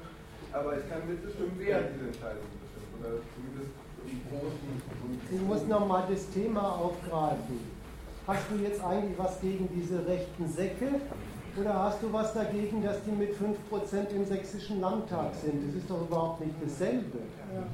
[0.54, 2.90] aber ich kann mitbestimmen, wer diese Entscheidung bestimmt.
[3.02, 3.74] Oder zumindest
[5.26, 7.58] Ich muss nochmal das Thema aufgreifen.
[8.26, 11.02] Hast du jetzt eigentlich was gegen diese rechten Säcke
[11.58, 15.66] oder hast du was dagegen, dass die mit 5% im sächsischen Landtag sind?
[15.66, 17.18] Das ist doch überhaupt nicht dasselbe.
[17.52, 17.66] Ja.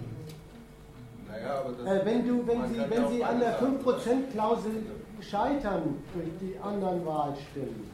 [1.85, 4.73] Äh, wenn, du, wenn, sie, wenn sie an der 5%-Klausel
[5.21, 7.91] scheitern durch die anderen Wahlstimmen,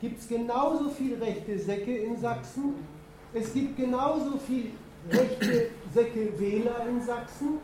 [0.00, 2.74] gibt es genauso viel rechte Säcke in Sachsen,
[3.34, 4.70] es gibt genauso viel
[5.10, 7.58] rechte Säcke Wähler in Sachsen,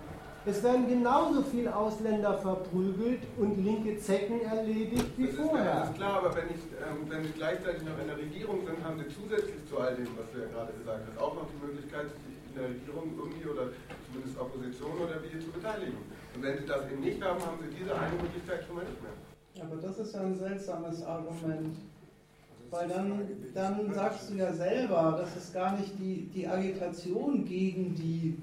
[0.46, 5.74] es werden genauso viele Ausländer verprügelt und linke Zecken erledigt wie das vorher.
[5.80, 8.84] Das ist klar, aber wenn, ich, ähm, wenn Sie gleichzeitig noch in der Regierung sind,
[8.84, 11.64] haben Sie zusätzlich zu all dem, was du ja gerade gesagt hast, auch noch die
[11.64, 13.72] Möglichkeit, sich in der Regierung irgendwie oder
[14.14, 15.98] zumindest Opposition oder wie zu beteiligen.
[16.34, 19.02] Und wenn Sie das eben nicht haben, haben Sie diese eine Möglichkeit schon mal nicht
[19.02, 19.64] mehr.
[19.64, 21.76] Aber das ist ja ein seltsames Argument.
[22.70, 27.94] Weil dann, dann sagst du ja selber, dass es gar nicht die, die Agitation gegen
[27.94, 28.38] die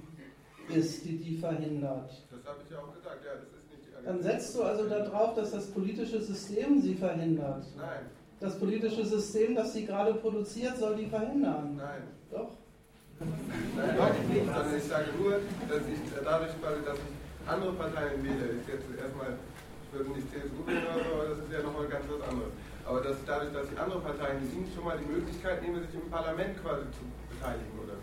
[0.74, 2.12] ist, die die verhindert.
[2.30, 4.88] Das habe ich ja auch gesagt, ja, das ist nicht die Dann setzt du also
[4.88, 7.66] darauf, dass das politische System sie verhindert.
[7.76, 8.06] Nein.
[8.40, 11.76] Das politische System, das sie gerade produziert, soll die verhindern.
[11.76, 12.04] Nein.
[12.32, 12.52] Doch.
[13.22, 17.14] Sondern ich sage nur, dass ich dadurch, dass ich
[17.48, 21.40] andere Parteien wähle, ist jetzt erstmal, ich würde nicht CSU wählen oder so, aber das
[21.46, 22.54] ist ja nochmal ganz was anderes.
[22.86, 25.94] Aber dass dadurch, dass ich andere Parteien, die ihnen schon mal die Möglichkeit nehme, sich
[25.94, 27.96] im Parlament quasi zu beteiligen oder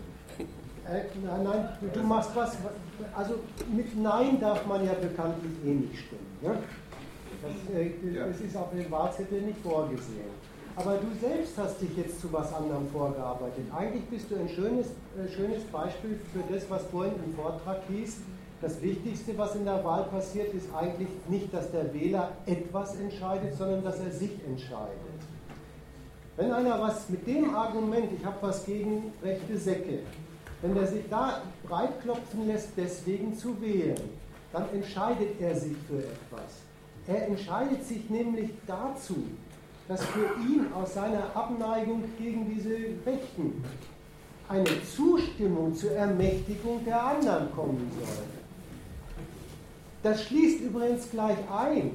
[0.89, 2.57] äh, nein, nein, du, du, machst was.
[3.15, 3.41] Also
[3.71, 6.39] mit Nein darf man ja bekanntlich eh nicht stimmen.
[6.41, 6.59] Ne?
[7.43, 10.38] Das, äh, das ist auf dem Wahlzettel nicht vorgesehen.
[10.79, 13.65] Aber du selbst hast dich jetzt zu was anderem vorgearbeitet.
[13.77, 18.19] Eigentlich bist du ein schönes, äh, schönes Beispiel für das, was vorhin im Vortrag hieß.
[18.61, 23.57] Das Wichtigste, was in der Wahl passiert, ist eigentlich nicht, dass der Wähler etwas entscheidet,
[23.57, 25.19] sondern dass er sich entscheidet.
[26.37, 30.01] Wenn einer was mit dem Argument, ich habe was gegen rechte Säcke,
[30.63, 33.99] wenn er sich da breitklopfen lässt, deswegen zu wählen,
[34.53, 36.63] dann entscheidet er sich für etwas.
[37.09, 39.25] Er entscheidet sich nämlich dazu,
[39.89, 42.75] dass für ihn aus seiner Abneigung gegen diese
[43.07, 43.65] Rechten
[44.49, 48.25] eine Zustimmung zur Ermächtigung der anderen kommen soll.
[50.02, 51.91] Das schließt übrigens gleich ein,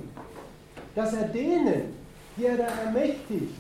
[0.95, 1.93] dass er denen,
[2.35, 3.55] die er da ermächtigt,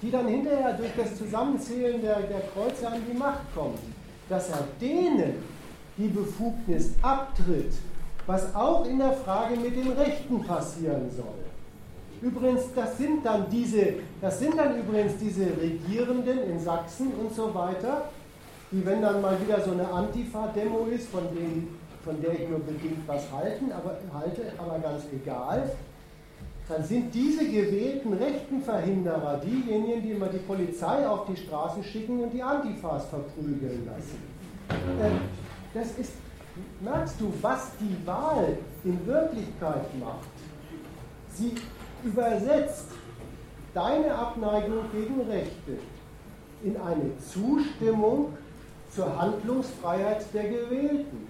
[0.00, 3.78] die dann hinterher durch das Zusammenzählen der, der Kreuze an die Macht kommen,
[4.28, 5.34] dass er denen
[5.96, 7.72] die Befugnis abtritt,
[8.26, 11.51] was auch in der Frage mit den Rechten passieren soll.
[12.22, 17.52] Übrigens, das sind dann diese, das sind dann übrigens diese Regierenden in Sachsen und so
[17.52, 18.10] weiter,
[18.70, 22.60] die, wenn dann mal wieder so eine Antifa-Demo ist, von, denen, von der ich nur
[22.60, 25.68] bedingt was halten, aber, halte, aber ganz egal,
[26.68, 32.20] dann sind diese gewählten rechten Verhinderer diejenigen, die immer die Polizei auf die Straße schicken
[32.20, 34.22] und die Antifas verprügeln lassen.
[34.70, 35.20] Ähm,
[35.74, 36.12] das ist,
[36.80, 40.28] merkst du, was die Wahl in Wirklichkeit macht?
[41.34, 41.54] Sie
[42.04, 42.88] übersetzt
[43.74, 45.78] deine Abneigung gegen Rechte
[46.62, 48.36] in eine Zustimmung
[48.94, 51.26] zur Handlungsfreiheit der Gewählten.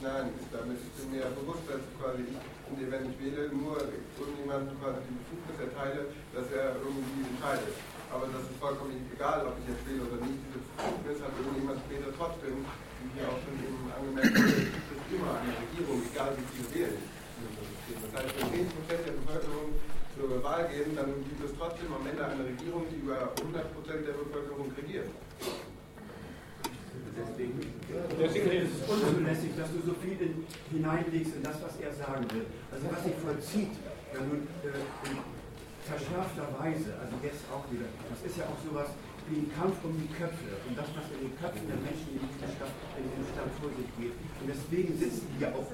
[0.00, 2.38] Nein, damit ist mir bewusst, dass quasi ich
[2.76, 3.80] wenn ich wähle, nur
[4.20, 7.74] irgendjemandem quasi die Befugnis erteile, dass er irgendwie entscheidet.
[8.12, 10.36] Aber das ist vollkommen egal, ob ich jetzt wähle oder nicht.
[10.48, 15.32] Diese Befugnis hat irgendjemand später trotzdem, wie hier auch schon eben angemerkt wurde, es immer
[15.40, 17.17] eine Regierung, egal wie viele wählen.
[18.12, 19.68] Das heißt, wenn 10% der Bevölkerung
[20.16, 24.16] zur Wahl gehen, dann gibt es trotzdem am Ende eine Regierung, die über 100% der
[24.16, 25.08] Bevölkerung regiert.
[27.18, 27.58] Deswegen,
[28.14, 32.24] deswegen ist es unzulässig, dass du so viel in, hineinlegst in das, was er sagen
[32.30, 32.46] will.
[32.70, 33.74] Also was sich vollzieht,
[34.14, 34.70] ja nun äh,
[35.10, 35.18] in
[35.82, 38.94] verschärfter Weise, also jetzt auch wieder, das ist ja auch sowas
[39.28, 42.22] wie ein Kampf um die Köpfe und das, was in den Köpfen der Menschen in
[42.22, 44.14] diesem Stadt, in diesem Stadt vor sich geht.
[44.40, 45.68] Und deswegen sitzen hier auch,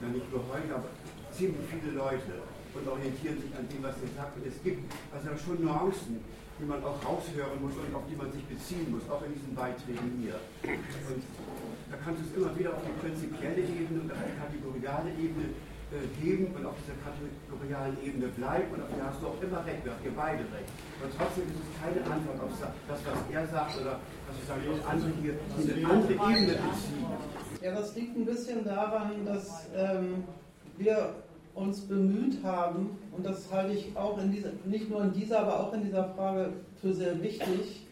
[0.00, 0.88] na nicht nur heute, aber
[1.36, 2.42] ziemlich viele Leute
[2.74, 4.34] und orientieren sich an dem, was ihr sagt.
[4.38, 4.82] Und es gibt
[5.14, 6.18] also schon Nuancen,
[6.58, 9.54] die man auch raushören muss und auf die man sich beziehen muss, auch in diesen
[9.54, 10.38] Beiträgen hier.
[10.62, 11.22] Und
[11.90, 15.50] da kannst du es immer wieder auf die prinzipielle Ebene und auf die kategoriale Ebene
[15.90, 19.82] äh, geben und auf dieser kategorialen Ebene bleiben und der hast du auch immer recht,
[19.86, 20.70] da habt ihr beide recht.
[21.02, 22.54] Und trotzdem ist es keine Antwort auf
[22.86, 27.06] das, was er sagt oder was ich sage, andere hier in eine andere Ebene beziehen.
[27.62, 30.24] Ja, das liegt ein bisschen daran, dass ähm,
[30.78, 31.14] wir
[31.54, 35.60] uns bemüht haben, und das halte ich auch in dieser, nicht nur in dieser, aber
[35.60, 37.86] auch in dieser Frage für sehr wichtig,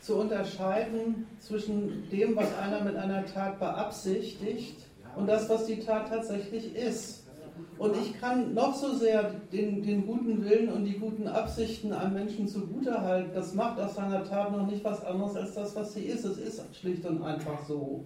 [0.00, 4.76] zu unterscheiden zwischen dem, was einer mit einer Tat beabsichtigt
[5.16, 7.24] und das, was die Tat tatsächlich ist.
[7.78, 12.14] Und ich kann noch so sehr den, den guten Willen und die guten Absichten einem
[12.14, 13.32] Menschen zugutehalten.
[13.32, 16.24] Das macht aus seiner Tat noch nicht was anderes als das, was sie ist.
[16.24, 18.04] Es ist schlicht und einfach so.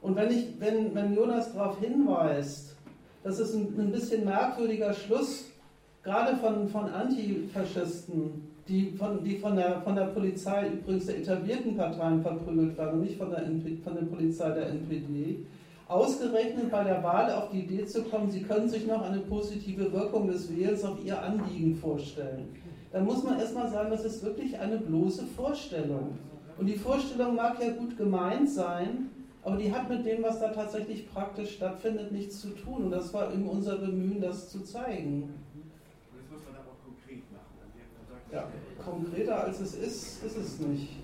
[0.00, 2.75] Und wenn, ich, wenn, wenn Jonas darauf hinweist,
[3.26, 5.46] dass es ein, ein bisschen merkwürdiger Schluss,
[6.04, 11.76] gerade von, von Antifaschisten, die, von, die von, der, von der Polizei, übrigens der etablierten
[11.76, 13.42] Parteien verprügelt werden und nicht von der,
[13.82, 15.38] von der Polizei der NPD,
[15.88, 19.92] ausgerechnet bei der Wahl auf die Idee zu kommen, sie können sich noch eine positive
[19.92, 22.46] Wirkung des Wählens auf ihr Anliegen vorstellen.
[22.92, 26.16] Dann muss man erstmal sagen, das ist wirklich eine bloße Vorstellung.
[26.58, 29.10] Und die Vorstellung mag ja gut gemeint sein,
[29.46, 32.86] aber die hat mit dem, was da tatsächlich praktisch stattfindet, nichts zu tun.
[32.86, 35.22] Und das war eben unser Bemühen, das zu zeigen.
[35.22, 37.46] Und das muss man dann auch konkret machen.
[38.32, 38.48] Ja,
[38.84, 40.96] konkreter als es ist, ist es nicht.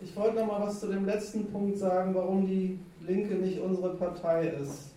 [0.00, 3.94] Ich wollte noch mal was zu dem letzten Punkt sagen, warum die Linke nicht unsere
[3.94, 4.90] Partei ist.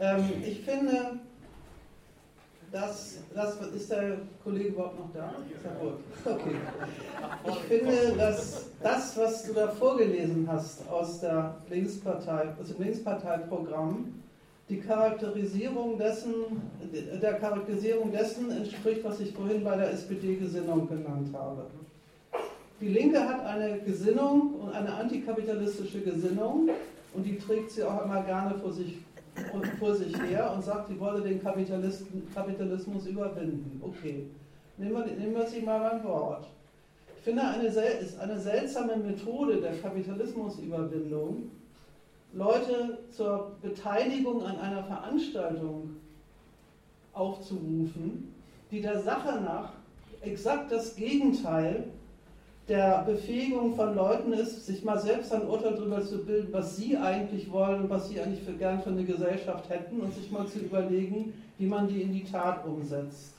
[0.00, 1.20] Ähm, ich finde,
[2.74, 5.32] dass, das ist der Kollege überhaupt noch da?
[6.24, 6.56] Okay.
[7.48, 14.14] Ich finde, dass das, was du da vorgelesen hast aus der Linkspartei, aus dem Linksparteiprogramm,
[14.68, 16.34] die Charakterisierung dessen,
[17.22, 21.66] der Charakterisierung dessen entspricht, was ich vorhin bei der SPD-Gesinnung genannt habe.
[22.80, 26.70] Die Linke hat eine Gesinnung und eine antikapitalistische Gesinnung
[27.12, 28.98] und die trägt sie auch immer gerne vor sich,
[29.78, 33.80] vor sich her und sagt, sie wolle den Kapitalismus überwinden.
[33.82, 34.26] Okay,
[34.76, 36.46] nehmen wir, nehmen wir sie mal beim Wort.
[37.16, 41.50] Ich finde, eine, ist eine seltsame Methode der Kapitalismusüberwindung,
[42.34, 45.96] Leute zur Beteiligung an einer Veranstaltung
[47.12, 48.34] aufzurufen,
[48.70, 49.72] die der Sache nach
[50.20, 51.84] exakt das Gegenteil
[52.68, 56.96] der Befähigung von Leuten ist, sich mal selbst ein Urteil darüber zu bilden, was sie
[56.96, 60.46] eigentlich wollen und was sie eigentlich für, gern für eine Gesellschaft hätten und sich mal
[60.46, 63.34] zu überlegen, wie man die in die Tat umsetzt.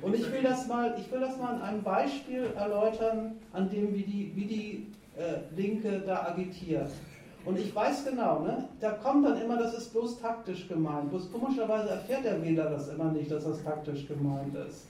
[0.00, 3.94] Und ich will das mal, ich will das mal an einem Beispiel erläutern, an dem,
[3.94, 6.90] wie die, wie die äh, Linke da agitiert.
[7.44, 11.10] Und ich weiß genau, ne, da kommt dann immer, das ist bloß taktisch gemeint.
[11.10, 14.86] Bloß komischerweise erfährt der Wähler das immer nicht, dass das taktisch gemeint ist.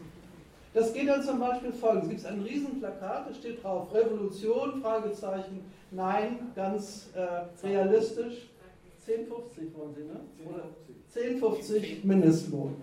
[0.74, 2.08] Das geht dann zum Beispiel folgendes.
[2.08, 8.48] Es gibt ein Riesenplakat, da steht drauf Revolution, Fragezeichen, nein, ganz äh, realistisch.
[9.06, 10.20] 10,50 wollen Sie, ne?
[10.48, 10.64] Oder
[11.14, 12.76] 10,50 Mindestlohn.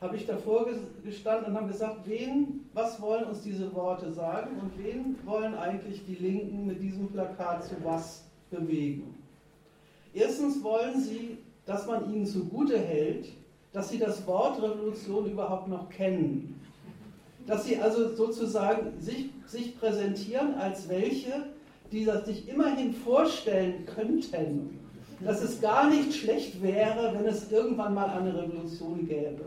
[0.00, 0.66] Habe ich davor
[1.04, 6.04] gestanden und habe gesagt, wen, was wollen uns diese Worte sagen und wen wollen eigentlich
[6.04, 9.14] die Linken mit diesem Plakat zu was bewegen?
[10.12, 13.28] Erstens wollen sie, dass man ihnen zugute hält,
[13.72, 16.60] dass sie das Wort Revolution überhaupt noch kennen.
[17.46, 21.46] Dass sie also sozusagen sich, sich präsentieren als welche,
[21.90, 24.78] die das sich immerhin vorstellen könnten,
[25.20, 29.46] dass es gar nicht schlecht wäre, wenn es irgendwann mal eine Revolution gäbe.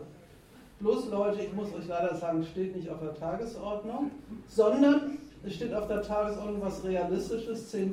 [0.80, 4.10] Bloß Leute, ich muss euch leider sagen, steht nicht auf der Tagesordnung,
[4.46, 7.92] sondern es steht auf der Tagesordnung was Realistisches, 10,50.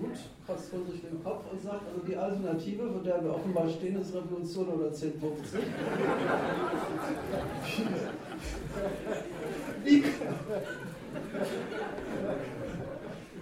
[0.00, 3.68] Gut, fasst vor sich den Kopf und sagt, also die Alternative, von der wir offenbar
[3.68, 5.12] stehen, ist Revolution oder 10,50.
[9.84, 10.02] Wie,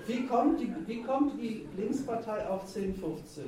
[0.06, 3.40] wie, kommt die, wie kommt die Linkspartei auf 10,50?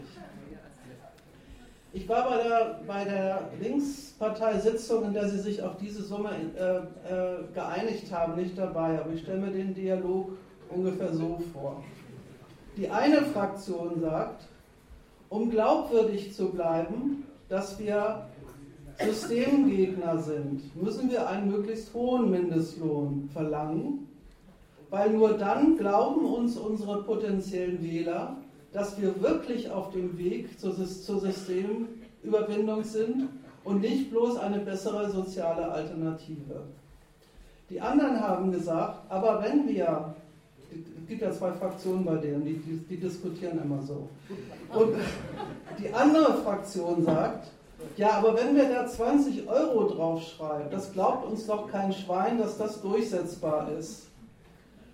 [1.93, 6.79] Ich war bei der, bei der Linksparteisitzung, in der sie sich auf diese Summe äh,
[7.13, 10.33] äh, geeinigt haben, nicht dabei, aber ich stelle mir den Dialog
[10.69, 11.83] ungefähr so vor.
[12.79, 14.45] Die eine Fraktion sagt,
[15.31, 18.29] um glaubwürdig zu bleiben, dass wir
[19.01, 24.07] Systemgegner sind, müssen wir einen möglichst hohen Mindestlohn verlangen,
[24.91, 28.37] weil nur dann glauben uns unsere potenziellen Wähler,
[28.73, 33.29] dass wir wirklich auf dem Weg zur, Systemüberwindung sind
[33.65, 36.63] und nicht bloß eine bessere soziale Alternative.
[37.71, 40.15] Die anderen haben gesagt, aber wenn wir,
[41.09, 44.09] gibt ja zwei Fraktionen bei denen, die, die, die diskutieren immer so.
[44.79, 44.95] Und
[45.79, 47.49] die andere Fraktion sagt,
[47.97, 52.59] ja, aber wenn wir da 20 Euro draufschreiben, das glaubt uns doch kein Schwein, dass
[52.59, 54.07] das durchsetzbar ist.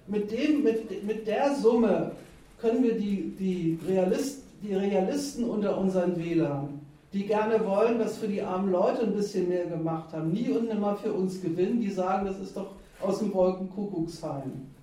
[0.07, 2.13] Mit, dem, mit, mit der Summe
[2.61, 6.81] können wir die, die, Realist, die Realisten unter unseren Wählern,
[7.13, 10.69] die gerne wollen, dass für die armen Leute ein bisschen mehr gemacht haben, nie und
[10.69, 14.74] nimmer für uns gewinnen, die sagen, das ist doch aus dem Wolkenkuckucksheim.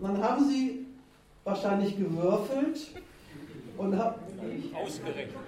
[0.00, 0.86] Und dann haben sie
[1.44, 2.90] wahrscheinlich gewürfelt
[3.76, 4.18] und hab,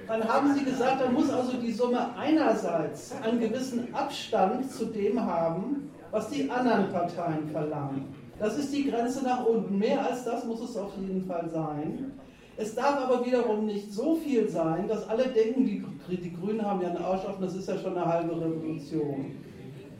[0.06, 5.20] dann haben sie gesagt, da muss also die Summe einerseits einen gewissen Abstand zu dem
[5.20, 8.14] haben, was die anderen Parteien verlangen.
[8.38, 9.78] Das ist die Grenze nach unten.
[9.78, 12.12] Mehr als das muss es auf jeden Fall sein.
[12.58, 15.84] Es darf aber wiederum nicht so viel sein, dass alle denken, die,
[16.16, 19.36] die Grünen haben ja einen Arsch offen, das ist ja schon eine halbe Revolution.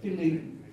[0.03, 0.65] Die Linken.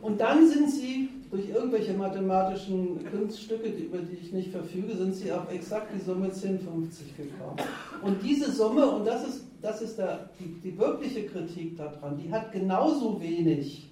[0.00, 5.32] Und dann sind sie durch irgendwelche mathematischen Kunststücke, über die ich nicht verfüge, sind sie
[5.32, 7.56] auf exakt die Summe 1050 gekommen.
[8.02, 12.30] Und diese Summe, und das ist, das ist der, die, die wirkliche Kritik daran, die
[12.30, 13.88] hat genauso wenig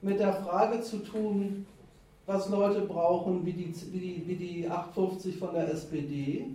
[0.00, 1.66] mit der Frage zu tun,
[2.24, 6.46] was Leute brauchen, wie die, wie die, wie die 850 von der SPD.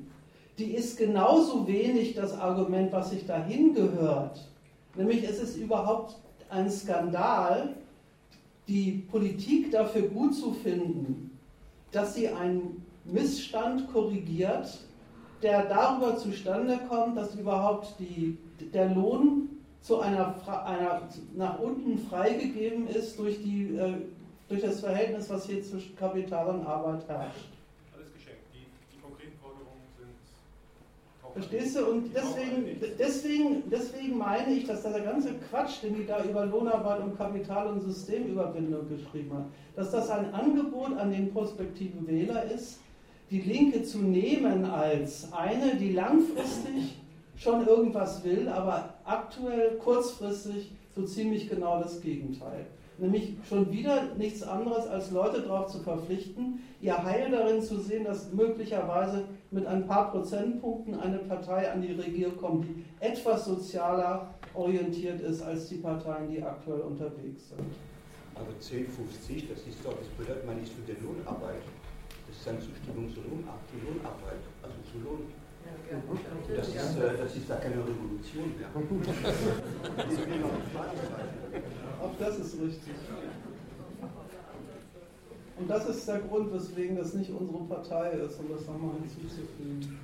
[0.57, 4.43] Die ist genauso wenig das Argument, was sich dahin gehört.
[4.95, 6.15] Nämlich es ist überhaupt
[6.49, 7.75] ein Skandal,
[8.67, 11.37] die Politik dafür gut zu finden,
[11.91, 14.79] dass sie einen Missstand korrigiert,
[15.41, 18.37] der darüber zustande kommt, dass überhaupt die,
[18.73, 19.49] der Lohn
[19.81, 20.35] zu einer,
[20.65, 23.93] einer nach unten freigegeben ist durch, die, äh,
[24.49, 27.55] durch das Verhältnis, was hier zwischen Kapital und Arbeit herrscht.
[31.35, 31.85] Verstehst du?
[31.88, 37.01] Und deswegen, deswegen, deswegen meine ich, dass der ganze Quatsch, den die da über Lohnarbeit
[37.01, 42.80] und Kapital und Systemüberwindung geschrieben haben, dass das ein Angebot an den prospektiven Wähler ist,
[43.30, 47.01] die Linke zu nehmen als eine, die langfristig
[47.35, 52.65] schon irgendwas will, aber aktuell kurzfristig so ziemlich genau das Gegenteil
[52.98, 58.03] nämlich schon wieder nichts anderes als Leute darauf zu verpflichten, ihr Heil darin zu sehen,
[58.03, 64.33] dass möglicherweise mit ein paar Prozentpunkten eine Partei an die Regierung kommt, die etwas sozialer
[64.53, 67.59] orientiert ist als die Parteien, die aktuell unterwegs sind.
[68.35, 71.64] Aber 1050, das ist doch, das bedeutet man nicht für die Lohnarbeit.
[72.27, 75.44] Das ist eine Zustimmung zur Lohnarbeit, also zu Lohn.
[76.55, 78.69] Das ist, äh, das ist da keine Revolution mehr.
[82.01, 82.93] Auch das ist richtig.
[85.57, 89.99] Und das ist der Grund, weswegen das nicht unsere Partei ist, um das nochmal hinzuzufügen.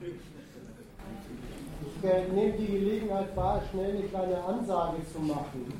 [2.03, 5.73] Ich nehme die Gelegenheit wahr, schnell eine kleine Ansage zu machen.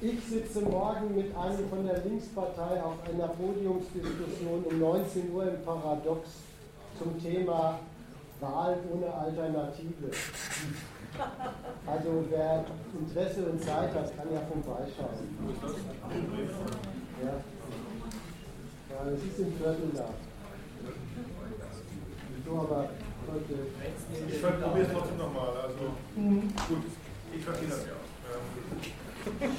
[0.00, 5.60] Ich sitze morgen mit einem von der Linkspartei auf einer Podiumsdiskussion um 19 Uhr im
[5.64, 6.28] Paradox
[6.96, 7.80] zum Thema
[8.40, 10.10] Wahl ohne Alternative.
[11.86, 12.64] Also wer
[12.98, 15.18] Interesse und Zeit hat, kann ja vorbeischauen.
[17.22, 17.34] Ja.
[18.90, 20.08] ja, es ist im Viertel da.
[22.46, 22.88] So, aber
[23.26, 23.54] heute.
[24.28, 25.50] Ich probiere es trotzdem nochmal.
[25.56, 26.52] Also, mhm.
[26.68, 26.84] gut,
[27.34, 27.92] ich verstehe das ja.
[28.28, 28.44] Ähm,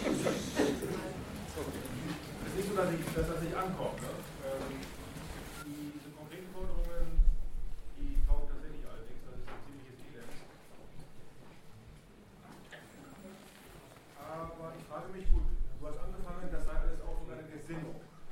[2.45, 4.01] es ist so, dass, ich, dass das nicht ankommt.
[4.01, 4.08] Ne?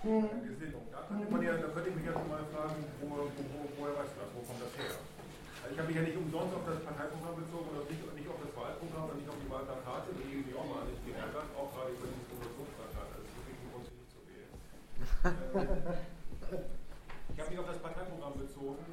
[0.07, 0.23] Mhm.
[0.87, 3.91] Da könnte, man ja, da könnte ich mich jetzt mal fragen, wo, wo, wo, woher
[3.99, 4.95] weißt du das, wo kommt das her?
[5.03, 8.39] Also ich habe mich ja nicht umsonst auf das Parteiprogramm bezogen oder nicht, nicht auf
[8.39, 11.91] das Wahlprogramm und nicht auf die Wahlplakate, die irgendwie auch mal nicht geärgert, auch gerade
[11.91, 13.19] über die Promotionsplakate.
[13.19, 14.51] Das ist wirklich ein Grund, sie nicht zu wählen.
[17.35, 18.87] ich habe mich auf das Parteiprogramm bezogen,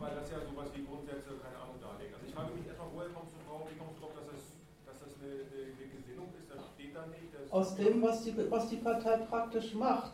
[0.00, 2.16] weil das ja sowas wie Grundsätze, keine Ahnung, darlegt.
[2.16, 4.40] Also ich frage mich erstmal, woher kommst du drauf, wie kommst du drauf, dass das,
[4.88, 7.28] dass das eine, eine, eine Gesinnung ist, das steht da nicht.
[7.60, 10.12] Aus dem, was die, was die Partei praktisch macht.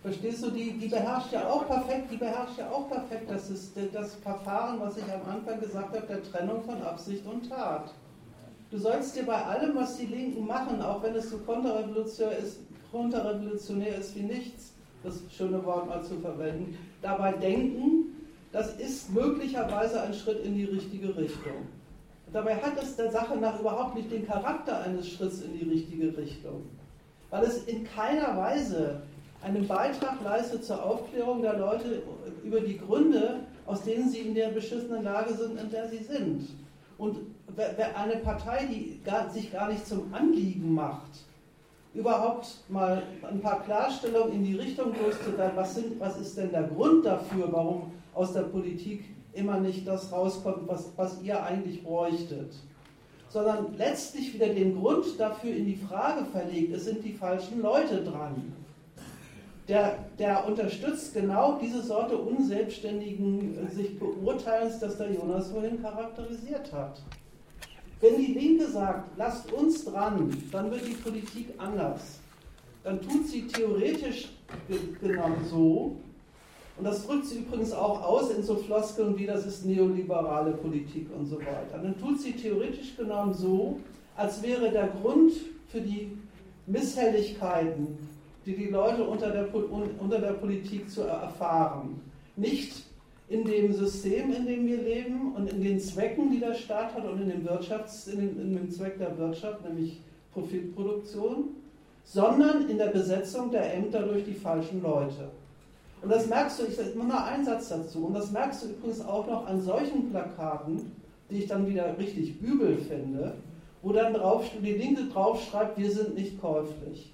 [0.00, 3.72] Verstehst du, die, die beherrscht ja auch perfekt, die beherrscht ja auch perfekt das, ist
[3.92, 7.92] das Verfahren, was ich am Anfang gesagt habe, der Trennung von Absicht und Tat.
[8.70, 12.60] Du sollst dir bei allem, was die Linken machen, auch wenn es so konterrevolutionär ist,
[12.92, 18.14] konterrevolutionär ist wie nichts, das schöne Wort mal zu verwenden, dabei denken,
[18.52, 21.66] das ist möglicherweise ein Schritt in die richtige Richtung.
[22.32, 26.16] Dabei hat es der Sache nach überhaupt nicht den Charakter eines Schritts in die richtige
[26.16, 26.62] Richtung,
[27.30, 29.02] weil es in keiner Weise
[29.42, 32.02] einen Beitrag leistet zur Aufklärung der Leute
[32.44, 36.48] über die Gründe, aus denen sie in der beschissenen Lage sind, in der sie sind.
[36.98, 37.18] Und
[37.54, 39.00] wer eine Partei, die
[39.32, 41.10] sich gar nicht zum Anliegen macht,
[41.94, 47.06] überhaupt mal ein paar Klarstellungen in die Richtung loszuwerden, was, was ist denn der Grund
[47.06, 49.04] dafür, warum aus der Politik
[49.38, 52.52] immer nicht das rauskommt, was, was ihr eigentlich bräuchtet,
[53.28, 58.02] sondern letztlich wieder den Grund dafür in die Frage verlegt, es sind die falschen Leute
[58.02, 58.52] dran.
[59.68, 66.72] Der, der unterstützt genau diese Sorte unselbstständigen äh, sich Beurteilens, das der Jonas vorhin charakterisiert
[66.72, 67.02] hat.
[68.00, 72.20] Wenn die Linke sagt, lasst uns dran, dann wird die Politik anders.
[72.82, 74.30] Dann tut sie theoretisch
[75.02, 75.96] genau so,
[76.78, 81.08] und das drückt sie übrigens auch aus in so Floskeln wie das ist neoliberale Politik
[81.16, 81.78] und so weiter.
[81.82, 83.80] Dann tut sie theoretisch genommen so,
[84.16, 85.32] als wäre der Grund
[85.68, 86.16] für die
[86.66, 87.98] Misshelligkeiten,
[88.46, 92.00] die die Leute unter der, unter der Politik zu erfahren,
[92.36, 92.84] nicht
[93.28, 97.04] in dem System, in dem wir leben und in den Zwecken, die der Staat hat
[97.04, 100.00] und in dem, Wirtschafts-, in, den, in dem Zweck der Wirtschaft, nämlich
[100.32, 101.48] Profitproduktion,
[102.04, 105.30] sondern in der Besetzung der Ämter durch die falschen Leute.
[106.00, 109.00] Und das merkst du, ich sage nur einen Satz dazu, und das merkst du übrigens
[109.00, 110.92] auch noch an solchen Plakaten,
[111.30, 113.34] die ich dann wieder richtig übel finde,
[113.82, 117.12] wo dann drauf, die Linke draufschreibt, wir sind nicht käuflich.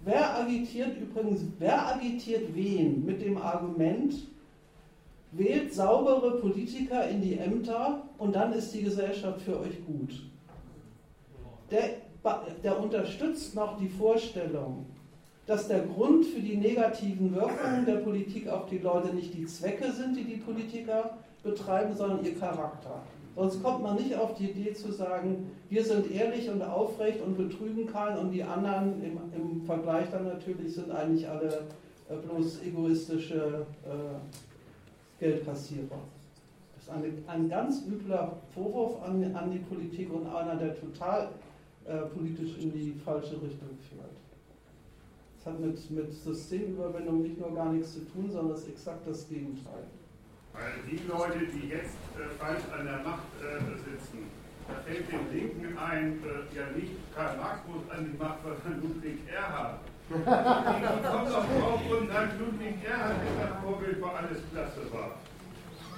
[0.00, 4.14] Wer agitiert übrigens, wer agitiert wen mit dem Argument,
[5.32, 10.22] wählt saubere Politiker in die Ämter und dann ist die Gesellschaft für euch gut.
[11.70, 11.90] Der,
[12.64, 14.86] der unterstützt noch die Vorstellung,
[15.50, 19.90] dass der Grund für die negativen Wirkungen der Politik auf die Leute nicht die Zwecke
[19.90, 23.02] sind, die die Politiker betreiben, sondern ihr Charakter.
[23.34, 27.36] Sonst kommt man nicht auf die Idee zu sagen, wir sind ehrlich und aufrecht und
[27.36, 31.62] betrügen keinen und die anderen im, im Vergleich dann natürlich sind eigentlich alle
[32.08, 35.98] äh, bloß egoistische äh, Geldkassierer.
[36.76, 41.30] Das ist eine, ein ganz übler Vorwurf an, an, die Politik und einer, der total
[41.86, 44.09] äh, politisch in die falsche Richtung führt.
[45.42, 49.08] Das hat mit, mit Systemüberwindung nicht nur gar nichts zu tun, sondern es ist exakt
[49.08, 49.88] das Gegenteil.
[50.52, 54.28] Weil die Leute, die jetzt äh, falsch an der Macht äh, sitzen,
[54.68, 58.82] da fällt den Linken ein, äh, ja nicht Karl Marx muss an die Macht, sondern
[58.82, 59.80] Ludwig Erhard.
[60.10, 60.16] die
[61.08, 65.16] kommt auch drauf und sagt, Ludwig Erhard ist das Vorbild, wo alles klasse war.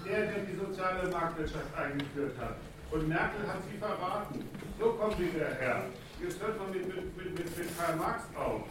[0.06, 2.56] Der, der die soziale Marktwirtschaft eingeführt hat.
[2.92, 4.38] Und Merkel hat sie verraten.
[4.78, 5.82] So kommt sie daher.
[6.22, 8.62] Jetzt hört man mit, mit, mit, mit Karl Marx auf.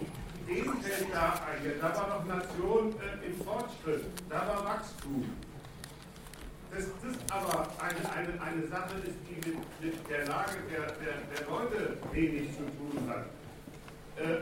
[0.51, 1.79] Fällt da ein.
[1.79, 4.03] Da war noch Nation äh, im Fortschritt.
[4.29, 5.23] Da war Wachstum.
[6.71, 11.15] Das, das aber eine, eine, eine Sache ist, die mit, mit der Lage der, der,
[11.31, 13.25] der Leute wenig zu tun hat.
[14.17, 14.41] Äh,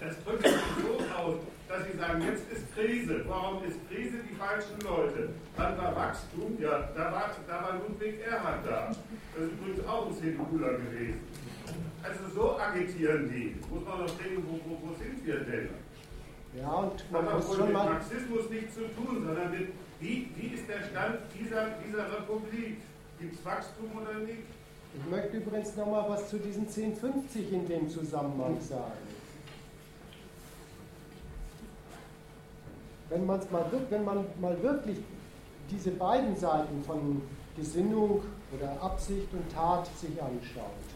[0.00, 1.36] das drückt sich so aus,
[1.68, 3.24] dass sie sagen, jetzt ist Krise.
[3.28, 4.18] Warum ist Krise?
[4.28, 5.28] Die falschen Leute.
[5.56, 8.86] Dann war Wachstum, ja, da war, da war Ludwig Erhard da.
[9.34, 11.20] Das ist übrigens auch ein CDUler gewesen.
[12.02, 13.56] Also so agitieren die.
[13.72, 15.68] Muss man noch denken, wo, wo, wo sind wir denn?
[16.58, 19.68] Ja, und man Hat schon mit mal Marxismus nichts zu tun, sondern mit
[20.00, 22.78] wie, wie ist der Stand dieser, dieser Republik?
[23.18, 24.44] Gibt es Wachstum oder nicht?
[24.96, 28.92] Ich möchte übrigens noch mal was zu diesen 1050 in dem Zusammenhang sagen.
[33.10, 34.98] Wenn, man's mal, wenn man mal wirklich
[35.70, 37.22] diese beiden Seiten von
[37.56, 38.22] Gesinnung
[38.56, 40.89] oder Absicht und Tat sich anschaut,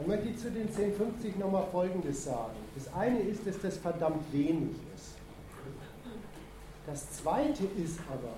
[0.00, 2.56] dann möchte ich zu den 1050 nochmal Folgendes sagen.
[2.74, 5.14] Das eine ist, dass das verdammt wenig ist.
[6.86, 8.34] Das Zweite ist aber,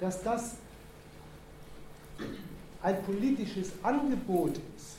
[0.00, 0.56] dass das
[2.82, 4.96] ein politisches Angebot ist.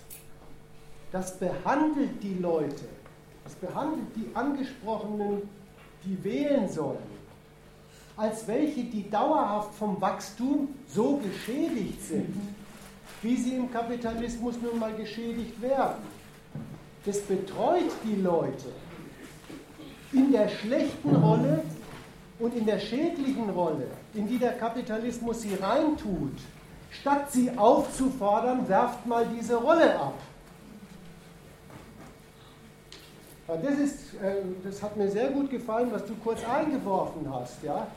[1.11, 2.85] Das behandelt die Leute,
[3.43, 5.43] das behandelt die Angesprochenen,
[6.03, 6.97] die wählen sollen,
[8.17, 12.35] als welche, die dauerhaft vom Wachstum so geschädigt sind,
[13.21, 16.03] wie sie im Kapitalismus nun mal geschädigt werden.
[17.05, 18.71] Das betreut die Leute
[20.13, 21.63] in der schlechten Rolle
[22.39, 26.37] und in der schädlichen Rolle, in die der Kapitalismus sie reintut,
[26.91, 30.13] statt sie aufzufordern, werft mal diese Rolle ab.
[33.47, 37.63] Das, ist, äh, das hat mir sehr gut gefallen, was du kurz eingeworfen hast.
[37.63, 37.87] Ja?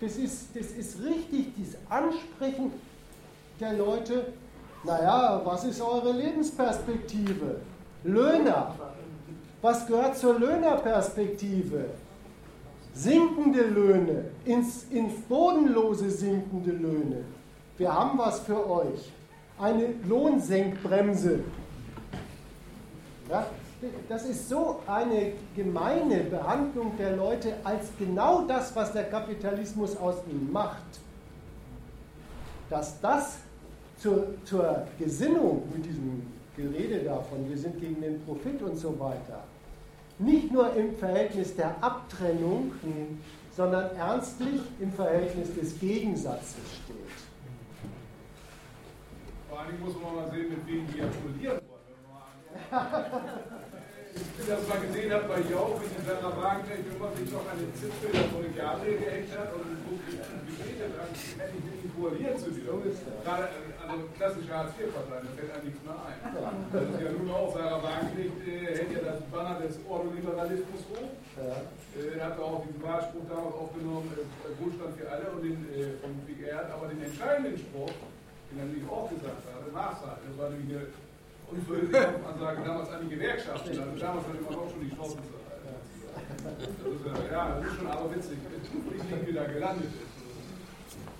[0.00, 2.72] Das, ist, das ist richtig, das Ansprechen
[3.60, 4.32] der Leute,
[4.84, 7.60] naja, was ist eure Lebensperspektive?
[8.04, 8.74] Löhner.
[9.62, 11.86] Was gehört zur Löhnerperspektive?
[12.92, 17.24] Sinkende Löhne, ins, ins Bodenlose sinkende Löhne.
[17.76, 19.10] Wir haben was für euch.
[19.58, 21.40] Eine Lohnsenkbremse.
[23.28, 23.46] Ja,
[24.08, 30.16] das ist so eine gemeine Behandlung der Leute als genau das, was der Kapitalismus aus
[30.30, 30.82] ihnen macht.
[32.70, 33.38] Dass das
[34.04, 39.44] zur, zur Gesinnung mit diesem Gerede davon, wir sind gegen den Profit und so weiter,
[40.18, 42.72] nicht nur im Verhältnis der Abtrennung,
[43.56, 46.96] sondern ernstlich im Verhältnis des Gegensatzes steht.
[49.48, 53.14] Vor allem muss man mal sehen, mit wem die applaudieren wollen.
[54.14, 57.58] Ich das mal gesehen habe bei Jauch, wie in seiner Wagenknecht immer sich noch an
[57.58, 62.38] den Zipfel der Kollegiale gehängt hat und wie betet an, hätte ich mit ihm koaliert
[62.38, 62.78] zu dir.
[63.24, 63.48] Gerade,
[63.88, 66.18] also klassische Hartz-IV-Partei, da fällt einem nichts mehr ein.
[66.72, 71.12] Das ist ja nun auch, Sarah Wagenknecht äh, hält ja das Banner des Ordoliberalismus hoch.
[71.36, 71.62] Ja.
[71.94, 76.10] Äh, hat auch diesen Wahlspruch damals aufgenommen, äh, Wohlstand für alle und den, äh, von
[76.44, 77.94] er hat aber den entscheidenden Spruch,
[78.50, 80.86] den er nämlich auch gesagt hat, Nachsage, das war nämlich eine
[81.50, 83.68] unschuldige Kampfansage damals an die Gewerkschaften.
[83.70, 85.18] Also damals hatte man auch schon die Chance.
[87.30, 90.14] ja, das ist schon aber witzig, wie wieder gelandet ist.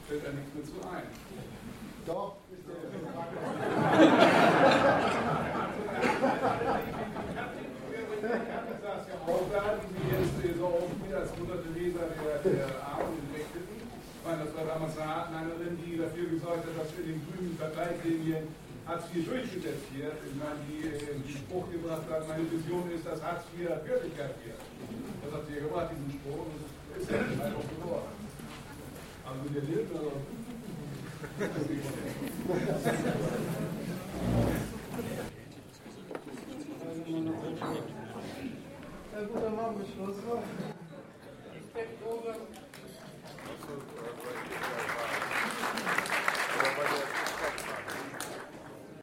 [0.08, 1.08] Fällt einem nichts mehr zu ein.
[2.06, 2.36] Doch,
[18.86, 20.12] Hartz IV durchgesetzt wird.
[20.28, 24.36] Ich meine, die äh, den Spruch gebracht hat, meine Vision ist, dass Hartz IV Wirklichkeit
[24.44, 24.60] wird.
[25.24, 26.46] Das hat sie gebracht, diesen Spruch,
[26.92, 28.12] das ist ja halt auch geworden.
[29.24, 30.33] Also der Lindner.
[31.36, 31.46] Ja,
[39.26, 40.16] gut, dann Schluss.
[41.52, 42.40] Ich denke, Robert.